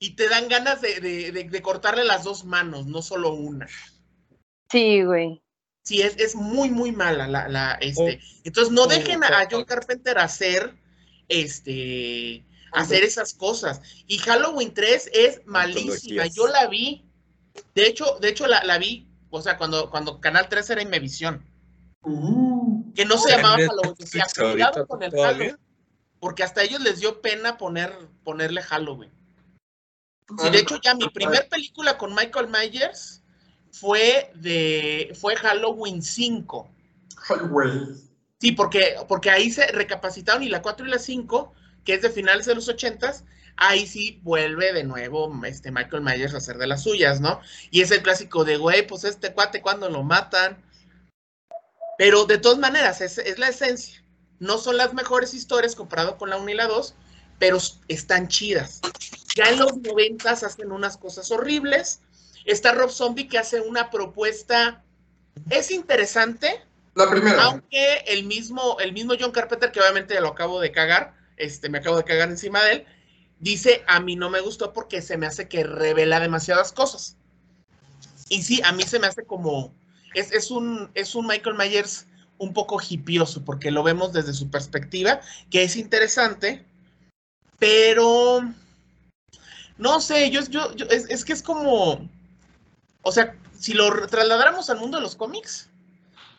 y 0.00 0.16
te 0.16 0.28
dan 0.28 0.48
ganas 0.48 0.80
de, 0.80 0.98
de- 1.00 1.30
de- 1.30 1.44
de 1.44 1.62
cortarle 1.62 2.04
las 2.04 2.24
dos 2.24 2.44
manos, 2.44 2.86
no 2.86 3.02
solo 3.02 3.34
una. 3.34 3.68
Sí, 4.72 5.02
güey. 5.04 5.42
Sí, 5.84 6.00
es, 6.02 6.16
es 6.18 6.34
muy, 6.34 6.70
muy 6.70 6.90
mala 6.92 7.26
la, 7.28 7.48
la, 7.48 7.72
este. 7.80 8.20
Entonces 8.44 8.72
no 8.72 8.86
dejen 8.86 9.22
a, 9.24 9.40
a 9.40 9.48
John 9.50 9.64
Carpenter 9.64 10.18
hacer 10.18 10.74
este 11.28 12.44
hacer 12.72 13.04
esas 13.04 13.34
cosas. 13.34 13.80
Y 14.06 14.18
Halloween 14.18 14.74
3 14.74 15.10
es 15.12 15.40
malísima. 15.46 16.26
Yo 16.26 16.48
la 16.48 16.66
vi. 16.68 17.04
De 17.74 17.86
hecho, 17.86 18.18
de 18.20 18.28
hecho 18.28 18.46
la, 18.46 18.62
la 18.64 18.78
vi, 18.78 19.08
o 19.30 19.42
sea, 19.42 19.58
cuando, 19.58 19.90
cuando 19.90 20.20
Canal 20.20 20.48
3 20.48 20.70
era 20.70 20.82
Imevisión, 20.82 21.44
Uh, 22.02 22.94
que 22.94 23.04
no 23.04 23.18
se 23.18 23.30
llamaba 23.30 23.60
en 23.60 23.68
Halloween, 23.68 23.94
decía, 23.98 24.26
cuidado 24.34 24.86
con 24.86 25.02
el 25.02 25.10
todavía. 25.10 25.36
Halloween. 25.36 25.58
Porque 26.18 26.42
hasta 26.42 26.60
a 26.60 26.64
ellos 26.64 26.80
les 26.80 27.00
dio 27.00 27.20
pena 27.20 27.58
poner, 27.58 27.92
ponerle 28.24 28.62
Halloween. 28.62 29.10
Sí, 30.28 30.46
ah, 30.46 30.50
de 30.50 30.58
hecho, 30.58 30.80
ya 30.80 30.94
mi 30.94 31.08
primer 31.08 31.48
película 31.48 31.98
con 31.98 32.14
Michael 32.14 32.48
Myers 32.48 33.22
fue 33.72 34.30
de 34.34 35.12
fue 35.18 35.36
Halloween 35.36 36.02
5. 36.02 36.70
Halloween. 37.16 37.96
Sí, 38.40 38.52
porque, 38.52 38.96
porque 39.08 39.30
ahí 39.30 39.50
se 39.50 39.66
recapacitaron 39.66 40.42
y 40.42 40.48
la 40.48 40.62
4 40.62 40.86
y 40.86 40.90
la 40.90 40.98
5, 40.98 41.52
que 41.84 41.94
es 41.94 42.02
de 42.02 42.10
finales 42.10 42.46
de 42.46 42.54
los 42.54 42.68
80s, 42.68 43.24
ahí 43.56 43.86
sí 43.86 44.20
vuelve 44.22 44.72
de 44.72 44.84
nuevo 44.84 45.32
este 45.44 45.70
Michael 45.70 46.02
Myers 46.02 46.34
a 46.34 46.38
hacer 46.38 46.58
de 46.58 46.66
las 46.66 46.82
suyas, 46.82 47.20
¿no? 47.20 47.40
Y 47.70 47.82
es 47.82 47.90
el 47.90 48.02
clásico 48.02 48.44
de, 48.44 48.56
güey, 48.56 48.86
pues 48.86 49.04
este 49.04 49.32
cuate 49.32 49.62
cuando 49.62 49.88
lo 49.88 50.02
matan. 50.02 50.62
Pero 51.98 52.24
de 52.24 52.38
todas 52.38 52.58
maneras, 52.58 53.00
es, 53.00 53.18
es 53.18 53.38
la 53.38 53.48
esencia. 53.48 54.02
No 54.38 54.56
son 54.56 54.78
las 54.78 54.94
mejores 54.94 55.34
historias 55.34 55.76
comparado 55.76 56.16
con 56.16 56.30
la 56.30 56.38
1 56.38 56.50
y 56.50 56.54
la 56.54 56.66
2, 56.66 56.94
pero 57.38 57.58
están 57.88 58.28
chidas. 58.28 58.80
Ya 59.36 59.50
en 59.50 59.58
los 59.58 59.76
noventas 59.76 60.42
hacen 60.42 60.72
unas 60.72 60.96
cosas 60.96 61.30
horribles. 61.30 62.00
Está 62.46 62.72
Rob 62.72 62.90
Zombie 62.90 63.28
que 63.28 63.38
hace 63.38 63.60
una 63.60 63.90
propuesta, 63.90 64.82
es 65.50 65.70
interesante, 65.70 66.62
La 66.94 67.10
primera. 67.10 67.42
aunque 67.44 68.04
el 68.06 68.24
mismo, 68.24 68.78
el 68.80 68.92
mismo 68.92 69.14
John 69.20 69.32
Carpenter, 69.32 69.70
que 69.70 69.80
obviamente 69.80 70.18
lo 70.20 70.28
acabo 70.28 70.60
de 70.60 70.72
cagar, 70.72 71.14
este, 71.40 71.68
me 71.68 71.78
acabo 71.78 71.96
de 71.96 72.04
cagar 72.04 72.28
encima 72.28 72.62
de 72.62 72.72
él, 72.72 72.86
dice, 73.40 73.82
a 73.86 74.00
mí 74.00 74.16
no 74.16 74.30
me 74.30 74.40
gustó 74.40 74.72
porque 74.72 75.02
se 75.02 75.16
me 75.16 75.26
hace 75.26 75.48
que 75.48 75.64
revela 75.64 76.20
demasiadas 76.20 76.72
cosas. 76.72 77.16
Y 78.28 78.42
sí, 78.42 78.60
a 78.64 78.72
mí 78.72 78.84
se 78.84 78.98
me 78.98 79.06
hace 79.08 79.24
como, 79.24 79.74
es, 80.14 80.32
es 80.32 80.50
un, 80.50 80.90
es 80.94 81.14
un 81.14 81.26
Michael 81.26 81.56
Myers 81.56 82.06
un 82.38 82.52
poco 82.54 82.80
hipioso, 82.88 83.44
porque 83.44 83.70
lo 83.70 83.82
vemos 83.82 84.12
desde 84.12 84.32
su 84.32 84.50
perspectiva, 84.50 85.20
que 85.50 85.62
es 85.62 85.76
interesante, 85.76 86.64
pero 87.58 88.42
no 89.76 90.00
sé, 90.00 90.30
yo, 90.30 90.40
yo, 90.48 90.86
es, 90.90 91.08
es 91.10 91.24
que 91.24 91.32
es 91.34 91.42
como, 91.42 92.08
o 93.02 93.12
sea, 93.12 93.36
si 93.58 93.74
lo 93.74 94.06
trasladáramos 94.06 94.70
al 94.70 94.78
mundo 94.78 94.96
de 94.96 95.02
los 95.02 95.16
cómics, 95.16 95.68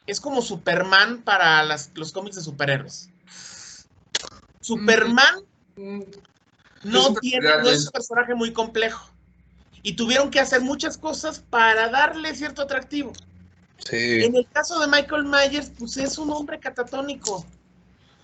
es 0.07 0.19
como 0.19 0.41
Superman 0.41 1.21
para 1.21 1.63
las- 1.63 1.91
los 1.93 2.11
cómics 2.11 2.35
de 2.37 2.41
superhéroes. 2.41 3.10
Superman 4.79 5.35
Mm, 5.77 6.01
no 6.83 7.13
tiene, 7.15 7.47
no 7.47 7.69
es 7.69 7.77
es- 7.79 7.85
un 7.85 7.91
personaje 7.91 8.35
muy 8.35 8.51
complejo. 8.51 9.09
Y 9.83 9.93
tuvieron 9.93 10.29
que 10.29 10.39
hacer 10.39 10.61
muchas 10.61 10.97
cosas 10.97 11.39
para 11.49 11.89
darle 11.89 12.35
cierto 12.35 12.61
atractivo. 12.61 13.13
Sí. 13.77 14.23
En 14.23 14.35
el 14.35 14.47
caso 14.51 14.79
de 14.79 14.87
Michael 14.87 15.23
Myers, 15.23 15.71
pues 15.79 15.97
es 15.97 16.17
un 16.17 16.29
hombre 16.31 16.59
catatónico. 16.59 17.45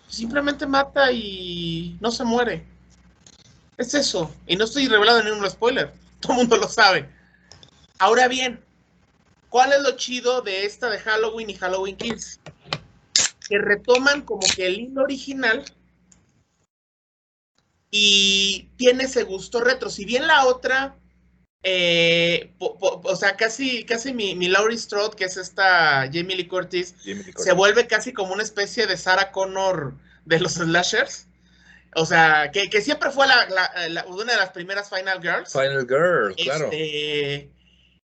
Simplemente 0.07 0.67
mata 0.67 1.11
y 1.11 1.97
no 1.99 2.11
se 2.11 2.23
muere. 2.23 2.65
Es 3.77 3.93
eso. 3.93 4.31
Y 4.45 4.55
no 4.55 4.65
estoy 4.65 4.87
revelando 4.87 5.23
ningún 5.23 5.49
spoiler. 5.49 5.93
Todo 6.19 6.33
el 6.33 6.37
mundo 6.39 6.57
lo 6.57 6.67
sabe. 6.67 7.09
Ahora 7.97 8.27
bien, 8.27 8.59
¿cuál 9.49 9.71
es 9.73 9.81
lo 9.81 9.91
chido 9.95 10.41
de 10.41 10.65
esta 10.65 10.89
de 10.89 10.99
Halloween 10.99 11.49
y 11.49 11.55
Halloween 11.55 11.95
Kills? 11.95 12.39
Que 13.49 13.57
retoman 13.57 14.21
como 14.21 14.41
que 14.55 14.67
el 14.67 14.79
hilo 14.81 15.01
original 15.03 15.63
y 17.91 18.69
tiene 18.77 19.05
ese 19.05 19.23
gusto 19.23 19.61
retro. 19.61 19.89
Si 19.89 20.05
bien 20.05 20.27
la 20.27 20.45
otra, 20.45 20.95
eh, 21.63 22.53
po- 22.59 22.77
po- 22.77 23.01
o 23.03 23.15
sea, 23.15 23.35
casi, 23.35 23.83
casi 23.85 24.13
mi, 24.13 24.35
mi 24.35 24.47
Laurie 24.47 24.77
Strode, 24.77 25.15
que 25.15 25.25
es 25.25 25.37
esta 25.37 26.01
Jamie 26.11 26.35
Lee 26.35 26.47
Curtis, 26.47 26.95
Jamie 26.99 27.15
Lee 27.23 27.23
Curtis. 27.33 27.43
se 27.45 27.53
vuelve 27.53 27.87
casi 27.87 28.13
como 28.13 28.33
una 28.33 28.43
especie 28.43 28.87
de 28.87 28.97
Sarah 28.97 29.31
Connor 29.31 29.95
de 30.25 30.39
los 30.39 30.53
slashers. 30.53 31.27
O 31.95 32.05
sea, 32.05 32.51
que, 32.51 32.69
que 32.69 32.81
siempre 32.81 33.09
fue 33.11 33.27
la, 33.27 33.47
la- 33.49 33.89
la- 33.89 34.05
una 34.05 34.33
de 34.33 34.37
las 34.37 34.51
primeras 34.51 34.89
Final 34.89 35.21
Girls. 35.21 35.51
Final 35.51 35.87
Girl, 35.87 36.35
claro. 36.35 36.65
Este, 36.65 37.49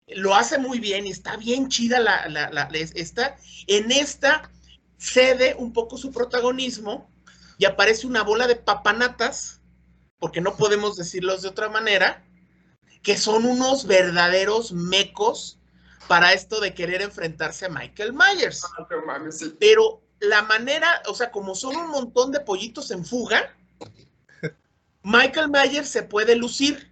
lo 0.09 0.35
hace 0.35 0.59
muy 0.59 0.79
bien 0.81 1.07
y 1.07 1.11
está 1.11 1.37
bien 1.37 1.69
chida 1.69 2.01
la, 2.01 2.29
la- 2.29 2.51
la- 2.51 2.69
es- 2.75 2.93
esta. 2.97 3.37
En 3.67 3.91
esta 3.93 4.51
cede 4.99 5.55
un 5.59 5.73
poco 5.73 5.97
su 5.97 6.11
protagonismo 6.13 7.09
y 7.57 7.65
aparece 7.65 8.07
una 8.07 8.23
bola 8.23 8.47
de 8.47 8.57
papanatas, 8.57 9.58
porque 10.19 10.41
no 10.41 10.57
podemos 10.57 10.97
decirlos 10.97 11.43
de 11.43 11.49
otra 11.49 11.69
manera, 11.69 12.25
que 13.03 13.17
son 13.17 13.45
unos 13.45 13.87
verdaderos 13.87 14.73
mecos 14.73 15.59
para 16.09 16.33
esto 16.33 16.61
de 16.61 16.75
querer 16.75 17.03
enfrentarse 17.03 17.67
a 17.67 17.69
Michael 17.69 18.13
Myers. 18.13 18.65
ah. 18.65 19.57
Pero 19.61 20.03
la 20.21 20.43
manera, 20.43 21.03
o 21.07 21.15
sea, 21.15 21.31
como 21.31 21.55
son 21.55 21.77
un 21.77 21.91
montón 21.91 22.33
de 22.33 22.41
pollitos 22.41 22.91
en 22.91 23.05
fuga, 23.05 23.57
Michael 25.03 25.51
Myers 25.51 25.89
se 25.89 26.03
puede 26.03 26.35
lucir. 26.35 26.91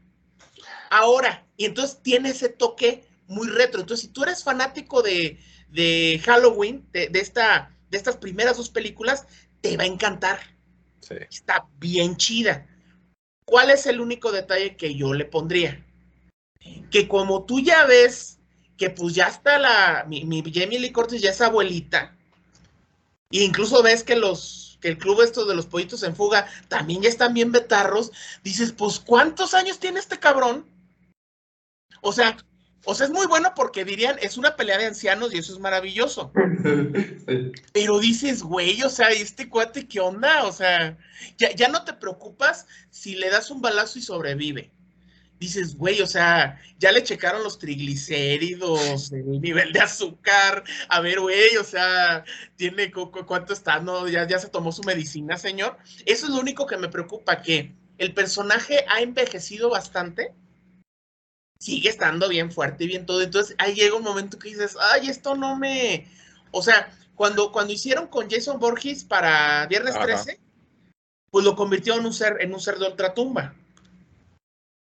Ahora, 0.90 1.44
y 1.56 1.64
entonces 1.64 2.00
tiene 2.02 2.30
ese 2.30 2.48
toque 2.48 3.08
muy 3.26 3.48
retro. 3.48 3.80
Entonces, 3.80 4.06
si 4.06 4.12
tú 4.12 4.22
eres 4.22 4.44
fanático 4.44 5.02
de, 5.02 5.40
de 5.68 6.22
Halloween, 6.24 6.86
de, 6.92 7.08
de 7.08 7.18
esta, 7.18 7.74
de 7.90 7.98
estas 7.98 8.16
primeras 8.18 8.56
dos 8.56 8.70
películas, 8.70 9.26
te 9.60 9.76
va 9.76 9.82
a 9.82 9.86
encantar. 9.86 10.38
Sí. 11.00 11.16
Está 11.30 11.66
bien 11.78 12.16
chida. 12.16 12.66
¿Cuál 13.46 13.70
es 13.70 13.86
el 13.86 14.00
único 14.00 14.32
detalle 14.32 14.76
que 14.76 14.94
yo 14.96 15.14
le 15.14 15.24
pondría? 15.24 15.84
Que 16.90 17.08
como 17.08 17.44
tú 17.44 17.60
ya 17.60 17.86
ves 17.86 18.38
que 18.76 18.90
pues 18.90 19.14
ya 19.14 19.28
está 19.28 19.58
la, 19.58 20.04
mi, 20.06 20.24
mi 20.24 20.42
Jamie 20.52 20.78
Lee 20.78 20.92
Curtis 20.92 21.22
ya 21.22 21.30
es 21.30 21.40
abuelita, 21.40 22.14
e 23.30 23.42
incluso 23.42 23.82
ves 23.82 24.04
que 24.04 24.16
los, 24.16 24.78
que 24.80 24.88
el 24.88 24.98
club 24.98 25.22
estos 25.22 25.48
de 25.48 25.54
los 25.54 25.66
pollitos 25.66 26.02
en 26.02 26.14
fuga 26.14 26.46
también 26.68 27.02
ya 27.02 27.08
están 27.08 27.34
bien 27.34 27.52
betarros, 27.52 28.12
dices, 28.42 28.72
pues 28.72 28.98
¿cuántos 28.98 29.54
años 29.54 29.78
tiene 29.78 30.00
este 30.00 30.18
cabrón? 30.18 30.66
O 32.02 32.12
sea, 32.12 32.36
o 32.86 32.94
sea, 32.94 33.06
es 33.06 33.12
muy 33.12 33.26
bueno 33.26 33.52
porque 33.54 33.84
dirían, 33.84 34.16
es 34.22 34.36
una 34.38 34.56
pelea 34.56 34.78
de 34.78 34.86
ancianos 34.86 35.34
y 35.34 35.38
eso 35.38 35.52
es 35.52 35.58
maravilloso. 35.58 36.32
Sí. 37.26 37.50
Pero 37.72 37.98
dices, 37.98 38.42
güey, 38.42 38.82
o 38.84 38.88
sea, 38.88 39.12
¿y 39.12 39.20
este 39.20 39.48
cuate 39.48 39.88
qué 39.88 39.98
onda? 39.98 40.44
O 40.44 40.52
sea, 40.52 40.96
ya, 41.36 41.52
ya 41.54 41.66
no 41.68 41.82
te 41.84 41.92
preocupas 41.92 42.66
si 42.90 43.16
le 43.16 43.30
das 43.30 43.50
un 43.50 43.60
balazo 43.60 43.98
y 43.98 44.02
sobrevive. 44.02 44.70
Dices, 45.40 45.76
güey, 45.76 46.00
o 46.02 46.06
sea, 46.06 46.60
ya 46.78 46.92
le 46.92 47.02
checaron 47.02 47.42
los 47.42 47.58
triglicéridos, 47.58 49.12
el 49.12 49.40
nivel 49.40 49.72
de 49.72 49.80
azúcar. 49.80 50.62
A 50.88 51.00
ver, 51.00 51.20
güey, 51.20 51.56
o 51.56 51.64
sea, 51.64 52.24
tiene 52.56 52.90
cu- 52.92 53.10
cu- 53.10 53.26
cuánto 53.26 53.52
está, 53.52 53.80
no, 53.80 54.08
ya, 54.08 54.26
ya 54.26 54.38
se 54.38 54.48
tomó 54.48 54.70
su 54.72 54.82
medicina, 54.84 55.36
señor. 55.36 55.76
Eso 56.06 56.26
es 56.26 56.32
lo 56.32 56.40
único 56.40 56.66
que 56.66 56.76
me 56.78 56.88
preocupa, 56.88 57.42
que 57.42 57.74
el 57.98 58.14
personaje 58.14 58.84
ha 58.88 59.00
envejecido 59.00 59.68
bastante. 59.70 60.32
Sigue 61.66 61.88
estando 61.88 62.28
bien 62.28 62.52
fuerte 62.52 62.84
y 62.84 62.86
bien 62.86 63.06
todo. 63.06 63.20
Entonces 63.22 63.56
ahí 63.58 63.74
llega 63.74 63.96
un 63.96 64.04
momento 64.04 64.38
que 64.38 64.50
dices, 64.50 64.76
ay, 64.92 65.08
esto 65.08 65.34
no 65.34 65.56
me. 65.56 66.06
O 66.52 66.62
sea, 66.62 66.96
cuando, 67.16 67.50
cuando 67.50 67.72
hicieron 67.72 68.06
con 68.06 68.30
Jason 68.30 68.60
Borges 68.60 69.02
para 69.02 69.66
Viernes 69.66 69.96
Ajá. 69.96 70.04
13, 70.04 70.38
pues 71.28 71.44
lo 71.44 71.56
convirtió 71.56 71.96
en 71.96 72.06
un 72.06 72.12
ser, 72.12 72.36
en 72.38 72.54
un 72.54 72.60
ser 72.60 72.78
de 72.78 72.86
ultratumba. 72.86 73.52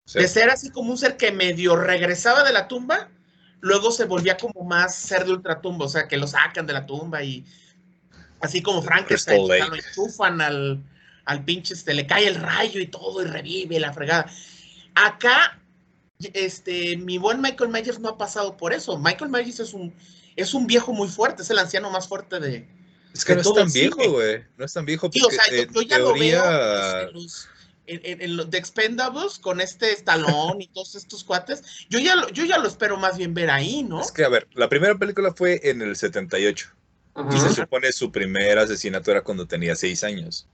Sí. 0.07 0.17
De 0.17 0.27
ser 0.27 0.49
así 0.49 0.71
como 0.71 0.89
un 0.89 0.97
ser 0.97 1.17
que 1.17 1.31
medio 1.31 1.75
regresaba 1.75 2.43
de 2.43 2.51
la 2.51 2.67
tumba, 2.67 3.11
luego 3.59 3.91
se 3.91 4.05
volvía 4.05 4.37
como 4.37 4.63
más 4.63 4.95
ser 4.95 5.25
de 5.25 5.33
ultratumba, 5.33 5.85
o 5.85 5.89
sea, 5.89 6.07
que 6.07 6.17
lo 6.17 6.25
sacan 6.25 6.65
de 6.65 6.73
la 6.73 6.87
tumba 6.87 7.21
y 7.21 7.45
así 8.39 8.63
como 8.63 8.81
Frankenstein, 8.81 9.47
lo 9.47 9.75
enchufan 9.75 10.41
al, 10.41 10.83
al 11.25 11.45
pinche, 11.45 11.75
este, 11.75 11.93
le 11.93 12.07
cae 12.07 12.27
el 12.27 12.35
rayo 12.41 12.81
y 12.81 12.87
todo 12.87 13.21
y 13.21 13.27
revive 13.27 13.79
la 13.79 13.93
fregada. 13.93 14.25
Acá, 14.95 15.60
este, 16.33 16.97
mi 16.97 17.17
buen 17.17 17.41
Michael 17.41 17.69
Myers 17.69 17.99
no 17.99 18.09
ha 18.09 18.17
pasado 18.17 18.57
por 18.57 18.73
eso. 18.73 18.97
Michael 18.97 19.31
Myers 19.31 19.59
es 19.59 19.73
un, 19.73 19.93
es 20.35 20.53
un 20.53 20.67
viejo 20.67 20.93
muy 20.93 21.07
fuerte, 21.07 21.43
es 21.43 21.49
el 21.49 21.59
anciano 21.59 21.89
más 21.89 22.07
fuerte 22.07 22.39
de, 22.39 22.67
Es 23.13 23.25
que 23.25 23.35
de 23.35 23.43
no 23.43 23.49
es 23.49 23.55
tan 23.55 23.71
viejo, 23.71 24.11
güey. 24.11 24.43
No 24.57 24.65
es 24.65 24.73
tan 24.73 24.85
viejo 24.85 25.07
o 25.07 25.11
sea, 25.11 25.43
yo, 25.51 25.81
ya 25.81 25.97
teoría... 25.97 25.99
lo 25.99 26.13
veo 26.13 26.43
este, 26.43 27.07
en 27.07 27.13
los, 27.13 27.47
en, 27.87 28.01
en- 28.03 28.21
en 28.21 28.37
los 28.37 28.49
de 28.49 28.57
Expendables 28.57 29.39
con 29.39 29.59
este 29.61 29.91
Stallone 29.91 30.63
y 30.63 30.67
todos 30.67 30.95
estos 30.95 31.23
cuates. 31.23 31.63
Yo 31.89 31.99
ya, 31.99 32.15
lo, 32.15 32.29
yo 32.29 32.45
ya 32.45 32.57
lo 32.57 32.67
espero 32.67 32.97
más 32.97 33.17
bien 33.17 33.33
ver 33.33 33.49
ahí, 33.49 33.83
¿no? 33.83 34.01
Es 34.01 34.11
que, 34.11 34.23
a 34.23 34.29
ver, 34.29 34.47
la 34.53 34.69
primera 34.69 34.95
película 34.95 35.33
fue 35.33 35.59
en 35.63 35.81
el 35.81 35.95
78. 35.95 36.69
Y 37.29 37.37
se 37.39 37.53
supone 37.53 37.91
su 37.91 38.09
primer 38.09 38.57
asesinato 38.57 39.11
era 39.11 39.21
cuando 39.21 39.45
tenía 39.45 39.75
6 39.75 40.03
años. 40.05 40.47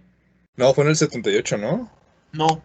No, 0.56 0.72
fue 0.74 0.84
en 0.84 0.90
el 0.90 0.96
78, 0.96 1.56
¿no? 1.58 1.90
No. 2.32 2.62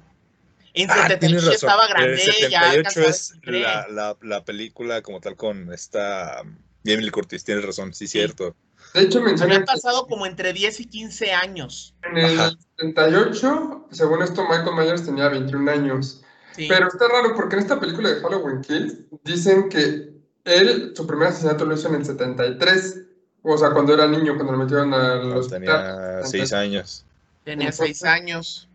En 0.73 0.89
Ah, 0.91 1.07
77 1.07 1.17
tienes 1.19 1.43
razón. 1.45 1.55
estaba 1.55 1.87
grande, 1.87 2.13
el 2.13 2.19
ya 2.49 2.71
78 2.71 2.77
alcanzaba 2.77 3.07
es 3.09 3.31
23. 3.45 3.61
la, 3.63 3.87
la, 3.89 4.17
la 4.21 4.45
película 4.45 5.01
como 5.01 5.19
tal 5.19 5.35
con 5.35 5.73
esta 5.73 6.41
um, 6.43 6.55
Lee 6.83 7.09
Curtis, 7.09 7.43
tienes 7.43 7.65
razón, 7.65 7.93
sí, 7.93 8.07
cierto. 8.07 8.55
De 8.93 9.01
hecho, 9.01 9.17
Habían 9.19 9.31
mencionan 9.31 9.59
que 9.61 9.65
pasado 9.65 10.07
como 10.07 10.25
entre 10.25 10.53
10 10.53 10.79
y 10.81 10.85
15 10.85 11.33
años. 11.33 11.93
en 12.03 12.17
el 12.17 12.39
Ajá. 12.39 12.51
78, 12.77 13.87
según 13.91 14.21
esto, 14.23 14.43
Michael 14.47 14.75
Myers 14.75 15.05
tenía 15.05 15.27
21 15.29 15.71
años. 15.71 16.21
Sí. 16.57 16.65
Pero 16.67 16.87
está 16.87 17.07
raro 17.07 17.33
porque 17.35 17.55
en 17.55 17.61
esta 17.61 17.79
película 17.79 18.09
de 18.09 18.19
Halloween 18.19 18.61
Kills 18.61 18.95
dicen 19.23 19.69
que 19.69 20.11
él, 20.43 20.93
su 20.95 21.05
primer 21.07 21.27
asesinato 21.29 21.63
lo 21.65 21.75
hizo 21.75 21.87
en 21.87 21.95
el 21.95 22.05
73. 22.05 23.01
O 23.43 23.57
sea, 23.57 23.69
cuando 23.71 23.93
era 23.93 24.07
niño, 24.07 24.35
cuando 24.35 24.51
lo 24.53 24.57
metieron 24.57 24.93
al 24.93 25.31
hospital. 25.37 25.61
tenía 25.61 26.19
6 26.25 26.53
años. 26.53 27.05
Tenía 27.45 27.71
6 27.71 28.03
años. 28.03 28.67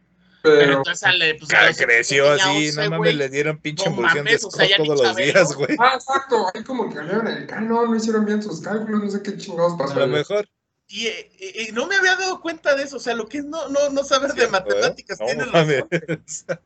Pero, 0.42 0.58
Pero 0.58 0.76
entonces 0.78 1.02
al- 1.04 1.36
pues, 1.38 1.52
a 1.54 1.66
los 1.68 1.76
creció 1.76 2.30
así, 2.32 2.68
11, 2.68 2.84
no 2.84 2.90
mames, 2.98 3.14
le 3.14 3.28
dieron 3.28 3.58
pinche 3.58 3.84
No 3.88 3.92
emulsión 3.96 4.24
de 4.24 4.34
o 4.36 4.50
sea, 4.50 4.76
todos 4.76 4.88
los 4.88 5.02
Chabelo. 5.02 5.32
días, 5.32 5.54
güey. 5.54 5.76
Ah, 5.78 5.92
exacto. 5.94 6.46
Ahí 6.52 6.64
como 6.64 6.88
que 6.88 6.96
cambiaron 6.96 7.28
el 7.28 7.46
canon, 7.46 7.90
no 7.90 7.96
hicieron 7.96 8.24
bien 8.24 8.42
sus 8.42 8.60
cálculos, 8.60 9.04
no 9.04 9.10
sé 9.10 9.22
qué 9.22 9.36
chingados 9.36 9.74
pasó. 9.78 9.94
A 9.94 9.98
lo 10.00 10.06
mejor. 10.08 10.48
Y, 10.88 11.06
y- 11.06 11.68
y 11.68 11.72
no 11.72 11.86
me 11.86 11.94
había 11.96 12.16
dado 12.16 12.40
cuenta 12.40 12.74
de 12.74 12.82
eso, 12.84 12.96
o 12.96 13.00
sea, 13.00 13.14
lo 13.14 13.28
que 13.28 13.38
es 13.38 13.44
no, 13.44 13.68
no, 13.68 13.90
no 13.90 14.02
saber 14.04 14.32
de 14.34 14.44
¿eh? 14.44 14.48
matemáticas, 14.48 15.18
No 15.20 15.44
razón. 15.44 15.88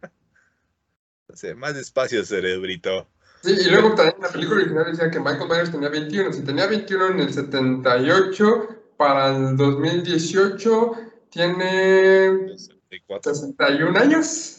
Más 1.57 1.75
despacio, 1.75 2.25
cerebrito. 2.25 3.09
Sí, 3.43 3.53
y 3.53 3.71
luego 3.71 3.95
también 3.95 4.17
en 4.17 4.23
la 4.23 4.29
película 4.29 4.61
original 4.61 4.87
decía 4.91 5.11
que 5.11 5.21
Michael 5.21 5.49
Myers 5.49 5.71
tenía 5.71 5.89
21. 5.89 6.33
Si 6.33 6.43
tenía 6.43 6.67
21 6.67 7.07
en 7.09 7.21
el 7.21 7.33
78, 7.33 8.69
para 8.97 9.37
el 9.37 9.57
2018 9.57 10.93
tiene 11.31 12.49
64. 12.57 13.35
61 13.35 13.99
años. 13.99 14.53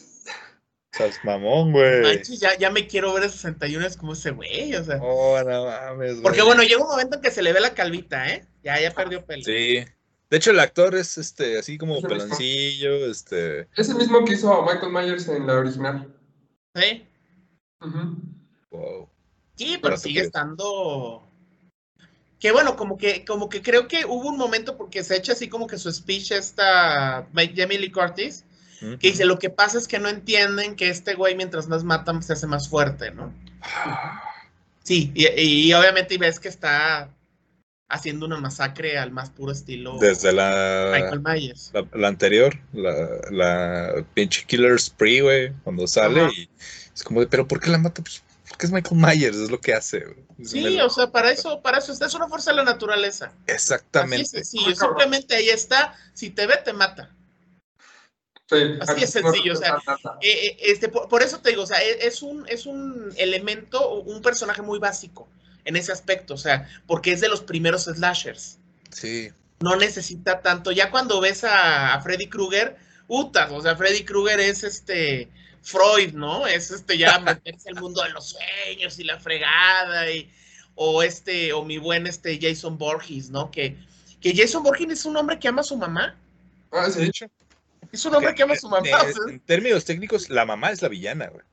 Estás 0.92 1.18
mamón, 1.24 1.72
güey. 1.72 2.22
Ya, 2.38 2.56
ya 2.56 2.70
me 2.70 2.86
quiero 2.86 3.12
ver 3.12 3.24
a 3.24 3.28
61 3.28 3.86
es 3.86 3.96
como 3.96 4.14
ese 4.14 4.30
güey, 4.30 4.74
o 4.74 4.84
sea. 4.84 4.98
Oh, 5.02 5.38
no 5.44 5.66
mames, 5.66 6.12
güey. 6.12 6.22
Porque 6.22 6.42
bueno, 6.42 6.62
llega 6.62 6.82
un 6.82 6.88
momento 6.88 7.16
en 7.16 7.22
que 7.22 7.30
se 7.30 7.42
le 7.42 7.52
ve 7.52 7.60
la 7.60 7.74
calvita, 7.74 8.28
¿eh? 8.28 8.46
Ya, 8.62 8.80
ya 8.80 8.90
perdió 8.92 9.24
pelo. 9.24 9.42
Sí. 9.44 9.84
De 10.30 10.36
hecho, 10.36 10.50
el 10.50 10.60
actor 10.60 10.94
es 10.94 11.16
este, 11.16 11.58
así 11.58 11.78
como 11.78 11.96
Es 11.96 12.04
el 12.04 12.10
mismo. 12.10 12.24
peloncillo, 12.24 13.10
este. 13.10 13.68
Es 13.76 13.88
el 13.88 13.96
mismo 13.96 14.24
que 14.24 14.34
hizo 14.34 14.52
a 14.52 14.62
Michael 14.64 14.92
Myers 14.92 15.28
en 15.28 15.46
la 15.46 15.54
original. 15.54 16.14
¿Sí? 16.74 17.06
Ujú. 17.80 18.16
Wow. 18.70 19.08
Sí, 19.56 19.78
pero 19.82 19.96
sigue 19.96 20.20
estando. 20.20 21.24
Que 22.38 22.52
bueno, 22.52 22.76
como 22.76 22.96
que, 22.96 23.24
como 23.24 23.48
que 23.48 23.62
creo 23.62 23.88
que 23.88 24.04
hubo 24.04 24.28
un 24.28 24.38
momento 24.38 24.76
porque 24.76 25.02
se 25.02 25.16
echa 25.16 25.32
así 25.32 25.48
como 25.48 25.66
que 25.66 25.78
su 25.78 25.90
speech 25.92 26.30
esta 26.32 27.26
Jamie 27.34 27.78
Lee 27.78 27.90
Curtis, 27.90 28.44
que 28.80 29.08
dice 29.08 29.24
lo 29.24 29.40
que 29.40 29.50
pasa 29.50 29.78
es 29.78 29.88
que 29.88 29.98
no 29.98 30.08
entienden 30.08 30.76
que 30.76 30.88
este 30.88 31.14
güey 31.14 31.34
mientras 31.34 31.66
más 31.66 31.82
matan 31.82 32.22
se 32.22 32.34
hace 32.34 32.46
más 32.46 32.68
fuerte, 32.68 33.10
¿no? 33.10 33.34
Sí, 34.84 35.10
y, 35.14 35.26
y 35.26 35.74
obviamente 35.74 36.16
ves 36.16 36.38
que 36.38 36.48
está 36.48 37.10
haciendo 37.88 38.26
una 38.26 38.38
masacre 38.38 38.98
al 38.98 39.10
más 39.10 39.30
puro 39.30 39.52
estilo 39.52 39.96
Desde 39.98 40.32
la, 40.32 40.90
Michael 40.92 41.20
Myers. 41.20 41.70
la, 41.72 41.86
la 41.94 42.08
anterior, 42.08 42.54
la, 42.72 42.92
la 43.30 44.06
pinche 44.14 44.44
Killer 44.46 44.78
Spree, 44.78 45.22
güey, 45.22 45.52
cuando 45.64 45.86
sale 45.86 46.22
Ajá. 46.22 46.32
y 46.36 46.48
es 46.94 47.02
como 47.02 47.20
de, 47.20 47.26
pero 47.26 47.48
¿por 47.48 47.60
qué 47.60 47.70
la 47.70 47.78
mata? 47.78 48.02
Pues 48.02 48.22
porque 48.48 48.66
es 48.66 48.72
Michael 48.72 49.00
Myers, 49.00 49.36
es 49.36 49.50
lo 49.50 49.60
que 49.60 49.74
hace. 49.74 50.04
Sí, 50.42 50.80
o 50.80 50.88
sea, 50.88 51.10
para 51.10 51.30
eso, 51.30 51.60
para 51.60 51.78
eso, 51.78 51.92
es 51.92 52.14
una 52.14 52.28
fuerza 52.28 52.50
de 52.50 52.56
la 52.56 52.64
naturaleza. 52.64 53.26
Así 53.26 53.34
es 53.46 53.54
Exactamente. 53.54 54.26
sencillo, 54.26 54.74
simplemente 54.74 55.36
ahí 55.36 55.48
está, 55.50 55.94
si 56.14 56.30
te 56.30 56.46
ve, 56.46 56.56
te 56.64 56.72
mata. 56.72 57.14
Sí, 58.48 58.56
Así 58.80 59.04
es 59.04 59.10
sencillo, 59.10 59.52
o 59.52 59.56
sea, 59.56 59.76
Eh, 60.22 60.46
eh, 60.46 60.56
este, 60.60 60.88
por, 60.88 61.08
por 61.08 61.22
eso 61.22 61.40
te 61.40 61.50
digo, 61.50 61.64
o 61.64 61.66
sea, 61.66 61.82
e- 61.82 62.06
es 62.06 62.22
un, 62.22 62.48
es 62.48 62.64
un 62.64 63.12
elemento, 63.18 64.00
un 64.00 64.22
personaje 64.22 64.62
muy 64.62 64.78
básico 64.78 65.28
en 65.68 65.76
ese 65.76 65.92
aspecto, 65.92 66.32
o 66.32 66.38
sea, 66.38 66.66
porque 66.86 67.12
es 67.12 67.20
de 67.20 67.28
los 67.28 67.42
primeros 67.42 67.84
slashers. 67.84 68.58
Sí. 68.90 69.30
No 69.60 69.76
necesita 69.76 70.40
tanto. 70.40 70.72
Ya 70.72 70.90
cuando 70.90 71.20
ves 71.20 71.44
a, 71.44 71.92
a 71.92 72.00
Freddy 72.00 72.26
Krueger, 72.26 72.76
utas, 73.06 73.52
o 73.52 73.60
sea, 73.60 73.76
Freddy 73.76 74.02
Krueger 74.02 74.40
es 74.40 74.64
este 74.64 75.28
Freud, 75.60 76.14
¿no? 76.14 76.46
Es 76.46 76.70
este 76.70 76.96
ya 76.96 77.18
meterse 77.20 77.68
al 77.68 77.74
mundo 77.74 78.02
de 78.02 78.08
los 78.10 78.30
sueños 78.30 78.98
y 78.98 79.04
la 79.04 79.20
fregada, 79.20 80.10
y, 80.10 80.32
o 80.74 81.02
este, 81.02 81.52
o 81.52 81.62
mi 81.66 81.76
buen 81.76 82.06
este 82.06 82.38
Jason 82.40 82.78
Borges, 82.78 83.28
¿no? 83.28 83.50
Que, 83.50 83.76
que 84.22 84.34
Jason 84.34 84.62
Borges 84.62 84.90
es 84.90 85.04
un 85.04 85.18
hombre 85.18 85.38
que 85.38 85.48
ama 85.48 85.60
a 85.60 85.64
su 85.64 85.76
mamá. 85.76 86.16
Ah, 86.72 86.88
sí. 86.90 87.10
Es 87.92 88.04
un 88.06 88.14
hombre 88.14 88.34
que 88.34 88.42
ama 88.42 88.54
a 88.54 88.58
su 88.58 88.70
mamá. 88.70 88.88
Eh, 88.88 88.94
o 88.94 89.12
sea, 89.12 89.22
en 89.28 89.40
términos 89.40 89.84
técnicos, 89.84 90.30
la 90.30 90.46
mamá 90.46 90.70
es 90.70 90.80
la 90.80 90.88
villana, 90.88 91.26
güey. 91.28 91.44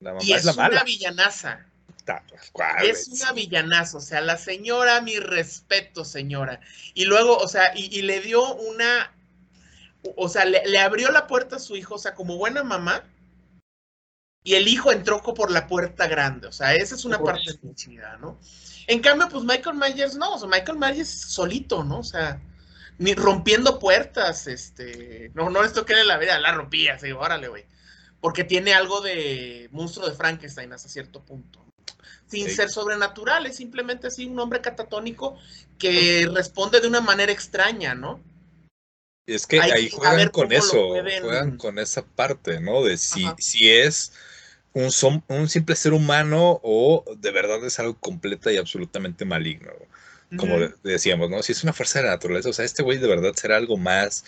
La 0.00 0.10
mamá 0.12 0.22
y 0.22 0.32
es, 0.32 0.40
es 0.40 0.44
la 0.44 0.52
una 0.52 0.62
mala. 0.64 0.84
villanaza. 0.84 1.71
¿Cuál, 2.52 2.84
Es 2.84 3.08
una 3.08 3.32
villanaza, 3.32 3.98
o 3.98 4.00
sea, 4.00 4.20
la 4.20 4.36
señora, 4.36 5.00
mi 5.00 5.18
respeto, 5.18 6.04
señora. 6.04 6.60
Y 6.94 7.04
luego, 7.04 7.36
o 7.36 7.48
sea, 7.48 7.72
y, 7.74 7.96
y 7.96 8.02
le 8.02 8.20
dio 8.20 8.54
una, 8.54 9.12
o 10.16 10.28
sea, 10.28 10.44
le, 10.44 10.62
le 10.66 10.78
abrió 10.78 11.10
la 11.10 11.26
puerta 11.26 11.56
a 11.56 11.60
su 11.60 11.76
hijo, 11.76 11.94
o 11.94 11.98
sea, 11.98 12.14
como 12.14 12.36
buena 12.36 12.62
mamá. 12.62 13.04
Y 14.44 14.54
el 14.54 14.66
hijo 14.66 14.90
entró 14.90 15.22
por 15.22 15.52
la 15.52 15.68
puerta 15.68 16.08
grande, 16.08 16.48
o 16.48 16.52
sea, 16.52 16.74
esa 16.74 16.96
es 16.96 17.04
una 17.04 17.20
parte 17.20 17.52
muy 17.62 17.76
chida, 17.76 18.18
¿no? 18.20 18.40
En 18.88 19.00
cambio, 19.00 19.28
pues 19.28 19.44
Michael 19.44 19.76
Myers 19.76 20.16
no, 20.16 20.34
o 20.34 20.38
sea, 20.38 20.48
Michael 20.48 20.78
Myers 20.78 21.08
solito, 21.08 21.84
¿no? 21.84 22.00
O 22.00 22.04
sea, 22.04 22.42
ni 22.98 23.14
rompiendo 23.14 23.78
puertas, 23.78 24.48
este, 24.48 25.30
no, 25.34 25.48
no 25.48 25.62
esto 25.62 25.86
que 25.86 25.92
en 25.92 26.08
la 26.08 26.18
vida, 26.18 26.40
la 26.40 26.52
rompía, 26.52 26.94
así, 26.94 27.12
órale, 27.12 27.46
güey. 27.46 27.66
Porque 28.20 28.42
tiene 28.42 28.74
algo 28.74 29.00
de 29.00 29.68
monstruo 29.70 30.08
de 30.08 30.16
Frankenstein 30.16 30.72
hasta 30.72 30.88
cierto 30.88 31.24
punto 31.24 31.64
sin 32.32 32.48
Sí. 32.48 32.56
ser 32.56 32.70
sobrenatural, 32.70 33.46
es 33.46 33.56
simplemente 33.56 34.06
así 34.08 34.24
un 34.24 34.38
hombre 34.40 34.60
catatónico 34.60 35.38
que 35.78 36.28
responde 36.34 36.80
de 36.80 36.88
una 36.88 37.00
manera 37.00 37.30
extraña, 37.30 37.94
¿no? 37.94 38.20
Es 39.26 39.46
que 39.46 39.60
Hay 39.60 39.70
ahí 39.70 39.90
juegan 39.90 40.30
con 40.30 40.50
eso, 40.50 40.88
juegan 41.20 41.56
con 41.56 41.78
esa 41.78 42.04
parte, 42.04 42.60
¿no? 42.60 42.82
De 42.82 42.96
si, 42.96 43.24
Ajá. 43.24 43.36
si 43.38 43.68
es 43.68 44.12
un, 44.72 44.86
som- 44.86 45.22
un 45.28 45.48
simple 45.48 45.76
ser 45.76 45.92
humano 45.92 46.58
o 46.62 47.04
de 47.16 47.30
verdad 47.30 47.64
es 47.64 47.78
algo 47.78 47.96
completa 47.98 48.50
y 48.50 48.56
absolutamente 48.56 49.24
maligno. 49.24 49.70
Como 50.38 50.58
decíamos, 50.82 51.28
¿no? 51.28 51.42
Si 51.42 51.52
es 51.52 51.62
una 51.62 51.74
fuerza 51.74 51.98
de 51.98 52.06
la 52.06 52.12
naturaleza, 52.12 52.48
o 52.48 52.52
sea, 52.54 52.64
este 52.64 52.82
güey 52.82 52.96
de 52.96 53.06
verdad 53.06 53.34
será 53.34 53.58
algo 53.58 53.76
más. 53.76 54.24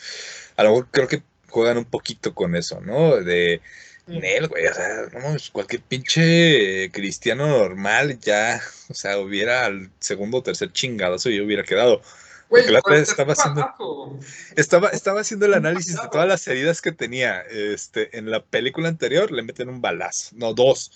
A 0.55 0.63
lo 0.63 0.69
mejor 0.69 0.89
creo 0.91 1.09
que 1.09 1.23
juegan 1.49 1.79
un 1.79 1.87
poquito 1.87 2.35
con 2.35 2.55
eso, 2.55 2.79
¿no? 2.83 3.17
De. 3.17 3.63
Nel, 4.07 4.49
güey, 4.49 4.67
o 4.67 4.75
sea, 4.75 5.07
cualquier 5.53 5.83
pinche 5.83 6.91
cristiano 6.93 7.47
normal 7.47 8.19
ya, 8.21 8.61
o 8.91 8.95
sea, 8.95 9.19
hubiera 9.19 9.65
al 9.65 9.91
segundo 9.99 10.39
o 10.39 10.43
tercer 10.43 10.73
chingadazo 10.73 11.31
y 11.31 11.37
yo 11.37 11.45
hubiera 11.45 11.63
quedado. 11.63 12.03
Güey, 12.51 12.71
la 12.71 12.81
estaba 12.97 13.33
haciendo-. 13.33 14.21
Estaba, 14.57 14.91
estaba 14.91 15.21
haciendo 15.21 15.47
el 15.47 15.55
análisis 15.55 15.95
de 16.01 16.09
todas 16.13 16.29
las 16.29 16.47
heridas 16.47 16.83
que 16.83 16.93
tenía. 16.93 17.41
Este, 17.41 18.17
en 18.19 18.31
la 18.31 18.45
película 18.45 18.89
anterior 18.89 19.33
le 19.33 19.43
meten 19.43 19.71
un 19.71 19.81
balazo, 19.81 20.37
no, 20.37 20.53
dos, 20.53 20.93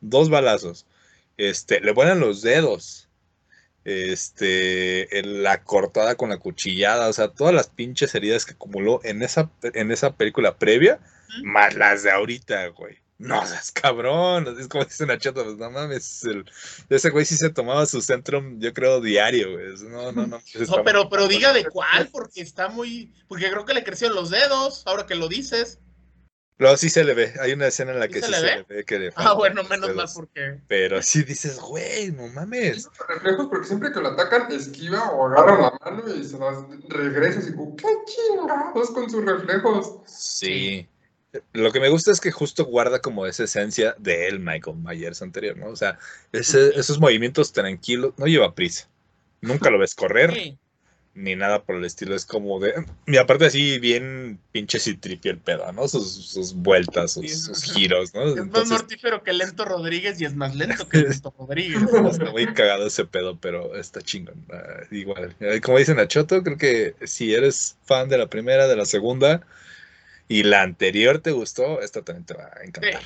dos 0.00 0.28
balazos. 0.28 0.84
Este, 1.36 1.80
le 1.80 1.92
vuelan 1.92 2.20
los 2.20 2.42
dedos. 2.42 3.08
Este, 3.84 5.08
la 5.22 5.62
cortada 5.62 6.16
con 6.16 6.28
la 6.28 6.38
cuchillada, 6.38 7.08
o 7.08 7.12
sea, 7.12 7.28
todas 7.28 7.54
las 7.54 7.68
pinches 7.68 8.14
heridas 8.14 8.44
que 8.44 8.52
acumuló 8.52 9.00
en 9.04 9.22
esa, 9.22 9.50
en 9.62 9.92
esa 9.92 10.14
película 10.16 10.58
previa. 10.58 10.98
Más 11.42 11.74
las 11.74 12.02
de 12.02 12.10
ahorita, 12.10 12.68
güey. 12.68 12.98
No 13.20 13.44
seas 13.44 13.72
cabrón, 13.72 14.46
es 14.60 14.68
como 14.68 14.84
dice 14.84 15.04
Nachota, 15.04 15.42
pues 15.42 15.56
no 15.56 15.70
mames, 15.72 16.22
el- 16.24 16.48
ese 16.88 17.10
güey 17.10 17.24
sí 17.24 17.36
se 17.36 17.50
tomaba 17.50 17.84
su 17.86 18.00
Centrum, 18.00 18.60
yo 18.60 18.72
creo, 18.72 19.00
diario, 19.00 19.52
güey. 19.54 19.74
No, 19.90 20.12
no, 20.12 20.26
no. 20.28 20.40
No, 20.68 20.84
pero, 20.84 21.08
pero 21.08 21.26
diga 21.26 21.52
de 21.52 21.64
cuál, 21.64 22.08
porque 22.12 22.40
está 22.42 22.68
muy. 22.68 23.12
Porque 23.26 23.50
creo 23.50 23.64
que 23.64 23.74
le 23.74 23.82
crecieron 23.82 24.14
los 24.14 24.30
dedos, 24.30 24.84
ahora 24.86 25.04
que 25.06 25.16
lo 25.16 25.26
dices. 25.26 25.80
No, 26.60 26.76
sí 26.76 26.90
se 26.90 27.02
le 27.04 27.14
ve. 27.14 27.34
Hay 27.40 27.52
una 27.52 27.68
escena 27.68 27.92
en 27.92 28.00
la 28.00 28.06
¿Sí 28.06 28.12
que 28.14 28.20
se 28.20 28.26
sí 28.26 28.30
le 28.32 28.38
se 28.38 28.44
ve? 28.44 28.56
le 28.56 28.62
ve 28.76 28.84
que 28.84 28.98
le 28.98 29.12
Ah, 29.16 29.32
bueno, 29.32 29.62
menos 29.64 29.94
mal, 29.94 30.06
porque. 30.14 30.60
Pero 30.68 31.02
sí 31.02 31.22
dices, 31.24 31.58
güey, 31.58 32.12
no 32.12 32.26
mames. 32.28 32.88
Reflejos, 33.08 33.46
porque 33.48 33.66
siempre 33.66 33.92
que 33.92 34.00
lo 34.00 34.08
atacan, 34.08 34.50
esquiva 34.52 35.10
o 35.10 35.26
agarra 35.26 35.60
la 35.60 35.78
mano 35.90 36.14
y 36.14 36.24
se 36.24 36.38
las 36.38 36.56
regresa 36.88 37.40
así 37.40 37.52
como, 37.52 37.74
¿qué 37.76 37.86
chingados 38.06 38.90
con 38.90 39.08
sus 39.10 39.24
reflejos? 39.24 40.00
Sí. 40.06 40.88
Lo 41.52 41.72
que 41.72 41.80
me 41.80 41.88
gusta 41.88 42.10
es 42.12 42.20
que 42.20 42.30
justo 42.30 42.64
guarda 42.64 43.00
como 43.00 43.26
esa 43.26 43.44
esencia 43.44 43.94
de 43.98 44.28
él, 44.28 44.40
Michael 44.40 44.76
Myers 44.76 45.22
anterior, 45.22 45.56
¿no? 45.56 45.68
O 45.68 45.76
sea, 45.76 45.98
ese- 46.32 46.78
esos 46.78 46.98
movimientos 47.00 47.52
tranquilos, 47.52 48.14
no 48.16 48.26
lleva 48.26 48.54
prisa. 48.54 48.88
Nunca 49.40 49.70
lo 49.70 49.78
ves 49.78 49.94
correr, 49.94 50.32
Sí. 50.34 50.58
ni 51.14 51.34
nada 51.36 51.62
por 51.64 51.76
el 51.76 51.84
estilo. 51.84 52.14
Es 52.14 52.24
como 52.24 52.60
de. 52.60 52.74
Y 53.06 53.16
aparte, 53.16 53.46
así, 53.46 53.78
bien 53.78 54.38
pinche 54.52 54.78
citripio 54.78 55.30
el 55.32 55.38
pedo, 55.38 55.70
¿no? 55.72 55.88
Sus, 55.88 56.12
sus 56.12 56.54
vueltas, 56.54 57.12
sus, 57.12 57.22
Sí. 57.22 57.36
sus 57.36 57.62
giros, 57.64 58.14
¿no? 58.14 58.22
Es 58.22 58.34
más 58.36 58.44
Entonces, 58.44 58.70
mortífero 58.78 59.22
que 59.22 59.32
Lento 59.32 59.64
Rodríguez 59.64 60.20
y 60.20 60.24
es 60.24 60.34
más 60.34 60.54
lento 60.54 60.88
que 60.88 60.98
Lento 60.98 61.34
Rodríguez. 61.36 61.80
Está 62.20 62.30
muy 62.30 62.46
cagado 62.54 62.86
ese 62.86 63.04
pedo, 63.04 63.36
pero 63.40 63.74
está 63.76 64.00
chingón. 64.02 64.44
Ah, 64.52 64.82
igual, 64.90 65.34
como 65.62 65.78
dicen 65.78 65.98
a 65.98 66.06
Choto, 66.08 66.42
creo 66.42 66.56
que 66.58 66.94
si 67.04 67.34
eres 67.34 67.76
fan 67.84 68.08
de 68.08 68.18
la 68.18 68.28
primera, 68.28 68.68
de 68.68 68.76
la 68.76 68.84
segunda 68.86 69.46
y 70.28 70.42
la 70.44 70.62
anterior 70.62 71.18
te 71.18 71.32
gustó, 71.32 71.80
esta 71.80 72.02
también 72.02 72.26
te 72.26 72.34
va 72.34 72.44
a 72.54 72.64
encantar. 72.64 73.00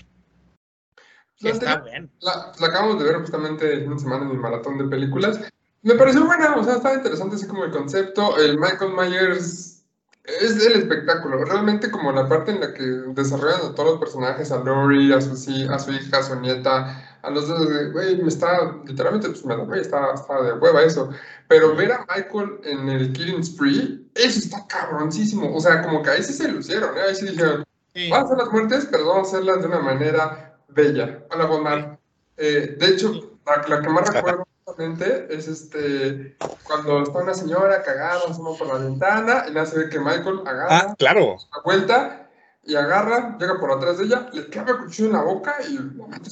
Sí, 1.37 1.45
La, 1.47 1.51
está 1.51 1.73
anterior- 1.73 1.91
bien. 1.91 2.11
la- 2.21 2.53
la 2.61 2.67
acabamos 2.67 2.99
de 2.99 3.05
ver 3.05 3.17
justamente 3.21 3.73
el 3.73 3.83
fin 3.83 3.95
de 3.95 3.99
semana 4.01 4.25
en 4.25 4.31
mi 4.33 4.37
maratón 4.37 4.79
de 4.79 4.85
películas. 4.85 5.41
Me 5.83 5.95
pareció 5.95 6.25
buena, 6.25 6.55
o 6.55 6.63
sea, 6.65 6.75
estaba 6.75 6.95
interesante 6.95 7.37
así 7.37 7.47
como 7.47 7.65
el 7.65 7.73
concepto. 7.73 8.37
El 8.39 8.59
Michael 8.59 8.93
Myers 8.93 9.85
es 10.25 10.65
el 10.65 10.75
espectáculo, 10.75 11.45
realmente 11.45 11.91
como 11.91 12.13
la 12.13 12.29
parte 12.29 12.53
en 12.53 12.61
la 12.61 12.73
que 12.73 12.85
desarrollan 12.85 13.73
a 13.73 13.75
todos 13.75 13.91
los 13.93 13.99
personajes, 13.99 14.53
a 14.53 14.59
Lori, 14.63 15.13
a 15.13 15.21
su, 15.21 15.33
a 15.33 15.79
su 15.81 15.93
hija, 15.93 16.19
a 16.19 16.23
su 16.23 16.39
nieta, 16.39 17.12
a 17.23 17.31
los 17.31 17.47
dos, 17.49 17.69
de, 17.69 17.91
güey, 17.91 18.21
me 18.21 18.29
está, 18.29 18.77
literalmente, 18.85 19.29
pues 19.29 19.45
me 19.45 19.57
da, 19.57 19.63
güey, 19.65 19.81
está, 19.81 20.13
está 20.15 20.43
de 20.43 20.53
hueva 20.55 20.83
eso. 20.83 21.11
Pero 21.49 21.75
ver 21.77 21.93
a 21.93 22.07
Michael 22.15 22.61
en 22.65 22.89
el 22.89 23.13
Killing 23.13 23.45
Spree, 23.45 24.07
eso 24.15 24.39
está 24.41 24.67
cabroncísimo. 24.67 25.55
O 25.55 25.61
sea, 25.61 25.83
como 25.83 26.03
que 26.03 26.11
ahí 26.11 26.23
sí 26.23 26.33
se 26.33 26.49
lucieron, 26.49 26.97
¿eh? 26.99 27.03
ahí 27.09 27.15
sí 27.15 27.27
dijeron, 27.27 27.65
Sí. 27.95 28.09
Vamos 28.09 28.31
a 28.31 28.35
hacer 28.35 28.45
las 28.47 28.53
muertes, 28.53 28.89
pero 28.91 29.07
vamos 29.07 29.29
a 29.29 29.37
hacerlas 29.37 29.61
de 29.61 29.67
una 29.67 29.81
manera 29.81 30.57
bella. 30.69 31.19
Hola, 31.31 31.45
Bonmar. 31.45 31.99
Eh, 32.39 32.75
de 32.79 32.87
hecho, 32.87 33.13
la, 33.45 33.63
la 33.69 33.83
que 33.83 33.89
más 33.91 34.11
recuerdo 34.15 34.47
justamente 34.65 35.27
es 35.29 35.47
este 35.47 36.35
cuando 36.65 37.03
está 37.03 37.19
una 37.19 37.35
señora 37.35 37.83
cagada, 37.83 38.21
asoma 38.31 38.57
por 38.57 38.69
la 38.69 38.79
ventana 38.79 39.45
y 39.47 39.53
nace 39.53 39.79
ve 39.79 39.89
que 39.91 39.99
Michael 39.99 40.41
agarra 40.47 40.69
Ah, 40.71 40.95
claro. 40.99 41.37
la 41.55 41.63
vuelta 41.63 42.22
y 42.65 42.75
agarra, 42.77 43.37
llega 43.39 43.59
por 43.59 43.73
atrás 43.73 43.99
de 43.99 44.05
ella, 44.05 44.29
le 44.33 44.47
clava 44.47 44.71
el 44.73 44.77
cuchillo 44.79 45.09
en 45.09 45.15
la 45.15 45.23
boca 45.23 45.57
y 45.69 45.77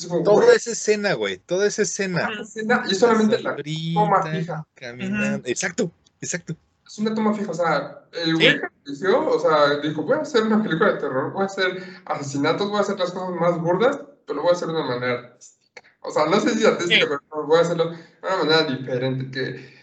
como 0.09 0.23
Toda 0.23 0.55
esa 0.55 0.71
escena, 0.73 1.15
güey. 1.15 1.39
Toda 1.39 1.67
esa 1.67 1.83
escena. 1.83 2.29
esa 2.33 2.43
escena, 2.43 2.85
y 2.89 2.95
solamente 2.95 3.41
la 3.43 3.57
toma 3.95 4.23
fija. 4.23 4.67
caminando. 4.75 5.49
Exacto, 5.49 5.91
exacto. 6.21 6.55
es 6.87 6.99
una 6.99 7.15
toma 7.15 7.35
fija, 7.35 7.51
o 7.51 7.55
sea, 7.55 8.01
el 8.13 8.27
Sí. 8.27 8.33
güey 8.33 8.61
que 8.61 8.67
inició, 8.87 9.29
o 9.29 9.39
sea, 9.41 9.79
dijo, 9.81 10.03
voy 10.03 10.19
a 10.19 10.23
hacer 10.23 10.43
una 10.45 10.63
película 10.63 10.93
de 10.93 11.01
terror, 11.01 11.33
voy 11.33 11.43
a 11.43 11.47
hacer 11.47 11.83
asesinatos, 12.05 12.69
voy 12.69 12.79
a 12.79 12.83
hacer 12.83 12.99
las 12.99 13.11
cosas 13.13 13.31
más 13.41 13.61
burdas, 13.61 14.01
pero 14.27 14.37
lo 14.37 14.43
voy 14.43 14.51
a 14.51 14.55
hacer 14.55 14.69
de 14.69 14.75
una 14.75 14.87
manera 14.87 15.13
artística. 15.21 15.83
O 16.03 16.11
sea, 16.11 16.27
no 16.27 16.41
sé 16.41 16.51
si 16.57 16.65
artística, 16.67 17.07
Sí. 17.07 17.07
pero 17.31 17.47
voy 17.47 17.59
a 17.59 17.63
hacerlo 17.63 17.91
de 17.91 17.97
una 18.23 18.37
manera 18.37 18.63
diferente, 18.65 19.31
que, 19.31 19.80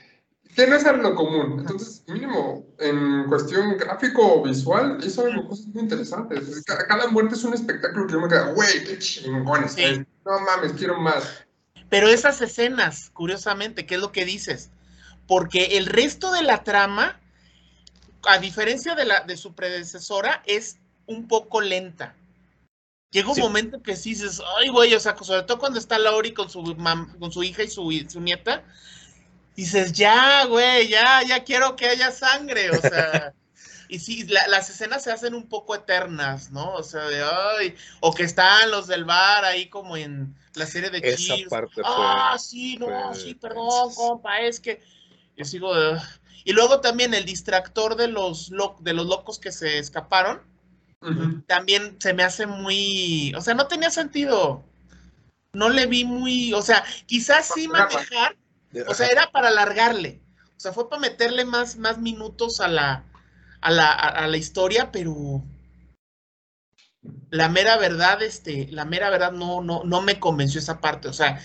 que 0.58 0.68
no 0.68 0.76
es 0.76 0.86
algo 0.86 1.14
común. 1.16 1.60
Entonces, 1.60 2.04
mínimo, 2.08 2.66
en 2.80 3.26
cuestión 3.26 3.78
gráfico 3.78 4.40
o 4.40 4.44
visual, 4.44 4.98
hizo 5.04 5.24
algo, 5.26 5.48
cosas 5.48 5.68
muy 5.68 5.84
interesantes. 5.84 6.64
Cada, 6.66 6.88
cada 6.88 7.08
muerte 7.10 7.36
es 7.36 7.44
un 7.44 7.54
espectáculo 7.54 8.08
que 8.08 8.14
yo 8.14 8.20
me 8.22 8.28
quedo, 8.28 8.56
güey, 8.56 8.84
qué 8.84 8.98
chingón 8.98 9.64
está 9.64 9.82
Sí. 9.82 10.06
No 10.26 10.40
mames, 10.42 10.74
quiero 10.74 11.00
más. 11.00 11.46
Pero 11.90 12.10
esas 12.10 12.42
escenas, 12.42 13.12
curiosamente, 13.14 13.86
¿qué 13.86 13.96
es 13.96 14.02
lo 14.02 14.12
que 14.12 14.26
dices? 14.26 14.72
Porque 15.28 15.78
el 15.78 15.86
resto 15.86 16.32
de 16.34 16.42
la 16.42 16.64
trama, 16.64 17.20
a 18.24 18.40
diferencia 18.40 18.96
de, 18.96 19.06
la, 19.06 19.22
de 19.22 19.38
su 19.38 19.54
predecesora, 19.54 20.42
es 20.48 20.80
un 21.06 21.28
poco 21.28 21.62
lenta. 21.62 22.16
Llega 23.12 23.30
un 23.30 23.36
Sí. 23.36 23.42
momento 23.42 23.82
que 23.84 23.96
sí 23.96 24.10
dices, 24.10 24.42
ay, 24.60 24.70
güey, 24.70 24.94
o 24.96 25.00
sea, 25.00 25.16
sobre 25.22 25.44
todo 25.44 25.60
cuando 25.60 25.80
está 25.80 25.98
Laurie 26.00 26.34
con 26.34 26.50
su, 26.50 26.62
mam- 26.64 27.18
con 27.20 27.32
su 27.32 27.44
hija 27.44 27.64
y 27.64 27.70
su, 27.70 27.90
y 27.92 28.10
su 28.10 28.20
nieta, 28.20 28.64
dices, 29.58 29.92
ya, 29.92 30.46
güey, 30.46 30.88
ya, 30.88 31.22
ya 31.28 31.44
quiero 31.44 31.76
que 31.76 31.88
haya 31.88 32.12
sangre, 32.12 32.72
o 32.72 32.80
sea. 32.82 33.34
Y 33.90 34.00
sí, 34.00 34.26
la- 34.26 34.46
las 34.50 34.70
escenas 34.70 35.02
se 35.02 35.14
hacen 35.14 35.34
un 35.34 35.48
poco 35.48 35.74
eternas, 35.74 36.52
¿no? 36.52 36.74
O 36.74 36.84
sea, 36.84 37.06
de, 37.06 37.24
ay, 37.24 37.74
o 38.02 38.14
que 38.14 38.24
están 38.24 38.70
los 38.70 38.86
del 38.88 39.06
bar 39.06 39.46
ahí 39.46 39.70
como 39.70 39.96
en 39.96 40.36
la 40.56 40.66
serie 40.66 40.90
de 40.90 40.98
Esa 41.02 41.16
Cheers. 41.36 41.50
parte 41.50 41.72
fue. 41.76 41.84
Ah, 41.86 42.36
sí, 42.38 42.76
no, 42.76 42.88
fue 42.88 43.16
sí, 43.16 43.34
perdón, 43.36 43.94
compa, 43.96 44.42
es 44.42 44.60
que 44.60 44.82
yo 45.38 45.46
sigo 45.46 45.74
de- 45.74 46.02
Y 46.44 46.52
luego 46.52 46.82
también 46.82 47.14
el 47.14 47.24
distractor 47.24 47.96
de 47.96 48.10
los, 48.10 48.50
lo- 48.50 48.76
de 48.82 48.92
los 48.94 49.06
locos 49.06 49.40
que 49.40 49.54
se 49.54 49.78
escaparon, 49.80 50.42
también 51.48 51.96
se 52.02 52.14
me 52.14 52.24
hace 52.26 52.46
muy, 52.46 53.34
o 53.38 53.42
sea, 53.42 53.54
no 53.54 53.68
tenía 53.68 53.90
sentido. 53.90 54.66
No 55.54 55.70
le 55.70 55.86
vi 55.86 56.04
muy, 56.04 56.54
o 56.54 56.62
sea, 56.62 56.84
quizás 57.06 57.52
sí 57.56 57.70
manejar, 57.70 58.36
o 58.88 58.94
sea, 58.94 59.08
era 59.08 59.32
para 59.32 59.50
alargarle. 59.50 60.22
O 60.56 60.60
sea, 60.60 60.74
fue 60.74 60.90
para 60.90 61.02
meterle 61.02 61.46
más, 61.46 61.78
más 61.78 62.00
minutos 62.00 62.60
a 62.62 62.68
la, 62.68 63.06
a 63.62 63.72
la, 63.72 63.92
a, 63.92 64.28
la 64.28 64.38
historia, 64.38 64.92
pero 64.92 65.44
la 67.30 67.50
mera 67.50 67.78
verdad, 67.78 68.22
este, 68.22 68.68
la 68.72 68.86
mera 68.86 69.10
verdad 69.10 69.32
no, 69.32 69.62
no, 69.62 69.84
no 69.84 70.02
me 70.02 70.20
convenció 70.20 70.60
esa 70.60 70.80
parte. 70.80 71.08
O 71.08 71.14
sea, 71.14 71.38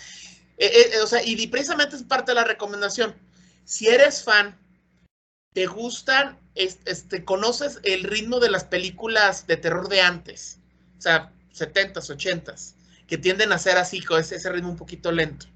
eh, 0.59 0.70
eh, 0.94 1.01
o 1.03 1.07
sea, 1.07 1.23
y 1.24 1.47
precisamente 1.49 1.97
es 1.97 2.03
parte 2.03 2.32
de 2.32 2.36
la 2.36 2.44
recomendación. 2.44 3.15
Si 3.65 3.89
eres 3.89 4.23
fan, 4.24 4.59
te 5.55 5.66
gustan, 5.66 6.39
es- 6.57 6.81
este, 6.86 7.24
conoces 7.24 7.81
el 7.85 8.05
ritmo 8.05 8.40
de 8.40 8.51
las 8.51 8.65
películas 8.65 9.47
de 9.47 9.59
terror 9.59 9.89
de 9.89 10.03
antes, 10.03 10.61
o 10.99 11.03
sea, 11.03 11.32
70s, 11.53 12.11
80s, 12.11 12.77
que 13.09 13.19
tienden 13.19 13.53
a 13.53 13.59
ser 13.59 13.78
así, 13.78 14.03
con 14.03 14.20
ese, 14.20 14.36
ese 14.36 14.51
ritmo 14.51 14.70
un 14.70 14.77
poquito 14.78 15.12
lento. 15.12 15.47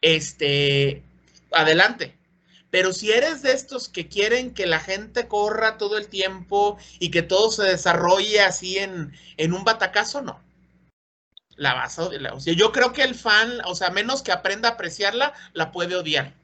Este, 0.00 1.02
adelante. 1.52 2.16
Pero 2.70 2.92
si 2.92 3.12
eres 3.12 3.42
de 3.42 3.52
estos 3.52 3.88
que 3.88 4.08
quieren 4.08 4.52
que 4.52 4.66
la 4.66 4.80
gente 4.80 5.26
corra 5.26 5.78
todo 5.78 5.96
el 5.96 6.08
tiempo 6.08 6.78
y 6.98 7.10
que 7.10 7.22
todo 7.22 7.50
se 7.50 7.62
desarrolle 7.62 8.42
así 8.42 8.78
en, 8.78 9.12
en 9.38 9.52
un 9.54 9.64
batacazo, 9.64 10.20
no. 10.20 10.40
La 11.56 11.74
vas 11.74 11.98
a 11.98 12.04
odiar. 12.04 12.34
O 12.34 12.40
sea, 12.40 12.54
yo 12.54 12.70
creo 12.72 12.92
que 12.92 13.02
el 13.02 13.14
fan, 13.14 13.50
o 13.64 13.74
sea, 13.74 13.90
menos 13.90 14.22
que 14.22 14.32
aprenda 14.32 14.68
a 14.68 14.72
apreciarla, 14.72 15.32
la 15.54 15.72
puede 15.72 15.96
odiar. 15.96 16.34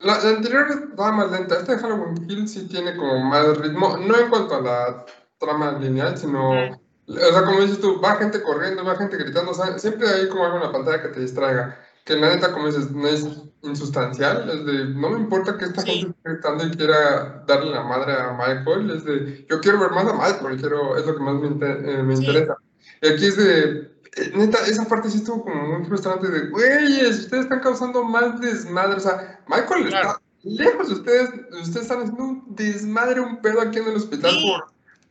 La, 0.00 0.18
la 0.18 0.30
anterior 0.30 0.66
estaba 0.70 1.12
más 1.12 1.30
lenta. 1.30 1.56
Este 1.56 1.76
de 1.76 1.82
Halloween 1.82 2.26
Kill 2.26 2.48
sí 2.48 2.66
tiene 2.68 2.96
como 2.96 3.18
más 3.24 3.56
ritmo, 3.58 3.96
no 3.96 4.18
en 4.18 4.28
cuanto 4.28 4.56
a 4.56 4.60
la 4.60 5.06
trama 5.38 5.78
lineal, 5.78 6.18
sino, 6.18 6.50
o 6.50 7.32
sea, 7.32 7.44
como 7.44 7.60
dices 7.60 7.80
tú, 7.80 8.00
va 8.00 8.16
gente 8.16 8.42
corriendo, 8.42 8.84
va 8.84 8.96
gente 8.96 9.16
gritando, 9.16 9.52
o 9.52 9.54
sea, 9.54 9.78
siempre 9.78 10.08
hay 10.08 10.28
como 10.28 10.44
algo 10.44 10.58
en 10.58 10.64
la 10.64 10.72
pantalla 10.72 11.02
que 11.02 11.08
te 11.08 11.20
distraiga. 11.20 11.78
Que 12.08 12.16
la 12.16 12.34
neta, 12.34 12.52
como 12.52 12.66
dices, 12.68 12.90
no 12.90 13.06
es 13.06 13.26
insustancial, 13.60 14.48
es 14.48 14.64
de, 14.64 14.86
no 14.94 15.10
me 15.10 15.18
importa 15.20 15.58
que 15.58 15.66
esta 15.66 15.82
Sí. 15.82 15.90
gente 15.90 16.16
esté 16.16 16.30
gritando 16.32 16.66
y 16.66 16.70
quiera 16.70 17.44
darle 17.46 17.70
la 17.70 17.82
madre 17.82 18.14
a 18.14 18.32
Michael, 18.32 18.90
es 18.92 19.04
de, 19.04 19.46
yo 19.50 19.60
quiero 19.60 19.78
ver 19.78 19.90
más 19.90 20.06
a 20.06 20.14
Michael, 20.14 20.58
quiero, 20.58 20.96
es 20.96 21.04
lo 21.04 21.14
que 21.14 21.22
más 21.22 21.34
me, 21.34 21.48
inter- 21.48 21.82
eh, 21.84 22.02
me 22.02 22.16
Sí. 22.16 22.24
interesa. 22.24 22.56
Y 23.02 23.08
aquí 23.08 23.26
es 23.26 23.36
de, 23.36 23.68
eh, 24.16 24.32
neta, 24.34 24.58
esa 24.66 24.86
parte 24.86 25.10
sí 25.10 25.18
estuvo 25.18 25.42
como 25.44 25.78
muy 25.78 25.86
frustrante 25.86 26.28
de, 26.28 26.48
güeyes, 26.48 27.18
ustedes 27.20 27.42
están 27.44 27.60
causando 27.60 28.02
más 28.02 28.40
desmadre, 28.40 28.96
o 28.96 29.00
sea, 29.00 29.40
Michael 29.46 29.88
Claro. 29.88 30.08
está 30.08 30.20
lejos 30.44 30.88
de 30.88 30.94
ustedes, 30.94 31.28
ustedes 31.60 31.76
están 31.82 31.98
haciendo 32.04 32.24
un 32.24 32.44
desmadre, 32.56 33.20
un 33.20 33.42
pedo 33.42 33.60
aquí 33.60 33.80
en 33.80 33.88
el 33.88 33.96
hospital 33.96 34.30
Sí. 34.30 34.46
por 34.50 34.64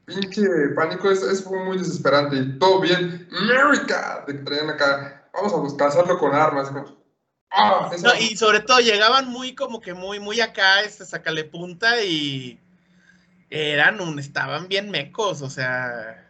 pinche 0.05 0.41
pánico, 0.75 1.11
eso 1.11 1.27
fue 1.47 1.63
muy 1.63 1.77
desesperante 1.77 2.37
y 2.37 2.57
todo 2.57 2.79
bien, 2.81 3.27
America, 3.39 4.23
de 4.25 4.33
que 4.37 4.43
traían 4.43 4.69
acá, 4.71 5.16
vamos 5.37 5.53
a 5.53 5.57
buscar 5.57 5.87
hacerlo 5.89 6.17
con 6.17 6.33
armas, 6.33 6.71
ah, 7.51 7.91
No, 8.03 8.15
y 8.15 8.35
sobre 8.35 8.59
todo 8.59 8.79
llegaban 8.79 9.29
muy 9.29 9.55
como 9.55 9.79
que 9.79 9.93
muy, 9.93 10.19
muy 10.19 10.41
acá, 10.41 10.81
este, 10.81 11.05
sacale 11.05 11.43
punta 11.43 12.03
y 12.03 12.59
eran 13.49 14.01
un, 14.01 14.19
estaban 14.19 14.67
bien 14.67 14.89
mecos, 14.89 15.41
o 15.41 15.49
sea. 15.49 16.23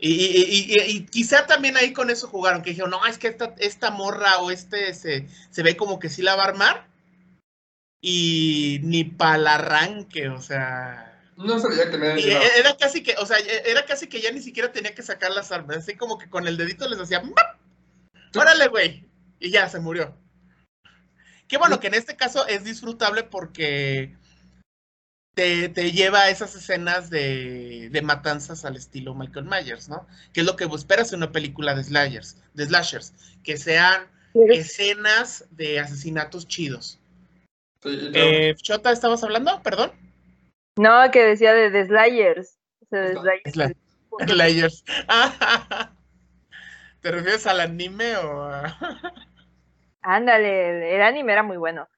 Y, 0.00 0.12
y- 0.12 0.90
y- 0.96 1.06
quizá 1.06 1.46
también 1.46 1.76
ahí 1.76 1.92
con 1.92 2.08
eso 2.08 2.28
jugaron, 2.28 2.62
que 2.62 2.70
dijeron, 2.70 2.90
no, 2.90 3.04
es 3.04 3.18
que 3.18 3.26
esta, 3.26 3.54
esta 3.58 3.90
morra 3.90 4.38
o 4.38 4.52
este 4.52 4.94
se, 4.94 5.26
se 5.50 5.62
ve 5.64 5.76
como 5.76 5.98
que 5.98 6.08
sí 6.08 6.22
la 6.22 6.36
va 6.36 6.44
a 6.44 6.48
armar. 6.48 6.86
Y 8.00 8.78
ni 8.84 9.02
para 9.02 9.34
el 9.34 9.46
arranque, 9.48 10.28
o 10.28 10.40
sea. 10.40 11.20
no 11.36 11.58
sabía 11.58 11.90
que 11.90 11.96
y 12.20 12.28
iba- 12.30 12.40
era 12.56 12.76
casi 12.76 13.02
que, 13.02 13.16
o 13.18 13.26
sea, 13.26 13.38
era 13.38 13.84
casi 13.86 14.06
que 14.06 14.20
ya 14.20 14.30
ni 14.30 14.40
siquiera 14.40 14.70
tenía 14.70 14.94
que 14.94 15.02
sacar 15.02 15.32
las 15.32 15.50
armas, 15.50 15.78
así 15.78 15.96
como 15.96 16.16
que 16.16 16.30
con 16.30 16.46
el 16.46 16.56
dedito 16.56 16.88
les 16.88 17.00
hacía, 17.00 17.20
¡map! 17.20 17.58
¡Órale, 18.34 18.68
güey! 18.68 19.08
Y 19.40 19.50
ya 19.50 19.68
se 19.68 19.80
murió. 19.80 20.16
Qué 21.46 21.56
bueno 21.56 21.80
que 21.80 21.86
en 21.86 21.94
este 21.94 22.16
caso 22.16 22.46
es 22.46 22.64
disfrutable 22.64 23.22
porque 23.24 24.14
te, 25.34 25.68
te 25.70 25.92
lleva 25.92 26.22
a 26.22 26.30
esas 26.30 26.54
escenas 26.54 27.08
de, 27.10 27.88
de 27.90 28.02
matanzas 28.02 28.64
al 28.64 28.76
estilo 28.76 29.14
Michael 29.14 29.46
Myers, 29.46 29.88
¿no? 29.88 30.06
Que 30.32 30.40
es 30.40 30.46
lo 30.46 30.56
que 30.56 30.64
esperas 30.64 31.12
en 31.12 31.18
una 31.18 31.32
película 31.32 31.74
de 31.74 31.84
slashers, 31.84 32.36
de 32.54 32.66
slashers, 32.66 33.14
que 33.44 33.56
sean 33.56 34.08
escenas 34.34 35.46
de 35.50 35.80
asesinatos 35.80 36.46
chidos. 36.48 36.98
Sí, 37.82 37.96
claro, 37.96 38.12
Eh, 38.14 38.54
Chota, 38.56 38.90
¿estabas 38.92 39.22
hablando? 39.24 39.62
Perdón. 39.62 39.92
No, 40.76 41.10
que 41.10 41.24
decía 41.24 41.54
de, 41.54 41.70
de 41.70 41.86
Slayers. 41.86 42.58
O 42.82 42.86
sea, 42.90 43.00
de 43.00 43.14
Sla- 43.14 43.40
Slayers. 43.52 43.76
Sla- 44.10 44.26
Slayers. 44.28 44.84
¿Te 47.02 47.10
refieres 47.10 47.46
al 47.46 47.60
anime 47.60 48.16
o 48.16 48.42
a.? 48.42 48.76
Ándale, 50.00 50.94
el, 50.94 51.02
anime 51.02 51.32
era 51.32 51.42
muy 51.42 51.56
bueno. 51.56 51.88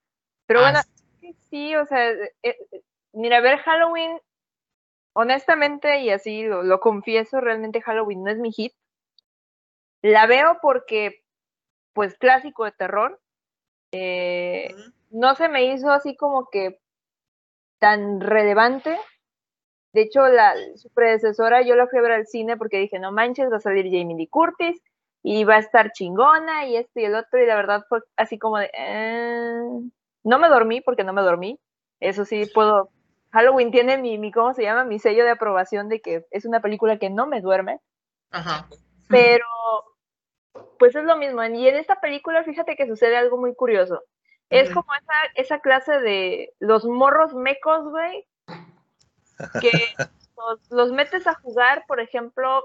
Pero 0.47 0.61
Ah, 0.61 0.63
bueno, 0.63 0.81
sí, 1.21 1.37
sí, 1.49 1.77
o 1.77 1.87
sea, 1.87 2.11
eh, 2.11 2.33
eh, 2.43 2.57
mira, 3.13 3.41
ver 3.41 3.59
Halloween, 3.59 4.19
honestamente, 5.13 6.01
y 6.01 6.11
así 6.11 6.43
lo, 6.45 6.63
lo 6.63 6.81
confieso, 6.81 7.41
realmente 7.41 7.83
Halloween 7.83 8.25
no 8.25 8.31
es 8.31 8.39
mi 8.39 8.53
hit. 8.53 8.73
La 10.03 10.27
veo 10.27 10.59
porque, 10.63 11.23
pues, 11.93 12.17
clásico 12.17 12.65
de 12.65 12.73
terror. 12.73 13.21
eh, 13.93 14.75
no 15.11 15.35
se 15.35 15.49
me 15.49 15.65
hizo 15.65 15.91
así 15.91 16.17
como 16.17 16.49
que 16.51 16.81
tan 17.81 18.21
relevante. 18.21 18.97
De 19.93 20.03
hecho, 20.03 20.29
la, 20.29 20.55
su 20.77 20.89
predecesora 20.91 21.63
yo 21.63 21.75
la 21.75 21.89
fui 21.89 21.99
a 21.99 22.03
ver 22.03 22.13
al 22.13 22.27
cine 22.27 22.57
porque 22.57 22.79
dije, 22.79 22.99
no 23.01 23.11
manches, 23.11 23.51
va 23.51 23.57
a 23.57 23.61
salir 23.61 23.87
Jamie 23.87 24.17
Lee 24.17 24.29
Curtis 24.29 24.81
y 25.23 25.45
va 25.45 25.57
a 25.57 25.61
estar 25.61 25.93
chingona 25.93 26.67
y 26.67 26.77
esto 26.77 27.01
y 27.01 27.05
el 27.05 27.15
otro. 27.15 27.43
Y 27.43 27.47
la 27.47 27.57
verdad 27.57 27.85
fue 27.89 28.01
así 28.17 28.39
como 28.39 28.59
de... 28.59 28.71
"Eh". 28.73 29.61
No 30.23 30.39
me 30.39 30.49
dormí 30.49 30.81
porque 30.81 31.05
no 31.05 31.13
me 31.13 31.23
dormí. 31.23 31.59
Eso 32.01 32.25
sí, 32.25 32.47
puedo... 32.53 32.91
Halloween 33.33 33.71
tiene 33.71 33.97
mi, 33.97 34.19
mi, 34.19 34.33
¿cómo 34.33 34.55
se 34.55 34.63
llama? 34.63 34.85
Mi 34.85 34.99
sello 34.99 35.25
de 35.25 35.31
aprobación 35.31 35.89
de 35.89 36.01
que 36.01 36.27
es 36.31 36.45
una 36.45 36.61
película 36.61 36.99
que 36.99 37.11
no 37.11 37.27
me 37.27 37.41
duerme. 37.41 37.81
Ajá. 38.31 38.69
Pero, 39.09 39.47
pues 40.79 40.97
es 40.97 41.05
lo 41.05 41.17
mismo. 41.17 41.45
Y 41.45 41.69
en 41.69 41.77
esta 41.77 42.01
película, 42.01 42.43
fíjate 42.43 42.75
que 42.75 42.87
sucede 42.89 43.17
algo 43.17 43.37
muy 43.37 43.55
curioso. 43.55 44.03
Es 44.49 44.69
como 44.71 44.93
esa, 44.95 45.13
esa 45.37 45.61
clase 45.61 46.01
de 46.01 46.53
los 46.59 46.85
morros 46.85 47.33
mecos, 47.35 47.89
güey, 47.89 48.27
que 49.61 49.71
los, 50.37 50.71
los 50.71 50.93
metes 50.93 51.29
a 51.29 51.35
jugar, 51.35 51.85
por 51.87 52.01
ejemplo, 52.01 52.65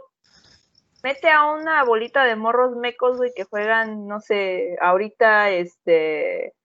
mete 1.06 1.30
a 1.30 1.46
una 1.46 1.84
bolita 1.84 2.24
de 2.24 2.36
morros 2.36 2.76
mecos, 2.76 3.18
güey, 3.18 3.32
que 3.36 3.44
juegan, 3.44 4.08
no 4.08 4.20
sé, 4.22 4.76
ahorita, 4.82 5.52
este, 5.52 6.56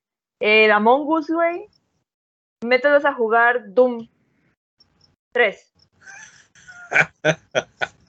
el 0.40 0.72
Among 0.72 1.06
Us, 1.06 1.28
güey, 1.28 1.66
mételos 2.64 3.04
a 3.04 3.12
jugar 3.12 3.74
Doom 3.74 4.08
3. 5.32 5.72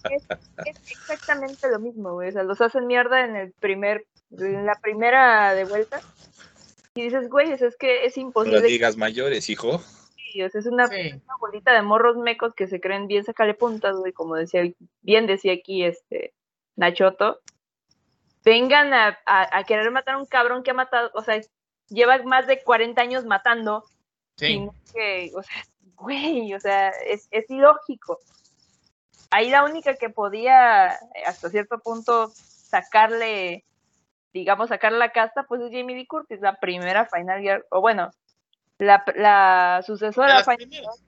es, 0.10 0.24
es 0.66 0.91
exactamente 0.91 1.70
lo 1.70 1.80
mismo, 1.80 2.14
güey, 2.14 2.30
o 2.30 2.32
sea, 2.32 2.44
los 2.44 2.62
hacen 2.62 2.88
mierda 2.88 3.26
en 3.26 3.36
el 3.36 3.52
primer, 3.52 4.06
en 4.32 4.66
la 4.66 4.76
primera 4.76 5.53
de 5.53 5.66
vuelta. 5.66 5.99
Y 6.95 7.02
dices, 7.03 7.28
güey, 7.30 7.52
es 7.52 7.76
que 7.76 8.06
es 8.06 8.16
No 8.16 8.24
imposible. 8.24 8.62
las 8.62 8.70
digas 8.70 8.95
mayores, 8.95 9.49
hijo. 9.49 9.82
Sí, 10.32 10.41
o 10.44 10.49
sea, 10.49 10.60
es 10.60 10.68
una, 10.68 10.88
Sí. 10.88 11.12
una 11.26 11.36
bolita 11.40 11.74
de 11.74 11.82
morros 11.82 12.16
mecos 12.18 12.53
que 12.56 12.68
se 12.68 12.80
creen 12.80 13.08
bien 13.08 13.24
sacale 13.24 13.53
puntas, 13.53 13.95
güey, 13.98 14.14
como 14.14 14.36
decía, 14.36 14.64
bien 15.02 15.28
decía 15.28 15.53
aquí 15.53 15.84
este 15.84 16.34
Nachoto. 16.76 17.40
Vengan 18.44 18.94
a, 18.94 19.20
a- 19.26 19.58
a 19.58 19.64
querer 19.66 19.91
matar 19.91 20.16
a 20.16 20.18
un 20.18 20.26
cabrón 20.26 20.64
que 20.64 20.72
ha 20.72 20.74
matado, 20.74 21.12
o 21.14 21.22
sea, 21.22 21.40
lleva 21.90 22.18
más 22.24 22.48
de 22.48 22.64
40 22.64 23.02
años 23.02 23.26
matando, 23.26 23.84
Sí. 24.38 24.68
que, 24.94 25.32
o 25.36 25.44
sea, 25.44 25.64
güey, 25.95 26.53
o 26.53 26.60
sea, 26.60 26.90
es, 26.90 27.28
es 27.32 27.49
ilógico. 27.49 28.20
Ahí 29.30 29.49
la 29.49 29.64
única 29.64 29.94
que 29.95 30.10
podía, 30.10 30.94
eh, 30.94 31.24
hasta 31.28 31.49
cierto 31.49 31.80
punto, 31.80 32.32
sacarle, 32.36 33.64
digamos, 34.34 34.70
sacarle 34.70 34.98
la 34.98 35.12
casta, 35.12 35.44
pues 35.44 35.62
es 35.62 35.72
Jamie 35.72 35.95
Lee 35.95 36.08
Curtis, 36.08 36.41
la 36.41 36.56
primera 36.56 37.06
Final 37.06 37.41
Year, 37.41 37.66
o 37.70 37.80
bueno, 37.82 38.10
la, 38.82 39.03
la 39.16 39.82
sucesora 39.86 40.44
primeras. 40.44 41.03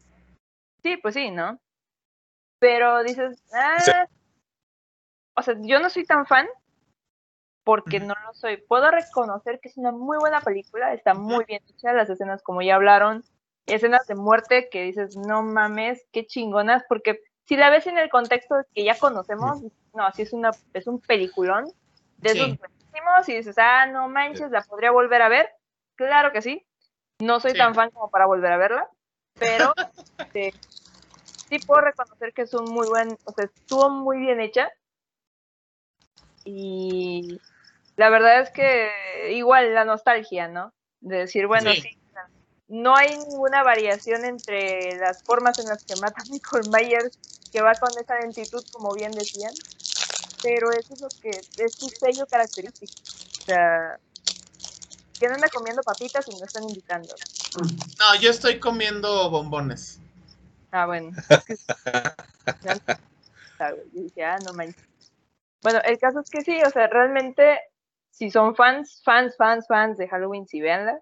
Sí, 0.83 0.97
pues 0.97 1.15
sí, 1.15 1.31
¿no? 1.31 1.59
Pero 2.59 3.03
dices, 3.03 3.41
ah, 3.51 4.07
o 5.35 5.41
sea, 5.41 5.55
yo 5.59 5.79
no 5.79 5.89
soy 5.89 6.05
tan 6.05 6.25
fan 6.27 6.47
porque 7.63 7.99
no 7.99 8.13
lo 8.25 8.33
soy. 8.33 8.57
Puedo 8.57 8.91
reconocer 8.91 9.59
que 9.59 9.69
es 9.69 9.77
una 9.77 9.91
muy 9.91 10.17
buena 10.19 10.41
película, 10.41 10.93
está 10.93 11.13
muy 11.13 11.45
bien 11.45 11.63
hecha, 11.67 11.93
las 11.93 12.09
escenas 12.09 12.43
como 12.43 12.61
ya 12.61 12.75
hablaron, 12.75 13.23
escenas 13.65 14.05
de 14.05 14.15
muerte 14.15 14.69
que 14.69 14.83
dices, 14.83 15.17
no 15.17 15.41
mames, 15.41 16.05
qué 16.11 16.27
chingonas, 16.27 16.83
porque 16.87 17.21
si 17.45 17.57
la 17.57 17.71
ves 17.71 17.87
en 17.87 17.97
el 17.97 18.09
contexto 18.09 18.55
que 18.75 18.83
ya 18.83 18.97
conocemos, 18.99 19.61
no, 19.93 20.05
así 20.05 20.21
es 20.21 20.33
una 20.33 20.51
es 20.73 20.85
un 20.85 20.99
peliculón 20.99 21.65
de 22.17 22.31
esos 22.31 22.51
Sí. 22.51 22.59
buenísimos 22.59 23.29
y 23.29 23.35
dices, 23.35 23.57
ah, 23.57 23.87
no 23.87 24.07
manches, 24.09 24.51
la 24.51 24.61
podría 24.61 24.91
volver 24.91 25.23
a 25.23 25.29
ver. 25.29 25.49
Claro 25.95 26.31
que 26.31 26.41
sí. 26.43 26.65
No 27.19 27.39
soy 27.39 27.51
Sí. 27.53 27.57
tan 27.57 27.75
fan 27.75 27.89
como 27.91 28.09
para 28.09 28.25
volver 28.25 28.51
a 28.51 28.57
verla, 28.57 28.89
pero 29.37 29.73
este, 30.17 30.53
sí 31.49 31.59
puedo 31.59 31.81
reconocer 31.81 32.33
que 32.33 32.43
es 32.43 32.53
un 32.53 32.67
muy 32.67 32.87
buen, 32.87 33.17
o 33.25 33.31
sea, 33.33 33.45
estuvo 33.45 33.89
muy 33.89 34.19
bien 34.19 34.39
hecha. 34.41 34.71
Y 36.45 37.39
la 37.95 38.09
verdad 38.09 38.41
es 38.41 38.49
que 38.51 39.31
igual 39.31 39.73
la 39.73 39.85
nostalgia, 39.85 40.47
¿no? 40.47 40.73
De 40.99 41.19
decir, 41.19 41.47
bueno, 41.47 41.71
Sí. 41.71 41.81
sí, 41.81 41.97
no 42.67 42.95
hay 42.95 43.17
ninguna 43.17 43.61
variación 43.63 44.25
entre 44.25 44.97
las 44.97 45.23
formas 45.23 45.59
en 45.59 45.67
las 45.67 45.83
que 45.83 45.95
mata 45.95 46.23
Michael 46.25 46.65
Myers, 46.65 47.19
que 47.51 47.61
va 47.61 47.75
con 47.75 47.91
esa 47.99 48.19
lentitud, 48.19 48.65
como 48.71 48.93
bien 48.93 49.11
decían, 49.11 49.53
pero 50.41 50.71
eso 50.71 50.93
es 50.95 50.99
lo 50.99 51.09
que 51.21 51.45
es 51.57 51.73
su 51.75 51.89
sello 51.89 52.25
característico. 52.27 52.93
O 53.41 53.45
sea, 53.45 53.99
que 55.19 55.27
no 55.27 55.35
anda 55.35 55.49
comiendo 55.49 55.83
papitas 55.83 56.27
y 56.27 56.31
no 56.31 56.45
están 56.45 56.63
indicando. 56.63 57.15
No, 57.99 58.15
yo 58.19 58.29
estoy 58.29 58.59
comiendo 58.59 59.29
bombones. 59.29 59.99
Ah, 60.71 60.87
bueno. 60.87 61.11
Yo 62.63 63.77
dije, 63.91 64.23
ah, 64.23 64.39
no 64.39 64.53
manches. 64.53 64.83
Bueno, 65.61 65.79
el 65.85 65.97
caso 65.99 66.19
es 66.19 66.29
que 66.29 66.43
sí, 66.43 66.61
o 66.63 66.69
sea, 66.71 66.87
realmente, 66.87 67.59
si 68.09 68.31
son 68.31 68.55
fans, 68.55 69.01
fans, 69.05 69.37
fans, 69.37 69.67
fans 69.67 69.97
de 69.97 70.07
Halloween, 70.07 70.47
sí, 70.47 70.59
véanla. 70.59 70.99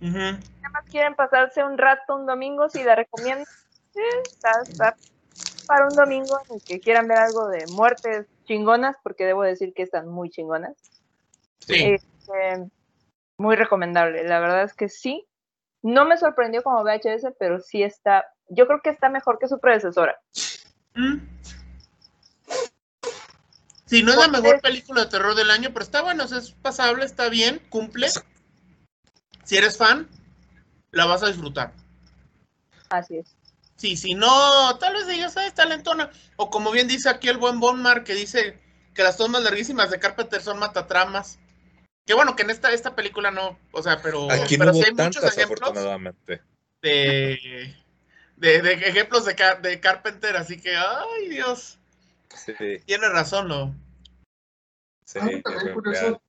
Ujú. 0.00 0.18
Nada 0.18 0.70
más 0.72 0.84
quieren 0.90 1.14
pasarse 1.14 1.64
un 1.64 1.78
rato 1.78 2.14
un 2.14 2.26
domingo, 2.26 2.68
si 2.68 2.84
la 2.84 2.94
recomiendo, 2.94 3.44
eh, 3.94 4.00
está, 4.32 4.62
está 4.68 4.96
para 5.66 5.88
un 5.88 5.96
domingo 5.96 6.38
en 6.48 6.56
el 6.56 6.62
que 6.62 6.80
quieran 6.80 7.08
ver 7.08 7.18
algo 7.18 7.48
de 7.48 7.66
muertes 7.66 8.26
chingonas, 8.44 8.96
porque 9.02 9.24
debo 9.24 9.42
decir 9.42 9.72
que 9.74 9.82
están 9.82 10.08
muy 10.08 10.30
chingonas. 10.30 10.76
Sí. 11.60 11.82
Este, 11.82 12.70
muy 13.36 13.56
recomendable, 13.56 14.24
la 14.24 14.40
verdad 14.40 14.64
es 14.64 14.74
que 14.74 14.88
sí. 14.88 15.26
No 15.82 16.06
me 16.06 16.16
sorprendió 16.16 16.62
como 16.62 16.82
VHS, 16.82 17.34
pero 17.38 17.60
sí 17.60 17.82
está, 17.82 18.24
yo 18.48 18.66
creo 18.66 18.80
que 18.82 18.90
está 18.90 19.10
mejor 19.10 19.38
que 19.38 19.48
su 19.48 19.60
predecesora. 19.60 20.18
Mm. 20.94 21.18
Sí, 23.86 24.02
no 24.02 24.12
es 24.12 24.18
la 24.18 24.28
mejor 24.28 24.60
película 24.60 25.02
de 25.02 25.10
terror 25.10 25.34
del 25.34 25.50
año, 25.50 25.70
pero 25.72 25.84
está 25.84 26.00
bueno, 26.00 26.24
es 26.24 26.52
pasable, 26.52 27.04
está 27.04 27.28
bien, 27.28 27.60
cumple. 27.68 28.08
Si 29.44 29.56
eres 29.56 29.76
fan, 29.76 30.08
la 30.90 31.04
vas 31.04 31.22
a 31.22 31.26
disfrutar. 31.26 31.72
Así 32.88 33.18
es. 33.18 33.36
Sí, 33.76 33.96
si 33.96 34.14
no, 34.14 34.78
tal 34.78 34.94
vez 34.94 35.06
digas, 35.06 35.36
es 35.36 35.52
talentona. 35.54 36.10
O 36.36 36.48
como 36.48 36.70
bien 36.70 36.88
dice 36.88 37.10
aquí 37.10 37.28
el 37.28 37.38
buen 37.38 37.60
Bonmar, 37.60 38.04
que 38.04 38.14
dice 38.14 38.58
que 38.94 39.02
las 39.02 39.16
tomas 39.16 39.42
larguísimas 39.42 39.90
de 39.90 39.98
Carpenter 39.98 40.40
son 40.40 40.58
matatramas. 40.58 41.38
Que 42.06 42.14
bueno, 42.14 42.36
que 42.36 42.42
en 42.42 42.50
esta, 42.50 42.70
esta 42.70 42.94
película 42.94 43.30
no, 43.30 43.58
o 43.72 43.82
sea, 43.82 44.00
pero, 44.02 44.30
Aquí 44.30 44.58
no 44.58 44.64
pero 44.64 44.72
hubo 44.72 44.80
sí 44.80 44.84
hay 44.88 44.92
muchos 44.92 45.14
tantas, 45.22 45.38
ejemplos 45.38 45.70
afortunadamente. 45.70 46.42
de, 46.82 47.74
de, 48.36 48.62
de 48.62 48.72
ejemplos 48.72 49.24
de, 49.24 49.34
Car- 49.34 49.62
de 49.62 49.80
Carpenter, 49.80 50.36
así 50.36 50.60
que, 50.60 50.76
ay 50.76 51.28
Dios, 51.30 51.78
Sí, 52.34 52.52
tiene 52.84 53.08
razón, 53.08 53.48
¿no? 53.48 53.74
sí, 55.04 55.18
es 55.22 55.42
también 55.42 55.72
curioso 55.72 56.20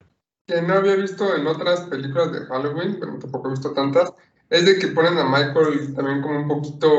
que 0.47 0.61
no 0.61 0.75
había 0.75 0.95
visto 0.95 1.35
en 1.35 1.47
otras 1.47 1.81
películas 1.81 2.31
de 2.31 2.45
Halloween, 2.45 2.97
pero 2.99 3.17
tampoco 3.17 3.47
he 3.47 3.51
visto 3.51 3.73
tantas, 3.73 4.13
es 4.49 4.65
de 4.65 4.77
que 4.79 4.89
ponen 4.89 5.17
a 5.17 5.25
Michael 5.25 5.93
también 5.95 6.21
como 6.21 6.39
un 6.39 6.47
poquito 6.47 6.89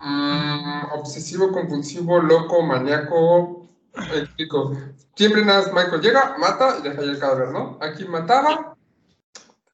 mm, 0.00 0.84
obsesivo, 0.92 1.52
compulsivo, 1.52 2.20
loco, 2.20 2.62
maníaco. 2.62 3.57
Explico. 4.14 4.72
Siempre 5.14 5.44
nada 5.44 5.62
más 5.62 5.72
Michael 5.72 6.00
llega, 6.02 6.36
mata 6.38 6.76
y 6.78 6.82
deja 6.82 7.00
ahí 7.02 7.08
el 7.08 7.18
cadáver, 7.18 7.50
¿no? 7.50 7.78
Aquí 7.80 8.04
mataba, 8.04 8.76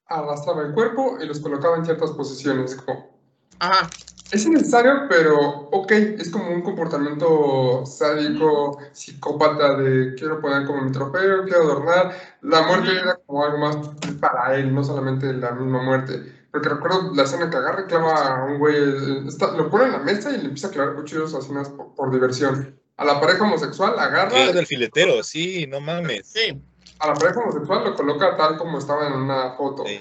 arrastraba 0.07 0.63
el 0.63 0.73
cuerpo 0.73 1.19
y 1.21 1.27
los 1.27 1.41
colocaba 1.41 1.77
en 1.77 1.85
ciertas 1.85 2.11
posiciones. 2.13 2.77
Como, 2.77 3.15
Ajá, 3.59 3.89
es 4.31 4.47
innecesario, 4.47 5.07
pero 5.09 5.69
ok, 5.71 5.91
es 5.93 6.31
como 6.31 6.51
un 6.51 6.63
comportamiento 6.63 7.85
sádico, 7.87 8.79
psicópata 8.93 9.77
de 9.77 10.15
quiero 10.15 10.41
poner 10.41 10.67
como 10.67 10.83
mi 10.83 10.93
trofeo, 10.93 11.45
quiero 11.45 11.63
adornar. 11.63 12.15
La 12.43 12.63
muerte 12.63 12.91
era 12.99 13.17
como 13.27 13.45
algo 13.45 13.59
más 13.59 13.77
para 14.21 14.57
él, 14.57 14.75
no 14.75 14.83
solamente 14.83 15.33
la 15.33 15.53
misma 15.53 15.83
muerte. 15.83 16.47
Porque 16.51 16.69
recuerdo 16.69 17.13
la 17.15 17.25
escena 17.25 17.51
que 17.51 17.57
agarra 17.57 17.83
y 17.83 17.87
clava 17.87 18.37
a 18.39 18.45
un 18.45 18.59
güey, 18.59 19.29
está- 19.29 19.53
lo 19.53 19.69
pone 19.69 19.87
en 19.87 19.93
la 19.93 19.99
mesa 19.99 20.31
y 20.31 20.39
le 20.39 20.45
empieza 20.45 20.69
a 20.69 20.71
clavar 20.71 20.95
cuchillos 20.95 21.35
así 21.35 21.53
más 21.53 21.69
por, 21.69 21.95
por 21.95 22.11
diversión. 22.11 22.79
A 22.97 23.05
la 23.05 23.21
pareja 23.21 23.45
homosexual 23.45 23.99
agarra, 23.99 24.31
Ah, 24.35 24.53
del 24.53 24.67
filetero, 24.67 25.23
sí, 25.23 25.67
no 25.67 25.81
mames. 25.81 26.29
sí, 26.29 26.61
a 27.01 27.09
la 27.09 27.15
pareja 27.15 27.41
homosexual 27.41 27.85
lo 27.85 27.95
coloca 27.97 28.37
tal 28.37 28.57
como 28.57 28.79
estaba 28.79 29.09
en 29.09 29.15
una 29.15 29.53
foto. 29.57 29.85
Sí. 29.87 30.01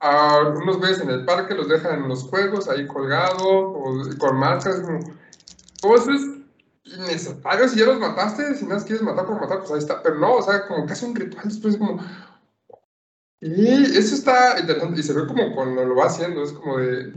A 0.00 0.40
unos 0.54 0.78
güeyes 0.78 1.00
en 1.00 1.10
el 1.10 1.24
parque 1.24 1.54
los 1.54 1.68
dejan 1.68 2.02
en 2.02 2.08
los 2.08 2.22
juegos 2.22 2.68
ahí 2.68 2.86
colgados, 2.86 3.42
o 3.42 3.92
con 4.18 4.36
marcas, 4.36 4.80
como 4.80 5.00
cosas 5.82 6.20
innecesarias. 6.84 7.72
Si 7.72 7.80
ya 7.80 7.86
los 7.86 7.98
mataste, 7.98 8.54
si 8.54 8.62
nada 8.64 8.76
más 8.76 8.84
quieres 8.84 9.02
matar 9.02 9.26
por 9.26 9.40
matar, 9.40 9.58
pues 9.58 9.72
ahí 9.72 9.78
está. 9.78 10.00
Pero 10.00 10.14
no, 10.14 10.34
o 10.36 10.42
sea, 10.42 10.66
como 10.68 10.86
que 10.86 10.92
hace 10.92 11.04
un 11.04 11.16
ritual 11.16 11.48
después, 11.48 11.76
como. 11.76 12.00
Y 13.40 13.96
eso 13.98 14.14
está 14.14 14.58
interesante. 14.60 15.00
Y 15.00 15.02
se 15.02 15.12
ve 15.12 15.26
como 15.26 15.52
cuando 15.54 15.84
lo 15.84 15.96
va 15.96 16.06
haciendo, 16.06 16.44
es 16.44 16.52
como 16.52 16.78
de. 16.78 17.12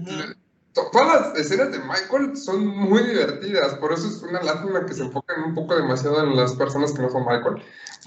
Todas 0.74 1.34
las 1.34 1.38
escenas 1.40 1.72
de 1.72 1.80
Michael 1.80 2.38
son 2.38 2.66
muy 2.66 3.04
divertidas, 3.04 3.76
por 3.76 3.92
eso 3.92 4.08
es 4.08 4.22
una 4.24 4.42
lástima 4.42 4.86
que 4.86 4.94
se 4.94 5.04
enfoquen 5.04 5.44
un 5.44 5.54
poco 5.56 5.76
demasiado 5.76 6.24
en 6.24 6.36
las 6.38 6.54
personas 6.56 6.94
que 6.94 7.02
no 7.02 7.10
son 7.10 7.26
Michael. 7.26 7.62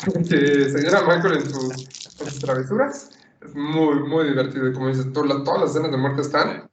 Porque 0.07 0.69
seguir 0.71 0.95
a 0.95 1.03
Michael 1.03 1.35
en 1.43 1.51
sus, 1.53 1.75
en 2.21 2.31
sus 2.31 2.41
travesuras 2.41 3.11
es 3.43 3.55
muy, 3.55 3.97
muy 4.09 4.25
divertido. 4.29 4.69
Y 4.69 4.73
como 4.73 4.89
dices, 4.89 5.13
tú, 5.13 5.25
la- 5.25 5.45
todas 5.45 5.61
las 5.61 5.71
escenas 5.71 5.91
de 5.91 5.97
muerte 5.99 6.23
están. 6.23 6.71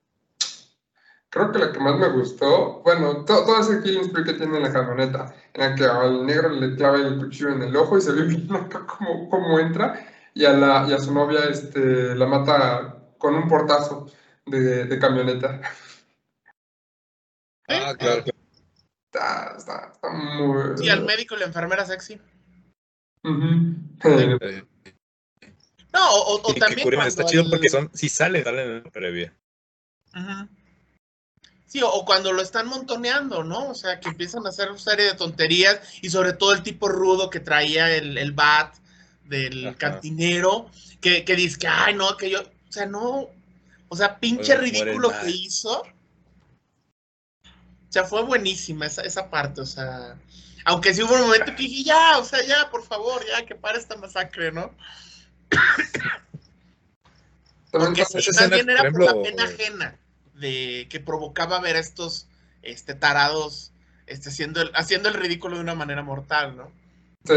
Creo 1.29 1.51
que 1.51 1.59
la 1.59 1.71
que 1.71 1.79
más 1.79 1.97
me 1.97 2.09
gustó, 2.09 2.81
bueno, 2.83 3.23
to- 3.25 3.45
todo 3.45 3.59
ese 3.59 3.81
killing 3.81 4.03
spree 4.05 4.25
que 4.25 4.33
tiene 4.33 4.57
en 4.57 4.63
la 4.63 4.73
camioneta, 4.73 5.33
en 5.53 5.61
la 5.69 5.75
que 5.75 5.85
al 5.85 6.25
negro 6.25 6.49
le 6.49 6.75
clava 6.75 6.97
el 6.97 7.17
cuchillo 7.19 7.49
en 7.49 7.61
el 7.63 7.75
ojo 7.75 7.97
y 7.97 8.01
se 8.01 8.11
ve 8.11 8.23
bien 8.27 8.53
acá 8.53 8.85
como 8.87 9.59
entra, 9.59 10.05
y 10.33 10.43
a, 10.45 10.53
la, 10.53 10.85
y 10.89 10.93
a 10.93 10.99
su 10.99 11.13
novia 11.13 11.41
este, 11.49 12.15
la 12.15 12.25
mata 12.25 12.97
con 13.17 13.35
un 13.35 13.47
portazo 13.47 14.07
de, 14.59 14.85
de 14.85 14.99
camioneta. 14.99 15.61
Ah, 17.67 17.95
claro. 17.97 18.23
Está, 19.13 19.55
está, 19.57 19.91
está 19.93 20.09
muy... 20.11 20.77
sí, 20.77 20.89
al 20.89 21.03
médico 21.03 21.35
y 21.35 21.39
la 21.39 21.45
enfermera 21.45 21.85
sexy. 21.85 22.13
Eh, 23.23 24.37
Eh, 24.41 24.63
No, 25.93 26.11
o, 26.11 26.53
también 26.55 26.83
curioso, 26.83 27.07
está 27.07 27.25
chido 27.25 27.43
el- 27.43 27.49
porque 27.49 27.69
son, 27.69 27.89
sí 27.93 28.09
salen, 28.09 28.43
salen 28.43 28.69
en 28.69 28.83
la 28.83 28.89
previa. 28.91 29.33
Ujú. 30.15 30.47
Sí, 31.65 31.81
o, 31.81 31.89
o 31.89 32.03
cuando 32.05 32.33
lo 32.33 32.41
están 32.41 32.67
montoneando, 32.67 33.43
¿no? 33.43 33.69
O 33.69 33.75
sea, 33.75 33.99
que 33.99 34.09
empiezan 34.09 34.45
a 34.45 34.49
hacer 34.49 34.69
una 34.69 34.79
serie 34.79 35.05
de 35.05 35.13
tonterías 35.13 35.79
y 36.01 36.09
sobre 36.09 36.33
todo 36.33 36.53
el 36.53 36.63
tipo 36.63 36.89
rudo 36.89 37.29
que 37.29 37.39
traía 37.39 37.95
el, 37.95 38.17
el 38.17 38.31
bat 38.33 38.75
del 39.25 39.67
Ajá. 39.69 39.77
cantinero, 39.77 40.69
que, 40.99 41.23
que 41.23 41.35
dice 41.35 41.59
que, 41.59 41.67
ay, 41.67 41.93
no, 41.93 42.17
que 42.17 42.29
yo, 42.29 42.41
o 42.41 42.71
sea, 42.71 42.85
no, 42.85 43.29
o 43.91 43.95
sea, 43.97 44.17
pinche 44.21 44.55
ridículo 44.55 45.11
que 45.21 45.29
hizo. 45.29 45.81
O 45.81 45.89
sea, 47.89 48.05
fue 48.05 48.23
buenísima 48.23 48.85
esa, 48.85 49.01
esa 49.01 49.29
parte, 49.29 49.59
o 49.59 49.65
sea, 49.65 50.17
aunque 50.63 50.93
sí 50.93 51.03
hubo 51.03 51.13
un 51.13 51.23
momento 51.23 51.53
que 51.53 51.63
dije, 51.63 51.83
ya, 51.83 52.17
o 52.17 52.23
sea, 52.23 52.41
ya, 52.41 52.71
por 52.71 52.85
favor, 52.85 53.21
ya, 53.27 53.45
que 53.45 53.53
pare 53.53 53.79
esta 53.79 53.97
masacre, 53.97 54.53
¿no? 54.53 54.73
También 57.69 58.05
Porque 58.05 58.05
sí, 58.05 58.17
esa 58.19 58.31
más 58.31 58.41
escena, 58.43 58.55
bien 58.55 58.69
era 58.69 58.83
por 58.83 58.93
por 58.93 59.17
la 59.17 59.21
pena 59.21 59.43
ajena 59.43 59.99
de 60.35 60.87
que 60.89 61.01
provocaba 61.01 61.59
ver 61.59 61.75
a 61.75 61.79
estos 61.79 62.27
este, 62.61 62.95
tarados 62.95 63.73
este, 64.07 64.29
haciendo, 64.29 64.61
el, 64.61 64.71
haciendo 64.73 65.09
el 65.09 65.15
ridículo 65.15 65.57
de 65.57 65.63
una 65.63 65.75
manera 65.75 66.01
mortal, 66.01 66.55
¿no? 66.55 66.71
Sí, 67.25 67.33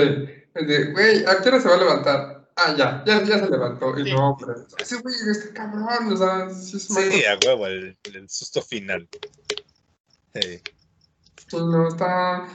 güey, 0.93 1.27
¿a 1.27 1.43
qué 1.43 1.49
hora 1.49 1.61
se 1.61 1.69
va 1.69 1.75
a 1.75 1.79
levantar? 1.79 2.44
Ah, 2.57 2.75
ya, 2.77 3.03
ya, 3.05 3.23
ya 3.25 3.39
se 3.41 3.51
levantó. 3.51 3.99
Y 3.99 4.05
Sí. 4.05 4.13
no, 4.13 4.31
hombre, 4.31 4.55
ese 4.79 4.97
güey, 5.01 5.15
este 5.31 5.53
cabrón, 5.53 6.13
o 6.13 6.17
sea, 6.17 6.51
sí 6.51 6.77
es 6.77 6.91
malo. 6.91 7.11
Sí, 7.11 7.25
a 7.25 7.39
huevo, 7.45 7.67
el, 7.67 7.97
el 8.05 8.31
susto 8.31 8.63
final. 8.63 9.09
Sí. 10.35 10.61
Sí, 11.49 11.57
no, 11.57 11.89
está, 11.89 12.47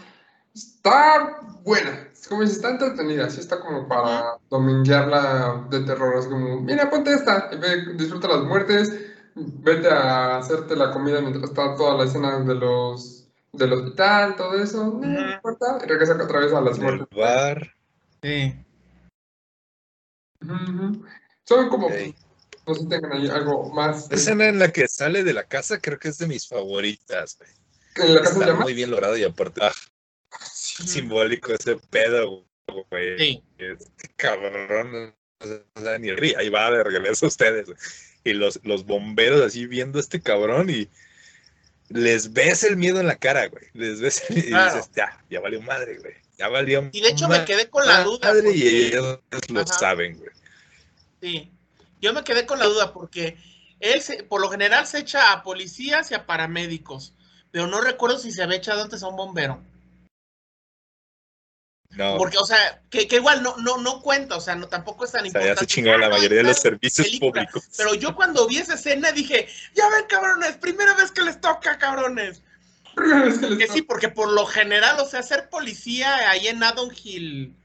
está 0.54 1.40
buena. 1.64 2.08
Es 2.14 2.28
como 2.28 2.42
dices, 2.42 2.58
está 2.58 2.70
entretenida, 2.72 3.30
sí 3.30 3.40
está 3.42 3.60
como 3.60 3.88
para 3.88 4.38
dominguearla 4.50 5.68
de 5.70 5.82
terror. 5.82 6.18
Es 6.18 6.28
como, 6.28 6.62
mira, 6.62 6.90
ponte 6.90 7.14
esta 7.14 7.50
y 7.52 7.58
ve, 7.58 7.94
disfruta 7.96 8.28
las 8.30 8.44
muertes, 8.44 8.94
vete 9.36 9.90
a 9.90 10.38
hacerte 10.38 10.76
la 10.76 10.92
comida 10.92 11.22
mientras 11.22 11.50
está 11.50 11.76
toda 11.76 11.98
la 11.98 12.06
escena 12.06 12.40
de 12.40 12.56
los, 12.56 13.28
del 13.54 13.74
hospital, 13.74 14.36
todo 14.36 14.54
eso, 14.62 14.86
no 15.02 15.34
importa, 15.34 15.78
y 15.84 15.88
regresa 15.88 16.14
otra 16.22 16.40
vez 16.40 16.54
a 16.54 16.62
las 16.62 16.78
el 16.78 16.84
muertes. 16.84 17.08
bar. 17.18 17.74
Sí. 18.22 18.66
Son 21.46 21.70
como, 21.70 21.90
Ey. 21.90 22.16
no 22.68 22.74
sé 22.74 22.82
si 22.82 22.88
tengan 22.90 23.12
ahí 23.14 23.28
algo 23.30 23.70
más. 23.74 24.10
La 24.10 24.16
escena 24.16 24.48
en 24.48 24.60
la 24.60 24.72
que 24.72 24.88
sale 24.88 25.24
de 25.24 25.34
la 25.34 25.44
casa 25.44 25.80
creo 25.80 26.00
que 26.00 26.10
es 26.10 26.18
de 26.18 26.28
mis 26.28 26.48
favoritas, 26.48 27.38
güey. 27.38 27.50
En 28.08 28.14
la 28.16 28.22
casa 28.22 28.34
se 28.34 28.40
Está 28.40 28.52
llama. 28.54 28.62
muy 28.64 28.74
bien 28.74 28.92
logrado 28.92 29.18
y 29.18 29.24
aparte 29.24 29.62
ah, 29.64 29.74
simbólico 30.42 31.54
ese 31.54 31.76
pedo, 31.90 32.46
güey. 32.90 33.18
Sí. 33.18 33.44
Este 33.58 34.08
cabrón, 34.16 35.16
o 35.76 35.82
sea, 35.82 35.98
ni 35.98 36.12
ríe, 36.12 36.36
ahí 36.38 36.50
va 36.50 36.72
de 36.72 36.84
regreso 36.84 37.26
a 37.26 37.30
ustedes. 37.30 37.66
güey. 37.66 37.78
Y 38.24 38.34
los, 38.34 38.60
los 38.64 38.86
bomberos 38.86 39.42
así 39.42 39.66
viendo 39.66 39.98
a 39.98 40.02
este 40.02 40.22
cabrón 40.22 40.70
y 40.70 40.90
les 41.90 42.32
ves 42.34 42.64
el 42.64 42.78
miedo 42.78 43.00
en 43.00 43.08
la 43.08 43.16
cara, 43.18 43.48
güey. 43.48 43.66
Les 43.74 44.00
ves 44.00 44.24
y 44.30 44.44
Claro. 44.44 44.76
dices, 44.76 44.92
ya, 44.96 45.24
ya 45.30 45.40
valió 45.40 45.62
madre, 45.62 45.98
güey. 45.98 46.14
Ya 46.40 46.48
valió 46.48 46.90
Y 46.94 47.02
de 47.02 47.10
hecho 47.10 47.28
me 47.28 47.44
quedé 47.44 47.70
con 47.70 47.86
la 47.86 48.02
duda. 48.04 48.30
madre 48.30 48.44
porque- 48.44 48.58
y 48.58 48.86
ellos 48.86 49.20
lo 49.50 49.60
Ajá. 49.62 49.74
saben, 49.74 50.18
güey. 50.18 50.30
Sí. 51.22 51.52
Yo 52.02 52.14
me 52.14 52.24
quedé 52.24 52.46
con 52.46 52.60
la 52.60 52.66
duda 52.66 52.94
porque 52.94 53.38
él 53.82 54.02
se- 54.02 54.24
por 54.24 54.40
lo 54.40 54.50
general 54.50 54.88
se 54.88 55.00
echa 55.00 55.34
a 55.34 55.44
policías 55.44 56.10
y 56.12 56.16
a 56.16 56.26
paramédicos, 56.26 57.14
pero 57.52 57.68
no 57.68 57.82
recuerdo 57.82 58.18
si 58.18 58.32
se 58.32 58.42
había 58.42 58.56
echado 58.58 58.82
antes 58.82 59.04
a 59.04 59.10
un 59.10 59.18
bombero. 59.18 59.62
No, 61.92 62.18
Porque, 62.18 62.38
o 62.38 62.46
sea, 62.46 62.84
que, 62.92 63.08
que 63.08 63.16
igual 63.16 63.42
no, 63.42 63.58
no, 63.58 63.78
no 63.78 64.02
cuenta, 64.02 64.38
o 64.38 64.42
sea, 64.42 64.56
no 64.56 64.68
tampoco 64.68 65.06
es 65.06 65.12
tan 65.12 65.22
o 65.22 65.24
sea, 65.24 65.28
importante. 65.28 65.56
ya 65.56 65.60
se 65.60 65.66
chingó 65.68 65.98
la 65.98 66.06
Ah, 66.06 66.10
mayoría 66.10 66.38
de 66.38 66.44
los 66.44 66.58
servicios 66.58 67.08
película. 67.08 67.32
públicos. 67.32 67.64
Pero 67.76 67.96
yo 67.96 68.16
cuando 68.16 68.48
vi 68.48 68.60
esa 68.60 68.76
escena 68.76 69.12
dije, 69.12 69.48
ya 69.76 69.90
ven, 69.90 70.06
cabrones, 70.08 70.56
primera 70.58 70.94
vez 70.94 71.12
que 71.12 71.24
les 71.24 71.42
toca, 71.42 71.78
cabrones. 71.80 72.44
Es 73.28 73.40
que 73.40 73.50
les 73.50 73.58
Que 73.58 73.74
sí, 73.74 73.82
porque 73.82 74.10
por 74.10 74.32
lo 74.32 74.46
general, 74.46 75.00
o 75.00 75.06
sea, 75.06 75.24
ser 75.24 75.50
policía 75.50 76.30
ahí 76.30 76.48
en 76.48 76.64
Adon 76.64 76.92
Hill, 77.04 77.56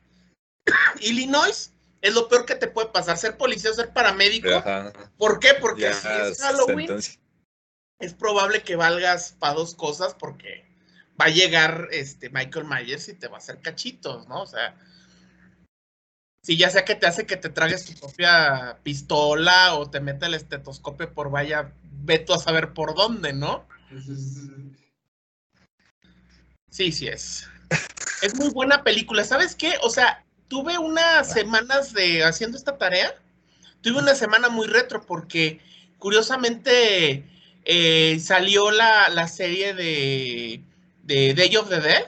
Illinois, 1.00 1.72
es 2.00 2.14
lo 2.14 2.28
peor 2.28 2.44
que 2.44 2.54
te 2.54 2.68
puede 2.68 2.88
pasar. 2.88 3.16
Ser 3.16 3.36
policía 3.36 3.70
o 3.70 3.74
ser 3.74 3.92
paramédico. 3.92 4.48
Ajá, 4.50 4.92
¿Por 5.16 5.40
qué? 5.40 5.54
Porque 5.60 5.82
ya 5.82 5.94
si 5.94 6.08
es 6.08 6.40
Halloween, 6.40 6.86
sentencia. 6.86 7.20
es 7.98 8.14
probable 8.14 8.62
que 8.62 8.76
valgas 8.76 9.36
para 9.38 9.54
dos 9.54 9.74
cosas 9.74 10.14
porque 10.14 10.64
va 11.20 11.26
a 11.26 11.30
llegar 11.30 11.88
este 11.92 12.28
Michael 12.30 12.66
Myers 12.66 13.08
y 13.08 13.14
te 13.14 13.28
va 13.28 13.36
a 13.36 13.38
hacer 13.38 13.60
cachitos, 13.60 14.28
¿no? 14.28 14.42
O 14.42 14.46
sea, 14.46 14.76
si 16.42 16.58
ya 16.58 16.68
sea 16.68 16.84
que 16.84 16.94
te 16.94 17.06
hace 17.06 17.24
que 17.24 17.38
te 17.38 17.48
tragues 17.48 17.86
tu 17.86 17.94
propia 17.98 18.78
pistola 18.82 19.74
o 19.76 19.88
te 19.88 20.00
mete 20.00 20.26
el 20.26 20.34
estetoscopio 20.34 21.14
por 21.14 21.30
vaya, 21.30 21.72
ve 21.82 22.18
tú 22.18 22.34
a 22.34 22.38
saber 22.38 22.74
por 22.74 22.94
dónde, 22.94 23.32
¿no? 23.32 23.66
Sí, 26.74 26.90
sí 26.90 27.06
es. 27.06 27.48
Es 28.20 28.34
muy 28.34 28.48
buena 28.50 28.82
película. 28.82 29.22
¿Sabes 29.22 29.54
qué? 29.54 29.74
O 29.82 29.90
sea, 29.90 30.24
tuve 30.48 30.76
unas 30.76 31.32
semanas 31.32 31.92
de 31.92 32.24
haciendo 32.24 32.58
esta 32.58 32.76
tarea. 32.76 33.14
Tuve 33.80 34.00
una 34.00 34.16
semana 34.16 34.48
muy 34.48 34.66
retro 34.66 35.00
porque 35.06 35.60
curiosamente 35.98 37.24
eh, 37.64 38.18
salió 38.18 38.72
la, 38.72 39.08
la 39.10 39.28
serie 39.28 39.72
de, 39.72 40.64
de 41.04 41.34
Day 41.34 41.54
of 41.54 41.68
the 41.68 41.80
Dead 41.80 42.06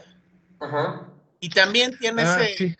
Ajá. 0.59 1.07
y 1.39 1.49
también 1.51 1.97
tiene 1.97 2.23
Ah, 2.23 2.43
ese, 2.43 2.57
sí. 2.57 2.77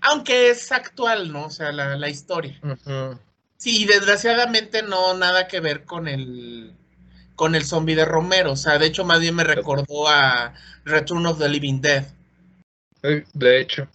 aunque 0.00 0.48
es 0.48 0.72
actual, 0.72 1.30
¿no? 1.30 1.44
O 1.44 1.50
sea, 1.50 1.70
la, 1.70 1.96
la 1.98 2.08
historia. 2.08 2.58
Ujú. 2.62 3.20
Sí, 3.58 3.82
y 3.82 3.84
desgraciadamente 3.84 4.82
no 4.82 5.12
nada 5.12 5.48
que 5.48 5.60
ver 5.60 5.84
con 5.84 6.08
el 6.08 6.74
con 7.36 7.54
el 7.54 7.64
zombie 7.64 7.94
de 7.94 8.04
Romero. 8.04 8.52
O 8.52 8.56
sea, 8.56 8.78
de 8.78 8.86
hecho, 8.86 9.04
más 9.04 9.20
bien 9.20 9.36
me 9.36 9.44
recordó 9.44 10.08
a 10.08 10.54
Return 10.84 11.26
of 11.26 11.38
the 11.38 11.48
Living 11.48 11.80
Dead. 11.80 12.06
De 13.32 13.60
hecho. 13.60 13.86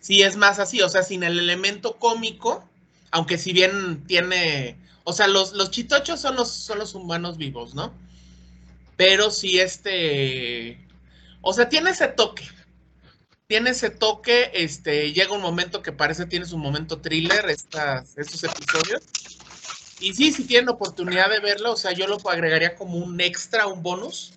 Sí, 0.00 0.22
es 0.22 0.36
más 0.36 0.58
así, 0.58 0.80
o 0.82 0.88
sea, 0.88 1.02
sin 1.02 1.22
el 1.22 1.38
elemento 1.38 1.96
cómico, 1.96 2.68
aunque 3.10 3.38
si 3.38 3.52
bien 3.52 4.04
tiene, 4.06 4.76
o 5.04 5.12
sea, 5.12 5.28
los, 5.28 5.52
los 5.52 5.70
chitochos 5.70 6.20
son 6.20 6.36
los, 6.36 6.50
son 6.50 6.78
los 6.78 6.94
humanos 6.94 7.36
vivos, 7.36 7.74
¿no? 7.74 7.92
Pero 8.96 9.30
sí 9.30 9.60
este, 9.60 10.86
o 11.42 11.52
sea, 11.52 11.68
tiene 11.68 11.90
ese 11.90 12.08
toque, 12.08 12.48
tiene 13.46 13.70
ese 13.70 13.90
toque, 13.90 14.50
este, 14.54 15.12
llega 15.12 15.32
un 15.32 15.42
momento 15.42 15.82
que 15.82 15.92
parece 15.92 16.26
tiene 16.26 16.46
su 16.46 16.58
momento 16.58 17.00
thriller, 17.00 17.48
estas, 17.48 18.16
estos 18.16 18.44
episodios. 18.44 19.02
Y 20.00 20.14
sí, 20.14 20.32
si 20.32 20.44
tienen 20.46 20.68
oportunidad 20.68 21.28
de 21.30 21.40
verlo, 21.40 21.72
o 21.72 21.76
sea, 21.76 21.92
yo 21.92 22.06
lo 22.06 22.18
agregaría 22.28 22.74
como 22.76 22.98
un 22.98 23.20
extra, 23.20 23.66
un 23.66 23.82
bonus, 23.82 24.32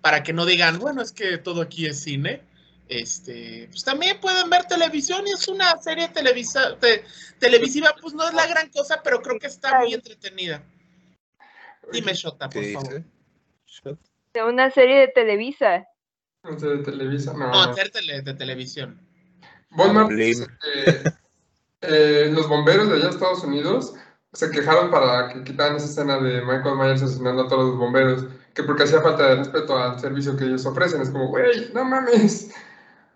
para 0.00 0.22
que 0.22 0.32
no 0.32 0.44
digan, 0.46 0.78
bueno, 0.78 1.02
es 1.02 1.12
que 1.12 1.38
todo 1.38 1.62
aquí 1.62 1.86
es 1.86 2.00
cine. 2.00 2.42
Este, 2.88 3.68
pues 3.70 3.84
también 3.84 4.18
pueden 4.20 4.48
ver 4.48 4.64
televisión 4.64 5.26
y 5.26 5.32
es 5.32 5.46
una 5.48 5.76
serie 5.78 6.08
televisa, 6.08 6.78
te- 6.78 7.04
televisiva, 7.38 7.94
pues 8.00 8.14
no 8.14 8.26
es 8.26 8.32
la 8.34 8.46
gran 8.46 8.70
cosa, 8.70 9.02
pero 9.02 9.20
creo 9.20 9.38
que 9.38 9.46
está 9.46 9.80
muy 9.80 9.92
entretenida. 9.92 10.62
Dime, 11.92 12.14
Shota, 12.14 12.48
¿Qué 12.48 12.72
por 12.74 12.82
favor. 12.82 13.02
De 14.32 14.44
una 14.44 14.70
serie 14.70 15.00
de 15.00 15.08
Televisa. 15.08 15.86
No 16.42 16.56
de 16.56 16.78
Televisa, 16.78 17.32
no. 17.32 17.50
No, 17.50 17.74
tele- 17.74 18.22
de 18.22 18.34
televisión. 18.34 19.00
Que 20.62 21.04
eh, 21.82 22.30
los 22.32 22.48
bomberos 22.48 22.88
de 22.88 22.96
allá 22.96 23.04
de 23.06 23.10
Estados 23.10 23.44
Unidos 23.44 23.94
se 24.32 24.50
quejaron 24.50 24.90
para 24.90 25.28
que 25.32 25.44
quitaran 25.44 25.76
esa 25.76 25.86
escena 25.86 26.18
de 26.18 26.42
Michael 26.42 26.76
Myers 26.76 27.02
asesinando 27.02 27.42
a 27.42 27.48
todos 27.48 27.68
los 27.70 27.78
bomberos, 27.78 28.24
que 28.54 28.62
porque 28.62 28.82
hacía 28.84 29.00
falta 29.00 29.28
de 29.28 29.36
respeto 29.36 29.76
al 29.78 29.98
servicio 30.00 30.36
que 30.36 30.44
ellos 30.44 30.66
ofrecen. 30.66 31.00
Es 31.00 31.10
como, 31.10 31.28
güey, 31.28 31.70
no 31.72 31.84
mames. 31.84 32.50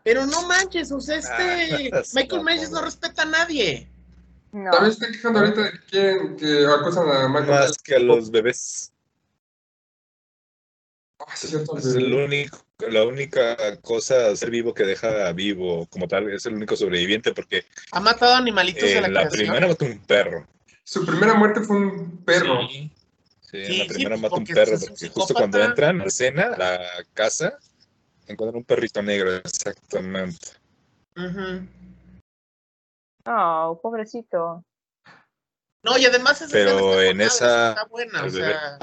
Pero 0.05 0.27
no 0.27 0.47
manches, 0.49 0.91
o 0.91 1.01
sea, 1.01 1.17
este 1.17 1.91
Ah, 1.93 2.03
Michael 2.15 2.43
Myers 2.45 2.71
no 2.71 2.83
respeta 2.83 3.23
a 3.23 3.27
nadie. 3.27 3.89
No. 4.53 4.71
También 4.71 4.93
se 4.93 4.99
están 4.99 5.13
quejando 5.13 5.39
ahorita 5.41 5.61
de 5.63 5.71
que 5.73 5.79
quieren 5.91 6.37
que 6.37 6.67
acusan 6.67 7.09
a 7.09 7.29
Michael 7.29 7.47
Myers. 7.47 7.69
Más 7.69 7.79
que 7.79 7.95
a 7.95 7.99
los 7.99 8.31
bebés. 8.31 8.93
Ah, 11.21 11.37
sí, 11.37 11.47
es 11.47 11.51
cierto, 11.53 11.79
Es 11.79 11.87
el 11.95 12.13
único, 12.13 12.59
la 12.91 13.05
única 13.05 13.57
cosa, 13.83 14.35
ser 14.35 14.51
vivo 14.51 14.75
que 14.75 14.85
deja 14.85 15.31
vivo 15.33 15.87
como 15.87 16.09
tal, 16.09 16.31
es 16.33 16.45
el 16.47 16.55
único 16.55 16.75
sobreviviente 16.75 17.33
porque 17.33 17.65
Ha 17.93 18.01
matado 18.01 18.35
animalitos 18.35 18.83
la, 18.83 19.07
en 19.07 19.15
la 19.15 19.21
creación. 19.21 19.31
primera 19.47 19.69
mató 19.69 19.85
un 19.85 19.99
perro. 20.01 20.47
Su 20.85 21.07
primera 21.07 21.35
muerte 21.35 21.61
fue 21.61 21.77
un 21.77 22.25
perro. 22.25 22.69
Sí, 22.69 22.91
sí, 23.41 23.57
en 23.59 23.67
Sí, 23.67 23.79
la 23.79 23.85
sí, 23.85 23.91
primera 23.91 24.11
pues, 24.17 24.23
mata 24.23 24.35
un 24.37 24.45
perro 24.47 24.75
es 24.75 24.89
porque 24.89 25.09
justo 25.09 25.35
cuando 25.35 25.63
entran 25.63 25.97
a 26.01 26.05
la 26.05 26.09
escena, 26.09 26.43
a 26.55 26.59
la 26.59 26.81
casa, 27.15 27.59
encuentran 28.27 28.57
un 28.59 28.65
perrito 28.65 29.03
negro, 29.03 29.35
exactamente. 29.37 30.49
Ujú. 31.17 31.69
Oh, 33.27 33.79
pobrecito. 33.81 34.65
No, 35.85 35.99
y 35.99 36.05
además 36.07 36.41
esa 36.43 36.53
Pero 36.53 37.01
en 37.01 37.21
esa- 37.21 37.71
está 37.71 37.85
buena, 37.85 38.25
o 38.25 38.31
sea. 38.31 38.79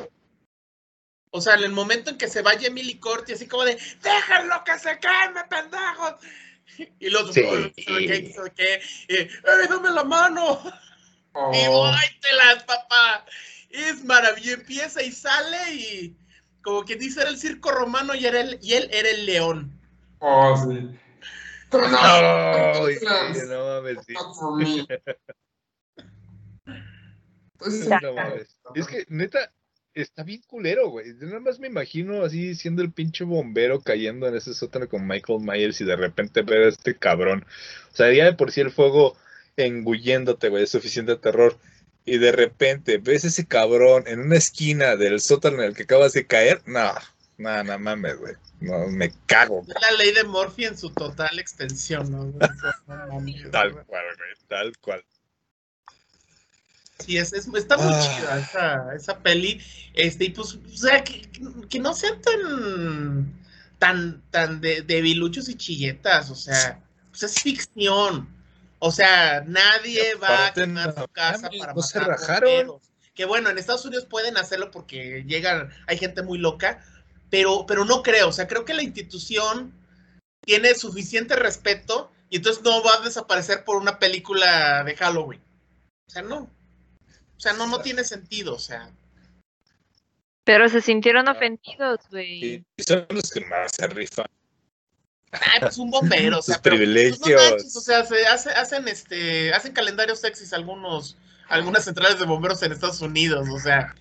O 1.31 1.41
sea, 1.41 1.55
en 1.55 1.63
el 1.63 1.71
momento 1.71 2.09
en 2.09 2.17
que 2.17 2.27
se 2.27 2.41
va 2.41 2.53
Emily 2.53 2.97
Corti, 2.99 3.33
así 3.33 3.47
como 3.47 3.63
de, 3.63 3.75
déjenlo 4.01 4.63
que 4.65 4.79
se 4.79 4.97
calme, 4.99 5.41
pendejos. 5.49 6.15
Y 6.99 7.09
los 7.09 7.33
Sí. 7.33 7.41
"Ay, 7.41 7.73
¿sabe 7.83 8.05
qué? 8.05 8.33
¿sabe 8.33 8.51
qué? 8.55 8.73
Eh, 9.09 9.29
¡Ey, 9.29 9.67
dame 9.69 9.89
la 9.91 10.03
mano! 10.03 10.61
Y 11.35 11.67
Oh, 11.69 11.91
las 11.91 12.63
papá! 12.63 13.25
Es 13.69 14.03
maravilloso, 14.03 14.59
empieza 14.59 15.03
y 15.03 15.11
sale 15.11 15.73
y 15.73 16.17
como 16.63 16.83
que 16.83 16.95
dice 16.95 17.21
era 17.21 17.29
el 17.29 17.37
circo 17.37 17.71
romano 17.71 18.15
y, 18.15 18.25
era 18.25 18.41
el, 18.41 18.59
y 18.61 18.73
él 18.73 18.89
era 18.91 19.09
el 19.09 19.25
león. 19.25 19.79
Oh, 20.19 20.55
sí. 20.57 20.89
No, 21.71 22.87
sí, 22.87 23.05
no 23.47 23.65
mames. 23.65 23.97
No 28.01 28.13
mames. 28.13 28.59
Es 28.73 28.87
que, 28.87 29.05
neta, 29.09 29.51
está 29.93 30.23
bien 30.23 30.41
culero, 30.47 30.89
güey. 30.89 31.17
Yo 31.19 31.27
nada 31.27 31.39
más 31.39 31.59
me 31.59 31.67
imagino 31.67 32.23
así 32.23 32.55
siendo 32.55 32.81
el 32.81 32.91
pinche 32.91 33.23
bombero 33.23 33.81
cayendo 33.81 34.27
en 34.27 34.35
ese 34.35 34.53
sótano 34.53 34.87
con 34.87 35.05
Michael 35.05 35.41
Myers 35.41 35.79
y 35.81 35.85
de 35.85 35.95
repente 35.95 36.41
ver 36.41 36.63
a 36.63 36.69
este 36.69 36.95
cabrón. 36.95 37.45
O 37.91 37.95
sea, 37.95 38.11
ya 38.11 38.25
de 38.25 38.33
por 38.33 38.51
sí 38.51 38.61
el 38.61 38.71
fuego 38.71 39.15
engulléndote, 39.65 40.49
güey, 40.49 40.63
es 40.63 40.71
suficiente 40.71 41.15
terror. 41.15 41.57
Y 42.05 42.17
de 42.17 42.31
repente 42.31 42.97
ves 42.97 43.25
ese 43.25 43.45
cabrón 43.45 44.03
en 44.07 44.19
una 44.21 44.37
esquina 44.37 44.95
del 44.95 45.21
sótano 45.21 45.57
en 45.61 45.69
el 45.69 45.75
que 45.75 45.83
acabas 45.83 46.13
de 46.13 46.25
caer. 46.25 46.61
No, 46.65 46.93
no, 47.37 47.63
no 47.63 47.77
mames, 47.79 48.17
güey. 48.17 48.33
No, 48.61 48.87
me 48.87 49.13
cago. 49.25 49.63
La 49.67 49.97
ley 49.97 50.13
de 50.13 50.23
Murphy 50.23 50.65
en 50.65 50.77
su 50.77 50.89
total 50.89 51.37
extensión, 51.39 52.11
¿no? 52.11 52.25
güey? 52.25 52.49
No 52.87 53.07
mames, 53.07 53.51
Tal 53.51 53.71
güey. 53.73 53.85
cual, 53.85 54.03
güey, 54.17 54.29
tal 54.47 54.77
cual. 54.79 55.03
Sí, 57.05 57.17
es, 57.17 57.31
es- 57.31 57.47
está 57.55 57.77
muy 57.77 57.93
Ah. 57.93 58.01
chida 58.17 58.39
esa, 58.39 58.95
esa 58.95 59.19
peli. 59.19 59.61
Este, 59.93 60.25
y 60.25 60.29
pues, 60.31 60.55
o 60.55 60.77
sea, 60.77 61.03
que, 61.03 61.21
que 61.69 61.79
no 61.79 61.93
sean 61.93 62.19
tan, 62.21 63.33
tan, 63.77 64.21
tan 64.31 64.59
de, 64.61 64.81
debiluchos 64.81 65.47
y 65.47 65.55
chilletas, 65.55 66.29
o 66.29 66.35
sea, 66.35 66.81
pues 67.11 67.23
es 67.23 67.35
ficción. 67.41 68.27
O 68.79 68.91
sea, 68.91 69.43
nadie 69.45 70.15
va 70.15 70.47
a 70.47 70.53
quemar 70.53 70.95
su 70.95 71.07
casa 71.09 71.49
para 71.59 71.73
no 71.73 71.81
se 71.81 71.99
rajaron. 71.99 72.49
bomberos. 72.67 72.81
Que 73.13 73.25
bueno, 73.25 73.49
en 73.49 73.57
Estados 73.57 73.83
Unidos 73.85 74.05
pueden 74.05 74.37
hacerlo 74.37 74.71
porque 74.71 75.23
llegan, 75.27 75.69
hay 75.87 75.97
gente 75.97 76.21
muy 76.23 76.37
loca, 76.37 76.81
pero, 77.29 77.65
pero 77.67 77.83
no 77.83 78.01
creo, 78.01 78.29
o 78.29 78.31
sea, 78.31 78.47
creo 78.47 78.63
que 78.63 78.73
la 78.73 78.81
institución 78.83 79.73
tiene 80.45 80.73
suficiente 80.75 81.35
respeto 81.35 82.11
y 82.29 82.37
entonces 82.37 82.63
no 82.63 82.81
va 82.81 82.93
a 82.95 83.01
desaparecer 83.01 83.65
por 83.65 83.75
una 83.75 83.99
película 83.99 84.83
de 84.85 84.95
Halloween. 84.95 85.41
O 86.07 86.11
sea, 86.11 86.21
no. 86.21 86.37
O 86.39 87.39
sea, 87.41 87.53
no, 87.53 87.67
no 87.67 87.81
tiene 87.81 88.03
sentido, 88.05 88.55
o 88.55 88.59
sea. 88.59 88.89
Pero 90.45 90.69
se 90.69 90.81
sintieron 90.81 91.27
Ah. 91.27 91.33
ofendidos, 91.33 91.99
güey. 92.09 92.65
Y 92.77 92.83
son 92.83 93.05
los 93.09 93.29
que 93.29 93.41
más 93.45 93.71
se 93.75 93.87
rifan. 93.87 94.25
Ay, 95.31 95.59
pues 95.61 95.77
un 95.77 95.91
bombero, 95.91 96.39
o 96.39 96.41
sea, 96.41 96.55
Sus 96.55 96.61
pero, 96.63 96.75
pues, 96.77 96.87
no 96.87 96.93
privilegios. 96.93 97.51
manches, 97.51 97.75
o 97.75 97.81
sea, 97.81 98.03
se 98.05 98.25
hace- 98.25 98.49
hacen 98.51 98.87
este, 98.87 99.53
hacen 99.53 99.73
calendarios 99.73 100.19
sexys 100.19 100.53
algunos, 100.53 101.17
algunas 101.49 101.83
centrales 101.85 102.17
de 102.19 102.25
bomberos 102.25 102.61
en 102.63 102.71
Estados 102.71 103.01
Unidos, 103.01 103.47
o 103.51 103.59
sea, 103.59 103.93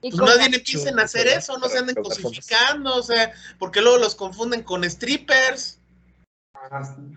pues 0.00 0.14
más 0.14 0.30
la- 0.30 0.36
bien 0.36 0.54
empiecen 0.54 0.98
a 1.00 1.02
hacer 1.02 1.26
eso, 1.26 1.58
no 1.58 1.68
se 1.68 1.78
anden 1.78 1.96
cosificando, 1.96 2.94
o 2.96 3.02
sea, 3.02 3.32
porque 3.58 3.80
luego 3.80 3.98
los 3.98 4.14
confunden 4.14 4.62
con 4.62 4.84
strippers. 4.88 5.78
ah, 6.54 6.84
sí. 6.84 7.16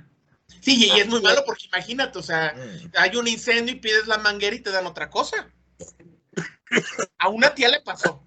Sí, 0.61 0.85
y 0.95 0.99
es 0.99 1.07
muy 1.07 1.21
malo 1.21 1.43
porque 1.45 1.65
imagínate, 1.65 2.17
o 2.19 2.23
sea, 2.23 2.53
Mm. 2.55 2.91
hay 2.95 3.15
un 3.17 3.27
incendio 3.27 3.75
y 3.75 3.79
pides 3.79 4.07
la 4.07 4.17
manguera 4.17 4.55
y 4.55 4.61
te 4.61 4.71
dan 4.71 4.85
otra 4.87 5.09
cosa. 5.09 5.49
A 7.17 7.27
una 7.27 7.53
tía 7.53 7.67
le 7.69 7.81
pasó, 7.81 8.25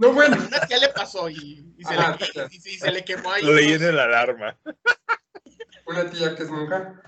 No, 0.00 0.12
bueno. 0.14 0.36
una 0.48 0.60
tía 0.66 0.78
le 0.78 0.88
pasó 0.88 1.28
y, 1.28 1.74
y 1.76 1.84
se, 1.84 1.94
Ah, 1.94 2.16
le, 2.18 2.26
ya. 2.34 2.48
y- 2.50 2.56
y 2.56 2.78
se 2.78 2.90
le 2.90 3.04
quemó 3.04 3.32
ahí. 3.32 3.44
Lo 3.44 3.52
leí 3.52 3.72
en 3.74 3.94
la 3.96 4.04
alarma. 4.04 4.56
Una 5.86 6.08
tía 6.10 6.34
que 6.34 6.42
es 6.42 6.48
monja. 6.50 7.00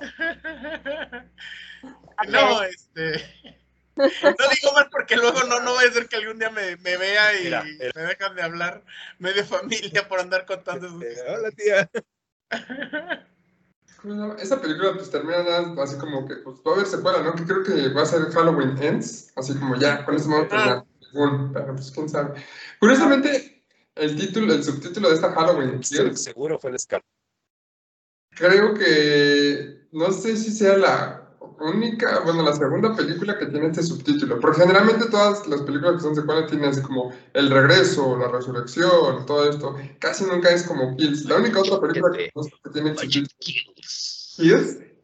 No, 2.28 2.62
este. 2.62 3.22
No 3.96 4.06
digo 4.08 4.72
más 4.74 4.86
porque 4.90 5.16
luego 5.16 5.42
no, 5.44 5.60
no 5.60 5.74
va 5.74 5.80
a 5.82 5.92
ser 5.92 6.08
que 6.08 6.16
algún 6.16 6.38
día 6.38 6.48
me, 6.48 6.76
me 6.76 6.96
vea 6.96 7.38
y 7.38 7.44
Mira, 7.44 7.60
el- 7.60 7.92
me 7.94 8.02
dejan 8.02 8.34
de 8.34 8.42
hablar 8.42 8.82
medio 9.18 9.44
familia 9.44 10.08
por 10.08 10.20
andar 10.20 10.46
contando 10.46 10.88
sus 10.88 11.02
Eh, 11.02 11.16
Hola, 11.28 11.50
tía. 11.50 11.90
Esa 14.38 14.60
película 14.60 14.94
pues 14.94 15.10
termina 15.10 15.42
nada 15.42 15.82
así 15.82 15.98
como 15.98 16.26
que 16.26 16.36
pues 16.36 16.56
va 16.66 16.70
a 16.72 16.74
haber 16.76 16.86
secuela, 16.86 17.20
¿no? 17.22 17.34
Que 17.34 17.44
creo 17.44 17.62
que 17.62 17.88
va 17.92 18.02
a 18.02 18.06
ser 18.06 18.22
Halloween 18.32 18.82
Ends, 18.82 19.32
así 19.36 19.54
como 19.58 19.76
ya, 19.76 20.04
con 20.04 20.14
eso 20.16 20.30
vamos 20.30 20.46
a 20.46 20.48
terminar. 20.48 20.84
Según, 21.14 21.52
pero 21.52 21.74
pues 21.74 21.90
quién 21.90 22.08
sabe. 22.08 22.40
Curiosamente, 22.80 23.64
el 23.94 24.16
título, 24.16 24.52
el 24.52 24.64
subtítulo 24.64 25.08
de 25.08 25.14
esta 25.14 25.32
Halloween 25.32 25.82
Seguro 25.82 26.58
fue 26.58 26.70
el 26.70 26.76
escalón. 26.76 27.06
creo 28.30 28.74
que 28.74 29.86
no 29.92 30.10
sé 30.10 30.36
si 30.36 30.50
sea 30.50 30.76
la 30.76 31.20
única, 31.60 32.20
bueno, 32.20 32.42
la 32.42 32.52
segunda 32.52 32.94
película 32.96 33.38
que 33.38 33.46
tiene 33.46 33.68
este 33.68 33.82
subtítulo, 33.82 34.40
porque 34.40 34.60
generalmente 34.60 35.06
todas 35.06 35.46
las 35.46 35.62
películas 35.62 35.96
que 35.96 36.00
son 36.00 36.16
secuelas 36.16 36.50
tienen 36.50 36.70
así 36.70 36.82
como 36.82 37.12
el 37.32 37.50
regreso, 37.50 38.16
la 38.16 38.28
resurrección, 38.28 39.24
todo 39.26 39.48
esto, 39.48 39.76
casi 40.00 40.24
nunca 40.24 40.50
es 40.50 40.64
como 40.64 40.96
Kills. 40.96 41.26
La 41.26 41.36
única 41.36 41.60
otra 41.60 41.80
película 41.80 42.16
que, 42.16 42.32
conozco 42.32 42.58
que 42.64 42.70
tiene 42.70 42.96
subtítulo 42.96 43.28
Kills 43.38 44.34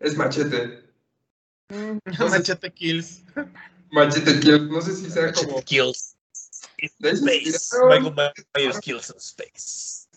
es 0.00 0.16
Machete. 0.16 0.90
Machete 2.18 2.72
Kills. 2.72 3.22
Machete 3.92 4.40
Kills, 4.40 4.70
no 4.70 4.80
sé 4.80 4.94
si 4.94 5.10
sea 5.10 5.32
como... 5.32 5.62
Kills. 5.62 6.16
se 6.52 6.86
Space. 7.10 7.76
Michael 7.88 8.32
Myers 8.54 8.80
kills 8.80 9.10
in 9.10 9.16
space. 9.16 10.08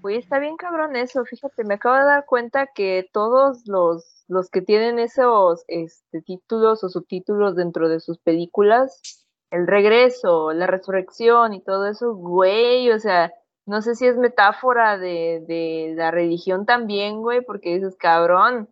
Güey, 0.00 0.18
está 0.18 0.38
bien 0.38 0.56
cabrón 0.56 0.94
eso, 0.96 1.24
fíjate, 1.24 1.64
me 1.64 1.74
acabo 1.74 1.96
de 1.96 2.04
dar 2.04 2.24
cuenta 2.24 2.68
que 2.68 3.08
todos 3.12 3.66
los, 3.66 4.24
los 4.28 4.48
que 4.48 4.62
tienen 4.62 4.98
esos 4.98 5.64
este, 5.66 6.22
títulos 6.22 6.84
o 6.84 6.88
subtítulos 6.88 7.56
dentro 7.56 7.88
de 7.88 7.98
sus 7.98 8.18
películas, 8.18 9.26
el 9.50 9.66
regreso, 9.66 10.52
la 10.52 10.68
resurrección 10.68 11.52
y 11.52 11.62
todo 11.62 11.86
eso, 11.86 12.14
güey, 12.14 12.90
o 12.92 12.98
sea, 13.00 13.32
no 13.66 13.82
sé 13.82 13.96
si 13.96 14.06
es 14.06 14.16
metáfora 14.16 14.98
de, 14.98 15.42
de 15.48 15.94
la 15.96 16.12
religión 16.12 16.64
también, 16.64 17.20
güey, 17.20 17.40
porque 17.40 17.74
dices, 17.74 17.96
cabrón, 17.96 18.68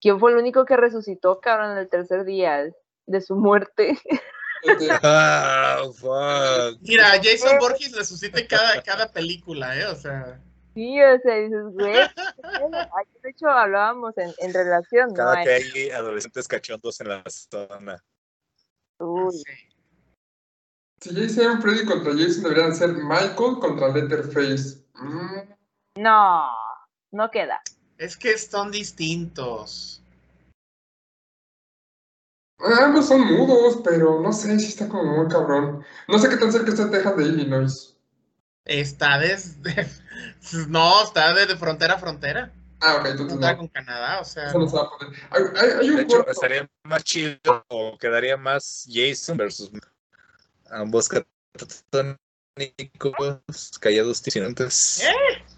¿quién 0.00 0.20
fue 0.20 0.32
el 0.32 0.38
único 0.38 0.66
que 0.66 0.76
resucitó, 0.76 1.40
cabrón, 1.40 1.72
en 1.72 1.78
el 1.78 1.88
tercer 1.88 2.24
día 2.24 2.62
de 3.06 3.20
su 3.20 3.34
muerte? 3.36 3.98
Ah, 5.02 5.82
fuck. 5.94 6.80
Mira, 6.80 7.10
Jason 7.22 7.56
Borges 7.60 7.94
resucita 7.94 8.40
en 8.40 8.46
cada, 8.48 8.82
cada 8.82 9.12
película, 9.12 9.78
¿eh? 9.78 9.86
O 9.86 9.94
sea. 9.94 10.40
Sí, 10.74 11.00
o 11.00 11.20
sea, 11.20 11.36
dices, 11.36 11.62
güey, 11.72 11.92
de 13.22 13.30
hecho 13.30 13.48
hablábamos 13.48 14.16
en, 14.18 14.32
en 14.38 14.52
relación, 14.52 15.08
¿no? 15.10 15.14
Cada 15.14 15.36
Ay, 15.38 15.44
que 15.44 15.52
hay 15.52 15.90
adolescentes 15.90 16.48
cachondos 16.48 17.00
en 17.00 17.08
la 17.08 17.22
zona. 17.28 18.02
uy, 18.98 19.42
si 21.00 21.14
ya 21.14 21.22
hicieron 21.22 21.62
Freddy 21.62 21.84
contra 21.84 22.12
Jason, 22.12 22.42
deberían 22.42 22.74
ser 22.74 22.92
Michael 22.94 23.58
contra 23.60 23.88
Letterface. 23.88 24.84
Mm, 24.94 25.54
No, 25.98 26.48
no 27.12 27.30
queda. 27.30 27.60
Es 27.98 28.16
que 28.16 28.36
son 28.36 28.72
distintos. 28.72 30.02
Ambos 32.58 33.06
son 33.08 33.20
mudos, 33.22 33.80
pero 33.84 34.20
no 34.20 34.32
sé 34.32 34.58
si 34.58 34.66
está 34.68 34.88
como 34.88 35.16
muy 35.16 35.28
cabrón. 35.28 35.84
No 36.08 36.18
sé 36.18 36.28
qué 36.28 36.36
tan 36.36 36.52
cerca 36.52 36.70
está 36.70 36.90
Texas 36.90 37.16
de 37.16 37.24
Illinois. 37.24 37.96
Está 38.64 39.18
desde. 39.18 39.86
No, 40.68 41.02
está 41.02 41.34
desde 41.34 41.56
frontera 41.56 41.94
a 41.94 41.98
frontera. 41.98 42.52
Ah, 42.80 42.96
ok, 43.00 43.06
entonces 43.06 43.38
no. 43.38 43.56
con 43.58 43.68
Canadá, 43.68 44.20
o 44.20 44.24
sea. 44.24 44.48
Eso 44.48 44.58
no 44.58 44.68
se 44.68 44.76
va 44.76 44.82
a 44.84 44.90
poder. 44.90 45.12
Hay, 45.30 45.42
hay- 45.56 45.70
hay 45.80 45.88
De 45.88 45.94
un 45.94 46.00
hecho, 46.00 46.26
estaría 46.26 46.66
más 46.84 47.04
chido 47.04 47.64
o 47.68 47.98
quedaría 47.98 48.36
más 48.36 48.86
Jason 48.90 49.36
versus 49.36 49.70
ambos 50.70 51.08
catatónicos, 51.08 52.18
callados, 53.80 54.22
ticinantes. 54.22 55.02
¿Eh? 55.02 55.12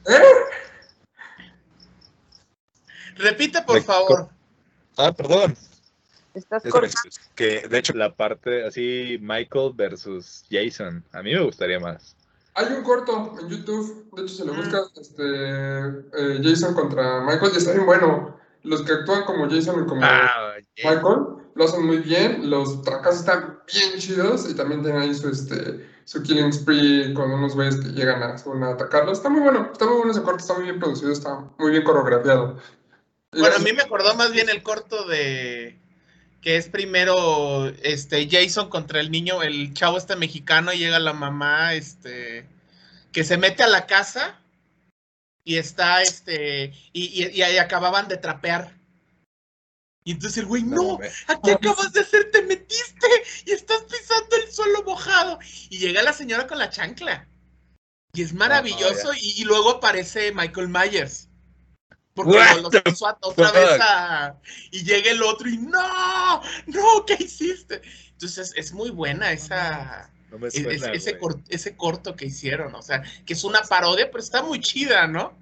¿Eh? 0.08 0.22
Repite, 3.16 3.62
por 3.62 3.76
Me 3.76 3.82
favor. 3.82 4.28
Ah, 4.96 5.12
perdón. 5.12 5.56
Estás 6.38 6.64
Es 6.64 6.72
cortando. 6.72 6.96
que 7.34 7.66
de 7.68 7.78
hecho 7.78 7.92
la 7.94 8.14
parte 8.14 8.64
así 8.64 9.18
Michael 9.20 9.72
versus 9.74 10.44
Jason, 10.50 11.04
a 11.12 11.22
mí 11.22 11.34
me 11.34 11.42
gustaría 11.42 11.78
más. 11.80 12.14
Hay 12.54 12.66
un 12.72 12.82
corto 12.82 13.36
en 13.40 13.48
YouTube, 13.48 14.10
de 14.16 14.22
hecho 14.22 14.34
si 14.34 14.44
lo 14.44 14.52
Mm. 14.54 14.56
buscas, 14.56 14.90
este, 15.00 15.22
eh, 15.24 16.40
Jason 16.42 16.74
contra 16.74 17.20
Michael, 17.24 17.52
y 17.54 17.58
está 17.58 17.72
bien 17.72 17.86
bueno. 17.86 18.36
Los 18.64 18.82
que 18.82 18.92
actúan 18.92 19.22
como 19.24 19.48
Jason 19.48 19.84
y 19.84 19.86
como 19.86 20.00
Ah, 20.04 20.54
yeah. 20.74 20.90
Michael 20.94 21.18
lo 21.54 21.64
hacen 21.64 21.86
muy 21.86 21.98
bien, 21.98 22.50
los 22.50 22.82
fracasos 22.84 23.20
están 23.20 23.60
bien 23.72 23.98
chidos 23.98 24.48
y 24.50 24.54
también 24.54 24.82
tienen 24.82 25.00
ahí 25.02 25.14
su, 25.14 25.28
este, 25.28 25.88
su 26.04 26.22
killing 26.22 26.52
spree 26.52 27.14
con 27.14 27.30
unos 27.30 27.54
güeyes 27.54 27.76
que 27.76 27.88
llegan 27.90 28.22
a, 28.22 28.26
a 28.34 28.72
atacarlos. 28.72 29.18
Está 29.18 29.28
muy 29.28 29.40
bueno, 29.40 29.68
está 29.72 29.86
muy 29.86 29.96
bueno 29.98 30.10
ese 30.12 30.22
corto, 30.22 30.40
está 30.40 30.54
muy 30.54 30.64
bien 30.64 30.78
producido, 30.80 31.12
está 31.12 31.44
muy 31.58 31.70
bien 31.70 31.84
coreografiado. 31.84 32.58
Bueno, 33.32 33.56
a 33.56 33.58
mí 33.60 33.72
me 33.72 33.82
acordó 33.82 34.14
más 34.16 34.32
bien 34.32 34.48
el 34.48 34.62
corto 34.62 35.06
de 35.06 35.78
que 36.40 36.56
es 36.56 36.68
primero 36.68 37.68
este 37.82 38.28
Jason 38.30 38.68
contra 38.70 39.00
el 39.00 39.10
niño, 39.10 39.42
el 39.42 39.74
chavo 39.74 39.98
este 39.98 40.16
mexicano, 40.16 40.72
y 40.72 40.78
llega 40.78 40.98
la 40.98 41.12
mamá, 41.12 41.74
este, 41.74 42.46
que 43.12 43.24
se 43.24 43.36
mete 43.36 43.62
a 43.62 43.68
la 43.68 43.86
casa 43.86 44.40
y 45.44 45.56
está 45.56 46.02
este, 46.02 46.72
y, 46.92 47.24
y- 47.24 47.30
y 47.38 47.42
ahí 47.42 47.58
acababan 47.58 48.06
de 48.08 48.16
trapear. 48.18 48.76
Y 50.04 50.12
entonces 50.12 50.38
el 50.38 50.46
güey, 50.46 50.62
No, 50.62 50.94
mames. 50.94 51.24
aquí 51.26 51.50
acabas 51.50 51.92
de 51.92 52.00
hacer, 52.00 52.30
te 52.30 52.40
metiste 52.42 53.06
y 53.44 53.50
estás 53.50 53.82
pisando 53.82 54.36
el 54.36 54.50
suelo 54.50 54.82
mojado. 54.84 55.38
Y 55.68 55.78
llega 55.78 56.02
la 56.02 56.14
señora 56.14 56.46
con 56.46 56.58
la 56.58 56.70
chancla. 56.70 57.28
Y 58.14 58.22
es 58.22 58.32
maravilloso. 58.32 59.12
y, 59.20 59.34
y 59.40 59.44
luego 59.44 59.70
aparece 59.72 60.32
Michael 60.32 60.68
Myers. 60.68 61.27
Porque 62.24 62.38
lo, 62.62 62.70
puso 62.82 63.06
a- 63.06 63.18
otra 63.22 63.52
vez 63.52 63.80
a. 63.80 64.36
Y 64.70 64.84
llega 64.84 65.10
el 65.10 65.22
otro 65.22 65.48
y 65.48 65.56
no, 65.58 66.42
no, 66.66 67.04
¿qué 67.06 67.16
hiciste? 67.18 67.82
Entonces 68.12 68.52
es 68.56 68.72
muy 68.72 68.90
buena 68.90 69.32
esa. 69.32 70.10
No 70.30 70.38
me 70.38 70.48
es- 70.48 70.54
ese, 70.56 71.18
cor- 71.18 71.40
ese 71.48 71.76
corto 71.76 72.14
que 72.16 72.26
hicieron. 72.26 72.74
O 72.74 72.82
sea, 72.82 73.02
que 73.24 73.32
es 73.32 73.44
una 73.44 73.62
parodia, 73.62 74.10
pero 74.10 74.22
está 74.22 74.42
muy 74.42 74.60
chida, 74.60 75.06
¿no? 75.06 75.32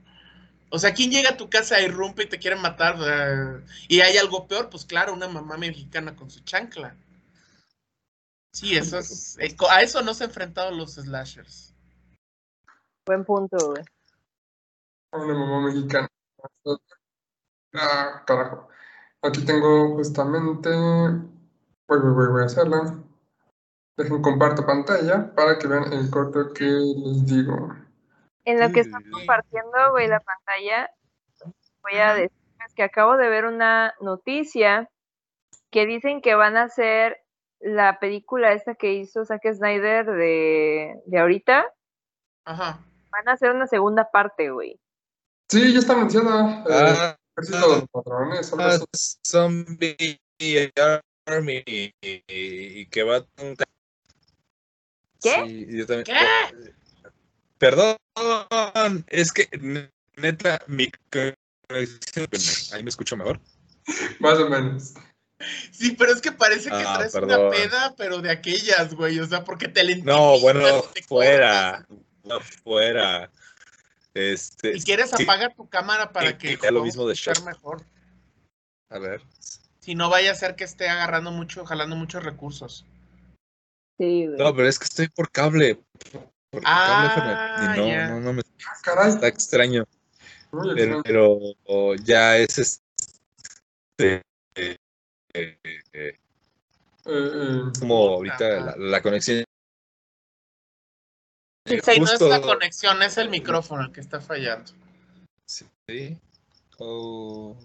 O 0.70 0.78
sea, 0.78 0.92
¿quién 0.92 1.10
llega 1.10 1.30
a 1.30 1.36
tu 1.36 1.48
casa, 1.48 1.80
irrumpe 1.80 2.24
y 2.24 2.28
te 2.28 2.38
quiere 2.38 2.56
matar? 2.56 2.96
Eh, 3.00 3.64
y 3.88 4.00
hay 4.00 4.16
algo 4.18 4.46
peor, 4.46 4.68
pues 4.68 4.84
claro, 4.84 5.14
una 5.14 5.28
mamá 5.28 5.56
mexicana 5.56 6.14
con 6.16 6.28
su 6.30 6.40
chancla. 6.40 6.96
Sí, 8.52 8.76
eso 8.76 8.98
es. 8.98 9.36
eh, 9.38 9.54
A 9.70 9.82
eso 9.82 10.02
no 10.02 10.12
se 10.14 10.24
han 10.24 10.30
enfrentado 10.30 10.70
los 10.70 10.94
slashers. 10.94 11.72
Buen 13.06 13.24
punto, 13.24 13.56
güey. 13.70 13.84
Una 15.12 15.34
mamá 15.34 15.60
mexicana. 15.68 16.08
Ah, 17.74 18.22
carajo. 18.26 18.68
Aquí 19.22 19.44
tengo 19.44 19.94
justamente. 19.96 20.70
Voy, 20.70 22.00
voy, 22.00 22.12
voy, 22.14 22.26
voy 22.28 22.42
a 22.42 22.46
hacerla. 22.46 22.94
Dejen 23.96 24.22
comparto 24.22 24.66
pantalla 24.66 25.34
para 25.34 25.58
que 25.58 25.66
vean 25.68 25.92
el 25.92 26.10
corto 26.10 26.52
que 26.52 26.64
les 26.64 27.26
digo. 27.26 27.74
En 28.44 28.60
lo 28.60 28.70
que 28.70 28.82
Sí, 28.82 28.90
está 28.90 28.98
sí, 28.98 29.04
sí. 29.04 29.10
compartiendo, 29.10 29.90
güey, 29.92 30.08
la 30.08 30.20
pantalla, 30.20 30.90
voy 31.82 31.98
a 31.98 32.14
decirles 32.14 32.74
que 32.74 32.82
acabo 32.82 33.16
de 33.16 33.28
ver 33.28 33.46
una 33.46 33.94
noticia 34.00 34.90
que 35.70 35.86
dicen 35.86 36.20
que 36.20 36.34
van 36.34 36.56
a 36.56 36.64
hacer 36.64 37.18
la 37.60 37.98
película 37.98 38.52
esta 38.52 38.74
que 38.74 38.92
hizo 38.92 39.24
Zack 39.24 39.52
Snyder 39.54 40.06
de, 40.06 41.02
de 41.06 41.18
ahorita, 41.18 41.72
Ajá. 42.44 42.78
van 43.10 43.28
a 43.28 43.32
hacer 43.32 43.50
una 43.50 43.66
segunda 43.66 44.10
parte, 44.10 44.50
güey. 44.50 44.78
Sí, 45.48 45.72
ya 45.72 45.78
está 45.78 45.92
anunciada. 45.92 46.60
eh, 46.60 46.64
Ah, 46.70 47.16
Ejército 47.36 47.70
de 47.70 47.80
los 47.80 47.88
Patrones. 47.90 48.52
ah. 48.58 48.78
Zombie 49.26 50.18
Army 51.26 51.62
y, 51.66 51.92
y 52.00 52.86
que 52.86 53.02
va 53.02 53.24
¿Qué? 55.22 55.42
Sí, 55.46 55.66
yo 55.70 55.86
también. 55.86 56.04
¿Qué? 56.04 56.72
Perdón, 57.58 57.96
es 59.08 59.32
que 59.32 59.48
ne- 59.60 59.90
neta 60.16 60.62
mi 60.66 60.90
ahí 62.72 62.82
me 62.82 62.90
escucho 62.90 63.16
mejor. 63.16 63.40
Más 64.20 64.38
o 64.38 64.48
menos. 64.48 64.94
Sí, 65.70 65.94
pero 65.98 66.12
es 66.12 66.20
que 66.20 66.32
parece 66.32 66.70
que 66.70 66.76
Ah, 66.76 66.94
traes 66.98 67.12
perdón. 67.12 67.40
una 67.40 67.50
peda, 67.50 67.94
pero 67.96 68.20
de 68.20 68.30
aquellas, 68.30 68.94
güey. 68.94 69.18
O 69.20 69.26
sea, 69.26 69.44
porque 69.44 69.68
te 69.68 69.84
le 69.84 69.96
No, 69.96 70.38
bueno, 70.40 70.82
fuera, 71.06 71.86
no, 72.24 72.40
fuera. 72.40 73.30
Este. 74.16 74.78
Si 74.78 74.84
quieres, 74.84 75.10
sí, 75.10 75.22
apaga 75.24 75.50
tu 75.50 75.68
cámara 75.68 76.10
para 76.10 76.30
Sí, 76.30 76.38
que 76.38 76.56
ya 76.56 76.70
lo 76.70 76.82
mismo 76.82 77.06
de 77.06 77.12
escuchar 77.12 77.44
mejor. 77.44 77.82
a 78.88 78.98
ver. 78.98 79.20
Si 79.80 79.94
no 79.94 80.08
vaya 80.08 80.32
a 80.32 80.34
ser 80.34 80.56
que 80.56 80.64
esté 80.64 80.88
agarrando 80.88 81.30
mucho, 81.30 81.66
jalando 81.66 81.96
muchos 81.96 82.24
recursos. 82.24 82.86
Sí, 83.98 84.26
güey. 84.26 84.38
No, 84.38 84.56
pero 84.56 84.68
es 84.68 84.78
que 84.78 84.86
estoy 84.86 85.08
por 85.08 85.30
cable. 85.30 85.78
Por 86.50 86.62
Ah, 86.64 87.12
cable, 87.14 87.74
y 87.76 87.90
ya. 87.90 88.06
no, 88.08 88.14
no, 88.14 88.20
no 88.20 88.32
me 88.32 88.42
Ah, 88.86 89.08
está 89.08 89.28
extraño. 89.28 89.84
Pero, 91.04 91.94
ya 91.96 92.38
es 92.38 92.58
este 92.58 94.22
eh, 94.54 94.76
eh, 95.34 95.58
eh, 95.64 95.78
Eh, 95.92 96.18
eh, 97.04 97.60
como 97.78 98.08
ahorita 98.14 98.76
la 98.78 99.02
conexión. 99.02 99.44
Sí, 101.66 101.74
Eh, 101.74 102.00
no 102.00 102.12
es 102.12 102.20
la 102.20 102.40
conexión, 102.40 103.02
es 103.02 103.18
el 103.18 103.28
micrófono 103.28 103.84
el 103.84 103.92
que 103.92 104.00
está 104.00 104.20
fallando. 104.20 104.70
Sí. 105.46 106.16
Oh. 106.78 107.56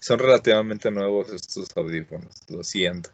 Son 0.00 0.18
relativamente 0.18 0.90
nuevos 0.90 1.30
estos 1.30 1.74
audífonos, 1.76 2.42
lo 2.48 2.62
siento. 2.62 3.10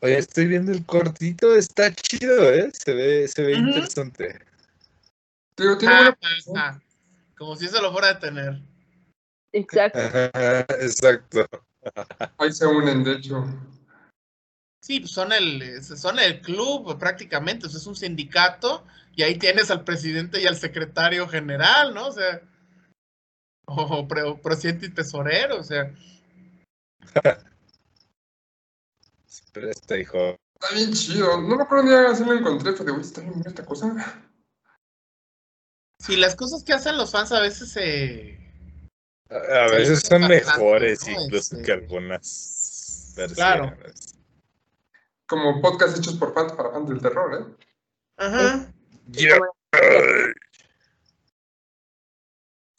Oye, 0.00 0.18
estoy 0.18 0.46
viendo 0.46 0.72
el 0.72 0.84
cortito, 0.84 1.54
está 1.54 1.92
chido, 1.94 2.52
¿eh? 2.52 2.70
Se 2.72 2.94
ve, 2.94 3.28
se 3.28 3.42
ve 3.42 3.54
Ujú. 3.54 3.68
interesante. 3.68 4.40
tiene 5.56 5.76
Ah, 5.86 6.16
buena-. 6.46 6.82
Como 7.36 7.56
si 7.56 7.66
eso 7.66 7.80
lo 7.80 7.92
fuera 7.92 8.10
a 8.10 8.18
tener. 8.18 8.60
Exacto. 9.52 9.98
Exacto. 10.80 11.46
Ahí 12.38 12.52
se 12.52 12.66
unen, 12.66 13.04
de 13.04 13.12
hecho. 13.12 13.44
Sí, 14.80 15.00
pues 15.00 15.12
son 15.12 15.32
el, 15.32 15.82
son 15.82 16.18
el 16.18 16.40
club 16.40 16.98
prácticamente, 16.98 17.66
o 17.66 17.68
sea, 17.68 17.78
es 17.80 17.86
un 17.86 17.96
sindicato 17.96 18.86
y 19.16 19.22
ahí 19.22 19.36
tienes 19.36 19.70
al 19.70 19.82
presidente 19.84 20.40
y 20.40 20.46
al 20.46 20.56
secretario 20.56 21.26
general, 21.28 21.92
¿no? 21.94 22.06
O 22.08 22.12
sea, 22.12 22.40
o, 23.66 24.06
pre- 24.08 24.22
o 24.22 24.40
presidente 24.40 24.86
y 24.86 24.90
tesorero, 24.90 25.58
o 25.58 25.62
sea, 25.64 25.92
Pero 29.52 29.70
este 29.70 30.00
hijo. 30.00 30.36
Está 30.60 30.74
bien 30.74 30.92
chido. 30.92 31.40
No 31.40 31.56
me 31.56 31.62
acuerdo 31.62 31.84
ni 31.84 31.90
día 31.90 32.14
si 32.14 32.24
lo 32.24 32.34
encontré, 32.34 32.72
pero 32.72 32.92
güey, 32.92 33.00
está 33.04 33.20
bien 33.20 33.42
esta 33.46 33.64
cosa. 33.64 34.22
si 36.00 36.16
las 36.16 36.34
cosas 36.36 36.62
que 36.64 36.72
hacen 36.72 36.96
los 36.96 37.10
fans 37.10 37.32
a 37.32 37.40
veces 37.40 37.70
se... 37.72 38.38
A 39.30 39.34
a 39.64 39.70
veces 39.70 40.00
son 40.06 40.26
mejores 40.26 41.06
¿no? 41.06 41.22
incluso 41.24 41.56
Este, 41.56 41.62
que 41.66 41.72
algunas 41.72 43.12
versiones. 43.16 43.36
Claro. 43.36 43.76
Como 45.28 45.60
podcast 45.60 45.96
hechos 45.98 46.14
por 46.14 46.32
fans 46.34 46.52
para 46.52 46.70
fans 46.70 46.88
del 46.88 47.00
terror, 47.00 47.34
¿eh? 47.34 47.66
Ajá. 48.16 48.72
Ya. 49.08 49.36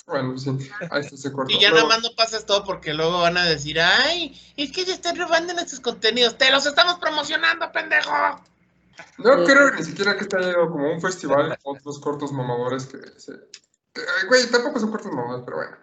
Bueno, 0.08 0.38
sí. 0.38 0.50
Ahí 0.90 1.02
está 1.02 1.16
ese 1.16 1.32
corto. 1.32 1.54
Y 1.54 1.60
ya 1.60 1.70
Luego- 1.70 1.88
nada 1.88 2.00
más 2.00 2.10
no 2.10 2.16
pases 2.16 2.46
todo 2.46 2.64
porque 2.64 2.94
luego 2.96 3.22
van 3.22 3.38
a 3.38 3.46
decir, 3.46 3.80
ay, 3.80 4.40
es 4.58 4.72
que 4.72 4.84
se 4.84 4.94
están 4.94 5.16
robando 5.18 5.54
nuestros 5.54 5.80
contenidos, 5.80 6.38
te 6.38 6.50
los 6.52 6.66
estamos 6.66 6.98
promocionando, 6.98 7.72
pendejo. 7.72 8.12
No 9.20 9.44
creo 9.46 9.72
ni 9.72 9.84
siquiera 9.84 10.16
que 10.18 10.24
esté 10.24 10.40
yendo 10.40 10.70
como 10.70 10.92
un 10.92 11.00
festival 11.00 11.58
con 11.62 11.78
otros 11.78 12.00
cortos 12.00 12.32
mamadores 12.32 12.88
que 12.88 12.98
se. 13.20 13.34
que, 13.94 14.02
güey, 14.28 14.50
tampoco 14.50 14.80
son 14.80 14.90
cortos 14.92 15.12
mamadores, 15.12 15.44
pero 15.46 15.58
bueno. 15.58 15.78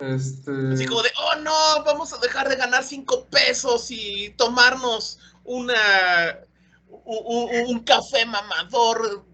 Este. 0.00 0.50
Así 0.74 0.86
como 0.86 1.02
de, 1.02 1.10
oh 1.16 1.36
no, 1.40 1.84
vamos 1.84 2.12
a 2.12 2.18
dejar 2.18 2.48
de 2.48 2.56
ganar 2.56 2.82
cinco 2.82 3.26
pesos 3.26 3.86
y 3.90 4.30
tomarnos 4.36 5.20
una 5.44 6.38
un, 7.04 7.80
café 7.84 8.24
mamador 8.26 9.24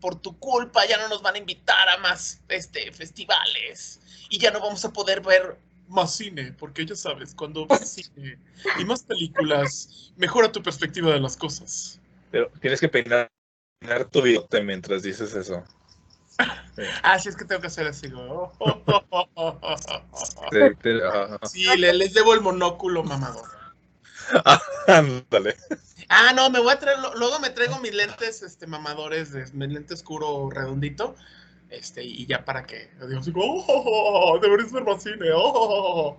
por 0.00 0.20
tu 0.20 0.38
culpa, 0.38 0.86
ya 0.86 0.96
no 0.98 1.08
nos 1.08 1.22
van 1.22 1.34
a 1.34 1.38
invitar 1.38 1.88
a 1.88 1.98
más 1.98 2.40
este, 2.48 2.92
festivales 2.92 4.00
y 4.30 4.38
ya 4.38 4.50
no 4.50 4.60
vamos 4.60 4.84
a 4.84 4.92
poder 4.92 5.20
ver 5.20 5.58
más 5.88 6.14
cine, 6.14 6.52
porque 6.52 6.84
ya 6.86 6.94
sabes, 6.94 7.34
cuando 7.34 7.66
ves 7.66 7.88
cine 8.14 8.38
y 8.78 8.84
más 8.84 9.02
películas, 9.02 10.12
mejora 10.16 10.52
tu 10.52 10.62
perspectiva 10.62 11.12
de 11.12 11.20
las 11.20 11.36
cosas. 11.36 11.98
Pero 12.30 12.50
tienes 12.60 12.78
que 12.80 12.88
peinar, 12.88 13.30
peinar 13.80 14.04
tu 14.04 14.22
bigote 14.22 14.62
mientras 14.62 15.02
dices 15.02 15.34
eso. 15.34 15.64
Ah, 17.02 17.18
sí, 17.18 17.28
es 17.28 17.34
que 17.36 17.44
tengo 17.44 17.60
que 17.60 17.66
hacer 17.66 17.88
así. 17.88 18.08
como, 18.08 18.52
Sí, 20.52 20.58
pero- 20.80 21.38
Sí, 21.48 21.64
le- 21.76 21.92
les 21.92 22.14
debo 22.14 22.34
el 22.34 22.40
monóculo 22.40 23.02
mamador. 23.02 23.57
Ándale. 24.86 25.56
Ah, 26.08 26.32
no, 26.34 26.48
me 26.50 26.60
voy 26.60 26.72
a 26.72 26.78
traer, 26.78 26.98
luego 27.16 27.38
me 27.38 27.50
traigo 27.50 27.78
mis 27.80 27.94
lentes, 27.94 28.42
este, 28.42 28.66
mamadores, 28.66 29.32
de, 29.32 29.44
mi 29.52 29.66
lente 29.66 29.94
oscuro 29.94 30.48
redondito, 30.50 31.14
este, 31.68 32.02
y 32.02 32.26
ya 32.26 32.44
para 32.44 32.64
que, 32.64 32.90
digo 33.06 33.20
así, 33.20 33.30
como, 33.30 33.64
oh, 33.68 34.38
deberías 34.40 34.72
ver 34.72 34.84
más 34.84 35.02
cine, 35.02 35.28
oh. 35.34 36.16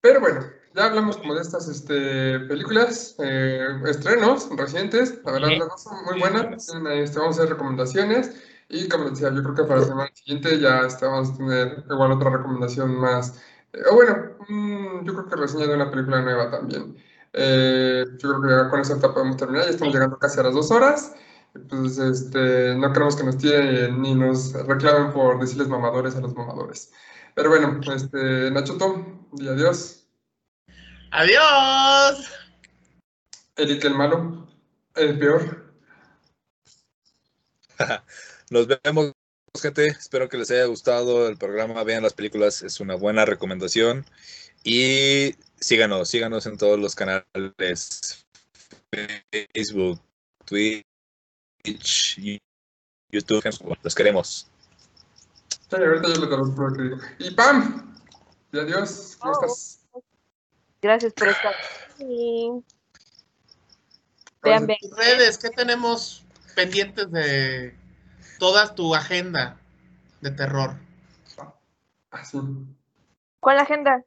Pero 0.00 0.20
bueno, 0.20 0.44
ya 0.74 0.86
hablamos 0.86 1.16
como 1.16 1.34
de 1.34 1.42
estas 1.42 1.68
este, 1.68 2.40
películas, 2.40 3.14
eh, 3.20 3.64
estrenos 3.86 4.48
recientes. 4.56 5.18
La 5.24 5.32
verdad, 5.32 5.48
Sí. 5.48 5.58
las 5.58 5.68
dos 5.68 5.82
son 5.82 6.04
muy. 6.04 6.20
Tienen, 6.20 6.54
este, 7.02 7.18
vamos 7.18 7.38
a 7.38 7.42
hacer 7.42 7.54
recomendaciones. 7.54 8.34
Y 8.68 8.88
como 8.88 9.08
decía, 9.08 9.32
yo 9.32 9.42
creo 9.42 9.54
que 9.54 9.64
para 9.64 9.80
la 9.80 9.86
semana 9.86 10.10
siguiente 10.12 10.58
ya 10.58 10.80
este, 10.80 11.06
vamos 11.06 11.30
a 11.30 11.36
tener 11.36 11.84
igual 11.88 12.12
otra 12.12 12.30
recomendación 12.30 12.96
más. 12.96 13.40
Eh, 13.74 13.92
bueno, 13.92 14.36
mm, 14.48 15.04
yo 15.04 15.12
creo 15.14 15.28
que 15.28 15.36
reseña 15.36 15.66
de 15.66 15.74
una 15.74 15.90
película 15.90 16.22
nueva 16.22 16.50
también. 16.50 16.96
Eh, 17.32 18.04
yo 18.18 18.28
creo 18.30 18.42
que 18.42 18.48
ya 18.48 18.70
con 18.70 18.80
esa 18.80 18.94
etapa 18.94 19.14
podemos 19.14 19.36
terminar. 19.36 19.64
Ya 19.64 19.70
estamos 19.70 19.92
llegando 19.92 20.18
casi 20.18 20.40
a 20.40 20.44
las 20.44 20.54
dos 20.54 20.70
horas. 20.70 21.14
Y 21.54 21.58
Pues 21.58 21.98
este, 21.98 22.74
no 22.76 22.92
queremos 22.92 23.16
que 23.16 23.24
nos 23.24 23.38
tiren 23.38 24.00
ni 24.00 24.14
nos 24.14 24.52
reclamen 24.52 25.12
por 25.12 25.40
decirles 25.40 25.68
mamadores 25.68 26.16
a 26.16 26.20
los 26.20 26.34
mamadores. 26.34 26.92
Pero 27.34 27.50
bueno, 27.50 27.80
este, 27.94 28.50
Nachoto, 28.50 29.26
di 29.32 29.48
adiós. 29.48 30.06
Adiós. 31.10 32.30
Eric 33.56 33.84
el 33.84 33.94
malo, 33.94 34.48
el 34.96 35.18
peor. 35.18 35.64
Nos 38.50 38.66
vemos 38.66 39.12
gente. 39.60 39.86
Espero 39.86 40.28
que 40.28 40.36
les 40.36 40.50
haya 40.50 40.64
gustado 40.66 41.28
el 41.28 41.36
programa. 41.36 41.82
Vean 41.84 42.02
las 42.02 42.12
películas, 42.12 42.62
es 42.62 42.80
una 42.80 42.94
buena 42.94 43.24
recomendación. 43.24 44.04
Y 44.62 45.34
síganos, 45.60 46.08
síganos 46.08 46.46
en 46.46 46.56
todos 46.56 46.78
los 46.78 46.94
canales: 46.94 48.26
Facebook, 49.52 50.00
Twitch, 50.44 52.18
YouTube. 53.10 53.78
Los 53.82 53.94
queremos. 53.94 54.48
Sí, 55.48 55.76
ahorita 55.76 56.08
yo 56.08 56.20
lo 56.20 56.28
conozco, 56.28 56.54
por 56.56 56.76
querido. 56.76 56.98
Y 57.18 57.30
Pam, 57.32 57.96
y 58.52 58.58
adiós, 58.58 59.16
¿cómo 59.18 59.32
Oh. 59.32 59.44
estás? 59.46 59.80
Gracias 60.80 61.12
por 61.14 61.28
estar. 61.28 61.54
Vean, 64.42 64.66
vean. 64.66 64.78
Redes, 64.96 65.38
¿qué 65.38 65.50
tenemos 65.50 66.22
pendientes 66.54 67.10
de 67.10 67.74
toda 68.44 68.74
tu 68.74 68.94
agenda 68.94 69.56
de 70.20 70.30
terror? 70.30 70.74
Sí. 72.24 72.38
¿Cuál 73.40 73.58
agenda? 73.58 74.04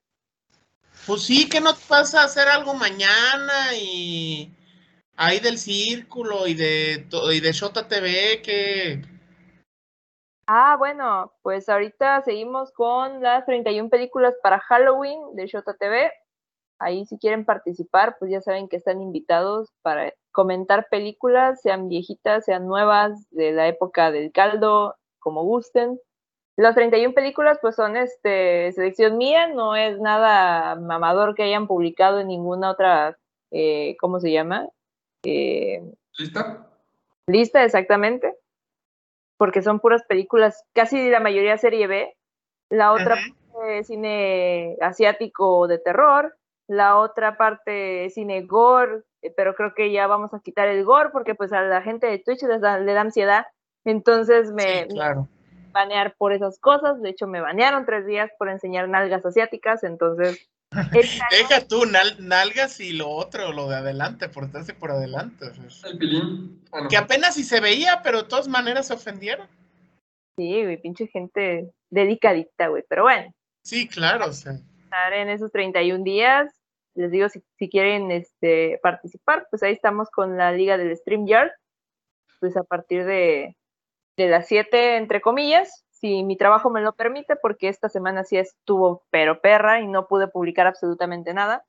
Pues 1.08 1.24
sí, 1.24 1.50
que 1.50 1.60
no 1.60 1.72
vas 1.90 2.14
a 2.14 2.22
hacer 2.22 2.48
algo 2.48 2.76
mañana 2.76 3.74
y 3.74 4.56
ahí 5.16 5.40
del 5.40 5.58
círculo 5.58 6.46
y 6.46 6.54
de 6.54 7.08
y 7.34 7.40
de 7.40 7.52
Shota 7.52 7.88
TV 7.88 8.44
que 8.44 9.02
Ah, 10.46 10.76
bueno, 10.78 11.34
pues 11.42 11.68
ahorita 11.68 12.22
seguimos 12.22 12.72
con 12.74 13.24
las 13.24 13.44
31 13.48 13.90
películas 13.90 14.36
para 14.44 14.60
Halloween 14.60 15.20
de 15.34 15.48
Shota 15.48 15.74
TV. 15.74 16.12
Ahí 16.78 17.08
si 17.08 17.18
quieren 17.18 17.44
participar, 17.44 18.18
pues 18.20 18.30
ya 18.30 18.42
saben 18.42 18.70
que 18.70 18.78
están 18.78 19.02
invitados 19.02 19.74
para 19.82 20.14
comentar 20.38 20.88
películas, 20.92 21.60
sean 21.64 21.90
viejitas, 21.90 22.46
sean 22.46 22.68
nuevas, 22.68 23.28
de 23.32 23.54
la 23.54 23.68
época 23.68 24.12
del 24.12 24.32
caldo, 24.32 24.96
como 25.18 25.44
gusten. 25.44 26.00
Las 26.56 26.76
31 26.76 27.16
películas 27.16 27.58
pues 27.60 27.76
son 27.76 27.98
este 27.98 28.72
selección 28.74 29.18
mía, 29.18 29.48
no 29.48 29.76
es 29.76 30.00
nada 30.00 30.76
mamador 30.76 31.34
que 31.34 31.42
hayan 31.42 31.66
publicado 31.66 32.20
en 32.20 32.28
ninguna 32.28 32.70
otra, 32.70 33.18
eh, 33.50 33.98
¿cómo 34.00 34.20
se 34.20 34.32
llama? 34.32 34.70
Eh, 35.24 35.82
¿Lista? 36.20 36.68
lista 37.26 37.64
exactamente, 37.64 38.36
porque 39.38 39.64
son 39.64 39.80
puras 39.80 40.04
películas, 40.04 40.64
casi 40.74 41.10
la 41.10 41.20
mayoría 41.20 41.58
serie 41.58 41.88
B, 41.88 42.16
la 42.70 42.92
otra 42.92 43.16
parte 43.16 43.80
es 43.80 43.88
cine 43.88 44.78
asiático 44.82 45.68
de 45.68 45.80
terror, 45.80 46.38
la 46.68 47.00
otra 47.00 47.38
parte 47.38 48.06
es 48.06 48.14
cine 48.14 48.44
gore, 48.44 49.02
pero 49.36 49.56
creo 49.56 49.74
que 49.76 49.92
ya 49.92 50.08
vamos 50.08 50.34
a 50.34 50.40
quitar 50.40 50.68
el 50.68 50.84
gore 50.86 51.10
porque 51.12 51.36
pues 51.36 51.52
a 51.54 51.62
la 51.62 51.82
gente 51.82 52.08
de 52.08 52.20
Twitch 52.20 52.44
les 52.44 52.62
da, 52.62 52.80
le 52.80 52.94
da 52.94 53.02
ansiedad, 53.02 53.46
entonces 53.86 54.52
me, 54.52 54.84
Sí, 54.84 54.88
claro. 54.90 55.28
me 55.52 55.72
banear 55.72 56.16
por 56.18 56.34
esas 56.34 56.60
cosas, 56.60 57.02
de 57.02 57.10
hecho 57.10 57.28
me 57.28 57.42
banearon 57.42 57.86
tres 57.86 58.06
días 58.06 58.32
por 58.40 58.50
enseñar 58.50 58.88
nalgas 58.90 59.26
asiáticas, 59.26 59.84
entonces 59.84 60.48
Deja 60.92 61.66
tú 61.66 61.86
nal- 61.86 62.18
nalgas 62.20 62.80
y 62.82 62.92
lo 62.92 63.10
otro, 63.10 63.54
lo 63.54 63.70
de 63.70 63.78
adelante, 63.78 64.28
por 64.28 64.44
estarse 64.44 64.74
por 64.74 64.92
adelante. 64.92 65.46
El 65.90 65.98
pilín. 65.98 66.62
Ah. 66.74 66.88
Que 66.90 66.98
apenas 66.98 67.36
si 67.36 67.44
se 67.46 67.62
veía, 67.62 68.02
pero 68.04 68.24
de 68.24 68.28
todas 68.28 68.50
maneras 68.50 68.88
se 68.88 68.94
ofendieron. 68.94 69.48
sí, 70.38 70.64
güey, 70.64 70.76
pinche 70.82 71.08
gente 71.08 71.72
dedicadita, 71.90 72.68
güey, 72.68 72.84
pero 72.90 73.04
bueno. 73.04 73.32
Sí, 73.64 73.88
claro, 73.88 74.26
o 74.28 74.34
sea. 74.34 74.54
estar 74.84 75.14
en 75.14 75.30
esos 75.30 75.50
31 75.54 76.04
días. 76.04 76.54
Les 76.98 77.12
digo, 77.12 77.28
si, 77.30 77.70
quieren 77.70 78.10
este, 78.10 78.80
participar, 78.82 79.48
pues 79.52 79.62
ahí 79.62 79.74
estamos 79.74 80.10
con 80.10 80.36
la 80.36 80.52
liga 80.52 80.78
del 80.78 80.98
StreamYard. 80.98 81.52
Pues 82.40 82.58
a 82.58 82.64
partir 82.64 83.06
de, 83.06 83.56
de 84.18 84.28
las 84.28 84.48
7, 84.48 84.98
entre 84.98 85.22
comillas, 85.22 85.86
si 85.92 86.24
mi 86.24 86.38
trabajo 86.38 86.72
me 86.72 86.82
lo 86.82 86.94
permite, 86.96 87.36
porque 87.36 87.70
esta 87.70 87.88
semana 87.88 88.24
sí 88.24 88.38
estuvo 88.38 89.04
pero 89.12 89.42
perra 89.42 89.80
y 89.80 89.88
no 89.88 90.08
pude 90.08 90.28
publicar 90.28 90.66
absolutamente 90.66 91.34
nada. 91.36 91.64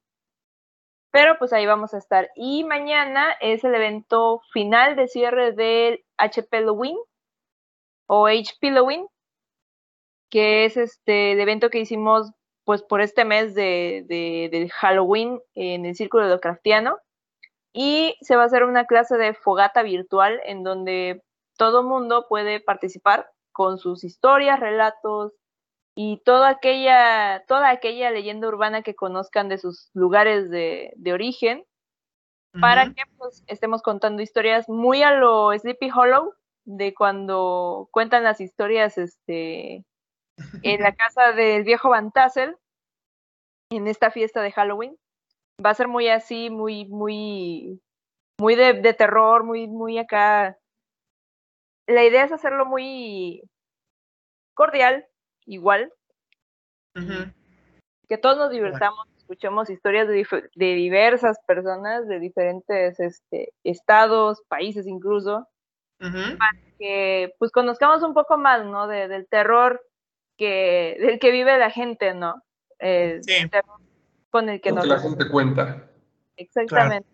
Pero 1.11 1.39
pues 1.39 1.53
ahí 1.53 1.67
vamos 1.67 1.93
a 1.93 1.99
estar. 1.99 2.31
Y 2.35 2.65
mañana 2.65 3.33
es 3.41 3.65
el 3.65 3.75
evento 3.75 4.41
final 4.53 4.97
de 4.97 5.09
cierre 5.09 5.53
del 5.53 6.05
HP 6.17 6.59
Halloween 6.59 6.97
o 8.07 8.27
HP 8.27 8.69
Halloween, 8.69 9.07
que 10.31 10.65
es 10.65 10.79
este 10.79 11.33
el 11.33 11.41
evento 11.41 11.69
que 11.69 11.81
hicimos 11.81 12.33
pues 12.69 12.83
por 12.83 13.01
este 13.01 13.25
mes 13.25 13.55
de, 13.55 14.71
Halloween 14.75 15.41
en 15.55 15.87
el 15.87 15.97
Círculo 15.97 16.25
de 16.25 16.35
lo 16.35 16.39
Craftiano. 16.39 16.99
Y 17.73 18.19
se 18.21 18.37
va 18.37 18.43
a 18.43 18.45
hacer 18.45 18.63
una 18.65 18.85
clase 18.85 19.17
de 19.17 19.33
fogata 19.33 19.83
virtual 19.83 20.39
en 20.45 20.65
donde 20.65 21.25
todo 21.57 21.83
mundo 21.83 22.27
puede 22.29 22.61
participar 22.61 23.31
con 23.53 23.79
sus 23.79 24.05
historias, 24.05 24.61
relatos 24.61 25.33
y 25.95 26.19
toda 26.27 26.51
aquella, 26.51 27.43
toda 27.49 27.71
aquella 27.71 28.11
leyenda 28.11 28.49
urbana 28.49 28.83
que 28.83 28.95
conozcan 28.95 29.49
de 29.49 29.57
sus 29.57 29.89
lugares 29.95 30.51
de, 30.51 30.93
de 30.97 31.15
origen, 31.15 31.65
para 32.61 32.93
que 32.93 33.03
pues, 33.17 33.45
estemos 33.47 33.81
contando 33.81 34.21
historias 34.21 34.69
muy 34.69 35.03
a 35.03 35.13
lo 35.13 35.59
Sleepy 35.59 35.89
Hollow, 35.89 36.35
de 36.67 36.93
cuando 36.93 37.89
cuentan 37.93 38.25
las 38.25 38.43
historias 38.43 38.99
este, 38.99 39.87
en 40.63 40.83
la 40.83 40.95
casa 40.95 41.33
del 41.33 41.65
viejo 41.65 41.91
Van 41.91 42.13
Tassel, 42.13 42.57
en 43.71 43.87
esta 43.87 44.11
fiesta 44.11 44.43
de 44.43 44.53
Halloween. 44.53 44.97
Va 45.65 45.71
a 45.71 45.75
ser 45.75 45.89
muy 45.89 46.09
así, 46.09 46.51
muy, 46.51 46.87
muy, 46.87 47.81
muy 48.41 48.55
de, 48.55 48.75
de 48.75 48.95
terror, 48.95 49.45
muy, 49.45 49.67
muy 49.67 49.99
acá. 49.99 50.59
La 51.87 52.05
idea 52.05 52.25
es 52.25 52.33
hacerlo 52.33 52.67
muy 52.67 53.43
cordial, 54.55 55.07
igual, 55.47 55.93
que 58.09 58.19
todos 58.19 58.39
nos 58.39 58.51
divirtamos, 58.51 59.07
escuchemos 59.19 59.71
historias 59.71 60.09
de, 60.09 60.27
diversas 60.57 61.39
personas, 61.47 62.09
de 62.09 62.19
diferentes 62.19 62.99
este, 62.99 63.53
estados, 63.65 64.43
países 64.49 64.87
incluso, 64.87 65.47
Ujú. 66.01 66.39
que 66.79 67.35
pues 67.39 67.53
conozcamos 67.53 68.03
un 68.03 68.15
poco 68.15 68.39
más, 68.39 68.65
¿no? 68.65 68.87
De- 68.87 69.09
del 69.09 69.29
terror 69.29 69.83
que, 70.39 70.97
del 71.01 71.19
que 71.19 71.31
vive 71.31 71.59
la 71.59 71.71
gente, 71.71 72.15
¿no? 72.15 72.43
Eh, 72.79 73.21
Sí. 73.23 73.35
el 73.35 73.51
terror 73.51 73.81
con 74.31 74.49
el 74.49 74.61
que 74.61 74.71
Lo 74.71 74.77
nos 74.77 74.85
que 74.85 74.91
la 74.91 75.01
gente 75.01 75.29
cuenta. 75.29 75.91
Exactamente. 76.37 77.09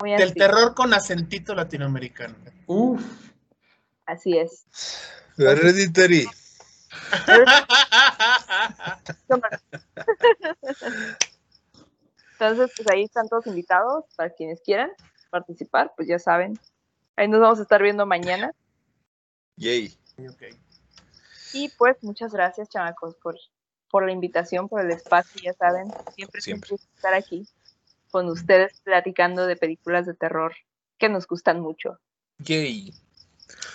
Muy 0.00 0.10
Del 0.10 0.30
así, 0.30 0.34
terror 0.34 0.74
con 0.74 0.92
acentito 0.92 1.54
latinoamericano. 1.54 2.34
Uf. 2.66 3.00
así 4.06 4.36
es. 4.36 4.66
Hereditary. 5.38 6.26
Entonces, 12.32 12.72
pues 12.76 12.88
ahí 12.92 13.04
están 13.04 13.28
todos 13.28 13.46
invitados 13.46 14.04
para 14.16 14.30
quienes 14.30 14.60
quieran 14.60 14.90
participar, 15.30 15.92
pues 15.96 16.08
ya 16.08 16.18
saben. 16.18 16.58
Ahí 17.16 17.28
nos 17.28 17.40
vamos 17.40 17.58
a 17.60 17.62
estar 17.62 17.80
viendo 17.82 18.04
mañana. 18.06 18.52
Yay. 19.56 19.96
Ok. 20.28 20.42
Y 21.54 21.68
pues 21.78 21.96
muchas 22.02 22.32
gracias, 22.32 22.68
chamacos, 22.68 23.14
por, 23.16 23.36
por 23.88 24.04
la 24.04 24.12
invitación, 24.12 24.68
por 24.68 24.80
el 24.84 24.90
espacio, 24.90 25.40
ya 25.42 25.52
saben. 25.54 25.86
Siempre 26.14 26.38
es 26.38 26.42
un 26.46 26.52
Siempre. 26.52 26.70
gusto 26.72 26.88
estar 26.96 27.14
aquí 27.14 27.48
con 28.10 28.28
ustedes 28.28 28.80
platicando 28.82 29.46
de 29.46 29.56
películas 29.56 30.04
de 30.06 30.14
terror 30.14 30.54
que 30.98 31.08
nos 31.08 31.26
gustan 31.26 31.60
mucho. 31.60 31.98
Yay. 32.38 32.92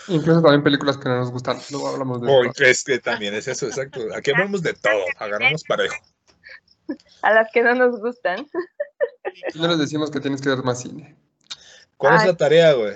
Incluso 0.07 0.41
también 0.41 0.63
películas 0.63 0.97
que 0.97 1.07
no 1.09 1.17
nos 1.17 1.31
gustan. 1.31 1.57
Luego 1.71 1.87
hablamos 1.89 2.21
de 2.21 2.27
Oh, 2.31 2.43
eso. 2.43 2.63
es 2.63 2.83
que 2.83 2.99
también 2.99 3.33
es 3.33 3.47
eso, 3.47 3.67
exacto. 3.67 4.01
Aquí 4.15 4.31
hablamos 4.31 4.61
de 4.61 4.73
todo, 4.73 5.05
agarramos 5.17 5.63
parejo. 5.63 5.95
A 7.21 7.33
las 7.33 7.51
que 7.53 7.61
no 7.61 7.75
nos 7.75 7.99
gustan. 7.99 8.47
Y 9.53 9.59
no 9.59 9.67
les 9.67 9.77
decimos 9.77 10.09
que 10.09 10.19
tienes 10.19 10.41
que 10.41 10.49
ver 10.49 10.63
más 10.63 10.81
cine. 10.81 11.15
¿Cuál 11.97 12.15
es 12.15 12.25
la 12.25 12.35
tarea, 12.35 12.73
güey? 12.73 12.95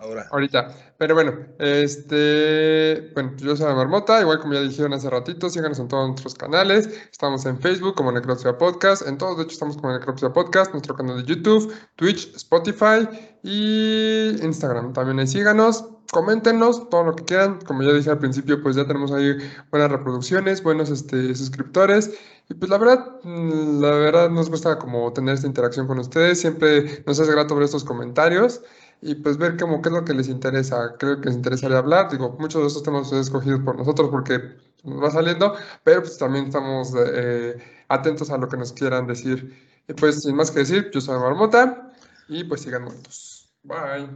Ahora. 0.00 0.26
Ahorita. 0.30 0.74
Pero 0.96 1.14
bueno, 1.14 1.32
este. 1.58 3.10
Bueno, 3.14 3.32
yo 3.36 3.54
soy 3.54 3.66
la 3.66 3.74
Marmota, 3.74 4.20
igual 4.20 4.40
como 4.40 4.54
ya 4.54 4.62
dijeron 4.62 4.94
hace 4.94 5.10
ratito, 5.10 5.50
síganos 5.50 5.78
en 5.78 5.88
todos 5.88 6.08
nuestros 6.08 6.34
canales. 6.34 6.88
Estamos 7.12 7.44
en 7.44 7.60
Facebook 7.60 7.94
como 7.96 8.10
Necropsia 8.10 8.56
Podcast, 8.56 9.06
en 9.06 9.18
todos, 9.18 9.36
de 9.36 9.44
hecho, 9.44 9.52
estamos 9.52 9.76
como 9.76 9.92
Necropsia 9.92 10.32
Podcast, 10.32 10.72
nuestro 10.72 10.94
canal 10.96 11.18
de 11.18 11.24
YouTube, 11.24 11.74
Twitch, 11.96 12.34
Spotify 12.34 13.08
y 13.42 14.36
Instagram. 14.42 14.94
También 14.94 15.18
ahí 15.18 15.26
síganos, 15.26 15.84
coméntenos 16.10 16.88
todo 16.88 17.04
lo 17.04 17.16
que 17.16 17.24
quieran. 17.24 17.58
Como 17.66 17.82
ya 17.82 17.92
dije 17.92 18.08
al 18.08 18.18
principio, 18.18 18.62
pues 18.62 18.76
ya 18.76 18.86
tenemos 18.86 19.12
ahí 19.12 19.36
buenas 19.70 19.90
reproducciones, 19.90 20.62
buenos 20.62 20.88
este, 20.88 21.34
suscriptores. 21.34 22.10
Y 22.48 22.54
pues 22.54 22.70
la 22.70 22.78
verdad, 22.78 23.20
mm, 23.22 23.82
la 23.82 23.90
verdad 23.90 24.30
nos 24.30 24.48
gusta 24.48 24.78
como 24.78 25.12
tener 25.12 25.34
esta 25.34 25.46
interacción 25.46 25.86
con 25.86 25.98
ustedes. 25.98 26.40
Siempre 26.40 27.02
nos 27.06 27.20
hace 27.20 27.30
grato 27.32 27.54
ver 27.54 27.64
estos 27.64 27.84
comentarios 27.84 28.62
y 29.02 29.14
pues 29.14 29.38
ver 29.38 29.56
como 29.56 29.80
qué 29.80 29.88
es 29.88 29.94
lo 29.94 30.04
que 30.04 30.14
les 30.14 30.28
interesa. 30.28 30.94
Creo 30.98 31.20
que 31.20 31.26
les 31.26 31.36
interesaría 31.36 31.78
hablar. 31.78 32.10
Digo, 32.10 32.36
muchos 32.38 32.62
de 32.62 32.68
estos 32.68 32.82
temas 32.82 33.08
son 33.08 33.20
escogidos 33.20 33.60
por 33.60 33.76
nosotros 33.76 34.10
porque 34.10 34.38
nos 34.84 35.02
va 35.02 35.10
saliendo, 35.10 35.54
pero 35.84 36.02
pues 36.02 36.18
también 36.18 36.46
estamos 36.46 36.92
eh, 36.96 37.56
atentos 37.88 38.30
a 38.30 38.38
lo 38.38 38.48
que 38.48 38.56
nos 38.56 38.72
quieran 38.72 39.06
decir. 39.06 39.68
Y 39.88 39.94
pues 39.94 40.22
sin 40.22 40.36
más 40.36 40.50
que 40.50 40.60
decir, 40.60 40.90
yo 40.92 41.00
soy 41.00 41.18
Marmota 41.18 41.92
y 42.28 42.44
pues 42.44 42.62
sigan 42.62 42.84
muertos. 42.84 43.50
Bye. 43.62 44.08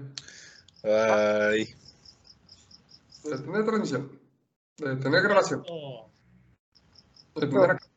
Bye. 0.83 1.75
Detener 3.25 3.65
transmisión. 3.65 4.21
De 4.77 4.97
tener 4.97 5.23
grabación. 5.23 5.65
Oh, 5.69 6.11
De 7.37 7.47
tener 7.47 7.79